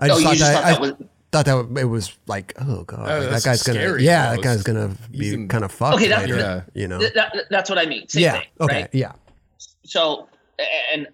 I 0.00 0.08
just 0.08 0.20
you 0.20 0.26
thought 0.26 0.36
just 0.36 0.52
that, 0.52 0.54
thought 0.54 0.64
I 0.64 0.72
that 0.72 0.80
was 0.80 0.92
thought 1.32 1.44
that 1.74 1.80
it 1.80 1.84
was 1.84 2.16
like, 2.26 2.54
oh 2.60 2.82
god, 2.84 2.98
Oh, 2.98 3.02
like, 3.02 3.20
that 3.22 3.30
that's 3.30 3.44
guy's 3.44 3.62
gonna, 3.62 3.98
yeah, 4.00 4.34
that 4.34 4.42
guy's 4.42 4.62
gonna 4.64 4.96
be 5.12 5.18
He's 5.18 5.32
in- 5.32 5.46
kind 5.48 5.64
of 5.64 5.70
fucked 5.70 5.96
Okay, 5.96 6.08
that- 6.08 6.22
later, 6.28 6.36
Yeah. 6.38 6.62
you 6.74 6.88
know? 6.88 6.98
That, 6.98 7.34
that's 7.50 7.70
what 7.70 7.78
I 7.78 7.86
mean. 7.86 8.08
Same 8.08 8.22
yeah. 8.24 8.32
thing, 8.32 8.46
okay. 8.60 8.80
right? 8.82 8.90
Yeah. 8.92 9.12
So, 9.84 10.28
and 10.92 11.06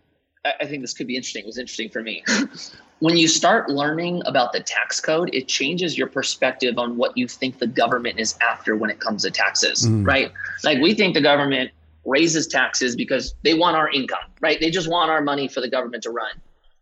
I 0.47 0.53
I 0.63 0.67
think 0.67 0.81
this 0.83 0.95
could 0.95 1.07
be 1.07 1.17
interesting. 1.17 1.43
It 1.45 1.47
was 1.47 1.59
interesting 1.59 1.91
for 1.91 2.03
me. 2.03 2.25
when 3.01 3.17
you 3.19 3.29
start 3.29 3.69
learning 3.69 4.23
about 4.27 4.53
the 4.55 4.61
tax 4.61 5.01
code, 5.01 5.29
it 5.35 5.49
changes 5.49 5.99
your 5.99 6.07
perspective 6.07 6.79
on 6.79 6.97
what 6.97 7.17
you 7.17 7.29
think 7.29 7.59
the 7.59 7.67
government 7.67 8.19
is 8.19 8.37
after 8.41 8.75
when 8.77 8.89
it 8.91 9.01
comes 9.01 9.23
to 9.25 9.31
taxes, 9.31 9.87
Mm. 9.87 10.07
right? 10.07 10.33
Like 10.65 10.79
we 10.81 10.95
think 10.95 11.13
the 11.15 11.21
government 11.21 11.71
raises 12.05 12.47
taxes 12.47 12.97
because 12.97 13.35
they 13.43 13.55
want 13.55 13.77
our 13.77 13.91
income, 13.91 14.19
right? 14.41 14.59
They 14.61 14.71
just 14.71 14.89
want 14.89 15.11
our 15.11 15.21
money 15.23 15.49
for 15.49 15.61
the 15.61 15.69
government 15.69 16.03
to 16.05 16.11
run. 16.11 16.33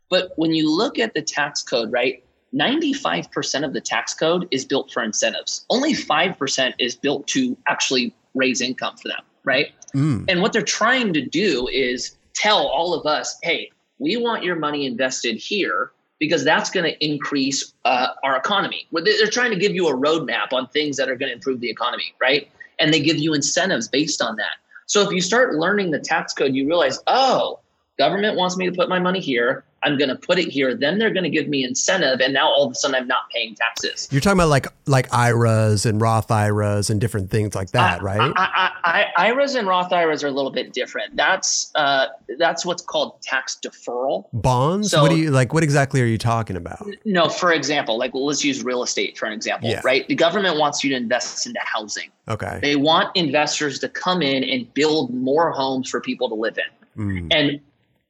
But 0.09 0.33
when 0.37 0.53
you 0.55 0.71
look 0.75 0.99
at 0.99 1.15
the 1.15 1.23
tax 1.23 1.63
code, 1.63 1.93
right? 1.93 2.23
95% 2.55 3.65
of 3.65 3.73
the 3.73 3.81
tax 3.81 4.13
code 4.15 4.49
is 4.51 4.65
built 4.65 4.91
for 4.91 5.03
incentives. 5.03 5.65
Only 5.71 5.95
5% 5.95 6.75
is 6.79 6.97
built 6.97 7.27
to 7.29 7.57
actually 7.69 8.15
raise 8.35 8.61
income 8.61 8.97
for 8.97 9.09
them, 9.09 9.21
right? 9.45 9.69
Mm. 9.95 10.25
And 10.29 10.41
what 10.43 10.53
they're 10.53 10.63
trying 10.63 11.13
to 11.15 11.25
do 11.25 11.69
is 11.69 12.17
tell 12.35 12.67
all 12.67 12.93
of 12.95 13.07
us, 13.07 13.39
hey, 13.43 13.71
we 13.99 14.17
want 14.17 14.43
your 14.43 14.57
money 14.57 14.87
invested 14.87 15.37
here 15.37 15.93
because 16.19 16.45
that's 16.45 16.71
going 16.71 16.85
to 16.91 17.05
increase 17.05 17.73
uh, 17.85 18.09
our 18.25 18.37
economy. 18.37 18.87
They- 18.93 19.03
They're 19.17 19.31
trying 19.31 19.51
to 19.53 19.59
give 19.59 19.75
you 19.75 19.89
a 19.89 19.95
roadmap 19.95 20.53
on 20.53 20.67
things 20.69 20.97
that 20.97 21.09
are 21.09 21.17
going 21.17 21.29
to 21.29 21.35
improve 21.35 21.61
the 21.61 21.71
economy, 21.71 22.15
right? 22.21 22.51
And 22.79 22.93
they 22.93 23.01
give 23.01 23.17
you 23.19 23.33
incentives 23.35 23.89
based 23.89 24.21
on 24.23 24.37
that. 24.37 24.57
So 24.91 25.03
if 25.03 25.13
you 25.13 25.21
start 25.21 25.55
learning 25.55 25.93
the 25.93 26.01
tax 26.01 26.33
code, 26.33 26.53
you 26.53 26.67
realize, 26.67 26.99
oh, 27.07 27.61
government 28.01 28.35
wants 28.37 28.57
me 28.57 28.65
to 28.65 28.73
put 28.75 28.89
my 28.89 28.99
money 28.99 29.21
here. 29.21 29.63
I'm 29.83 29.97
going 29.97 30.11
to 30.11 30.17
put 30.17 30.39
it 30.39 30.49
here. 30.49 30.75
Then 30.75 30.99
they're 30.99 31.11
going 31.11 31.25
to 31.25 31.31
give 31.31 31.49
me 31.49 31.65
incentive, 31.65 32.21
and 32.21 32.35
now 32.35 32.47
all 32.49 32.65
of 32.67 32.73
a 32.73 32.75
sudden 32.75 32.95
I'm 32.95 33.07
not 33.07 33.31
paying 33.35 33.55
taxes. 33.55 34.09
You're 34.11 34.21
talking 34.21 34.39
about 34.39 34.49
like 34.49 34.67
like 34.87 35.09
IRAs 35.13 35.87
and 35.87 36.01
Roth 36.01 36.31
IRAs 36.31 36.91
and 36.91 37.01
different 37.01 37.31
things 37.31 37.55
like 37.55 37.71
that, 37.71 38.01
I- 38.01 38.05
right? 38.05 38.33
I, 38.37 38.71
I, 38.85 39.07
I, 39.17 39.29
IRAs 39.29 39.55
and 39.55 39.67
Roth 39.67 39.91
IRAs 39.93 40.23
are 40.23 40.29
a 40.29 40.31
little 40.33 40.51
bit 40.51 40.73
different. 40.75 41.17
That's 41.17 41.73
uh, 41.77 42.09
that's 42.39 42.67
what's 42.67 42.83
called 42.83 43.21
tax 43.23 43.59
deferral. 43.65 44.27
Bonds? 44.35 44.91
so- 44.91 45.01
what 45.03 45.11
do 45.11 45.17
you 45.17 45.31
like? 45.31 45.55
What 45.55 45.63
exactly 45.63 46.03
are 46.03 46.07
you 46.07 46.19
talking 46.19 46.57
about? 46.57 46.87
No, 47.07 47.29
for 47.31 47.53
example, 47.53 47.99
like 47.99 48.13
well, 48.13 48.27
let's 48.27 48.45
use 48.45 48.63
real 48.63 48.83
estate 48.83 49.17
for 49.17 49.25
an 49.27 49.33
example, 49.33 49.71
Yeah. 49.71 49.81
right? 49.85 50.07
The 50.09 50.15
government 50.15 50.59
wants 50.59 50.85
you 50.85 50.91
to 50.91 50.97
invest 50.97 51.47
into 51.47 51.61
housing. 51.65 52.11
Okay. 52.29 52.59
They 52.61 52.77
want 52.77 53.17
investors 53.17 53.79
to 53.81 53.89
come 53.89 54.21
in 54.21 54.45
and 54.45 54.73
build 54.75 55.13
more 55.15 55.53
homes 55.53 55.89
for 55.89 56.01
people 56.03 56.29
to 56.29 56.35
live 56.35 56.59
in. 56.59 57.03
Mm. 57.03 57.29
And 57.35 57.61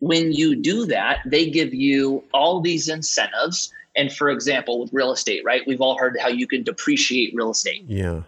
when 0.00 0.32
you 0.32 0.56
do 0.56 0.86
that, 0.86 1.20
they 1.24 1.48
give 1.48 1.72
you 1.72 2.24
all 2.34 2.60
these 2.60 2.88
incentives. 2.88 3.72
And 3.96 4.12
for 4.12 4.30
example, 4.30 4.80
with 4.80 4.92
real 4.92 5.12
estate, 5.12 5.44
right? 5.44 5.62
We've 5.66 5.80
all 5.80 5.96
heard 5.98 6.16
how 6.20 6.28
you 6.28 6.46
can 6.46 6.62
depreciate 6.62 7.34
real 7.34 7.50
estate. 7.50 7.84
Yeah. 7.86 8.22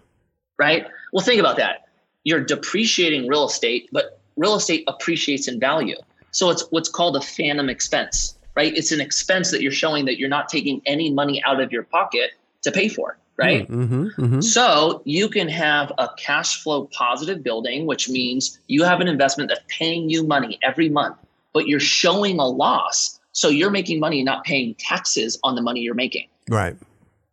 right? 0.59 0.87
Well, 1.13 1.25
think 1.25 1.41
about 1.41 1.57
that. 1.57 1.89
You're 2.25 2.45
depreciating 2.45 3.27
real 3.27 3.47
estate, 3.47 3.89
but 3.93 4.21
real 4.37 4.55
estate 4.55 4.85
appreciates 4.87 5.49
in 5.49 5.59
value. 5.59 5.97
So 6.31 6.51
it's 6.51 6.65
what's 6.71 6.89
called 6.89 7.17
a 7.17 7.21
phantom 7.21 7.69
expense, 7.69 8.37
right? 8.55 8.75
It's 8.77 8.93
an 8.93 9.01
expense 9.01 9.51
that 9.51 9.61
you're 9.61 9.73
showing 9.73 10.05
that 10.07 10.19
you're 10.19 10.29
not 10.29 10.49
taking 10.49 10.81
any 10.87 11.11
money 11.11 11.43
out 11.45 11.61
of 11.61 11.73
your 11.73 11.83
pocket 11.83 12.31
to 12.63 12.71
pay 12.71 12.89
for, 12.89 13.19
right? 13.37 13.69
Mm-hmm, 13.69 14.05
mm-hmm. 14.05 14.41
So 14.41 15.03
you 15.05 15.29
can 15.29 15.49
have 15.49 15.93
a 15.99 16.09
cash 16.17 16.63
flow 16.63 16.89
positive 16.93 17.43
building, 17.43 17.87
which 17.87 18.09
means 18.09 18.59
you 18.69 18.85
have 18.85 19.01
an 19.01 19.09
investment 19.09 19.49
that's 19.49 19.65
paying 19.69 20.09
you 20.09 20.25
money 20.25 20.59
every 20.63 20.89
month, 20.89 21.17
but 21.53 21.67
you're 21.67 21.81
showing 21.81 22.39
a 22.39 22.47
loss. 22.47 23.21
So 23.33 23.49
you're 23.49 23.71
making 23.71 24.01
money, 24.01 24.23
not 24.23 24.45
paying 24.45 24.75
taxes 24.75 25.39
on 25.43 25.55
the 25.55 25.63
money 25.63 25.81
you're 25.81 25.95
making. 25.95 26.29
Right. 26.49 26.77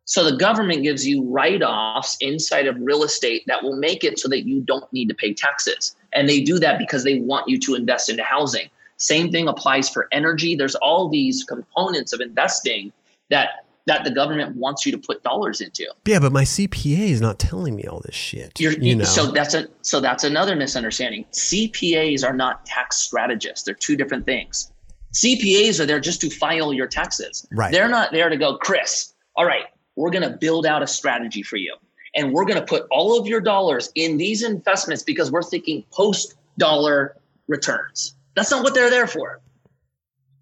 So 0.06 0.24
the 0.24 0.38
government 0.38 0.82
gives 0.82 1.08
you 1.08 1.24
write 1.24 1.62
offs 1.62 2.18
inside 2.20 2.66
of 2.66 2.76
real 2.80 3.04
estate 3.04 3.44
that 3.46 3.62
will 3.62 3.76
make 3.76 4.04
it 4.04 4.18
so 4.18 4.28
that 4.30 4.48
you 4.48 4.62
don't 4.62 4.92
need 4.92 5.08
to 5.10 5.14
pay 5.14 5.34
taxes. 5.34 5.96
And 6.14 6.28
they 6.28 6.42
do 6.42 6.58
that 6.60 6.80
because 6.80 7.04
they 7.04 7.20
want 7.20 7.48
you 7.48 7.60
to 7.60 7.76
invest 7.76 8.10
into 8.10 8.24
housing. 8.24 8.70
Same 8.98 9.32
thing 9.32 9.48
applies 9.48 9.88
for 9.88 10.08
energy. 10.12 10.56
There's 10.56 10.76
all 10.76 11.10
these 11.10 11.44
components 11.44 12.12
of 12.12 12.22
investing 12.22 12.92
that 13.30 13.66
that 13.90 14.04
the 14.04 14.12
government 14.12 14.56
wants 14.56 14.86
you 14.86 14.92
to 14.92 15.00
put 15.00 15.24
dollars 15.24 15.62
into. 15.62 15.88
Yeah, 16.06 16.20
but 16.20 16.32
my 16.32 16.44
CPA 16.44 17.10
is 17.10 17.22
not 17.22 17.40
telling 17.40 17.76
me 17.76 17.86
all 17.86 18.02
this 18.02 18.14
shit. 18.14 18.60
You're, 18.60 18.74
you 18.74 18.96
know. 18.96 19.04
So 19.04 19.32
that's 19.32 19.56
a 19.56 19.68
so 19.82 20.00
that's 20.00 20.24
another 20.24 20.56
misunderstanding. 20.56 21.26
CPAs 21.32 22.24
are 22.24 22.34
not 22.34 22.68
tax 22.68 22.98
strategists. 22.98 23.66
They're 23.66 23.74
two 23.74 23.98
different 23.98 24.28
things. 24.28 24.72
CPAs 25.14 25.80
are 25.80 25.88
there 25.88 26.00
just 26.00 26.22
to 26.22 26.30
file 26.30 26.72
your 26.72 26.86
taxes. 26.86 27.48
Right. 27.52 27.72
They're 27.72 27.90
not 27.90 28.12
there 28.12 28.30
to 28.30 28.38
go, 28.38 28.58
Chris. 28.58 29.16
All 29.36 29.46
right, 29.46 29.66
we're 29.96 30.12
going 30.12 30.30
to 30.30 30.38
build 30.38 30.68
out 30.68 30.84
a 30.84 30.88
strategy 30.88 31.42
for 31.42 31.58
you, 31.58 31.76
and 32.16 32.32
we're 32.32 32.46
going 32.46 32.60
to 32.60 32.66
put 32.66 32.86
all 32.92 33.20
of 33.20 33.26
your 33.26 33.42
dollars 33.42 33.92
in 33.96 34.18
these 34.18 34.44
investments 34.44 35.02
because 35.02 35.32
we're 35.32 35.42
thinking 35.42 35.84
post 35.92 36.36
dollar 36.60 37.18
returns. 37.48 38.16
That's 38.36 38.52
not 38.52 38.64
what 38.64 38.76
they're 38.76 38.92
there 38.92 39.08
for. 39.08 39.42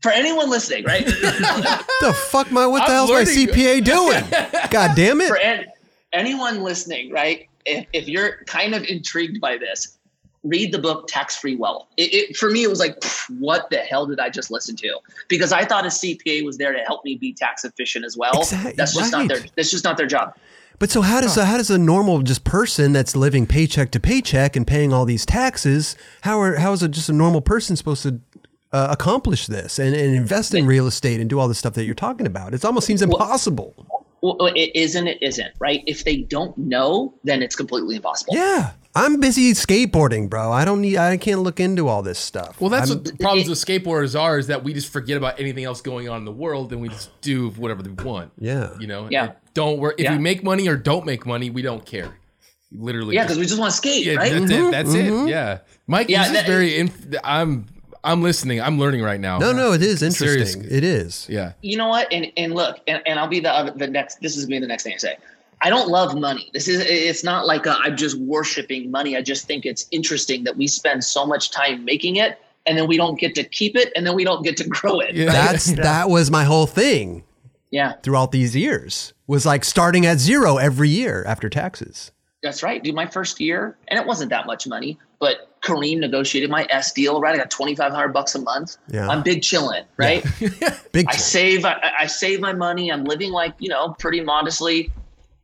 For 0.08 0.14
anyone 0.14 0.50
listening, 0.50 0.86
right? 0.86 1.06
the 1.06 2.18
fuck 2.30 2.50
my 2.50 2.66
what 2.66 2.80
the 2.80 2.94
I'm 2.94 3.08
hell's 3.08 3.10
my. 3.10 3.24
CPA 3.24 3.84
doing? 3.84 4.24
God 4.70 4.96
damn 4.96 5.20
it. 5.20 5.28
for 5.28 5.38
an, 5.38 5.66
anyone 6.14 6.64
listening, 6.64 7.12
right? 7.12 7.50
If, 7.66 7.86
if 7.92 8.08
you're 8.08 8.38
kind 8.46 8.74
of 8.74 8.84
intrigued 8.84 9.42
by 9.42 9.58
this, 9.58 9.98
read 10.46 10.72
the 10.72 10.80
book 10.80 11.10
Tax 11.10 11.36
Free 11.36 11.58
Wealth. 11.58 11.88
It, 11.98 12.14
it, 12.14 12.38
for 12.38 12.50
me, 12.50 12.64
it 12.64 12.70
was 12.70 12.80
like, 12.80 13.04
what 13.38 13.70
the 13.70 13.80
hell 13.80 14.06
did 14.06 14.22
I 14.22 14.30
just 14.30 14.50
listen 14.50 14.78
to? 14.78 14.98
Because 15.28 15.52
I 15.52 15.66
thought 15.66 15.84
a 15.84 15.90
CPA 15.90 16.46
was 16.46 16.58
there 16.58 16.72
to 16.72 16.80
help 16.80 17.04
me 17.04 17.18
be 17.18 17.34
tax 17.34 17.66
efficient 17.66 18.06
as 18.06 18.16
well. 18.16 18.40
Exactly, 18.40 18.72
That's 18.78 18.96
just 18.96 19.12
not 19.12 19.28
their. 19.28 19.40
That's 19.58 19.72
just 19.72 19.84
not 19.84 19.98
their 19.98 20.08
job. 20.08 20.36
But 20.80 20.92
so 20.92 21.02
how 21.02 21.22
does 21.22 21.36
how 21.36 21.58
does 21.58 21.72
a 21.72 21.78
normal 21.78 22.22
just 22.22 22.44
person 22.44 22.94
that's 22.94 23.16
living 23.16 23.48
paycheck 23.48 23.90
to 23.92 24.00
paycheck 24.00 24.56
and 24.56 24.66
paying 24.68 24.94
all 24.94 25.06
these 25.06 25.26
taxes 25.26 25.96
how 26.22 26.40
are 26.40 26.58
how 26.58 26.72
is 26.72 26.84
a, 26.84 26.88
just 26.88 27.10
a 27.10 27.14
normal 27.14 27.42
person 27.42 27.76
supposed 27.76 28.04
to 28.04 28.22
uh, 28.72 28.88
accomplish 28.92 29.48
this 29.48 29.80
and, 29.80 29.96
and 29.96 30.16
invest 30.16 30.54
in 30.54 30.66
real 30.66 30.88
estate 30.88 31.20
and 31.20 31.30
do 31.30 31.40
all 31.40 31.48
the 31.48 31.56
stuff 31.56 31.74
that 31.74 31.86
you're 31.86 31.96
talking 31.96 32.26
about? 32.28 32.54
It 32.54 32.64
almost 32.66 32.88
seems 32.88 33.02
impossible. 33.02 33.74
Well, 34.22 34.48
it 34.56 34.72
isn't. 34.76 35.08
It 35.08 35.22
isn't. 35.22 35.54
Right. 35.60 35.84
If 35.86 36.04
they 36.04 36.18
don't 36.18 36.58
know, 36.58 37.14
then 37.24 37.44
it's 37.44 37.56
completely 37.56 37.96
impossible. 37.98 38.34
Yeah, 38.36 38.72
I'm 38.96 39.20
busy 39.20 39.54
skateboarding, 39.54 40.28
bro. 40.28 40.52
I 40.52 40.66
don't 40.66 40.82
need. 40.82 40.98
I 40.98 41.18
can't 41.18 41.42
look 41.42 41.60
into 41.60 41.88
all 41.88 42.02
this 42.02 42.18
stuff. 42.18 42.60
Well, 42.60 42.72
that's 42.72 42.90
I'm- 42.90 42.98
what 42.98 43.06
the 43.06 43.16
problems 43.18 43.48
with 43.48 43.60
skateboarders 43.60 44.20
are 44.20 44.40
is 44.40 44.48
that 44.48 44.64
we 44.64 44.74
just 44.74 44.92
forget 44.92 45.18
about 45.18 45.40
anything 45.40 45.66
else 45.66 45.82
going 45.82 46.10
on 46.10 46.18
in 46.18 46.26
the 46.26 46.32
world 46.32 46.74
and 46.74 46.82
we 46.82 46.90
just 46.90 47.10
do 47.22 47.52
whatever 47.52 47.84
we 47.84 47.92
want. 48.04 48.32
Yeah. 48.40 48.72
You 48.80 48.88
know? 48.88 49.08
Yeah. 49.12 49.24
And 49.26 49.34
Don't 49.54 49.78
worry. 49.80 49.94
If 50.00 50.06
Yeah. 50.06 50.14
we 50.14 50.18
make 50.18 50.44
money 50.44 50.68
or 50.68 50.76
don't 50.76 51.06
make 51.06 51.26
money, 51.28 51.52
we 51.52 51.62
don't 51.62 51.86
care. 51.86 52.18
Literally. 52.72 53.16
Yeah, 53.16 53.24
because 53.24 53.38
we 53.38 53.46
just 53.46 53.60
want 53.60 53.72
to 53.72 53.78
skate, 53.78 54.04
yeah, 54.06 54.16
right? 54.16 54.32
that's 54.32 54.52
it. 54.52 54.72
That's 54.72 54.94
it. 54.94 55.30
Yeah. 55.30 55.60
Mike, 55.86 56.10
Yeah, 56.10 56.28
this 56.28 56.42
is 56.42 56.48
very, 56.48 56.78
inf- 56.78 57.16
I'm, 57.24 57.66
I'm 58.08 58.22
listening. 58.24 58.62
I'm 58.62 58.80
learning 58.80 59.02
right 59.04 59.20
now. 59.20 59.38
no, 59.38 59.52
no, 59.54 59.74
it 59.74 59.82
is 59.82 60.00
Serious. 60.00 60.22
interesting. 60.22 60.66
It 60.70 60.84
is. 60.84 61.28
Yeah. 61.30 61.54
you 61.62 61.78
know 61.78 61.88
what? 61.90 62.12
And 62.12 62.32
and 62.38 62.54
look, 62.56 62.80
and, 62.88 63.02
and 63.06 63.20
I'll 63.20 63.28
be 63.28 63.40
the 63.40 63.52
other, 63.52 63.72
the 63.72 63.88
next. 63.88 64.22
This 64.22 64.36
is 64.38 64.46
gonna 64.46 64.58
be 64.58 64.60
the 64.62 64.68
next 64.68 64.84
thing 64.84 64.94
I 64.94 64.98
say. 64.98 65.18
I 65.62 65.70
don't 65.70 65.90
love 65.90 66.16
money. 66.16 66.50
This 66.54 66.68
is 66.68 66.82
it's 66.88 67.24
not 67.24 67.46
like 67.48 67.66
i 67.68 67.76
I'm 67.84 67.98
just 67.98 68.18
worshiping 68.20 68.90
money. 68.92 69.18
I 69.18 69.22
just 69.22 69.46
think 69.48 69.66
it's 69.66 69.86
interesting 69.92 70.44
that 70.46 70.56
we 70.56 70.68
spend 70.68 71.04
so 71.04 71.26
much 71.26 71.52
time 71.52 71.84
making 71.84 72.16
it, 72.18 72.40
and 72.66 72.78
then 72.78 72.88
we 72.88 72.96
don't 72.98 73.20
get 73.20 73.34
to 73.36 73.44
keep 73.44 73.76
it, 73.76 73.92
and 73.96 74.06
then 74.06 74.16
we 74.16 74.24
don't 74.24 74.44
get 74.44 74.56
to 74.58 74.68
grow 74.78 75.00
it. 75.00 75.16
Yeah. 75.16 75.32
That's 75.32 75.72
that 75.84 76.10
was 76.10 76.30
my 76.32 76.44
whole 76.44 76.68
thing 76.68 77.24
Yeah, 77.72 77.94
throughout 78.04 78.32
these 78.32 78.56
years. 78.56 79.14
Was 79.26 79.46
like 79.46 79.66
starting 79.66 80.06
at 80.06 80.20
zero 80.20 80.58
every 80.58 80.90
year 80.90 81.24
after 81.28 81.50
taxes. 81.50 82.12
that's 82.44 82.62
right, 82.64 82.82
dude. 82.84 82.96
My 82.96 83.08
first 83.08 83.40
year, 83.42 83.76
and 83.90 84.00
it 84.00 84.06
wasn't 84.06 84.30
that 84.30 84.46
much 84.46 84.68
money, 84.68 84.98
but 85.20 85.57
Kareem 85.68 86.00
negotiated 86.00 86.50
my 86.50 86.66
S 86.70 86.92
deal. 86.94 87.20
Right, 87.20 87.36
I 87.36 87.38
got 87.38 87.52
twenty 87.52 87.76
five 87.76 87.92
hundred 87.92 88.10
bucks 88.14 88.34
a 88.36 88.40
month. 88.42 88.78
Yeah. 88.90 89.08
I'm 89.08 89.22
big 89.24 89.42
chilling, 89.44 89.84
right? 89.98 90.26
Big. 90.94 91.06
I 91.10 91.16
save 91.18 91.66
I, 91.66 91.92
I 92.00 92.08
save 92.08 92.40
my 92.40 92.54
money. 92.54 92.92
I'm 92.92 93.04
living 93.04 93.32
like 93.32 93.54
you 93.60 93.70
know 93.70 93.96
pretty 94.00 94.22
modestly. 94.22 94.92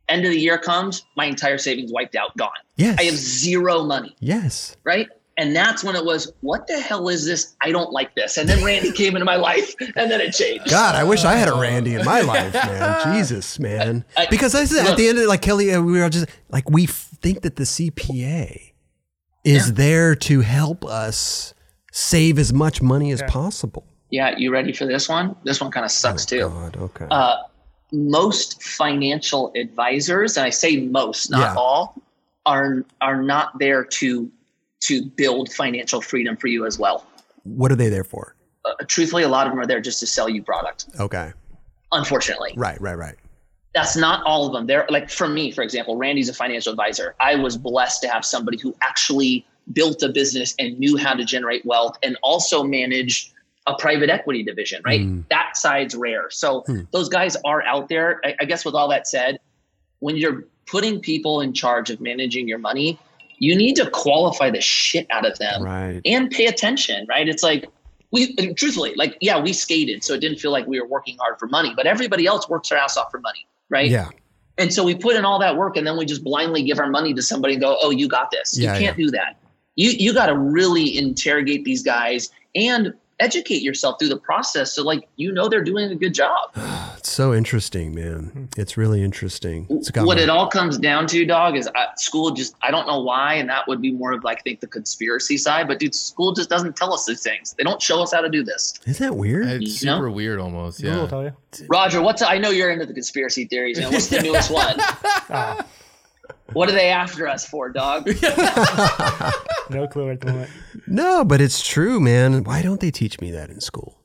End 0.08 0.24
of 0.26 0.30
the 0.32 0.38
year 0.38 0.58
comes, 0.58 1.06
my 1.16 1.24
entire 1.24 1.56
savings 1.56 1.90
wiped 1.92 2.14
out, 2.14 2.36
gone. 2.36 2.50
yes. 2.76 2.98
I 3.00 3.04
have 3.04 3.14
zero 3.16 3.84
money, 3.84 4.14
yes. 4.20 4.76
right? 4.84 5.08
And 5.38 5.56
that's 5.56 5.82
when 5.82 5.96
it 5.96 6.04
was, 6.04 6.30
what 6.42 6.66
the 6.66 6.78
hell 6.78 7.08
is 7.08 7.24
this? 7.24 7.56
I 7.62 7.72
don't 7.72 7.90
like 7.90 8.14
this. 8.14 8.36
And 8.36 8.46
then 8.46 8.62
Randy 8.62 8.92
came 9.00 9.16
into 9.16 9.24
my 9.24 9.36
life, 9.36 9.74
and 9.96 10.10
then 10.10 10.20
it 10.20 10.32
changed. 10.34 10.68
God, 10.68 10.94
I 10.94 11.04
wish 11.04 11.24
I 11.24 11.36
had 11.36 11.48
a 11.48 11.54
Randy 11.58 11.94
in 11.94 12.04
my 12.04 12.20
life, 12.20 12.52
man. 12.52 13.14
Jesus, 13.16 13.58
man. 13.58 14.04
I- 14.14 14.26
Because 14.30 14.54
I 14.54 14.66
said 14.66 14.86
at 14.86 14.98
the 14.98 15.08
end 15.08 15.16
of 15.16 15.24
it, 15.24 15.28
like 15.28 15.40
Kelly, 15.40 15.72
uh, 15.72 15.80
we 15.80 15.98
were 15.98 16.10
just 16.10 16.26
like 16.50 16.68
we 16.68 16.84
f- 16.84 17.08
think 17.22 17.40
that 17.40 17.56
the 17.56 17.64
CPA 17.64 18.72
is 19.44 19.74
there 19.74 20.14
to 20.14 20.40
help 20.40 20.84
us 20.84 21.54
save 21.92 22.38
as 22.38 22.52
much 22.52 22.82
money 22.82 23.12
as 23.12 23.22
possible. 23.22 23.84
Yeah, 24.10 24.36
you 24.36 24.50
ready 24.52 24.72
for 24.72 24.84
this 24.86 25.08
one? 25.08 25.36
This 25.44 25.60
one 25.60 25.70
kind 25.70 25.84
of 25.84 25.90
sucks 25.90 26.24
too. 26.26 26.48
God, 26.48 26.76
okay. 26.76 27.06
Uh, 27.10 27.36
most 27.92 28.62
financial 28.62 29.52
advisors, 29.56 30.36
and 30.36 30.46
I 30.46 30.50
say 30.50 30.80
most, 30.80 31.30
not 31.30 31.40
Yeah. 31.40 31.54
all, 31.56 32.00
are 32.46 32.84
are 33.00 33.22
not 33.22 33.58
there 33.58 33.84
to 33.84 34.30
to 34.82 35.04
build 35.16 35.50
financial 35.52 36.00
freedom 36.02 36.36
for 36.36 36.46
you 36.48 36.66
as 36.66 36.78
well. 36.78 37.06
what 37.44 37.70
are 37.70 37.76
they 37.76 37.88
there 37.90 38.04
for? 38.04 38.34
Uh, 38.64 38.72
truthfully, 38.86 39.22
a 39.22 39.28
lot 39.28 39.46
of 39.46 39.52
them 39.52 39.60
are 39.60 39.66
there 39.66 39.80
just 39.80 40.00
to 40.00 40.06
sell 40.06 40.28
you 40.28 40.42
product. 40.42 40.86
Okay. 40.98 41.32
Unfortunately, 41.92 42.52
Right, 42.56 42.80
right, 42.80 42.96
right. 42.96 43.14
That's 43.74 43.96
not 43.96 44.24
all 44.24 44.46
of 44.46 44.52
them. 44.52 44.66
They're 44.66 44.86
like 44.88 45.10
for 45.10 45.28
me, 45.28 45.50
for 45.50 45.62
example, 45.62 45.96
Randy's 45.96 46.28
a 46.28 46.34
financial 46.34 46.70
advisor. 46.72 47.14
I 47.20 47.34
was 47.34 47.56
blessed 47.56 48.02
to 48.02 48.08
have 48.08 48.24
somebody 48.24 48.58
who 48.58 48.74
actually 48.82 49.44
built 49.72 50.02
a 50.02 50.08
business 50.08 50.54
and 50.58 50.78
knew 50.78 50.96
how 50.96 51.14
to 51.14 51.24
generate 51.24 51.64
wealth 51.66 51.96
and 52.02 52.16
also 52.22 52.62
manage 52.62 53.32
a 53.66 53.74
private 53.78 54.10
equity 54.10 54.42
division, 54.42 54.82
right? 54.84 55.00
Mm. 55.00 55.24
That 55.30 55.56
side's 55.56 55.94
rare. 55.94 56.30
So 56.30 56.62
Hmm. 56.66 56.80
those 56.92 57.08
guys 57.08 57.34
are 57.44 57.62
out 57.62 57.88
there. 57.88 58.20
I, 58.24 58.34
I 58.40 58.44
guess 58.44 58.64
with 58.64 58.74
all 58.74 58.88
that 58.90 59.08
said, 59.08 59.38
when 60.00 60.16
you're 60.16 60.44
putting 60.66 61.00
people 61.00 61.40
in 61.40 61.52
charge 61.54 61.88
of 61.90 62.00
managing 62.00 62.46
your 62.46 62.58
money, 62.58 62.98
you 63.38 63.56
need 63.56 63.74
to 63.76 63.88
qualify 63.90 64.50
the 64.50 64.60
shit 64.60 65.06
out 65.10 65.26
of 65.26 65.38
them 65.38 65.62
Right. 65.62 66.00
and 66.04 66.30
pay 66.30 66.46
attention, 66.46 67.06
right? 67.08 67.26
It's 67.28 67.42
like 67.42 67.64
we 68.12 68.36
truthfully, 68.54 68.94
like, 68.96 69.16
yeah, 69.20 69.40
we 69.40 69.52
skated, 69.52 70.04
so 70.04 70.12
it 70.14 70.20
didn't 70.20 70.38
feel 70.38 70.52
like 70.52 70.66
we 70.68 70.78
were 70.80 70.86
working 70.86 71.16
hard 71.18 71.38
for 71.40 71.48
money, 71.48 71.72
but 71.74 71.86
everybody 71.86 72.26
else 72.26 72.48
works 72.48 72.68
their 72.68 72.78
ass 72.78 72.96
off 72.96 73.10
for 73.10 73.18
money, 73.20 73.44
right? 73.70 73.90
Yeah. 73.90 74.08
And 74.56 74.72
so 74.72 74.84
we 74.84 74.94
put 74.94 75.16
in 75.16 75.24
all 75.24 75.38
that 75.40 75.56
work 75.56 75.76
and 75.76 75.86
then 75.86 75.96
we 75.96 76.04
just 76.04 76.22
blindly 76.22 76.62
give 76.62 76.78
our 76.78 76.88
money 76.88 77.12
to 77.14 77.22
somebody 77.22 77.54
and 77.54 77.62
go, 77.62 77.76
oh, 77.80 77.90
you 77.90 78.08
got 78.08 78.30
this. 78.30 78.56
Yeah, 78.56 78.74
you 78.74 78.84
can't 78.84 78.96
do 78.96 79.10
that. 79.10 79.36
You 79.76 79.90
you 79.90 80.14
got 80.14 80.26
to 80.26 80.36
really 80.36 80.96
interrogate 80.96 81.64
these 81.64 81.82
guys 81.82 82.30
and 82.54 82.94
educate 83.20 83.62
yourself 83.62 83.96
through 83.98 84.08
the 84.08 84.16
process 84.18 84.72
so 84.72 84.82
like 84.82 85.06
you 85.16 85.30
know 85.32 85.48
they're 85.48 85.62
doing 85.64 85.90
a 85.90 85.94
good 85.94 86.14
job. 86.14 86.50
It's 87.04 87.12
so 87.12 87.34
interesting, 87.34 87.94
man. 87.94 88.48
It's 88.56 88.78
really 88.78 89.02
interesting. 89.04 89.66
It's 89.68 89.90
got 89.90 90.06
what 90.06 90.16
my- 90.16 90.22
it 90.22 90.30
all 90.30 90.48
comes 90.48 90.78
down 90.78 91.06
to, 91.08 91.26
dog, 91.26 91.54
is 91.54 91.68
uh, 91.68 91.94
school 91.96 92.30
just 92.30 92.56
I 92.62 92.70
don't 92.70 92.86
know 92.86 93.00
why, 93.00 93.34
and 93.34 93.46
that 93.50 93.68
would 93.68 93.82
be 93.82 93.92
more 93.92 94.12
of 94.12 94.24
like 94.24 94.38
I 94.38 94.40
think 94.40 94.60
the 94.60 94.66
conspiracy 94.66 95.36
side. 95.36 95.68
But 95.68 95.78
dude, 95.80 95.94
school 95.94 96.32
just 96.32 96.48
doesn't 96.48 96.76
tell 96.76 96.94
us 96.94 97.04
these 97.04 97.22
things. 97.22 97.54
They 97.58 97.62
don't 97.62 97.80
show 97.82 98.02
us 98.02 98.10
how 98.14 98.22
to 98.22 98.30
do 98.30 98.42
this. 98.42 98.72
Isn't 98.86 99.04
that 99.06 99.14
weird? 99.16 99.46
It's 99.62 99.82
You 99.82 99.86
know? 99.90 99.96
super 99.98 100.10
weird 100.10 100.40
almost. 100.40 100.80
Google 100.80 100.94
will 100.96 101.02
Yeah. 101.04 101.10
tell 101.10 101.22
you. 101.24 101.66
Roger, 101.68 102.00
what's 102.00 102.22
I 102.22 102.38
know 102.38 102.48
you're 102.48 102.70
into 102.70 102.86
the 102.86 102.94
conspiracy 102.94 103.44
theories. 103.44 103.78
Man. 103.78 103.92
What's 103.92 104.08
the 104.08 104.22
newest 104.26 104.50
one? 104.50 104.76
Ah, 104.78 105.64
What 106.52 106.68
are 106.68 106.72
they 106.72 106.88
after 106.90 107.26
us 107.26 107.46
for, 107.48 107.70
dog? 107.70 108.06
no 109.70 109.86
clue 109.88 110.10
at 110.10 110.20
the 110.20 110.26
moment. 110.30 110.50
No, 110.86 111.24
but 111.24 111.40
it's 111.40 111.66
true, 111.66 112.00
man. 112.00 112.44
Why 112.44 112.62
don't 112.62 112.80
they 112.80 112.90
teach 112.90 113.20
me 113.20 113.30
that 113.32 113.50
in 113.50 113.60
school? 113.60 114.00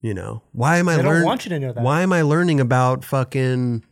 You 0.00 0.14
know, 0.14 0.42
why 0.52 0.78
am 0.78 0.88
I 0.88 0.96
They 0.96 1.02
don't 1.02 1.12
learning? 1.12 1.26
want 1.26 1.44
you 1.44 1.50
to 1.50 1.60
know 1.60 1.72
that. 1.72 1.82
Why 1.84 2.00
am 2.02 2.12
I 2.12 2.22
learning 2.22 2.60
about 2.60 3.04
fucking 3.04 3.84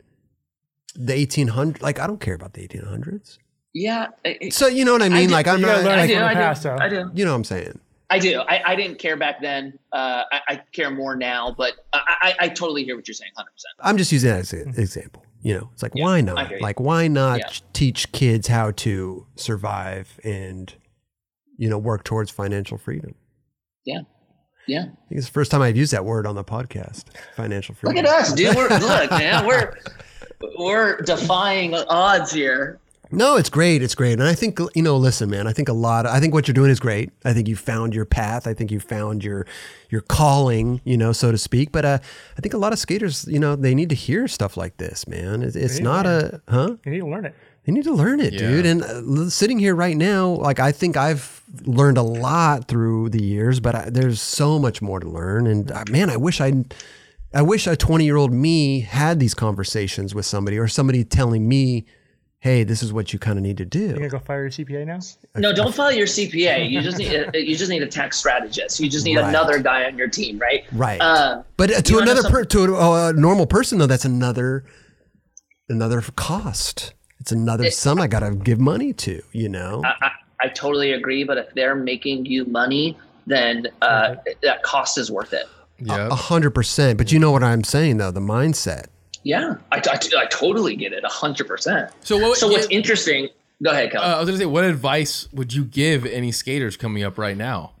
the 0.95 1.13
1800s? 1.13 1.81
Like, 1.81 1.99
I 1.99 2.07
don't 2.07 2.19
care 2.19 2.33
about 2.35 2.53
the 2.53 2.61
eighteen 2.63 2.83
hundreds. 2.83 3.39
Yeah, 3.73 4.07
I- 4.25 4.37
I- 4.41 4.49
So 4.49 4.67
you 4.67 4.83
know 4.83 4.91
what 4.91 5.01
I 5.01 5.07
mean? 5.09 5.29
do- 5.29 5.33
like, 5.33 5.47
I'm 5.47 5.61
not. 5.61 5.67
gotta 5.67 5.83
learn 5.83 5.93
I 5.93 6.01
Like, 6.01 6.09
do, 6.09 6.15
from 6.15 6.23
I 6.25 6.33
do, 6.33 6.39
past, 6.39 6.63
though. 6.63 6.77
I 6.77 6.89
do. 6.89 7.09
you 7.13 7.23
know 7.23 7.31
what 7.31 7.37
I'm 7.37 7.43
saying? 7.45 7.79
I 8.09 8.19
do. 8.19 8.41
I, 8.41 8.71
I 8.71 8.75
didn't 8.75 8.99
care 8.99 9.15
back 9.15 9.41
then. 9.41 9.79
Uh, 9.93 10.23
I, 10.33 10.39
I 10.49 10.55
care 10.73 10.91
more 10.91 11.15
now, 11.15 11.55
but 11.57 11.75
I, 11.93 12.01
I, 12.21 12.45
I 12.45 12.49
totally 12.49 12.83
hear 12.83 12.97
what 12.97 13.07
you're 13.07 13.15
saying, 13.15 13.31
hundred 13.37 13.51
percent. 13.51 13.73
I'm 13.79 13.95
just 13.97 14.11
using 14.11 14.31
that 14.31 14.39
as 14.39 14.51
an 14.51 14.73
example. 14.77 15.23
You 15.41 15.55
know, 15.55 15.69
it's 15.73 15.81
like 15.83 15.95
why 15.95 16.21
not? 16.21 16.51
Like 16.61 16.79
why 16.79 17.07
not 17.07 17.39
Yeah. 17.39 17.49
teach 17.73 18.11
kids 18.11 18.47
how 18.47 18.71
to 18.71 19.25
survive 19.35 20.19
and 20.23 20.73
you 21.57 21.69
know 21.69 21.77
work 21.77 22.03
towards 22.03 22.29
financial 22.31 22.77
freedom? 22.77 23.15
Yeah. 23.85 24.01
Yeah. 24.67 24.81
I 24.81 24.83
think 24.83 25.17
it's 25.17 25.25
the 25.25 25.31
first 25.33 25.49
time 25.51 25.61
I've 25.61 25.75
used 25.75 25.91
that 25.93 26.05
word 26.05 26.27
on 26.27 26.35
the 26.35 26.43
podcast. 26.43 27.05
Financial 27.35 27.73
freedom. 27.73 27.95
Look 27.95 28.05
at 28.05 28.09
us, 28.21 28.33
dude. 28.33 28.55
We're 28.55 28.69
look, 28.69 29.09
man. 29.11 29.45
We're 29.47 29.73
we're 30.59 31.01
defying 31.01 31.73
odds 31.73 32.31
here. 32.31 32.79
No, 33.11 33.35
it's 33.35 33.49
great. 33.49 33.83
It's 33.83 33.95
great. 33.95 34.13
And 34.13 34.23
I 34.23 34.33
think, 34.33 34.59
you 34.73 34.81
know, 34.81 34.95
listen, 34.97 35.29
man, 35.29 35.47
I 35.47 35.53
think 35.53 35.67
a 35.69 35.73
lot, 35.73 36.05
I 36.05 36.19
think 36.19 36.33
what 36.33 36.47
you're 36.47 36.53
doing 36.53 36.71
is 36.71 36.79
great. 36.79 37.09
I 37.25 37.33
think 37.33 37.47
you 37.47 37.55
found 37.55 37.93
your 37.93 38.05
path. 38.05 38.47
I 38.47 38.53
think 38.53 38.71
you 38.71 38.79
found 38.79 39.23
your, 39.23 39.45
your 39.89 40.01
calling, 40.01 40.81
you 40.85 40.97
know, 40.97 41.11
so 41.11 41.31
to 41.31 41.37
speak. 41.37 41.71
But 41.71 41.85
uh, 41.85 41.99
I 42.37 42.41
think 42.41 42.53
a 42.53 42.57
lot 42.57 42.71
of 42.73 42.79
skaters, 42.79 43.27
you 43.27 43.39
know, 43.39 43.55
they 43.55 43.75
need 43.75 43.89
to 43.89 43.95
hear 43.95 44.27
stuff 44.27 44.55
like 44.57 44.77
this, 44.77 45.07
man. 45.07 45.41
It's, 45.43 45.55
it's 45.55 45.79
not 45.79 46.05
a, 46.05 46.41
huh? 46.47 46.75
You 46.85 46.91
need 46.91 46.99
to 46.99 47.07
learn 47.07 47.25
it. 47.25 47.35
They 47.65 47.71
need 47.73 47.83
to 47.83 47.93
learn 47.93 48.19
it, 48.19 48.33
Yeah. 48.33 48.39
dude. 48.39 48.65
And 48.65 48.81
uh, 48.81 49.29
sitting 49.29 49.59
here 49.59 49.75
right 49.75 49.95
now, 49.95 50.29
like 50.29 50.59
I 50.59 50.71
think 50.71 50.97
I've 50.97 51.41
learned 51.65 51.97
a 51.97 52.01
lot 52.03 52.67
through 52.67 53.09
the 53.09 53.21
years, 53.21 53.59
but 53.59 53.75
I, 53.75 53.89
there's 53.89 54.19
so 54.21 54.57
much 54.57 54.81
more 54.81 54.99
to 54.99 55.07
learn. 55.07 55.45
And 55.45 55.71
uh, 55.71 55.83
man, 55.91 56.09
I 56.09 56.17
wish 56.17 56.41
I, 56.41 56.53
I 57.33 57.43
wish 57.43 57.67
a 57.67 57.75
20 57.75 58.03
year 58.03 58.15
old 58.15 58.31
me 58.33 58.79
had 58.79 59.19
these 59.19 59.33
conversations 59.35 60.15
with 60.15 60.25
somebody 60.25 60.57
or 60.57 60.67
somebody 60.67 61.03
telling 61.03 61.47
me, 61.47 61.85
"Hey, 62.41 62.63
this 62.63 62.83
is 62.83 62.91
what 62.91 63.13
you 63.13 63.19
kind 63.19 63.37
of 63.39 63.43
need 63.43 63.57
to 63.57 63.65
do." 63.65 63.79
You 63.79 63.93
gonna 63.93 64.09
go 64.09 64.19
fire 64.19 64.41
your 64.41 64.51
CPA 64.51 64.85
now? 64.85 64.99
No, 65.35 65.53
don't 65.53 65.73
file 65.73 65.91
your 65.91 66.05
CPA. 66.07 66.69
You 66.69 66.81
just 66.81 66.97
need 66.97 67.13
a, 67.13 67.31
you 67.41 67.55
just 67.55 67.69
need 67.69 67.81
a 67.81 67.87
tax 67.87 68.17
strategist. 68.17 68.79
You 68.79 68.89
just 68.89 69.05
need 69.05 69.17
Right. 69.17 69.29
another 69.29 69.59
guy 69.59 69.85
on 69.85 69.97
your 69.97 70.09
team, 70.09 70.37
right? 70.37 70.65
Right. 70.73 70.99
Um, 70.99 71.43
But 71.57 71.71
uh, 71.71 71.81
to 71.81 71.89
you 71.91 71.95
wanna 71.97 72.05
know 72.07 72.11
another 72.19 72.29
per, 72.29 72.43
to 72.43 72.75
a, 72.75 73.09
a 73.09 73.13
normal 73.13 73.47
person 73.47 73.77
though, 73.77 73.87
that's 73.87 74.05
another 74.05 74.65
another 75.69 76.01
cost. 76.15 76.93
It's 77.19 77.31
another 77.31 77.69
sum 77.71 78.01
I 78.01 78.07
got 78.07 78.21
to 78.21 78.31
give 78.35 78.59
money 78.59 78.93
to. 78.93 79.21
You 79.31 79.47
know. 79.47 79.81
I, 79.85 79.93
I, 80.01 80.11
I 80.41 80.47
totally 80.49 80.91
agree. 80.93 81.23
But 81.23 81.37
if 81.37 81.53
they're 81.53 81.75
making 81.75 82.25
you 82.25 82.45
money, 82.45 82.97
then 83.27 83.67
uh, 83.83 84.15
that 84.41 84.63
cost 84.63 84.97
is 84.97 85.11
worth 85.11 85.31
it. 85.33 85.45
Yeah. 85.79 86.07
A 86.11 86.15
hundred 86.15 86.51
percent. 86.51 86.97
But 86.97 87.11
you 87.11 87.19
know 87.19 87.31
what 87.31 87.43
I'm 87.43 87.63
saying 87.63 87.97
though, 87.97 88.09
the 88.11 88.19
mindset. 88.19 88.85
Yeah, 89.23 89.55
I, 89.71 89.77
I, 89.77 89.99
I 90.17 90.25
totally 90.31 90.75
get 90.75 90.93
it, 90.93 91.03
hundred 91.05 91.47
percent. 91.47 91.91
So 92.01 92.17
what? 92.17 92.37
So 92.37 92.47
what's 92.47 92.69
yeah, 92.69 92.77
interesting? 92.77 93.29
Go 93.63 93.69
ahead, 93.71 93.91
Kelly. 93.91 94.03
uh, 94.05 94.15
I 94.15 94.19
was 94.19 94.27
gonna 94.27 94.39
say, 94.39 94.45
what 94.45 94.63
advice 94.63 95.27
would 95.33 95.53
you 95.53 95.63
give 95.63 96.05
any 96.05 96.31
skaters 96.31 96.75
coming 96.77 97.03
up 97.03 97.17
right 97.19 97.37
now 97.37 97.73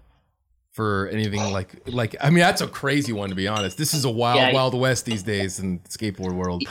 for 0.71 1.07
anything 1.11 1.39
like 1.51 1.87
like? 1.87 2.15
I 2.21 2.29
mean, 2.29 2.39
that's 2.39 2.61
a 2.61 2.67
crazy 2.67 3.13
one 3.13 3.29
to 3.29 3.35
be 3.35 3.47
honest. 3.47 3.77
This 3.77 3.93
is 3.93 4.05
a 4.05 4.09
wild, 4.09 4.37
Yeah. 4.39 4.53
wild 4.53 4.73
west 4.79 5.05
these 5.05 5.23
days 5.23 5.59
in 5.59 5.79
the 5.83 5.89
skateboard 5.89 6.33
world. 6.33 6.63
It- 6.63 6.69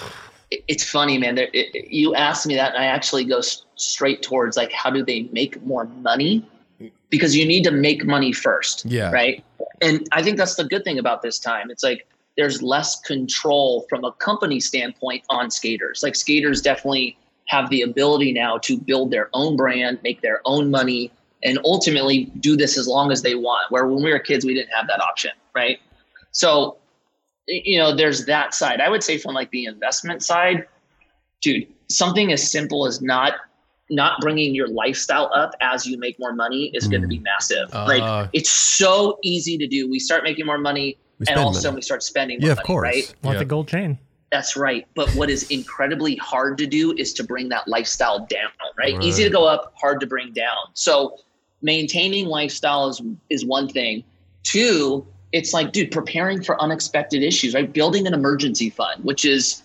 it's 0.66 0.82
funny, 0.88 1.16
man. 1.16 1.36
There, 1.36 1.48
it, 1.52 1.74
it- 1.74 1.90
you 1.92 2.14
asked 2.16 2.44
me 2.46 2.56
that, 2.56 2.74
and 2.74 2.82
I 2.82 2.86
actually 2.86 3.24
go 3.24 3.38
s- 3.38 3.62
straight 3.76 4.20
towards 4.20 4.56
like, 4.56 4.72
how 4.72 4.90
do 4.90 5.04
they 5.04 5.22
make 5.32 5.62
more 5.64 5.84
money? 5.84 6.44
Because 7.08 7.36
you 7.36 7.46
need 7.46 7.62
to 7.64 7.70
make 7.70 8.04
money 8.04 8.32
first, 8.32 8.84
Yeah. 8.84 9.12
right? 9.12 9.44
And 9.80 10.08
I 10.10 10.22
think 10.24 10.38
that's 10.38 10.56
the 10.56 10.64
good 10.64 10.82
thing 10.82 10.98
about 10.98 11.22
this 11.22 11.38
time. 11.38 11.70
It's 11.70 11.84
like 11.84 12.04
there's 12.36 12.62
less 12.62 13.00
control 13.00 13.86
from 13.88 14.04
a 14.04 14.12
company 14.12 14.60
standpoint 14.60 15.24
on 15.30 15.50
skaters. 15.50 16.02
Like 16.02 16.14
skaters 16.14 16.62
definitely 16.62 17.16
have 17.46 17.68
the 17.70 17.82
ability 17.82 18.32
now 18.32 18.58
to 18.58 18.78
build 18.78 19.10
their 19.10 19.28
own 19.32 19.56
brand, 19.56 19.98
make 20.02 20.22
their 20.22 20.40
own 20.44 20.70
money, 20.70 21.10
and 21.42 21.58
ultimately 21.64 22.26
do 22.40 22.56
this 22.56 22.78
as 22.78 22.86
long 22.86 23.10
as 23.10 23.22
they 23.22 23.34
want. 23.34 23.70
Where 23.70 23.86
when 23.86 24.02
we 24.02 24.12
were 24.12 24.18
kids, 24.18 24.44
we 24.44 24.54
didn't 24.54 24.70
have 24.72 24.86
that 24.86 25.00
option, 25.00 25.32
right? 25.54 25.80
So, 26.32 26.78
you 27.48 27.78
know, 27.78 27.94
there's 27.94 28.26
that 28.26 28.54
side. 28.54 28.80
I 28.80 28.88
would 28.88 29.02
say 29.02 29.18
from 29.18 29.34
like 29.34 29.50
the 29.50 29.64
investment 29.64 30.22
side, 30.22 30.66
dude, 31.40 31.66
something 31.88 32.32
as 32.32 32.50
simple 32.50 32.86
as 32.86 33.02
not 33.02 33.34
not 33.92 34.20
bringing 34.20 34.54
your 34.54 34.68
lifestyle 34.68 35.30
up 35.34 35.52
as 35.60 35.84
you 35.84 35.98
make 35.98 36.16
more 36.20 36.32
money 36.32 36.70
is 36.74 36.86
going 36.86 37.02
to 37.02 37.08
be 37.08 37.18
massive. 37.18 37.68
Uh. 37.74 37.86
like 37.86 38.30
it's 38.32 38.50
so 38.50 39.18
easy 39.22 39.58
to 39.58 39.66
do. 39.66 39.90
We 39.90 39.98
start 39.98 40.22
making 40.22 40.46
more 40.46 40.58
money, 40.58 40.96
and 41.20 41.28
spend 41.28 41.40
all 41.40 41.50
of 41.50 41.56
a 41.56 41.60
sudden 41.60 41.76
we 41.76 41.82
start 41.82 42.02
spending 42.02 42.40
more 42.40 42.46
Yeah, 42.48 42.52
of 42.52 42.58
money, 42.58 42.66
course. 42.66 42.82
right? 42.84 43.14
Want 43.22 43.34
Yeah. 43.36 43.38
the 43.40 43.44
gold 43.44 43.68
chain? 43.68 43.98
That's 44.32 44.56
right. 44.56 44.86
But 44.94 45.08
what 45.10 45.28
is 45.28 45.44
incredibly 45.50 46.16
hard 46.16 46.56
to 46.58 46.66
do 46.66 46.92
is 46.96 47.12
to 47.14 47.24
bring 47.24 47.48
that 47.50 47.66
lifestyle 47.66 48.20
down, 48.26 48.50
right? 48.78 48.94
Right. 48.94 49.02
Easy 49.04 49.24
to 49.24 49.30
go 49.30 49.44
up, 49.46 49.72
hard 49.76 50.00
to 50.00 50.06
bring 50.06 50.32
down. 50.32 50.56
So 50.74 51.16
maintaining 51.62 52.26
lifestyle 52.26 52.88
is 52.88 53.02
is 53.28 53.44
one 53.44 53.68
thing. 53.68 54.04
Two, 54.42 55.06
it's 55.32 55.52
like, 55.52 55.72
dude, 55.72 55.90
preparing 55.90 56.42
for 56.42 56.60
unexpected 56.62 57.22
issues, 57.22 57.54
right? 57.54 57.72
Building 57.72 58.06
an 58.06 58.14
emergency 58.14 58.70
fund, 58.70 59.04
which 59.04 59.24
is 59.24 59.62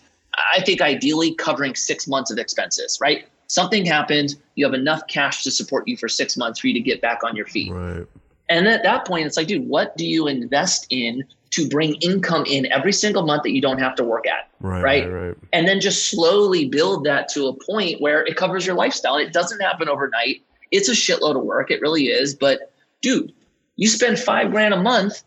I 0.54 0.62
think 0.62 0.82
ideally 0.82 1.34
covering 1.36 1.76
six 1.76 2.08
months 2.08 2.30
of 2.32 2.38
expenses, 2.38 2.98
right? 3.02 3.26
Something 3.48 3.86
happened, 3.86 4.36
you 4.56 4.66
have 4.66 4.74
enough 4.74 5.06
cash 5.08 5.44
to 5.44 5.52
support 5.52 5.88
you 5.88 5.96
for 5.96 6.10
six 6.10 6.36
months 6.36 6.60
for 6.60 6.68
you 6.68 6.74
to 6.74 6.80
get 6.82 7.00
back 7.02 7.24
on 7.24 7.36
your 7.36 7.46
feet. 7.46 7.72
Right. 7.72 8.06
And 8.50 8.68
at 8.68 8.84
that 8.84 9.06
point, 9.06 9.26
it's 9.28 9.38
like, 9.38 9.48
dude, 9.48 9.68
what 9.68 9.96
do 9.96 10.06
you 10.06 10.28
invest 10.28 10.88
in 10.90 11.24
to 11.56 11.68
bring 11.70 11.96
income 11.96 12.46
in 12.48 12.66
every 12.72 12.94
single 12.94 13.26
month 13.26 13.44
that 13.44 13.52
you 13.52 13.62
don't 13.62 13.80
have 13.80 13.96
to 13.96 14.04
work 14.04 14.28
at? 14.28 14.50
Right. 14.60 14.82
Right. 14.82 15.12
Right. 15.12 15.28
Right. 15.28 15.38
and 15.54 15.68
then 15.68 15.80
just 15.80 16.10
slowly 16.10 16.68
build 16.68 17.06
that 17.06 17.28
to 17.30 17.48
a 17.48 17.54
point 17.54 18.02
where 18.02 18.26
it 18.26 18.36
covers 18.36 18.66
your 18.66 18.76
lifestyle. 18.76 19.18
It 19.18 19.34
doesn't 19.34 19.60
happen 19.60 19.90
overnight. 19.90 20.44
It's 20.72 20.90
a 20.90 20.94
shitload 20.94 21.38
of 21.38 21.44
work. 21.44 21.72
It 21.72 21.82
really 21.82 22.06
is. 22.06 22.34
But 22.34 22.72
dude, 23.02 23.34
you 23.76 23.88
spend 23.88 24.20
five 24.20 24.52
grand 24.52 24.74
a 24.74 24.82
month 24.82 25.24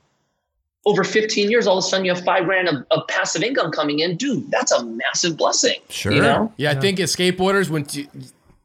over 0.88 1.05
15 1.05 1.50
years, 1.50 1.66
all 1.66 1.76
of 1.78 1.84
a 1.84 1.86
sudden 1.86 2.06
you 2.06 2.14
have 2.14 2.24
five 2.24 2.44
grand 2.44 2.68
of, 2.68 2.86
of 2.90 3.06
passive 3.09 3.42
income 3.42 3.70
coming 3.70 3.98
in. 3.98 4.16
Dude, 4.16 4.50
that's 4.50 4.72
a 4.72 4.84
massive 4.84 5.36
blessing. 5.36 5.78
Sure. 5.90 6.12
You 6.12 6.22
know? 6.22 6.52
Yeah, 6.56 6.70
I 6.70 6.76
think 6.76 6.98
as 6.98 7.14
skateboarders, 7.14 7.68
when 7.68 7.84
t- 7.84 8.09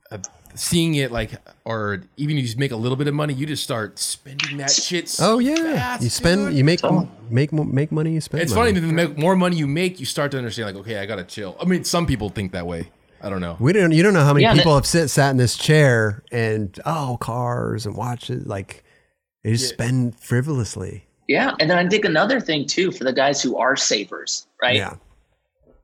uh, 0.10 0.20
seeing 0.56 0.96
it 0.96 1.12
like, 1.12 1.32
or 1.66 2.04
even 2.18 2.36
you 2.38 2.44
just 2.44 2.58
make 2.58 2.72
a 2.72 2.76
little 2.76 2.96
bit 2.96 3.08
of 3.08 3.14
money, 3.14 3.34
you 3.34 3.46
just 3.46 3.64
start 3.64 3.98
spending 4.00 4.58
that 4.58 4.72
shit. 4.72 5.10
so 5.10 5.36
Oh 5.36 5.40
yeah. 5.40 5.56
fast, 5.56 6.04
you 6.04 6.10
spend. 6.10 6.48
dude. 6.48 6.58
You 6.58 6.64
make 6.64 6.80
So- 6.80 7.10
make 7.30 7.52
mo- 7.52 7.64
make 7.64 7.92
money. 7.92 8.14
You 8.14 8.22
spend. 8.22 8.44
It's 8.44 8.54
money. 8.54 8.74
funny 8.74 8.92
that 8.94 9.16
the 9.16 9.22
more 9.22 9.36
money 9.36 9.56
you 9.58 9.68
make, 9.68 10.00
you 10.00 10.06
start 10.06 10.32
to 10.32 10.38
understand 10.38 10.68
like, 10.76 10.86
okay, 10.86 10.98
I 11.00 11.06
gotta 11.06 11.24
chill. 11.24 11.56
I 11.62 11.66
mean, 11.66 11.84
some 11.84 12.06
people 12.06 12.30
think 12.30 12.52
that 12.54 12.68
way. 12.68 12.90
I 13.22 13.30
don't 13.30 13.40
know. 13.42 13.56
We 13.60 13.72
don't. 13.74 13.92
You 13.92 14.04
don't 14.04 14.14
know 14.14 14.24
how 14.26 14.34
many 14.34 14.44
Yeah, 14.44 14.54
people 14.54 14.72
that- 14.74 14.80
have 14.80 14.86
sit 14.86 15.08
sat 15.10 15.32
in 15.32 15.38
this 15.38 15.58
chair 15.58 16.24
and 16.32 16.78
oh 16.86 17.18
cars 17.22 17.86
and 17.86 17.96
watches 17.96 18.46
like 18.46 18.84
they 19.44 19.52
just 19.54 19.70
spend 19.70 20.20
frivolously. 20.20 21.06
Yeah. 21.30 21.56
And 21.60 21.70
then 21.70 21.78
I 21.78 21.88
think 21.88 22.04
another 22.04 22.40
thing 22.42 22.66
too 22.66 22.92
for 22.92 23.06
the 23.06 23.14
guys 23.14 23.42
who 23.42 23.56
are 23.58 23.76
savers, 23.78 24.48
right? 24.62 24.76
Yeah. 24.76 24.96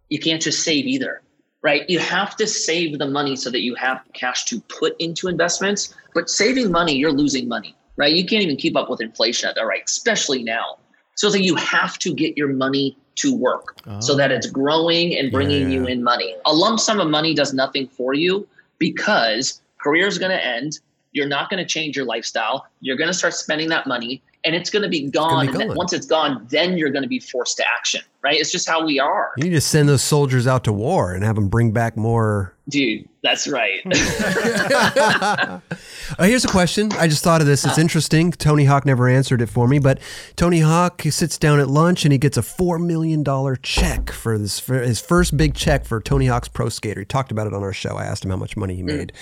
you 0.09 0.19
can't 0.19 0.41
just 0.41 0.63
save 0.63 0.85
either, 0.85 1.21
right? 1.61 1.89
You 1.89 1.99
have 1.99 2.35
to 2.37 2.47
save 2.47 2.99
the 2.99 3.07
money 3.07 3.35
so 3.35 3.49
that 3.49 3.61
you 3.61 3.75
have 3.75 4.01
cash 4.13 4.45
to 4.45 4.61
put 4.61 4.95
into 4.99 5.27
investments. 5.27 5.93
But 6.13 6.29
saving 6.29 6.71
money, 6.71 6.95
you're 6.95 7.11
losing 7.11 7.47
money, 7.47 7.75
right? 7.97 8.15
You 8.15 8.25
can't 8.25 8.43
even 8.43 8.55
keep 8.55 8.75
up 8.75 8.89
with 8.89 9.01
inflation 9.01 9.49
at 9.49 9.55
that 9.55 9.65
rate, 9.65 9.83
especially 9.85 10.43
now. 10.43 10.77
So 11.15 11.27
it's 11.27 11.35
like 11.35 11.43
you 11.43 11.55
have 11.55 11.99
to 11.99 12.13
get 12.13 12.37
your 12.37 12.47
money 12.47 12.97
to 13.15 13.35
work 13.35 13.75
oh. 13.87 13.99
so 13.99 14.15
that 14.15 14.31
it's 14.31 14.47
growing 14.49 15.17
and 15.17 15.31
bringing 15.31 15.69
you 15.69 15.83
Yeah. 15.83 15.91
in 15.93 16.03
money. 16.03 16.35
A 16.45 16.53
lump 16.53 16.79
sum 16.79 17.01
of 17.01 17.09
money 17.09 17.33
does 17.33 17.53
nothing 17.53 17.87
for 17.87 18.13
you 18.13 18.47
because 18.77 19.61
career 19.79 20.07
is 20.07 20.17
going 20.17 20.31
to 20.31 20.45
end. 20.45 20.79
You're 21.11 21.27
not 21.27 21.49
going 21.49 21.61
to 21.61 21.65
change 21.65 21.97
your 21.97 22.05
lifestyle. 22.05 22.67
You're 22.79 22.95
going 22.95 23.09
to 23.09 23.13
start 23.13 23.33
spending 23.33 23.67
that 23.69 23.87
money 23.87 24.21
and 24.45 24.55
it's 24.55 24.69
going 24.69 24.83
to 24.83 24.89
be 24.89 25.09
gone. 25.09 25.47
be 25.51 25.61
and 25.61 25.75
once 25.75 25.93
it's 25.93 26.05
gone, 26.05 26.45
then 26.49 26.77
you're 26.77 26.91
going 26.91 27.03
to 27.03 27.09
be 27.09 27.19
forced 27.19 27.57
to 27.57 27.65
action, 27.77 28.01
right? 28.23 28.35
It's 28.35 28.51
just 28.51 28.67
how 28.67 28.85
we 28.85 28.99
are. 28.99 29.31
You 29.37 29.45
need 29.45 29.49
to 29.51 29.61
send 29.61 29.89
those 29.89 30.01
soldiers 30.01 30.47
out 30.47 30.63
to 30.65 30.73
war 30.73 31.13
and 31.13 31.23
have 31.23 31.35
them 31.35 31.49
bring 31.49 31.71
back 31.71 31.97
more. 31.97 32.55
Dude, 32.69 33.09
that's 33.23 33.47
right. 33.47 33.81
Uh, 36.17 36.23
here's 36.23 36.43
a 36.43 36.47
question. 36.47 36.91
I 36.93 37.07
just 37.07 37.23
thought 37.23 37.39
of 37.39 37.45
this. 37.45 37.63
It's 37.63 37.77
interesting. 37.77 38.31
Tony 38.31 38.65
Hawk 38.65 38.83
never 38.83 39.07
answered 39.07 39.43
it 39.43 39.45
for 39.45 39.67
me, 39.67 39.77
but 39.77 39.99
Tony 40.35 40.59
Hawk 40.61 41.01
he 41.01 41.11
sits 41.11 41.37
down 41.37 41.59
at 41.59 41.67
lunch 41.67 42.03
and 42.03 42.11
he 42.11 42.17
gets 42.17 42.35
a 42.35 42.41
four 42.41 42.79
million 42.79 43.21
dollar 43.21 43.55
check 43.55 44.11
for 44.11 44.35
this 44.39 44.59
for 44.59 44.79
his 44.79 44.99
first 44.99 45.37
big 45.37 45.53
check 45.53 45.85
for 45.85 46.01
Tony 46.01 46.25
Hawk's 46.25 46.47
Pro 46.47 46.67
Skater. 46.67 47.01
He 47.01 47.05
talked 47.05 47.31
about 47.31 47.45
it 47.45 47.53
on 47.53 47.61
our 47.61 47.73
show. 47.73 47.95
I 47.95 48.05
asked 48.05 48.25
him 48.25 48.31
how 48.31 48.37
much 48.37 48.57
money 48.57 48.75
he 48.75 48.81
made. 48.81 49.13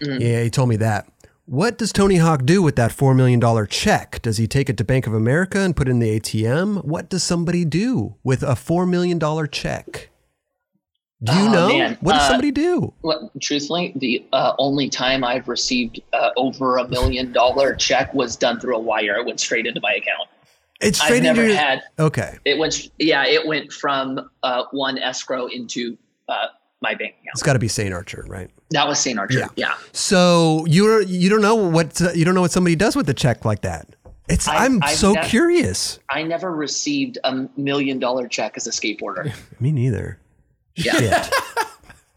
Yeah, 0.00 0.42
he 0.42 0.50
told 0.50 0.68
me 0.68 0.76
that. 0.76 1.08
What 1.46 1.76
does 1.76 1.92
Tony 1.92 2.16
Hawk 2.16 2.46
do 2.46 2.62
with 2.62 2.76
that 2.76 2.90
$4 2.90 3.14
million 3.14 3.40
check? 3.68 4.22
Does 4.22 4.38
he 4.38 4.46
take 4.46 4.70
it 4.70 4.78
to 4.78 4.84
Bank 4.84 5.06
of 5.06 5.12
America 5.12 5.58
and 5.60 5.76
put 5.76 5.88
it 5.88 5.90
in 5.90 5.98
the 5.98 6.18
ATM? 6.18 6.84
What 6.84 7.10
does 7.10 7.22
somebody 7.22 7.66
do 7.66 8.14
with 8.24 8.42
a 8.42 8.54
$4 8.54 8.88
million 8.88 9.20
check? 9.50 10.10
Do 11.22 11.32
you 11.34 11.48
Oh, 11.48 11.52
know? 11.52 11.68
man. 11.68 11.98
What 12.00 12.14
does 12.14 12.22
Uh, 12.22 12.28
somebody 12.28 12.50
do? 12.50 12.92
Well, 13.02 13.30
truthfully, 13.40 13.92
the 13.96 14.24
uh, 14.32 14.54
only 14.58 14.88
time 14.88 15.22
I've 15.22 15.46
received 15.48 16.00
uh, 16.14 16.30
over 16.36 16.78
a 16.78 16.88
million 16.88 17.32
dollar 17.32 17.74
check 17.74 18.12
was 18.14 18.36
done 18.36 18.58
through 18.58 18.76
a 18.76 18.80
wire. 18.80 19.16
It 19.16 19.26
went 19.26 19.38
straight 19.40 19.66
into 19.66 19.80
my 19.82 19.92
account. 19.92 20.28
It's 20.80 21.00
I've 21.00 21.06
straight 21.06 21.22
never 21.22 21.42
into 21.42 21.52
your- 21.54 21.62
had. 21.62 21.82
Okay. 21.98 22.36
It 22.44 22.58
went. 22.58 22.90
Yeah, 22.98 23.24
it 23.26 23.46
went 23.46 23.72
from 23.72 24.28
uh, 24.42 24.64
one 24.72 24.98
escrow 24.98 25.46
into 25.46 25.96
uh, 26.28 26.46
my 26.82 26.90
bank 26.94 27.12
account. 27.12 27.28
It's 27.34 27.42
got 27.42 27.54
to 27.54 27.58
be 27.58 27.68
St. 27.68 27.92
Archer, 27.94 28.24
right? 28.28 28.50
That 28.70 28.86
was 28.86 28.98
St. 28.98 29.18
Archer. 29.18 29.38
Yeah. 29.40 29.48
Yeah. 29.56 29.74
So 29.92 30.64
you're 30.68 31.02
you 31.02 31.28
don't 31.30 31.40
know 31.42 31.54
what 31.54 32.00
you 32.14 32.24
don't 32.24 32.34
know 32.34 32.40
what 32.42 32.50
somebody 32.52 32.76
does 32.76 32.94
with 32.96 33.08
a 33.08 33.14
check 33.14 33.44
like 33.44 33.62
that. 33.62 33.88
It's 34.28 34.48
I- 34.48 34.64
I'm 34.64 34.82
I've 34.82 34.96
so 34.96 35.12
nev- 35.12 35.26
curious. 35.26 35.98
I 36.10 36.22
never 36.22 36.50
received 36.52 37.18
a 37.24 37.46
million 37.56 37.98
dollar 37.98 38.26
check 38.28 38.56
as 38.56 38.66
a 38.66 38.70
skateboarder. 38.70 39.32
Me 39.60 39.70
neither. 39.72 40.18
Yeah. 40.76 40.98
Shit. 41.22 41.34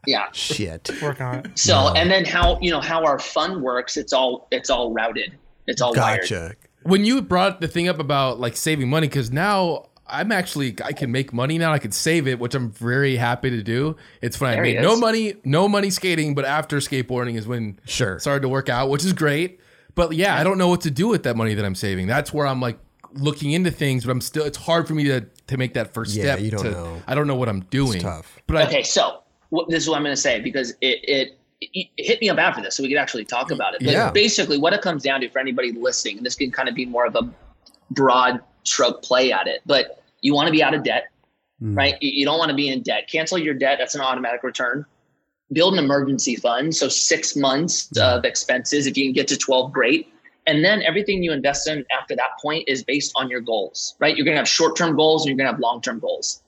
Yeah. 0.05 0.27
Shit. 0.31 0.89
Work 1.01 1.19
on 1.19 1.35
it. 1.39 1.59
So 1.59 1.93
and 1.93 2.09
then 2.09 2.23
how 2.23 2.57
you 2.61 2.71
know 2.71 2.79
how 2.79 3.03
our 3.03 3.19
fund 3.19 3.61
works? 3.61 3.97
It's 3.97 4.13
all 4.13 4.47
it's 4.51 4.69
all 4.69 4.93
routed. 4.93 5.37
It's 5.65 5.81
all 5.81 5.93
wired. 5.93 6.21
Gotcha. 6.21 6.55
when 6.83 7.03
you 7.03 7.21
brought 7.21 7.59
the 7.59 7.67
thing 7.67 7.89
up 7.89 7.99
about 7.99 8.39
like 8.39 8.55
saving 8.55 8.89
money 8.89 9.07
because 9.09 9.33
now 9.33 9.87
i'm 10.09 10.31
actually 10.31 10.75
i 10.83 10.91
can 10.91 11.11
make 11.11 11.33
money 11.33 11.57
now 11.57 11.71
i 11.73 11.79
can 11.79 11.91
save 11.91 12.27
it 12.27 12.39
which 12.39 12.55
i'm 12.55 12.69
very 12.71 13.15
happy 13.15 13.49
to 13.49 13.61
do 13.63 13.95
it's 14.21 14.39
when 14.39 14.49
i 14.51 14.55
There 14.55 14.63
he 14.65 14.73
made 14.75 14.81
no 14.81 14.97
money 14.97 15.35
no 15.43 15.67
money 15.67 15.89
skating 15.89 16.35
but 16.35 16.45
after 16.45 16.77
skateboarding 16.77 17.35
is 17.37 17.47
when 17.47 17.79
Sure. 17.85 18.15
it 18.15 18.21
started 18.21 18.41
to 18.41 18.49
work 18.49 18.69
out 18.69 18.89
which 18.89 19.03
is 19.05 19.13
great 19.13 19.59
but 19.95 20.13
yeah 20.13 20.35
i 20.39 20.43
don't 20.43 20.57
know 20.57 20.67
what 20.69 20.81
to 20.81 20.91
do 20.91 21.07
with 21.07 21.23
that 21.23 21.35
money 21.35 21.53
that 21.53 21.65
i'm 21.65 21.75
saving 21.75 22.07
that's 22.07 22.33
where 22.33 22.47
i'm 22.47 22.61
like 22.61 22.77
looking 23.13 23.51
into 23.51 23.71
things 23.71 24.05
but 24.05 24.11
i'm 24.11 24.21
still 24.21 24.45
it's 24.45 24.57
hard 24.57 24.87
for 24.87 24.93
me 24.93 25.03
to 25.05 25.21
to 25.47 25.57
make 25.57 25.73
that 25.75 25.93
first 25.93 26.15
Yeah, 26.15 26.23
step 26.23 26.39
you 26.41 26.51
don't 26.51 26.63
to- 26.63 26.71
know. 26.71 27.01
i 27.07 27.15
don't 27.15 27.27
know 27.27 27.35
what 27.35 27.49
i'm 27.49 27.61
doing 27.69 28.01
tough. 28.01 28.37
but 28.47 28.57
I, 28.57 28.63
Okay, 28.67 28.83
so 28.83 29.23
what, 29.49 29.69
this 29.69 29.83
is 29.83 29.89
what 29.89 29.95
I'm 29.95 30.03
going 30.03 30.13
to 30.15 30.21
say 30.21 30.41
because 30.41 30.71
it, 30.81 30.99
it 31.03 31.39
it 31.61 31.87
hit 31.97 32.19
me 32.21 32.29
up 32.29 32.37
after 32.37 32.61
this, 32.61 32.75
so 32.75 32.83
we 32.83 32.89
could 32.89 32.97
actually 32.99 33.23
talk 33.25 33.49
about 33.49 33.73
it. 33.73 33.79
But 33.79 33.93
Yeah. 33.93 34.11
basically, 34.11 34.57
what 34.59 34.73
it 34.73 34.81
comes 34.81 35.01
down 35.03 35.21
to 35.21 35.29
for 35.29 35.39
anybody 35.39 35.71
listening, 35.71 36.17
and 36.17 36.25
this 36.25 36.35
can 36.35 36.51
kind 36.51 36.67
of 36.69 36.75
be 36.75 36.85
more 36.85 37.05
of 37.07 37.15
a 37.15 37.27
broad 37.91 38.41
stroke 38.63 39.01
play 39.01 39.31
at 39.31 39.47
it, 39.47 39.61
but 39.65 39.96
you 40.21 40.33
want 40.33 40.47
to 40.47 40.51
be 40.51 40.63
out 40.63 40.73
of 40.73 40.83
debt, 40.83 41.05
Mm. 41.61 41.75
right? 41.75 41.95
You, 42.01 42.23
don't 42.23 42.37
want 42.37 42.49
to 42.49 42.55
be 42.55 42.69
in 42.69 42.83
debt. 42.83 43.07
Cancel 43.11 43.37
your 43.39 43.55
debt. 43.55 43.77
That's 43.79 43.95
an 43.95 44.01
automatic 44.01 44.43
return. 44.43 44.85
Build 45.51 45.73
an 45.73 45.79
emergency 45.83 46.35
fund. 46.35 46.75
So 46.75 46.87
six 46.87 47.35
months 47.35 47.89
of 47.97 48.25
expenses. 48.25 48.85
If 48.85 48.95
you 48.95 49.05
can 49.05 49.13
get 49.13 49.27
to 49.29 49.37
12, 49.37 49.71
great. 49.73 50.13
And 50.45 50.63
then 50.63 50.83
everything 50.83 51.23
you 51.23 51.31
invest 51.31 51.67
in 51.67 51.83
after 51.91 52.15
that 52.15 52.37
point 52.41 52.65
is 52.67 52.83
based 52.83 53.11
on 53.15 53.27
your 53.29 53.41
goals, 53.41 53.95
right? 53.99 54.15
You're 54.15 54.23
going 54.23 54.35
to 54.35 54.39
have 54.39 54.47
short 54.47 54.75
term 54.75 54.95
goals 54.95 55.23
and 55.25 55.29
you're 55.29 55.37
going 55.37 55.47
to 55.47 55.51
have 55.53 55.59
long 55.59 55.81
term 55.81 55.97
goals. 55.99 56.43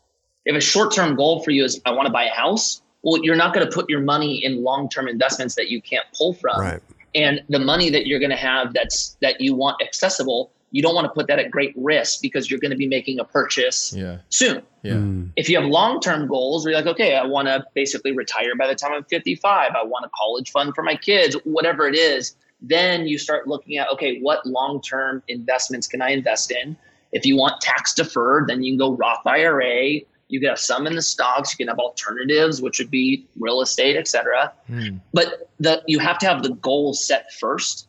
If 0.45 0.55
a 0.55 0.61
short 0.61 0.93
term 0.93 1.15
goal 1.15 1.41
for 1.43 1.49
you 1.51 1.63
is, 1.65 1.81
I 1.87 1.91
want 1.91 2.05
to 2.05 2.13
buy 2.13 2.25
a 2.25 2.33
house, 2.33 2.81
well, 3.01 3.19
you're 3.23 3.35
not 3.35 3.53
going 3.53 3.65
to 3.65 3.71
put 3.73 3.89
your 3.89 4.01
money 4.01 4.43
in 4.45 4.63
long 4.63 4.89
term 4.89 5.07
investments 5.07 5.55
that 5.55 5.69
you 5.69 5.81
can't 5.81 6.05
pull 6.15 6.33
from 6.33 6.59
Right. 6.59 6.81
and 7.15 7.41
the 7.49 7.59
money 7.59 7.89
that 7.89 8.05
you're 8.05 8.19
going 8.19 8.29
to 8.29 8.35
have 8.37 8.73
that's 8.75 9.17
that 9.21 9.41
you 9.41 9.55
want 9.55 9.81
accessible 9.81 10.51
you 10.71 10.81
don't 10.81 10.95
want 10.95 11.05
to 11.05 11.09
put 11.09 11.27
that 11.27 11.39
at 11.39 11.51
great 11.51 11.73
risk 11.75 12.21
because 12.21 12.49
you're 12.49 12.59
going 12.59 12.71
to 12.71 12.77
be 12.77 12.87
making 12.87 13.19
a 13.19 13.25
purchase 13.25 13.93
yeah. 13.93 14.17
soon. 14.29 14.61
Yeah. 14.81 14.93
Mm. 14.93 15.31
if 15.35 15.49
you 15.49 15.59
have 15.59 15.67
long-term 15.67 16.27
goals 16.27 16.63
where 16.63 16.71
you're 16.71 16.81
like 16.81 16.89
okay 16.89 17.17
i 17.17 17.25
want 17.25 17.49
to 17.49 17.65
basically 17.73 18.13
retire 18.13 18.55
by 18.55 18.65
the 18.65 18.75
time 18.75 18.93
i'm 18.93 19.03
55 19.03 19.73
i 19.75 19.83
want 19.83 20.05
a 20.05 20.09
college 20.15 20.51
fund 20.51 20.73
for 20.73 20.83
my 20.83 20.95
kids 20.95 21.35
whatever 21.43 21.85
it 21.85 21.95
is 21.95 22.37
then 22.61 23.05
you 23.05 23.17
start 23.17 23.45
looking 23.45 23.77
at 23.77 23.89
okay 23.89 24.21
what 24.21 24.45
long-term 24.45 25.21
investments 25.27 25.85
can 25.85 26.01
i 26.01 26.11
invest 26.11 26.49
in? 26.51 26.77
If 27.11 27.25
you 27.25 27.35
want 27.35 27.59
tax 27.59 27.93
deferred 27.93 28.47
then 28.47 28.63
you 28.63 28.71
can 28.71 28.77
go 28.77 28.93
roth 28.93 29.27
ira 29.27 29.99
you 30.29 30.39
can 30.39 30.47
have 30.47 30.59
some 30.59 30.85
in 30.85 30.95
the 30.95 31.01
stocks. 31.01 31.51
You 31.51 31.65
can 31.65 31.67
have 31.67 31.79
alternatives 31.79 32.61
which 32.61 32.79
would 32.79 32.89
be 32.89 33.27
real 33.37 33.59
estate 33.59 33.97
et 33.97 34.07
cetera. 34.07 34.53
Hmm. 34.67 34.99
but 35.11 35.49
the 35.59 35.83
you 35.87 35.99
have 35.99 36.19
to 36.19 36.25
have 36.25 36.41
the 36.41 36.53
goals 36.53 37.05
set 37.05 37.33
first 37.33 37.88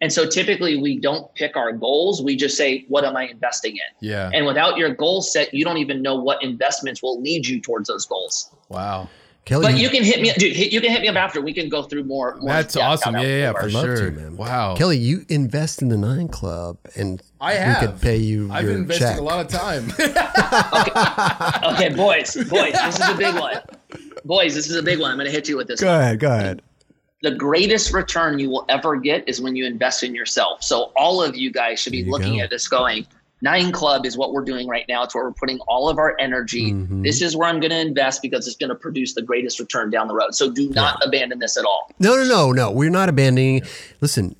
and 0.00 0.12
so 0.12 0.26
typically 0.28 0.80
we 0.80 0.98
don't 0.98 1.32
pick 1.34 1.56
our 1.56 1.72
goals 1.72 2.22
we 2.22 2.36
just 2.36 2.56
say 2.56 2.84
what 2.88 3.04
am 3.04 3.16
i 3.16 3.24
investing 3.24 3.72
in 3.72 4.08
yeah 4.08 4.30
and 4.32 4.46
without 4.46 4.76
your 4.76 4.94
goal 4.94 5.22
set 5.22 5.52
you 5.54 5.64
don't 5.64 5.78
even 5.78 6.02
know 6.02 6.16
what 6.16 6.42
investments 6.42 7.02
will 7.02 7.20
lead 7.20 7.46
you 7.46 7.60
towards 7.60 7.88
those 7.88 8.06
goals 8.06 8.50
wow 8.68 9.08
Kelly, 9.44 9.62
but 9.62 9.78
you 9.78 9.88
can 9.88 10.02
hit 10.02 10.20
me 10.20 10.32
dude 10.32 10.56
you 10.56 10.80
can 10.80 10.90
hit 10.90 11.02
me 11.02 11.08
up 11.08 11.14
after 11.14 11.40
we 11.40 11.54
can 11.54 11.68
go 11.68 11.84
through 11.84 12.02
more, 12.02 12.34
more 12.38 12.48
that's 12.48 12.76
awesome 12.76 13.14
yeah 13.14 13.22
yeah, 13.22 13.52
for 13.52 13.62
works. 13.62 13.74
love 13.74 13.84
to, 13.86 13.96
sure 13.96 14.10
man. 14.10 14.36
wow 14.36 14.74
Kelly, 14.74 14.98
you 14.98 15.24
invest 15.28 15.82
in 15.82 15.88
the 15.88 15.96
Nine 15.96 16.26
Club, 16.26 16.78
and 16.96 17.22
I 17.40 17.52
we 17.52 17.58
have. 17.60 17.78
could 17.78 18.00
pay 18.02 18.16
you 18.16 18.50
I've 18.50 18.64
your 18.64 18.72
been 18.72 18.82
investing 18.82 19.06
check. 19.06 19.18
a 19.20 19.22
lot 19.22 19.44
of 19.44 19.48
time. 19.48 19.84
okay 21.74 21.94
boys 21.94 22.34
boys 22.50 22.72
this 22.72 22.98
is 22.98 23.08
a 23.08 23.14
big 23.14 23.38
one 23.38 23.60
boys 24.24 24.52
this 24.56 24.68
is 24.68 24.74
a 24.74 24.82
big 24.82 24.98
one 24.98 25.12
i'm 25.12 25.16
going 25.16 25.26
to 25.26 25.32
hit 25.32 25.48
you 25.48 25.56
with 25.56 25.68
this 25.68 25.80
Go 25.80 25.96
ahead. 25.96 26.18
Go 26.18 26.32
ahead. 26.32 26.60
The 27.26 27.34
greatest 27.34 27.92
return 27.92 28.38
you 28.38 28.48
will 28.48 28.64
ever 28.68 28.94
get 28.94 29.28
is 29.28 29.40
when 29.40 29.56
you 29.56 29.66
invest 29.66 30.04
in 30.04 30.14
yourself. 30.14 30.62
So 30.62 30.92
all 30.96 31.20
of 31.20 31.34
you 31.34 31.50
guys 31.50 31.80
should 31.80 31.90
be 31.90 32.04
looking 32.04 32.36
go. 32.36 32.44
at 32.44 32.50
this 32.50 32.68
going, 32.68 33.04
Nine 33.42 33.72
Club 33.72 34.06
is 34.06 34.16
what 34.16 34.32
we're 34.32 34.44
doing 34.44 34.68
right 34.68 34.84
now. 34.88 35.02
It's 35.02 35.12
where 35.12 35.24
we're 35.24 35.32
putting 35.32 35.58
all 35.66 35.88
of 35.88 35.98
our 35.98 36.16
energy. 36.20 36.72
Mhm. 36.72 37.02
This 37.02 37.20
is 37.20 37.36
where 37.36 37.48
I'm 37.48 37.58
going 37.58 37.72
to 37.72 37.80
invest 37.80 38.22
because 38.22 38.46
it's 38.46 38.56
going 38.56 38.70
to 38.70 38.76
produce 38.76 39.14
the 39.14 39.22
greatest 39.22 39.58
return 39.58 39.90
down 39.90 40.06
the 40.06 40.14
road. 40.14 40.36
So 40.36 40.48
do 40.50 40.70
not 40.70 41.04
abandon 41.04 41.40
this 41.40 41.56
at 41.56 41.64
all. 41.64 41.90
No, 41.98 42.14
no, 42.14 42.22
no, 42.24 42.52
no. 42.52 42.70
We're 42.70 42.90
not 42.90 43.08
abandoning. 43.08 43.62
Listen, 44.00 44.36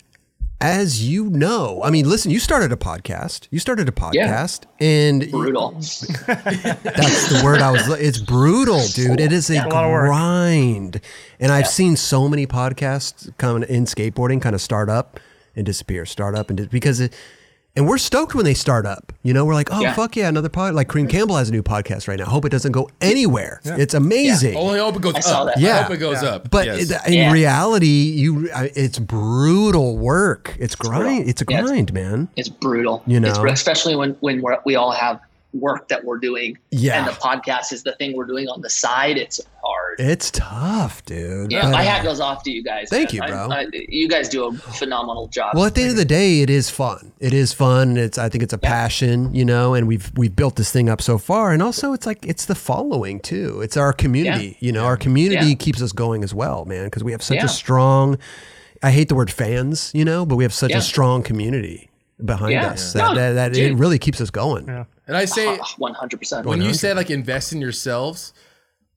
as 0.60 1.06
you 1.06 1.28
know, 1.30 1.82
I 1.84 1.90
mean, 1.90 2.08
listen. 2.08 2.30
You 2.30 2.38
started 2.38 2.72
a 2.72 2.76
podcast. 2.76 3.46
You 3.50 3.58
started 3.58 3.88
a 3.88 3.92
podcast, 3.92 4.62
and 4.80 5.30
Brutal. 5.30 5.72
That's 6.26 7.28
the 7.28 7.40
word 7.44 7.60
I 7.60 7.70
was. 7.72 7.88
It's 8.00 8.18
brutal, 8.18 8.86
dude. 8.88 9.20
It 9.20 9.32
is 9.32 9.50
a, 9.50 9.58
A 9.58 9.68
lot 9.68 9.84
of 9.84 9.90
grind, 9.90 11.00
and 11.38 11.52
I've 11.52 11.68
seen 11.68 11.96
so 11.96 12.28
many 12.28 12.46
podcasts 12.46 13.30
come 13.38 13.62
in 13.64 13.84
skateboarding, 13.84 14.40
kind 14.40 14.54
of 14.54 14.60
start 14.60 14.88
up 14.88 15.20
and 15.54 15.66
disappear, 15.66 16.06
start 16.06 16.34
up 16.34 16.48
and 16.48 16.56
dis- 16.56 16.68
because 16.68 17.00
it. 17.00 17.12
And 17.74 17.86
we're 17.86 17.98
stoked 17.98 18.34
when 18.34 18.46
they 18.46 18.54
start 18.54 18.86
up. 18.86 19.05
You 19.27 19.35
know, 19.35 19.44
we're 19.44 19.55
like, 19.55 19.69
oh 19.73 19.81
Yeah. 19.81 19.93
fuck 19.93 20.15
yeah, 20.15 20.28
another 20.28 20.48
pod. 20.48 20.74
Like 20.74 20.86
Kareem 20.89 21.11
Campbell 21.11 21.36
has 21.36 21.48
a 21.48 21.53
new 21.53 21.62
podcast 21.62 22.07
right 22.07 22.16
now. 22.19 22.27
Hope 22.27 22.44
it 22.44 22.51
doesn't 22.51 22.70
go 22.70 22.89
anywhere. 23.01 23.61
It's 23.65 23.93
amazing. 23.93 24.57
Only 24.57 24.78
hope 24.78 24.94
it 24.94 25.03
goes 25.03 25.15
I 25.16 25.20
saw 25.20 25.40
up. 25.43 25.47
that. 25.48 25.59
I 25.59 25.61
Yeah. 25.61 25.82
hope 25.82 25.90
it 25.94 25.97
goes 25.98 26.23
up. 26.23 26.48
But 26.48 26.66
Yes. 26.66 26.90
in 27.09 27.12
Yeah. 27.12 27.32
reality, 27.32 27.86
you 28.15 28.48
it's 28.55 29.01
brutal 29.01 29.97
work. 29.98 30.57
It's 30.61 30.77
grind. 30.77 31.28
It's 31.28 31.43
a 31.43 31.44
Yeah, 31.48 31.57
it's- 31.59 31.70
grind, 31.70 31.93
man. 31.93 32.28
It's 32.36 32.48
brutal. 32.48 33.03
You 33.07 33.19
It's 33.19 33.36
know? 33.36 33.43
br- 33.43 33.48
especially 33.48 33.97
when 33.97 34.16
when 34.20 34.40
we're, 34.43 34.59
we 34.65 34.77
all 34.77 34.93
have 34.93 35.19
work 35.60 35.88
that 35.88 36.04
we're 36.04 36.18
doing. 36.18 36.58
Yeah. 36.70 36.98
And 36.98 37.06
the 37.08 37.12
podcast 37.18 37.72
is 37.72 37.82
the 37.82 37.92
thing 37.96 38.16
we're 38.16 38.26
doing 38.26 38.48
on 38.48 38.60
the 38.60 38.70
side. 38.70 39.16
It's 39.18 39.40
hard. 39.62 40.00
It's 40.00 40.30
tough, 40.30 41.04
dude. 41.04 41.50
Yeah, 41.50 41.70
my 41.70 41.80
uh, 41.82 41.90
hat 41.90 42.02
goes 42.04 42.20
off 42.20 42.42
to 42.44 42.50
you 42.50 42.62
guys. 42.62 42.88
Thank 42.90 43.12
man. 43.14 43.28
you, 43.28 43.34
bro. 43.34 43.48
I- 43.50 43.66
you 43.72 44.08
guys 44.08 44.28
do 44.28 44.44
a 44.44 44.52
phenomenal 44.52 45.28
job. 45.28 45.54
Well, 45.56 45.64
at 45.64 45.74
the 45.74 45.82
end 45.82 45.90
of 45.92 45.96
the 45.96 46.04
day, 46.04 46.40
it 46.42 46.50
is 46.50 46.68
fun. 46.70 47.12
It 47.18 47.32
is 47.32 47.52
fun. 47.52 47.96
It's 47.96 48.18
I 48.18 48.28
think 48.28 48.42
it's 48.42 48.52
a 48.52 48.58
passion, 48.58 49.34
you 49.34 49.44
know, 49.44 49.74
and 49.74 49.86
we've 49.88 50.10
we've 50.16 50.34
built 50.36 50.56
this 50.56 50.70
thing 50.70 50.88
up 50.88 51.00
so 51.02 51.18
far, 51.18 51.52
and 51.52 51.62
also 51.62 51.92
it's 51.92 52.06
like 52.06 52.24
it's 52.26 52.44
the 52.44 52.54
following 52.54 53.20
too. 53.20 53.60
It's 53.62 53.76
our 53.76 53.92
community, 53.92 54.56
you 54.60 54.72
know, 54.72 54.84
our 54.84 54.96
community 54.96 55.48
Yeah. 55.50 55.54
keeps 55.54 55.80
us 55.82 55.92
going 55.92 56.22
as 56.22 56.34
well, 56.34 56.64
man, 56.64 56.84
because 56.84 57.02
we 57.04 57.12
have 57.12 57.22
such 57.22 57.36
Yeah. 57.36 57.46
a 57.46 57.48
strong. 57.48 58.18
I 58.82 58.90
hate 58.90 59.08
the 59.08 59.14
word 59.14 59.30
fans, 59.30 59.90
you 59.94 60.04
know, 60.04 60.26
but 60.26 60.36
we 60.36 60.44
have 60.44 60.52
such 60.52 60.70
Yeah. 60.70 60.78
a 60.78 60.82
strong 60.82 61.22
community 61.22 61.88
behind 62.24 62.52
Yeah. 62.52 62.68
us 62.68 62.94
Yeah. 62.94 63.02
that, 63.02 63.09
No, 63.09 63.14
that, 63.34 63.52
that 63.52 63.56
it 63.56 63.74
really 63.74 63.98
keeps 63.98 64.20
us 64.20 64.30
going. 64.30 64.66
Yeah. 64.66 64.84
and 65.06 65.16
I 65.16 65.24
say 65.26 65.59
One 65.78 65.94
hundred 65.94 66.18
percent. 66.18 66.47
when 66.47 66.62
you 66.62 66.72
say 66.74 66.94
like 66.94 67.10
invest 67.10 67.52
in 67.52 67.60
yourselves, 67.60 68.32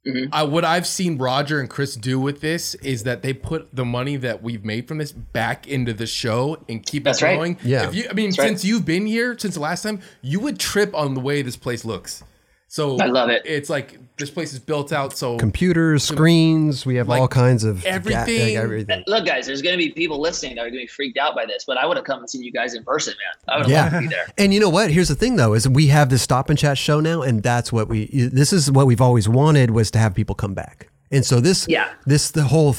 Mm-hmm. 0.07 0.33
I, 0.33 0.43
what 0.43 0.63
I've 0.63 0.87
seen 0.87 1.17
Roger 1.17 1.59
and 1.59 1.69
Chris 1.69 1.95
do 1.95 2.21
with 2.21 2.39
this 2.39 2.73
is 2.75 3.03
that 3.03 3.21
they 3.21 3.33
put 3.33 3.75
the 3.75 3.83
money 3.83 4.15
that 4.15 4.41
we've 4.41 4.63
made 4.63 4.87
from 4.87 4.97
this 4.97 5.11
back 5.11 5.67
into 5.67 5.93
the 5.93 6.07
show 6.07 6.57
and 6.69 6.83
keep 6.85 7.03
That's 7.03 7.21
it 7.21 7.25
right. 7.25 7.35
going. 7.35 7.57
Yeah. 7.65 7.89
If 7.89 7.93
you, 7.95 8.07
I 8.09 8.13
mean, 8.13 8.27
right. 8.27 8.35
since 8.47 8.63
you've 8.63 8.85
been 8.85 9.05
here 9.05 9.37
since 9.37 9.55
the 9.55 9.59
last 9.59 9.83
time, 9.83 9.99
you 10.21 10.39
would 10.39 10.57
trip 10.57 10.95
on 10.95 11.15
the 11.15 11.19
way 11.19 11.41
this 11.41 11.57
place 11.57 11.83
looks. 11.83 12.23
So 12.71 12.97
I 12.99 13.07
love 13.07 13.29
it. 13.29 13.41
It's 13.45 13.67
like 13.69 13.97
this 14.17 14.29
place 14.29 14.53
is 14.53 14.59
built 14.59 14.93
out 14.93 15.17
so 15.17 15.37
Computers, 15.37 16.03
screens, 16.03 16.85
we 16.85 16.95
have 16.97 17.07
Like, 17.07 17.19
all 17.19 17.27
kinds 17.27 17.63
of 17.63 17.81
ga- 17.83 17.89
everything- 17.89 18.55
like 18.55 18.63
everything. 18.63 19.03
Look, 19.07 19.25
guys, 19.25 19.47
there's 19.47 19.63
going 19.63 19.73
to 19.73 19.83
be 19.83 19.89
people 19.91 20.21
listening 20.21 20.53
that 20.55 20.61
are 20.61 20.65
going 20.69 20.73
to 20.73 20.79
be 20.83 20.87
freaked 20.87 21.17
out 21.17 21.33
by 21.35 21.45
this, 21.47 21.63
but 21.65 21.77
I 21.77 21.87
would 21.87 21.97
have 21.97 22.05
come 22.05 22.19
and 22.19 22.29
seen 22.29 22.43
you 22.43 22.51
guys 22.51 22.75
in 22.75 22.83
person, 22.83 23.15
man. 23.17 23.53
I 23.55 23.57
would 23.57 23.65
have 23.65 23.71
Yeah. 23.71 23.81
loved 23.83 23.93
to 23.95 23.99
be 24.01 24.07
there. 24.07 24.27
And 24.37 24.53
you 24.53 24.59
know 24.59 24.69
what? 24.69 24.91
Here's 24.91 25.07
the 25.07 25.15
thing 25.15 25.35
though, 25.35 25.53
is 25.55 25.67
we 25.67 25.87
have 25.87 26.09
this 26.09 26.21
stop 26.21 26.49
and 26.49 26.59
chat 26.59 26.77
show 26.77 26.99
now, 26.99 27.23
and 27.23 27.41
that's 27.41 27.73
what 27.73 27.87
we 27.89 28.05
this 28.31 28.53
is 28.53 28.71
what 28.71 28.85
we've 28.85 29.01
always 29.01 29.27
wanted 29.27 29.71
was 29.71 29.89
to 29.91 29.97
have 29.99 30.13
people 30.13 30.35
come 30.35 30.53
back. 30.53 30.89
And 31.11 31.25
so 31.25 31.39
this 31.39 31.65
Yeah. 31.67 31.89
this 32.05 32.29
the 32.31 32.43
whole 32.43 32.75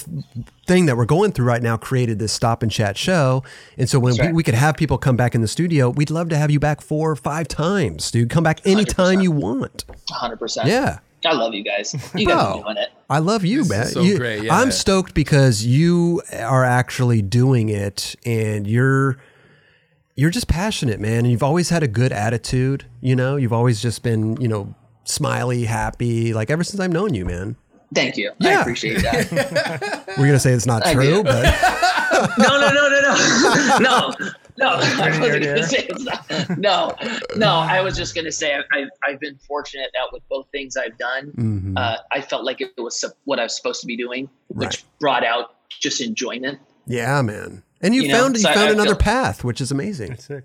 thing 0.66 0.86
that 0.86 0.96
we're 0.96 1.04
going 1.04 1.32
through 1.32 1.46
right 1.46 1.62
now 1.62 1.76
created 1.76 2.18
this 2.20 2.32
stop 2.32 2.62
and 2.62 2.70
chat 2.70 2.96
show. 2.96 3.42
And 3.76 3.88
so 3.90 3.98
when 3.98 4.14
we, 4.14 4.20
right. 4.20 4.34
we 4.34 4.42
could 4.44 4.54
have 4.54 4.76
people 4.76 4.98
come 4.98 5.16
back 5.16 5.34
in 5.34 5.40
the 5.40 5.48
studio, 5.48 5.90
we'd 5.90 6.10
love 6.10 6.28
to 6.28 6.36
have 6.36 6.50
you 6.50 6.60
back 6.60 6.80
four 6.80 7.10
or 7.10 7.16
five 7.16 7.48
times, 7.48 8.08
dude. 8.10 8.30
Come 8.30 8.44
back 8.44 8.64
anytime 8.64 9.20
you 9.20 9.32
want. 9.32 9.84
100%. 10.10 10.66
Yeah. 10.66 10.98
I 11.26 11.34
love 11.34 11.52
you 11.54 11.62
guys. 11.64 11.92
You 12.14 12.26
guys 12.26 12.36
Bro. 12.36 12.60
are 12.60 12.62
doing 12.62 12.76
it. 12.78 12.88
I 13.10 13.18
love 13.18 13.44
you, 13.44 13.58
This 13.64 13.68
man. 13.70 13.82
is 13.82 13.92
so 13.92 14.00
You- 14.02 14.16
great, 14.16 14.44
yeah. 14.44 14.56
I'm 14.56 14.70
stoked 14.70 15.12
because 15.12 15.66
you 15.66 16.22
are 16.38 16.64
actually 16.64 17.20
doing 17.22 17.68
it 17.68 18.14
and 18.24 18.66
you're 18.66 19.18
you're 20.16 20.30
just 20.30 20.48
passionate, 20.48 21.00
man. 21.00 21.20
And 21.20 21.30
you've 21.30 21.42
always 21.42 21.70
had 21.70 21.82
a 21.82 21.88
good 21.88 22.12
attitude, 22.12 22.84
you 23.00 23.16
know? 23.16 23.36
You've 23.36 23.52
always 23.54 23.80
just 23.80 24.02
been, 24.02 24.38
you 24.40 24.48
know, 24.48 24.74
smiley, 25.04 25.64
happy, 25.64 26.34
like 26.34 26.50
ever 26.50 26.62
since 26.62 26.78
I've 26.78 26.92
known 26.92 27.14
you, 27.14 27.24
man. 27.24 27.56
Thank 27.94 28.16
you. 28.16 28.32
Yeah. 28.38 28.58
I 28.58 28.60
appreciate 28.60 29.02
that. 29.02 30.04
We're 30.18 30.26
gonna 30.26 30.38
say 30.38 30.52
it's 30.52 30.66
not 30.66 30.86
I 30.86 30.92
true, 30.94 31.02
do. 31.02 31.22
but 31.24 31.42
no, 32.38 32.60
no, 32.60 32.70
no, 32.72 32.88
no, 32.88 33.00
no, 33.00 33.78
no, 33.80 34.14
no. 34.58 34.68
I 34.68 35.18
wasn't 35.20 35.44
gonna 35.44 35.62
say 35.66 35.86
it's 35.88 36.04
not. 36.04 36.58
No, 36.58 36.94
no. 37.36 37.48
I 37.54 37.80
was 37.80 37.96
just 37.96 38.14
gonna 38.14 38.30
say 38.32 38.54
I, 38.54 38.60
I've 38.78 38.88
I've 39.06 39.20
been 39.20 39.36
fortunate 39.38 39.90
that 39.94 40.12
with 40.12 40.22
both 40.28 40.46
things 40.52 40.76
I've 40.76 40.96
done, 40.98 41.32
Mhm. 41.36 41.72
uh, 41.76 41.96
I 42.12 42.20
felt 42.20 42.44
like 42.44 42.60
it 42.60 42.72
was 42.78 43.04
what 43.24 43.40
I 43.40 43.44
was 43.44 43.56
supposed 43.56 43.80
to 43.80 43.86
be 43.86 43.96
doing, 43.96 44.28
which 44.48 44.66
Right. 44.68 44.84
brought 45.00 45.24
out 45.24 45.56
just 45.68 46.00
enjoyment. 46.00 46.58
yeah, 46.86 47.20
man. 47.22 47.62
And 47.82 47.94
you, 47.94 48.02
You 48.02 48.08
know, 48.08 48.20
found 48.20 48.36
you 48.36 48.42
so 48.42 48.50
I- 48.50 48.54
found 48.54 48.68
I 48.68 48.72
another 48.72 48.88
feel- 48.90 48.96
path, 48.98 49.42
which 49.42 49.60
is 49.60 49.70
amazing. 49.72 50.10
That's 50.10 50.26
sick. 50.26 50.44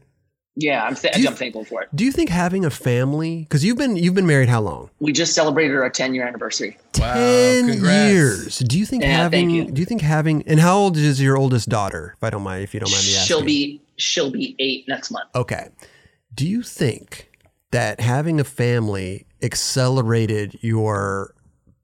Yeah, 0.55 0.83
I'm, 0.85 0.95
th- 0.95 1.17
you- 1.17 1.27
I'm 1.27 1.35
thankful 1.35 1.65
for 1.65 1.81
it. 1.83 1.89
Do 1.95 2.05
you 2.05 2.11
think 2.11 2.29
having 2.29 2.63
a 2.65 2.69
family 2.69 3.41
because 3.43 3.63
you've 3.65 3.77
been 3.77 3.95
you've 3.95 4.13
been 4.13 4.25
married 4.27 4.49
how 4.49 4.61
long? 4.61 4.89
We 4.99 5.11
just 5.11 5.33
celebrated 5.33 5.75
our 5.77 5.89
10 5.89 6.13
year 6.15 6.25
anniversary. 6.27 6.77
Wow, 6.97 7.13
Ten 7.13 7.67
congrats. 7.69 8.11
years. 8.13 8.59
Do 8.59 8.79
you 8.79 8.85
think 8.85 9.03
Yeah, 9.03 9.09
having? 9.17 9.49
thank 9.49 9.67
you. 9.67 9.73
Do 9.73 9.81
you 9.81 9.85
think 9.85 10.01
having? 10.01 10.43
And 10.47 10.59
how 10.59 10.77
old 10.77 10.95
is 10.97 11.21
your 11.21 11.37
oldest 11.37 11.67
daughter? 11.69 12.13
If 12.17 12.23
I 12.23 12.29
don't 12.29 12.43
mind, 12.43 12.63
if 12.63 12.73
you 12.73 12.79
don't 12.79 12.89
mind 12.91 13.03
me 13.05 13.15
asking. 13.15 13.25
She'll 13.25 13.43
be 13.45 13.81
she'll 13.97 14.31
be 14.31 14.55
eight 14.59 14.85
next 14.87 15.11
month. 15.11 15.29
Okay. 15.35 15.67
Do 16.33 16.47
you 16.47 16.63
think 16.63 17.29
that 17.71 17.99
having 17.99 18.39
a 18.39 18.43
family 18.45 19.25
accelerated 19.41 20.57
your 20.61 21.33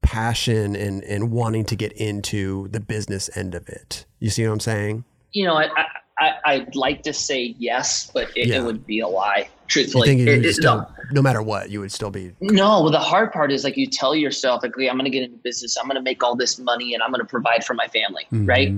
passion 0.02 0.74
and, 0.76 1.02
and 1.04 1.30
wanting 1.30 1.64
to 1.66 1.76
get 1.76 1.92
into 1.92 2.68
the 2.68 2.80
business 2.80 3.28
end 3.36 3.54
of 3.54 3.68
it? 3.68 4.04
You 4.18 4.30
see 4.30 4.46
what 4.46 4.52
I'm 4.54 4.60
saying? 4.60 5.04
You 5.32 5.46
know, 5.46 5.54
I, 5.54 5.64
I, 5.64 5.84
I 6.22 6.34
I'd 6.44 6.74
like 6.74 7.02
to 7.02 7.12
say 7.12 7.54
yes, 7.58 8.10
but 8.12 8.28
it, 8.36 8.48
Yeah. 8.48 8.58
it 8.58 8.64
would 8.64 8.86
be 8.86 9.00
a 9.00 9.08
lie. 9.08 9.48
Truthfully, 9.68 10.08
think 10.08 10.20
you 10.20 10.28
It- 10.28 10.44
it- 10.44 10.54
still, 10.54 10.78
no. 10.78 10.86
no 11.12 11.22
matter 11.22 11.42
what, 11.42 11.70
you 11.70 11.80
would 11.80 11.92
still 11.92 12.10
be 12.10 12.32
No, 12.40 12.82
well, 12.82 12.90
the 12.90 12.98
hard 12.98 13.32
part 13.32 13.50
is 13.50 13.64
like 13.64 13.76
you 13.76 13.86
tell 13.86 14.14
yourself, 14.14 14.62
like, 14.62 14.72
I'm 14.76 14.96
going 14.98 15.04
to 15.04 15.10
get 15.10 15.22
into 15.22 15.38
business. 15.38 15.76
I'm 15.78 15.86
going 15.86 15.96
to 15.96 16.02
make 16.02 16.22
all 16.22 16.36
this 16.36 16.58
money 16.58 16.92
and 16.94 17.02
I'm 17.02 17.10
going 17.10 17.20
to 17.22 17.26
provide 17.26 17.64
for 17.64 17.74
my 17.74 17.86
family, 17.88 18.24
mm-hmm. 18.32 18.46
right? 18.46 18.74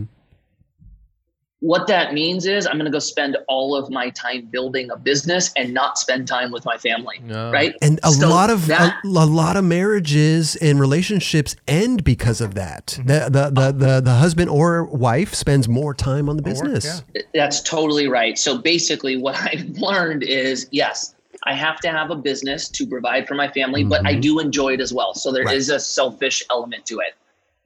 What 1.65 1.87
that 1.87 2.13
means 2.13 2.45
is 2.45 2.67
I'm 2.67 2.75
going 2.75 2.85
to 2.85 2.91
go 2.91 2.99
spend 2.99 3.39
all 3.49 3.75
of 3.75 3.89
my 3.91 4.11
time 4.11 4.43
building 4.53 4.91
a 4.91 4.99
business 4.99 5.51
and 5.57 5.73
not 5.73 5.97
spend 5.99 6.29
time 6.29 6.51
with 6.51 6.67
my 6.67 6.77
family, 6.77 7.21
No. 7.25 7.51
right? 7.51 7.75
And 7.81 7.99
a 8.03 8.11
So 8.13 8.29
lot 8.29 8.51
of 8.51 8.67
that- 8.67 8.97
a, 9.03 9.09
a 9.09 9.25
lot 9.25 9.57
of 9.57 9.65
marriages 9.65 10.57
and 10.57 10.79
relationships 10.79 11.57
end 11.67 12.05
because 12.05 12.43
of 12.43 12.55
that. 12.55 12.99
The, 13.07 13.29
the 13.31 13.45
the 13.51 13.73
the 13.73 14.01
the 14.03 14.13
husband 14.15 14.51
or 14.51 14.85
wife 14.85 15.33
spends 15.35 15.67
more 15.67 15.95
time 15.95 16.29
on 16.29 16.37
the 16.37 16.43
business. 16.43 17.03
yeah. 17.15 17.23
That's 17.33 17.63
totally 17.63 18.09
right. 18.09 18.39
So 18.39 18.59
basically, 18.59 19.17
what 19.17 19.35
I've 19.49 19.67
learned 19.79 20.23
is 20.23 20.69
yes, 20.71 21.15
I 21.45 21.55
have 21.55 21.81
to 21.81 21.89
have 21.89 22.11
a 22.11 22.17
business 22.17 22.69
to 22.77 22.87
provide 22.87 23.27
for 23.27 23.37
my 23.37 23.49
family, 23.49 23.85
but 23.85 24.05
I 24.07 24.15
Mhm. 24.17 24.21
do 24.21 24.39
enjoy 24.39 24.75
it 24.75 24.81
as 24.83 24.93
well. 24.93 25.15
So 25.15 25.33
there 25.33 25.51
is 25.51 25.71
Right. 25.71 25.77
a 25.77 25.81
selfish 25.81 26.43
element 26.51 26.85
to 26.87 26.99
it. 26.99 27.15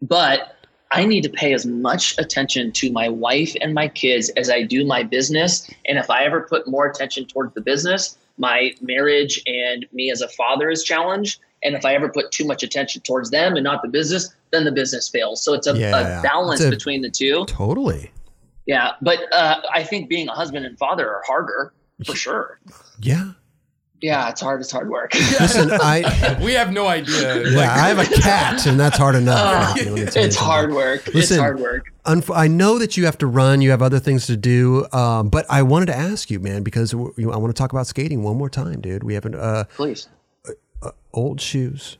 But 0.02 0.54
I 0.90 1.04
need 1.04 1.22
to 1.24 1.28
pay 1.30 1.52
as 1.52 1.66
much 1.66 2.14
attention 2.18 2.72
to 2.72 2.90
my 2.92 3.08
wife 3.08 3.54
and 3.60 3.74
my 3.74 3.88
kids 3.88 4.30
as 4.30 4.48
I 4.48 4.62
do 4.62 4.84
my 4.86 5.02
business. 5.02 5.68
And 5.86 5.98
if 5.98 6.08
I 6.10 6.24
ever 6.24 6.42
put 6.48 6.66
more 6.66 6.86
attention 6.86 7.26
towards 7.26 7.54
the 7.54 7.60
business, 7.60 8.16
my 8.38 8.72
marriage 8.80 9.42
and 9.46 9.84
me 9.92 10.10
as 10.10 10.22
a 10.22 10.28
father 10.28 10.70
is 10.70 10.82
challenged. 10.82 11.40
And 11.62 11.74
if 11.74 11.84
I 11.84 11.94
ever 11.94 12.08
put 12.08 12.30
too 12.30 12.44
much 12.46 12.62
attention 12.62 13.02
towards 13.02 13.30
them 13.30 13.54
and 13.56 13.64
not 13.64 13.82
the 13.82 13.88
business, 13.88 14.34
then 14.52 14.64
the 14.64 14.72
business 14.72 15.08
fails. 15.08 15.42
So 15.42 15.52
it's 15.54 15.66
a, 15.66 15.76
Yeah. 15.76 16.20
a 16.20 16.22
balance 16.22 16.60
It's 16.60 16.68
a- 16.68 16.70
between 16.70 17.02
the 17.02 17.10
two. 17.10 17.44
Totally. 17.46 18.10
Yeah, 18.66 18.92
but 19.02 19.20
uh, 19.32 19.60
I 19.74 19.82
think 19.82 20.08
being 20.08 20.28
a 20.28 20.32
husband 20.32 20.66
and 20.66 20.78
father 20.78 21.08
are 21.08 21.22
harder 21.26 21.72
for 22.04 22.14
sure. 22.14 22.60
Yeah. 23.00 23.30
Yeah, 24.00 24.28
it's 24.28 24.40
hard. 24.40 24.60
It's 24.60 24.70
hard 24.70 24.88
work. 24.88 25.12
Listen, 25.40 25.70
I 25.72 26.38
We 26.44 26.52
have 26.52 26.72
no 26.72 26.86
idea. 26.86 27.48
yeah, 27.50 27.72
I 27.74 27.88
have 27.88 27.98
a 27.98 28.04
cat, 28.04 28.64
and 28.66 28.78
that's 28.78 28.96
hard 28.96 29.16
enough. 29.16 29.76
Uh, 29.76 29.84
me 29.94 30.02
it's 30.02 30.36
hard 30.36 30.72
work. 30.72 31.08
it's 31.08 31.34
hard 31.36 31.58
work. 31.58 31.92
Unf- 32.06 32.34
I 32.34 32.46
know 32.46 32.78
that 32.78 32.96
you 32.96 33.04
have 33.06 33.18
to 33.18 33.26
run. 33.26 33.60
You 33.60 33.70
have 33.70 33.82
other 33.82 33.98
things 33.98 34.26
to 34.26 34.36
do. 34.36 34.86
Um, 34.92 35.30
but 35.30 35.46
I 35.50 35.62
wanted 35.62 35.86
to 35.86 35.96
ask 35.96 36.30
you, 36.30 36.38
man, 36.38 36.62
because 36.62 36.92
w- 36.92 37.12
you- 37.16 37.32
I 37.32 37.36
want 37.36 37.54
to 37.54 37.60
talk 37.60 37.72
about 37.72 37.86
skating 37.88 38.22
one 38.22 38.36
more 38.36 38.48
time, 38.48 38.80
dude. 38.80 39.02
We 39.02 39.14
haven't. 39.14 39.34
uh, 39.34 39.64
Please. 39.76 40.08
old 41.12 41.40
shoes, 41.40 41.98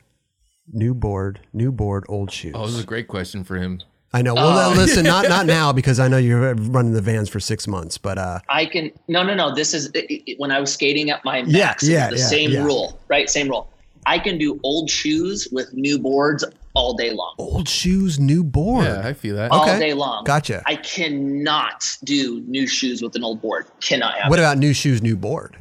new 0.71 0.93
board, 0.93 1.41
new 1.53 1.71
board, 1.71 2.05
old 2.07 2.31
shoes. 2.31 2.53
Oh, 2.55 2.65
this 2.65 2.75
is 2.75 2.83
a 2.83 2.87
great 2.87 3.07
question 3.07 3.43
for 3.43 3.57
him. 3.57 3.81
I 4.11 4.21
know. 4.23 4.33
Well, 4.33 4.71
Oh. 4.71 4.73
listen, 4.75 5.03
not 5.05 5.29
not 5.29 5.45
now 5.59 5.71
because 5.71 5.99
I 5.99 6.07
know 6.07 6.17
you're 6.17 6.55
running 6.55 6.93
the 6.93 7.01
vans 7.01 7.29
for 7.29 7.39
six 7.39 7.67
months. 7.67 7.97
But 7.97 8.17
uh, 8.17 8.39
I 8.49 8.65
can. 8.65 8.91
No, 9.07 9.21
no, 9.23 9.35
no. 9.35 9.53
This 9.53 9.73
is 9.73 9.87
it- 9.93 10.09
it- 10.31 10.39
when 10.39 10.51
I 10.51 10.59
was 10.59 10.73
skating 10.73 11.09
at 11.11 11.23
my 11.23 11.39
Yeah, 11.45 11.65
max. 11.67 11.83
it 11.83 11.87
was 11.87 11.93
yeah, 11.93 12.09
the 12.09 12.17
yeah, 12.17 12.25
same 12.25 12.51
yeah. 12.51 12.63
rule, 12.63 12.99
right? 13.07 13.29
Same 13.29 13.47
rule. 13.49 13.69
I 14.05 14.17
can 14.17 14.37
do 14.39 14.59
old 14.63 14.89
shoes 14.89 15.47
with 15.51 15.71
new 15.73 15.99
boards 15.99 16.43
all 16.73 16.93
day 16.93 17.11
long. 17.11 17.35
old 17.37 17.67
shoes, 17.67 18.19
new 18.19 18.43
board. 18.43 18.85
Yeah, 18.85 19.01
I 19.07 19.13
feel 19.13 19.35
that. 19.35 19.51
All 19.51 19.63
Okay. 19.63 19.77
day 19.79 19.93
long. 19.93 20.23
Gotcha. 20.23 20.63
I 20.65 20.75
cannot 20.77 21.97
do 22.03 22.41
new 22.47 22.65
shoes 22.65 23.01
with 23.01 23.15
an 23.15 23.23
old 23.23 23.41
board. 23.41 23.65
Cannot 23.81 24.13
happen. 24.15 24.29
What 24.29 24.39
about 24.39 24.57
new 24.57 24.73
shoes, 24.73 25.01
new 25.01 25.17
board? 25.17 25.57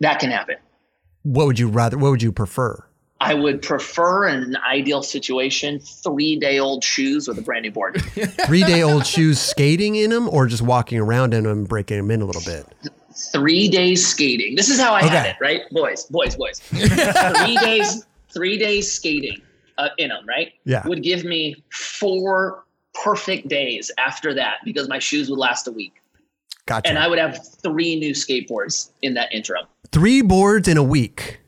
that 0.00 0.18
can 0.18 0.30
happen. 0.30 0.56
What 1.22 1.46
would 1.46 1.58
you 1.58 1.68
rather? 1.68 1.96
What 1.96 2.10
would 2.10 2.22
you 2.22 2.32
prefer? 2.32 2.84
I 3.20 3.32
would 3.32 3.62
prefer 3.62 4.26
in 4.26 4.42
an 4.42 4.56
ideal 4.68 5.02
situation 5.02 5.78
three 5.78 6.36
day 6.36 6.58
old 6.58 6.84
shoes 6.84 7.26
with 7.28 7.38
a 7.38 7.42
brand 7.42 7.62
new 7.62 7.70
board. 7.70 8.02
Three 8.46 8.64
day 8.64 8.82
old 8.82 9.06
shoes, 9.06 9.40
skating 9.40 9.94
in 9.94 10.10
them, 10.10 10.28
or 10.28 10.46
just 10.46 10.62
walking 10.62 10.98
around 10.98 11.32
in 11.32 11.44
them, 11.44 11.64
breaking 11.64 11.96
them 11.96 12.10
in 12.10 12.20
a 12.20 12.24
little 12.24 12.42
bit? 12.42 12.66
three 13.14 13.68
days 13.68 14.06
skating. 14.06 14.56
This 14.56 14.68
is 14.68 14.78
how 14.78 14.94
I 14.94 15.02
had 15.02 15.26
it, 15.26 15.36
right? 15.40 15.62
Boys, 15.70 16.04
boys, 16.04 16.36
boys. 16.36 16.58
three 16.60 17.56
days, 17.56 18.06
three 18.32 18.58
days 18.58 18.92
skating 18.92 19.40
uh, 19.78 19.88
in 19.98 20.08
them, 20.08 20.26
right? 20.26 20.52
Yeah. 20.64 20.86
Would 20.86 21.02
give 21.02 21.24
me 21.24 21.62
four 21.70 22.64
perfect 23.02 23.48
days 23.48 23.90
after 23.98 24.34
that 24.34 24.58
because 24.64 24.88
my 24.88 24.98
shoes 24.98 25.30
would 25.30 25.38
last 25.38 25.66
a 25.68 25.72
week. 25.72 25.94
Gotcha. 26.66 26.88
And 26.88 26.98
I 26.98 27.08
would 27.08 27.18
have 27.18 27.46
three 27.62 27.98
new 27.98 28.12
skateboards 28.12 28.90
in 29.02 29.14
that 29.14 29.32
interim. 29.32 29.66
Three 29.92 30.22
boards 30.22 30.66
in 30.66 30.76
a 30.76 30.82
week. 30.82 31.40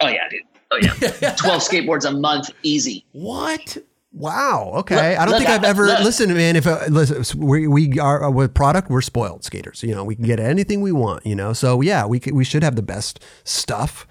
Oh, 0.00 0.08
yeah, 0.08 0.28
dude. 0.28 0.42
Oh, 0.74 1.18
yeah. 1.20 1.34
12 1.36 1.62
skateboards 1.62 2.08
a 2.08 2.12
month, 2.12 2.50
easy. 2.62 3.04
What? 3.12 3.76
Wow. 4.12 4.72
Okay. 4.76 4.94
Look- 4.94 5.04
I 5.20 5.24
don't 5.24 5.28
look, 5.30 5.38
think 5.38 5.50
I've 5.50 5.64
ever 5.64 5.86
look. 5.86 6.00
listen, 6.00 6.32
man. 6.34 6.56
If 6.56 6.66
uh, 6.66 6.80
listen, 6.88 7.40
we 7.40 7.66
we 7.66 7.98
are 7.98 8.24
uh, 8.24 8.30
with 8.30 8.54
product, 8.54 8.90
we're 8.90 9.00
spoiled 9.00 9.42
skaters. 9.44 9.82
You 9.82 9.94
know, 9.94 10.04
we 10.04 10.14
can 10.14 10.24
get 10.24 10.38
anything 10.38 10.80
we 10.82 10.92
want. 10.92 11.26
You 11.26 11.34
know, 11.34 11.52
so 11.52 11.80
yeah, 11.80 12.06
we 12.06 12.20
could, 12.20 12.34
we 12.34 12.44
should 12.44 12.62
have 12.62 12.76
the 12.76 12.82
best 12.82 13.18
stuff. 13.42 14.06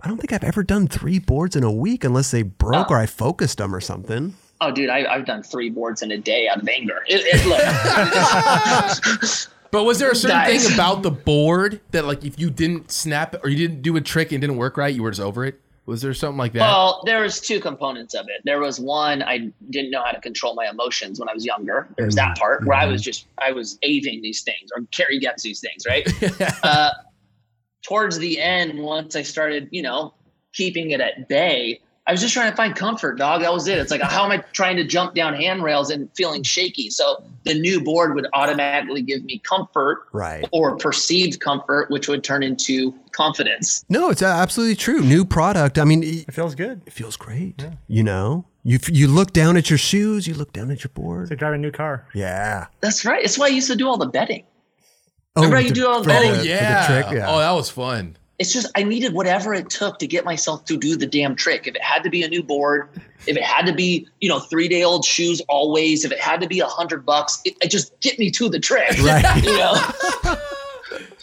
I 0.00 0.08
don't 0.08 0.18
think 0.18 0.32
I've 0.32 0.44
ever 0.44 0.62
done 0.62 0.86
three 0.88 1.18
boards 1.18 1.56
in 1.56 1.64
a 1.64 1.72
week 1.72 2.04
unless 2.04 2.30
they 2.30 2.42
broke 2.42 2.90
Oh. 2.90 2.94
or 2.94 2.98
I 2.98 3.06
focused 3.06 3.58
them 3.58 3.74
or 3.74 3.80
something. 3.80 4.34
Oh, 4.60 4.70
dude, 4.70 4.90
I, 4.90 5.12
I've 5.12 5.26
done 5.26 5.42
three 5.42 5.70
boards 5.70 6.02
in 6.02 6.12
a 6.12 6.18
day 6.18 6.48
out 6.48 6.62
of 6.62 6.68
anger. 6.68 7.02
It, 7.08 7.22
it, 7.24 7.46
look, 7.46 7.60
But 9.72 9.84
was 9.84 9.98
there 9.98 10.10
a 10.10 10.14
certain 10.14 10.36
Nice. 10.36 10.66
thing 10.66 10.74
about 10.74 11.02
the 11.02 11.10
board 11.10 11.80
that, 11.92 12.04
like, 12.04 12.24
if 12.26 12.38
you 12.38 12.50
didn't 12.50 12.90
snap 12.92 13.34
or 13.42 13.48
you 13.48 13.56
didn't 13.56 13.80
do 13.80 13.96
a 13.96 14.02
trick 14.02 14.30
and 14.30 14.38
didn't 14.40 14.58
work 14.58 14.76
right, 14.76 14.94
you 14.94 15.02
were 15.02 15.10
just 15.10 15.22
over 15.22 15.46
it? 15.46 15.58
Was 15.84 16.00
there 16.00 16.14
something 16.14 16.38
like 16.38 16.52
that? 16.52 16.60
Well, 16.60 17.02
there 17.06 17.22
was 17.22 17.40
two 17.40 17.58
components 17.58 18.14
of 18.14 18.26
it. 18.28 18.42
There 18.44 18.60
was 18.60 18.78
one 18.78 19.22
I 19.22 19.50
didn't 19.70 19.90
know 19.90 20.02
how 20.04 20.12
to 20.12 20.20
control 20.20 20.54
my 20.54 20.68
emotions 20.68 21.18
when 21.18 21.28
I 21.28 21.34
was 21.34 21.44
younger. 21.44 21.88
There's 21.96 22.14
that 22.14 22.38
part 22.38 22.64
where 22.64 22.76
I 22.76 22.86
was 22.86 23.02
just 23.02 23.26
I 23.40 23.50
was 23.50 23.78
aving 23.84 24.22
these 24.22 24.42
things 24.42 24.70
or 24.74 24.84
Carrie 24.92 25.18
gets 25.18 25.42
these 25.42 25.60
things, 25.60 25.84
right? 25.86 26.06
uh, 26.62 26.90
towards 27.82 28.18
the 28.18 28.40
end, 28.40 28.78
once 28.78 29.16
I 29.16 29.22
started, 29.22 29.68
you 29.72 29.82
know, 29.82 30.14
keeping 30.52 30.92
it 30.92 31.00
at 31.00 31.28
bay, 31.28 31.80
I 32.06 32.10
was 32.10 32.20
just 32.20 32.34
trying 32.34 32.50
to 32.50 32.56
find 32.56 32.74
comfort, 32.74 33.16
dog. 33.16 33.42
That 33.42 33.52
was 33.52 33.68
it. 33.68 33.78
It's 33.78 33.92
like 33.92 34.00
how 34.00 34.24
am 34.24 34.32
I 34.32 34.38
trying 34.52 34.74
to 34.76 34.84
jump 34.84 35.14
down 35.14 35.34
handrails 35.34 35.88
and 35.90 36.08
feeling 36.16 36.42
shaky? 36.42 36.90
So 36.90 37.22
the 37.44 37.54
new 37.54 37.80
board 37.80 38.16
would 38.16 38.26
automatically 38.32 39.02
give 39.02 39.22
me 39.24 39.38
comfort 39.38 40.06
Right. 40.12 40.44
or 40.50 40.76
perceived 40.76 41.38
comfort, 41.40 41.90
which 41.92 42.08
would 42.08 42.24
turn 42.24 42.42
into 42.42 42.92
confidence. 43.12 43.84
No, 43.88 44.10
it's 44.10 44.20
uh, 44.20 44.26
absolutely 44.26 44.74
true. 44.74 45.00
New 45.00 45.24
product. 45.24 45.78
I 45.78 45.84
mean, 45.84 46.02
it 46.02 46.26
It 46.28 46.34
feels 46.34 46.56
good. 46.56 46.82
it 46.86 46.92
feels 46.92 47.16
great. 47.16 47.66
You 47.86 48.02
know, 48.02 48.46
you 48.64 48.80
you 48.88 49.06
look 49.06 49.32
down 49.32 49.56
at 49.56 49.70
your 49.70 49.78
shoes, 49.78 50.26
you 50.26 50.34
look 50.34 50.52
down 50.52 50.72
at 50.72 50.78
your 50.82 50.86
It's 50.90 50.94
board. 50.94 51.30
like 51.30 51.38
driving 51.38 51.60
a 51.60 51.62
new 51.62 51.70
car. 51.70 52.08
Yeah. 52.14 52.66
That's 52.80 53.04
right. 53.04 53.24
It's 53.24 53.38
why 53.38 53.46
I 53.46 53.50
used 53.50 53.70
to 53.70 53.76
do 53.76 53.86
all 53.86 53.96
the 53.96 54.06
betting. 54.06 54.42
Oh, 55.36 55.42
Remember 55.42 55.56
how 55.56 55.62
you 55.62 55.68
to- 55.68 55.74
do 55.74 55.86
all 55.88 56.02
for 56.02 56.08
that? 56.08 56.20
the- 56.22 56.28
oh, 56.30 56.34
the 56.36 56.42
trick, 57.02 57.16
yeah. 57.16 57.30
Oh, 57.30 57.38
that 57.38 57.52
was 57.52 57.70
fun. 57.70 58.16
It's 58.42 58.52
just 58.52 58.66
I 58.74 58.82
needed 58.82 59.12
whatever 59.14 59.54
it 59.54 59.70
took 59.70 59.98
to 60.00 60.06
get 60.06 60.24
myself 60.24 60.64
to 60.66 60.76
do 60.76 60.96
the 60.96 61.06
damn 61.06 61.36
trick. 61.36 61.66
If 61.68 61.76
it 61.76 61.82
had 61.82 62.02
to 62.02 62.10
be 62.10 62.22
a 62.24 62.28
new 62.28 62.42
board, 62.42 62.88
if 63.28 63.36
it 63.36 63.42
had 63.42 63.66
to 63.66 63.72
be 63.72 64.08
you 64.20 64.28
know 64.28 64.40
three 64.40 64.66
day 64.68 64.82
old 64.82 65.04
shoes 65.04 65.40
always, 65.48 66.04
if 66.04 66.10
it 66.10 66.18
had 66.20 66.40
to 66.40 66.48
be 66.48 66.58
a 66.60 66.66
hundred 66.66 67.06
bucks, 67.06 67.40
it, 67.44 67.54
it 67.62 67.70
just 67.70 67.98
get 68.00 68.18
me 68.18 68.30
to 68.32 68.48
the 68.48 68.58
trick. 68.58 68.98
Right. 69.02 69.44
You 69.44 69.56
know. 69.56 69.74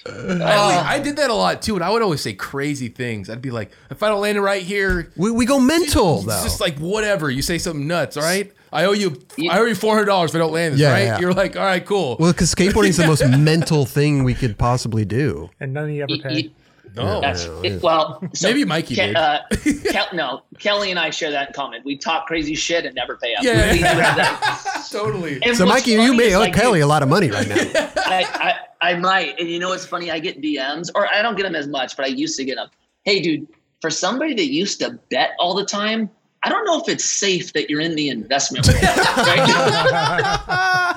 I, 0.08 0.56
always- 0.56 0.78
I 0.78 1.00
did 1.00 1.18
that 1.18 1.30
a 1.30 1.34
lot 1.34 1.62
too, 1.62 1.76
and 1.76 1.84
I 1.84 1.90
would 1.90 2.02
always 2.02 2.22
say 2.22 2.34
crazy 2.34 2.88
things. 2.88 3.30
I'd 3.30 3.41
be 3.41 3.52
like, 3.52 3.72
if 3.91 4.02
I 4.02 4.08
don't 4.10 4.22
land 4.22 4.38
it 4.38 4.41
right 4.41 4.64
here, 4.64 5.12
We, 5.16 5.30
we 5.30 5.46
go 5.46 5.60
mental 5.60 6.18
it's 6.18 6.26
though. 6.26 6.44
just 6.44 6.60
like 6.62 6.80
whatever. 6.80 7.30
You 7.30 7.41
say 7.41 7.58
something 7.58 7.86
nuts, 7.86 8.18
all 8.18 8.24
right? 8.24 8.52
I 8.72 8.86
owe 8.86 8.91
you, 8.94 9.22
You- 9.36 9.52
I 9.52 9.60
owe 9.60 9.66
you 9.66 9.76
four 9.76 9.94
hundred 9.94 10.06
dollars 10.06 10.32
if 10.32 10.36
I 10.36 10.40
don't 10.40 10.54
land 10.54 10.74
this, 10.76 10.82
Yeah, 10.82 10.91
right? 10.94 11.04
yeah. 11.04 11.20
You're 11.20 11.34
like, 11.34 11.56
all 11.58 11.66
right, 11.66 11.86
cool. 11.86 12.16
well, 12.20 12.32
because 12.32 12.54
skateboarding 12.56 12.90
is 12.90 12.98
the 12.98 13.08
most 13.08 13.28
mental 13.38 13.86
thing 13.86 14.24
we 14.24 14.34
could 14.34 14.58
possibly 14.58 15.06
do. 15.06 15.50
And 15.60 15.74
none 15.74 15.86
of 15.86 15.90
you 15.91 16.04
ever 16.04 16.14
Y- 16.14 16.20
pay. 16.24 16.52
Y- 16.95 17.03
no, 17.03 17.22
That's 17.22 17.45
it, 17.64 17.82
well. 17.82 18.22
So 18.34 18.48
Maybe 18.48 18.66
Mikey 18.66 18.95
Ke- 18.95 18.98
did. 18.98 19.16
Uh, 19.16 19.40
Kel- 19.91 20.10
no, 20.14 20.41
Kelly 20.60 20.91
and 20.91 20.99
I 20.99 21.10
share 21.10 21.32
that 21.32 21.49
in 21.49 21.53
common. 21.53 21.82
We 21.86 21.98
talk 21.98 22.28
crazy 22.28 22.56
shit 22.56 22.86
and 22.86 22.95
never 22.95 23.18
pay 23.18 23.34
up. 23.36 23.44
Yeah. 23.44 23.72
We 23.72 23.80
do 23.80 23.84
have 23.86 24.16
that. 24.18 24.88
totally. 24.91 25.40
And 25.44 25.56
So, 25.56 25.66
Mikey, 25.66 25.91
you 25.91 26.14
may 26.14 26.34
owe 26.36 26.40
like, 26.40 26.53
Kelly 26.53 26.82
a 26.82 26.88
lot 26.88 27.03
of 27.03 27.10
money 27.10 27.30
right 27.32 27.48
now. 27.48 27.56
I, 27.98 28.56
I, 28.82 28.91
I 28.91 28.95
might. 28.95 29.40
And 29.40 29.49
you 29.49 29.60
know 29.60 29.70
what's 29.70 29.86
funny? 29.86 30.11
I 30.11 30.20
get 30.20 30.41
DMs, 30.41 30.90
or 30.95 31.07
I 31.14 31.22
don't 31.22 31.36
get 31.36 31.44
them 31.44 31.56
as 31.56 31.68
much, 31.68 31.95
but 31.98 32.06
I 32.06 32.10
used 32.10 32.38
to 32.38 32.45
get 32.45 32.56
them. 32.56 32.70
Hey, 33.03 33.22
dude, 33.22 33.48
for 33.82 33.90
somebody 33.90 34.34
that 34.34 34.48
used 34.48 34.80
to 34.82 34.99
bet 35.10 35.32
all 35.40 35.56
the 35.56 35.66
time, 35.66 36.10
I 36.44 36.49
don't 36.49 36.66
know 36.66 36.80
if 36.82 36.88
it's 36.88 37.03
safe 37.06 37.53
that 37.53 37.70
you're 37.70 37.82
in 37.82 37.95
the 37.95 38.10
investment 38.10 38.66
world. 38.68 38.82
right? 38.82 40.95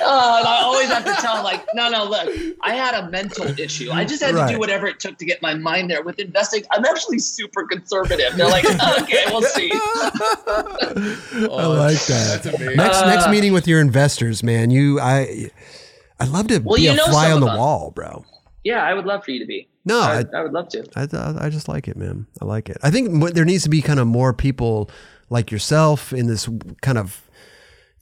Oh, 0.00 0.36
and 0.38 0.46
I 0.48 0.60
always 0.62 0.88
have 0.88 1.04
to 1.04 1.12
tell 1.20 1.34
them, 1.36 1.44
like, 1.44 1.64
no, 1.74 1.88
no, 1.90 2.04
look, 2.04 2.28
I 2.62 2.74
had 2.74 2.94
a 2.94 3.10
mental 3.10 3.46
issue. 3.58 3.90
I 3.90 4.04
just 4.04 4.22
had 4.22 4.34
to 4.34 4.52
do 4.52 4.58
whatever 4.58 4.86
it 4.86 5.00
took 5.00 5.18
to 5.18 5.24
get 5.24 5.42
my 5.42 5.54
mind 5.54 5.90
there. 5.90 6.02
With 6.02 6.18
investing, 6.18 6.62
I'm 6.70 6.84
actually 6.84 7.18
super 7.18 7.66
conservative. 7.66 8.36
They're 8.36 8.48
like, 8.48 8.64
okay, 9.02 9.24
we'll 9.26 9.42
see. 9.42 9.70
I 9.74 11.66
like 11.66 11.98
that. 12.06 12.40
That's 12.42 12.46
amazing. 12.46 12.76
Next 12.76 13.00
next 13.02 13.26
Uh, 13.26 13.30
meeting 13.30 13.52
with 13.52 13.66
your 13.66 13.80
investors, 13.80 14.42
man. 14.42 14.70
You 14.70 15.00
I 15.00 15.50
I'd 16.20 16.28
love 16.28 16.48
to 16.48 16.58
Well, 16.58 16.76
be 16.76 16.82
you 16.82 16.92
a 16.92 16.94
know 16.96 17.06
fly 17.06 17.30
on 17.32 17.40
the 17.40 17.46
wall, 17.46 17.90
bro. 17.94 18.24
Yeah, 18.64 18.82
I 18.84 18.94
would 18.94 19.04
love 19.06 19.24
for 19.24 19.32
you 19.32 19.40
to 19.40 19.46
be. 19.46 19.68
No, 19.84 20.00
I, 20.00 20.20
I, 20.20 20.38
I 20.38 20.42
would 20.42 20.52
love 20.52 20.68
to. 20.70 20.84
I, 20.94 21.46
I 21.46 21.48
just 21.48 21.66
like 21.66 21.88
it, 21.88 21.96
man. 21.96 22.26
I 22.40 22.44
like 22.44 22.68
it. 22.68 22.76
I 22.82 22.90
think 22.92 23.34
there 23.34 23.44
needs 23.44 23.64
to 23.64 23.68
be 23.68 23.82
kind 23.82 23.98
of 23.98 24.06
more 24.06 24.32
people 24.32 24.88
like 25.30 25.50
yourself 25.50 26.12
in 26.12 26.28
this 26.28 26.48
kind 26.82 26.98
of, 26.98 27.22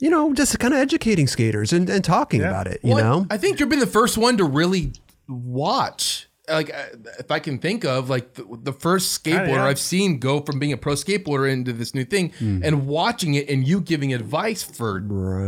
you 0.00 0.10
know, 0.10 0.32
just 0.34 0.58
kind 0.58 0.74
of 0.74 0.80
educating 0.80 1.26
skaters 1.28 1.72
and, 1.72 1.88
and 1.88 2.02
talking 2.02 2.40
Yeah. 2.40 2.48
about 2.48 2.66
it, 2.66 2.80
you 2.82 2.94
Well, 2.94 3.20
know? 3.20 3.26
I 3.30 3.36
think 3.36 3.60
you've 3.60 3.68
been 3.68 3.78
the 3.78 3.86
first 3.86 4.18
one 4.18 4.36
to 4.38 4.44
really 4.44 4.92
watch. 5.28 6.26
Like, 6.48 6.74
uh, 6.74 6.96
if 7.20 7.30
I 7.30 7.38
can 7.38 7.58
think 7.58 7.84
of, 7.84 8.10
like 8.10 8.34
the, 8.34 8.44
the 8.62 8.72
first 8.72 9.22
skateboarder 9.22 9.48
yeah. 9.54 9.64
I've 9.66 9.78
seen 9.78 10.18
go 10.18 10.40
from 10.40 10.58
being 10.58 10.72
a 10.72 10.76
pro 10.76 10.94
skateboarder 10.94 11.52
into 11.52 11.72
this 11.72 11.94
new 11.94 12.04
thing, 12.04 12.32
Hmm. 12.38 12.62
and 12.64 12.86
watching 12.88 13.34
it, 13.34 13.48
and 13.48 13.66
you 13.68 13.80
giving 13.80 14.12
advice 14.12 14.62
for 14.64 15.00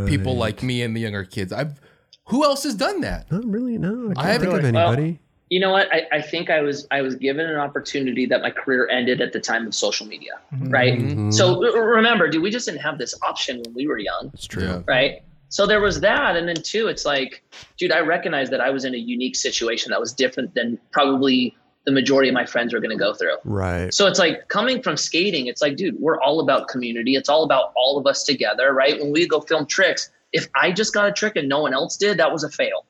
people 0.07 0.37
like 0.37 0.63
me 0.63 0.81
and 0.81 0.95
the 0.95 1.01
younger 1.01 1.25
kids. 1.25 1.51
I've 1.51 1.79
who 2.27 2.45
else 2.45 2.63
has 2.63 2.75
done 2.75 3.01
that? 3.01 3.29
Not 3.29 3.43
really, 3.45 3.77
no. 3.77 4.11
I 4.11 4.13
can't 4.13 4.25
haven't 4.27 4.39
think 4.39 4.53
of 4.53 4.63
really- 4.63 4.77
anybody. 4.79 5.19
You 5.49 5.59
know 5.59 5.71
what? 5.71 5.93
I, 5.93 6.07
I 6.11 6.21
think 6.21 6.49
I 6.49 6.61
was 6.61 6.87
I 6.89 7.01
was 7.01 7.15
given 7.15 7.45
an 7.45 7.57
opportunity 7.57 8.25
that 8.27 8.41
my 8.41 8.49
career 8.49 8.87
ended 8.89 9.21
at 9.21 9.33
the 9.33 9.39
time 9.39 9.67
of 9.67 9.75
social 9.75 10.07
media, 10.07 10.39
right? 10.51 10.97
Mm-hmm. 10.97 11.31
So 11.31 11.61
remember, 11.61 12.27
dude, 12.27 12.41
we 12.41 12.49
just 12.49 12.65
didn't 12.65 12.81
have 12.81 12.97
this 12.97 13.13
option 13.21 13.61
when 13.63 13.73
we 13.75 13.87
were 13.87 13.99
young. 13.99 14.31
it's 14.33 14.47
true. 14.47 14.83
Right? 14.87 15.21
So 15.49 15.67
there 15.67 15.81
was 15.81 16.01
that, 16.01 16.35
and 16.35 16.47
then 16.47 16.55
two, 16.55 16.87
it's 16.87 17.05
like, 17.05 17.43
dude, 17.77 17.91
I 17.91 17.99
recognize 17.99 18.49
that 18.49 18.59
I 18.59 18.71
was 18.71 18.85
in 18.85 18.95
a 18.95 18.97
unique 18.97 19.35
situation 19.35 19.91
that 19.91 19.99
was 19.99 20.11
different 20.11 20.55
than 20.55 20.79
probably 20.91 21.55
the 21.85 21.91
majority 21.91 22.29
of 22.29 22.33
my 22.33 22.45
friends 22.45 22.73
were 22.73 22.79
going 22.79 22.97
to 22.97 22.97
go 22.97 23.13
through. 23.13 23.35
Right. 23.43 23.93
So 23.93 24.07
it's 24.07 24.17
like 24.17 24.47
coming 24.47 24.81
from 24.81 24.97
skating, 24.97 25.47
it's 25.47 25.61
like, 25.61 25.75
dude, 25.75 25.99
we're 25.99 26.19
all 26.19 26.39
about 26.39 26.69
community. 26.69 27.15
It's 27.15 27.29
all 27.29 27.43
about 27.43 27.71
all 27.75 27.99
of 27.99 28.07
us 28.07 28.23
together, 28.23 28.73
right? 28.73 28.99
When 28.99 29.11
we 29.11 29.27
go 29.27 29.41
film 29.41 29.67
tricks, 29.67 30.09
if 30.31 30.47
I 30.55 30.71
just 30.71 30.93
got 30.93 31.07
a 31.07 31.11
trick 31.11 31.35
and 31.35 31.47
no 31.47 31.61
one 31.61 31.73
else 31.73 31.97
did, 31.97 32.17
that 32.17 32.31
was 32.31 32.43
a 32.43 32.49
fail, 32.49 32.85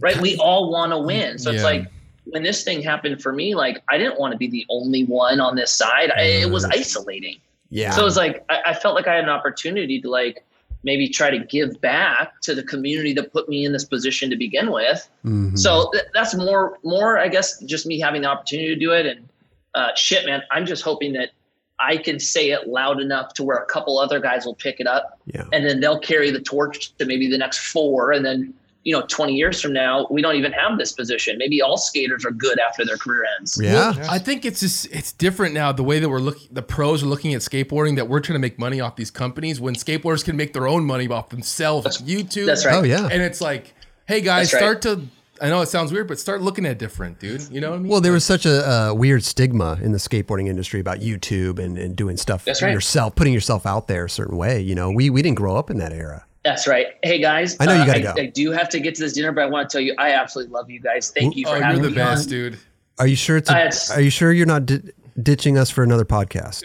right? 0.00 0.20
We 0.20 0.36
all 0.36 0.70
want 0.70 0.92
to 0.92 0.98
win. 0.98 1.38
So 1.38 1.50
it's 1.50 1.64
like 1.64 1.88
when 2.24 2.42
this 2.42 2.64
thing 2.64 2.82
happened 2.82 3.22
for 3.22 3.32
me, 3.32 3.54
like 3.54 3.82
I 3.90 3.98
didn't 3.98 4.18
want 4.18 4.32
to 4.32 4.38
be 4.38 4.48
the 4.48 4.64
only 4.68 5.04
one 5.04 5.40
on 5.40 5.56
this 5.56 5.72
side. 5.72 6.10
I, 6.10 6.22
it 6.22 6.50
was 6.50 6.64
isolating. 6.64 7.38
Yeah. 7.70 7.90
So 7.90 8.02
it 8.02 8.04
was 8.04 8.16
like 8.16 8.44
I, 8.48 8.62
I 8.66 8.74
felt 8.74 8.94
like 8.94 9.08
I 9.08 9.14
had 9.14 9.24
an 9.24 9.30
opportunity 9.30 10.00
to 10.00 10.10
like 10.10 10.44
maybe 10.84 11.08
try 11.08 11.30
to 11.30 11.38
give 11.38 11.80
back 11.80 12.40
to 12.42 12.54
the 12.54 12.62
community 12.62 13.12
that 13.14 13.32
put 13.32 13.48
me 13.48 13.64
in 13.64 13.72
this 13.72 13.84
position 13.84 14.30
to 14.30 14.36
begin 14.36 14.72
with. 14.72 15.08
Mhm. 15.24 15.58
So 15.58 15.90
th- 15.92 16.06
that's 16.14 16.34
more 16.34 16.78
more 16.82 17.18
I 17.18 17.28
guess 17.28 17.58
just 17.60 17.86
me 17.86 17.98
having 18.00 18.22
the 18.22 18.28
opportunity 18.28 18.68
to 18.74 18.80
do 18.80 18.92
it. 18.92 19.06
And 19.06 19.28
uh, 19.74 19.94
shit, 19.94 20.26
man, 20.26 20.42
I'm 20.50 20.66
just 20.66 20.82
hoping 20.82 21.12
that 21.14 21.30
I 21.78 21.96
can 21.96 22.20
say 22.20 22.50
it 22.50 22.68
loud 22.68 23.00
enough 23.00 23.34
to 23.34 23.42
where 23.42 23.56
a 23.56 23.66
couple 23.66 23.98
other 23.98 24.20
guys 24.20 24.44
will 24.44 24.54
pick 24.54 24.78
it 24.78 24.86
up, 24.86 25.18
yeah. 25.26 25.44
and 25.52 25.66
then 25.66 25.80
they'll 25.80 25.98
carry 25.98 26.30
the 26.30 26.38
torch 26.40 26.94
to 26.98 27.06
maybe 27.06 27.28
the 27.28 27.38
next 27.38 27.58
four, 27.58 28.12
and 28.12 28.24
then. 28.24 28.54
You 28.84 28.92
know, 28.92 29.02
20 29.06 29.34
years 29.34 29.60
from 29.60 29.72
now, 29.72 30.06
we 30.10 30.22
don't 30.22 30.34
even 30.34 30.52
have 30.52 30.76
this 30.76 30.92
position. 30.92 31.38
Maybe 31.38 31.62
all 31.62 31.76
skaters 31.76 32.24
are 32.24 32.32
good 32.32 32.58
after 32.58 32.84
their 32.84 32.96
career 32.96 33.24
ends. 33.38 33.58
Yeah. 33.62 33.94
I 34.10 34.18
think 34.18 34.44
it's 34.44 34.60
just 34.60 34.86
it's 34.86 35.12
different 35.12 35.54
now. 35.54 35.70
The 35.70 35.84
way 35.84 36.00
that 36.00 36.08
we're 36.08 36.18
looking, 36.18 36.48
the 36.50 36.62
pros 36.62 37.02
are 37.02 37.06
looking 37.06 37.32
at 37.34 37.42
skateboarding. 37.42 37.96
That 37.96 38.08
we're 38.08 38.20
trying 38.20 38.34
to 38.34 38.40
make 38.40 38.58
money 38.58 38.80
off 38.80 38.96
these 38.96 39.10
companies 39.10 39.60
when 39.60 39.74
skateboarders 39.74 40.24
can 40.24 40.36
make 40.36 40.52
their 40.52 40.66
own 40.66 40.84
money 40.84 41.06
off 41.08 41.28
themselves. 41.28 42.02
YouTube. 42.02 42.46
That's 42.46 42.66
right. 42.66 42.74
Oh, 42.74 42.82
yeah. 42.82 43.08
And 43.10 43.22
it's 43.22 43.40
like, 43.40 43.74
hey 44.06 44.20
guys, 44.20 44.52
right. 44.52 44.58
start 44.58 44.82
to. 44.82 45.02
I 45.40 45.48
know 45.48 45.60
it 45.60 45.66
sounds 45.66 45.92
weird, 45.92 46.06
but 46.06 46.20
start 46.20 46.40
looking 46.40 46.64
at 46.66 46.78
different, 46.78 47.18
dude. 47.18 47.42
You 47.50 47.60
know 47.60 47.70
what 47.70 47.76
I 47.76 47.78
mean? 47.80 47.90
Well, 47.90 48.00
there 48.00 48.12
was 48.12 48.24
such 48.24 48.46
a, 48.46 48.68
uh 48.68 48.94
weird 48.94 49.24
stigma 49.24 49.78
in 49.82 49.92
the 49.92 49.98
skateboarding 49.98 50.48
industry 50.48 50.78
about 50.78 51.00
YouTube 51.00 51.58
and, 51.58 51.76
and 51.78 51.96
doing 51.96 52.16
stuff 52.16 52.44
That's 52.44 52.60
for 52.60 52.66
right. 52.66 52.72
yourself, 52.72 53.16
putting 53.16 53.32
yourself 53.32 53.66
out 53.66 53.88
there 53.88 54.04
a 54.04 54.10
certain 54.10 54.36
way. 54.36 54.60
You 54.60 54.74
know, 54.74 54.90
we, 54.90 55.10
we 55.10 55.20
didn't 55.22 55.36
grow 55.36 55.56
up 55.56 55.70
in 55.70 55.78
that 55.78 55.92
era. 55.92 56.26
That's 56.44 56.66
right. 56.66 56.86
Hey 57.04 57.20
guys, 57.20 57.56
I 57.60 57.66
know 57.66 57.74
you 57.74 57.82
uh, 57.82 57.86
gotta 57.86 57.98
I, 58.10 58.14
go. 58.14 58.22
I 58.22 58.26
do 58.26 58.50
have 58.50 58.68
to 58.70 58.80
get 58.80 58.94
to 58.96 59.02
this 59.02 59.12
dinner, 59.12 59.30
but 59.32 59.44
I 59.44 59.46
want 59.46 59.70
to 59.70 59.72
tell 59.72 59.80
you, 59.82 59.94
I 59.98 60.10
absolutely 60.12 60.52
love 60.52 60.68
you 60.70 60.80
guys. 60.80 61.10
Thank 61.14 61.36
you 61.36 61.44
for 61.44 61.52
oh, 61.52 61.54
you're 61.56 61.64
having 61.64 61.82
the 61.82 61.90
me 61.90 61.94
best, 61.94 62.26
on. 62.26 62.30
dude. 62.30 62.58
Are 62.98 63.06
you 63.06 63.14
sure 63.16 63.36
it's 63.36 63.48
a, 63.48 63.54
Uh, 63.54 63.58
it's- 63.60 63.90
are 63.90 64.00
you 64.00 64.10
sure 64.10 64.32
you're 64.32 64.46
not 64.46 64.66
di- 64.66 64.82
ditching 65.22 65.56
us 65.56 65.70
for 65.70 65.82
another 65.84 66.04
podcast? 66.04 66.62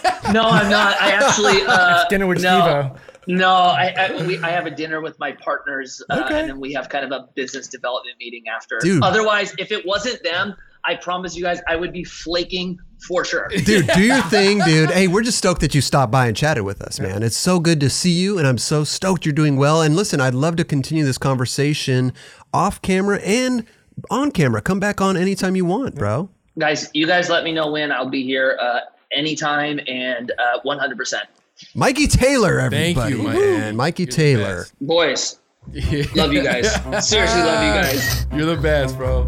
No, 0.32 0.42
I'm 0.42 0.68
not. 0.68 1.00
I 1.00 1.12
actually 1.12 1.62
uh, 1.68 2.04
Dinner 2.08 2.26
with 2.26 2.42
no, 2.42 2.60
Steve-O. 2.60 3.32
No, 3.32 3.48
I 3.48 3.94
I, 3.96 4.26
we, 4.26 4.38
I 4.38 4.50
have 4.50 4.66
a 4.66 4.72
dinner 4.72 5.00
with 5.00 5.16
my 5.20 5.30
partners, 5.30 6.02
uh, 6.10 6.24
Okay. 6.24 6.40
and 6.40 6.48
then 6.48 6.58
we 6.58 6.72
have 6.72 6.88
kind 6.88 7.04
of 7.04 7.12
a 7.12 7.28
business 7.36 7.68
development 7.68 8.16
meeting 8.18 8.42
after. 8.48 8.78
Dude. 8.80 9.04
Otherwise, 9.04 9.54
if 9.56 9.70
it 9.70 9.86
wasn't 9.86 10.20
them, 10.24 10.56
I 10.84 10.96
promise 10.96 11.36
you 11.36 11.44
guys, 11.44 11.60
I 11.68 11.76
would 11.76 11.92
be 11.92 12.02
flaking 12.02 12.76
for 12.98 13.24
sure. 13.24 13.48
dude, 13.64 13.86
do 13.94 14.02
your 14.02 14.22
thing, 14.22 14.60
dude. 14.60 14.90
Hey, 14.90 15.06
we're 15.08 15.22
just 15.22 15.38
stoked 15.38 15.60
that 15.60 15.74
you 15.74 15.80
stopped 15.80 16.10
by 16.12 16.26
and 16.26 16.36
chatted 16.36 16.64
with 16.64 16.80
us, 16.82 16.98
man. 17.00 17.22
It's 17.22 17.36
so 17.36 17.60
good 17.60 17.80
to 17.80 17.90
see 17.90 18.10
you, 18.10 18.38
and 18.38 18.46
I'm 18.46 18.58
so 18.58 18.84
stoked 18.84 19.24
you're 19.26 19.32
doing 19.34 19.56
well. 19.56 19.82
And 19.82 19.94
listen, 19.96 20.20
I'd 20.20 20.34
love 20.34 20.56
to 20.56 20.64
continue 20.64 21.04
this 21.04 21.18
conversation 21.18 22.12
off 22.54 22.80
camera 22.82 23.18
and 23.18 23.64
on 24.10 24.30
camera. 24.30 24.60
Come 24.62 24.80
back 24.80 25.00
on 25.00 25.16
anytime 25.16 25.56
you 25.56 25.64
want, 25.64 25.94
bro. 25.94 26.28
guys, 26.58 26.90
you 26.94 27.06
guys 27.06 27.28
let 27.30 27.44
me 27.44 27.52
know 27.52 27.70
when 27.70 27.92
I'll 27.92 28.08
be 28.10 28.24
here 28.24 28.58
uh, 28.60 28.80
anytime 29.12 29.78
and 29.86 30.32
uh, 30.38 30.60
100%. 30.64 31.14
Mikey 31.74 32.06
Taylor, 32.06 32.68
Thank 32.70 32.98
everybody. 32.98 33.16
you, 33.16 33.22
man. 33.40 33.76
Mikey 33.76 34.02
You're 34.04 34.12
Taylor. 34.12 34.56
best. 34.58 34.74
Boys, 34.80 35.38
love 36.14 36.32
you 36.32 36.42
guys. 36.42 36.70
Seriously, 37.08 37.40
love 37.42 37.62
you 37.64 37.72
guys. 37.82 38.26
You're 38.32 38.54
the 38.54 38.60
best, 38.60 38.96
bro. 38.98 39.26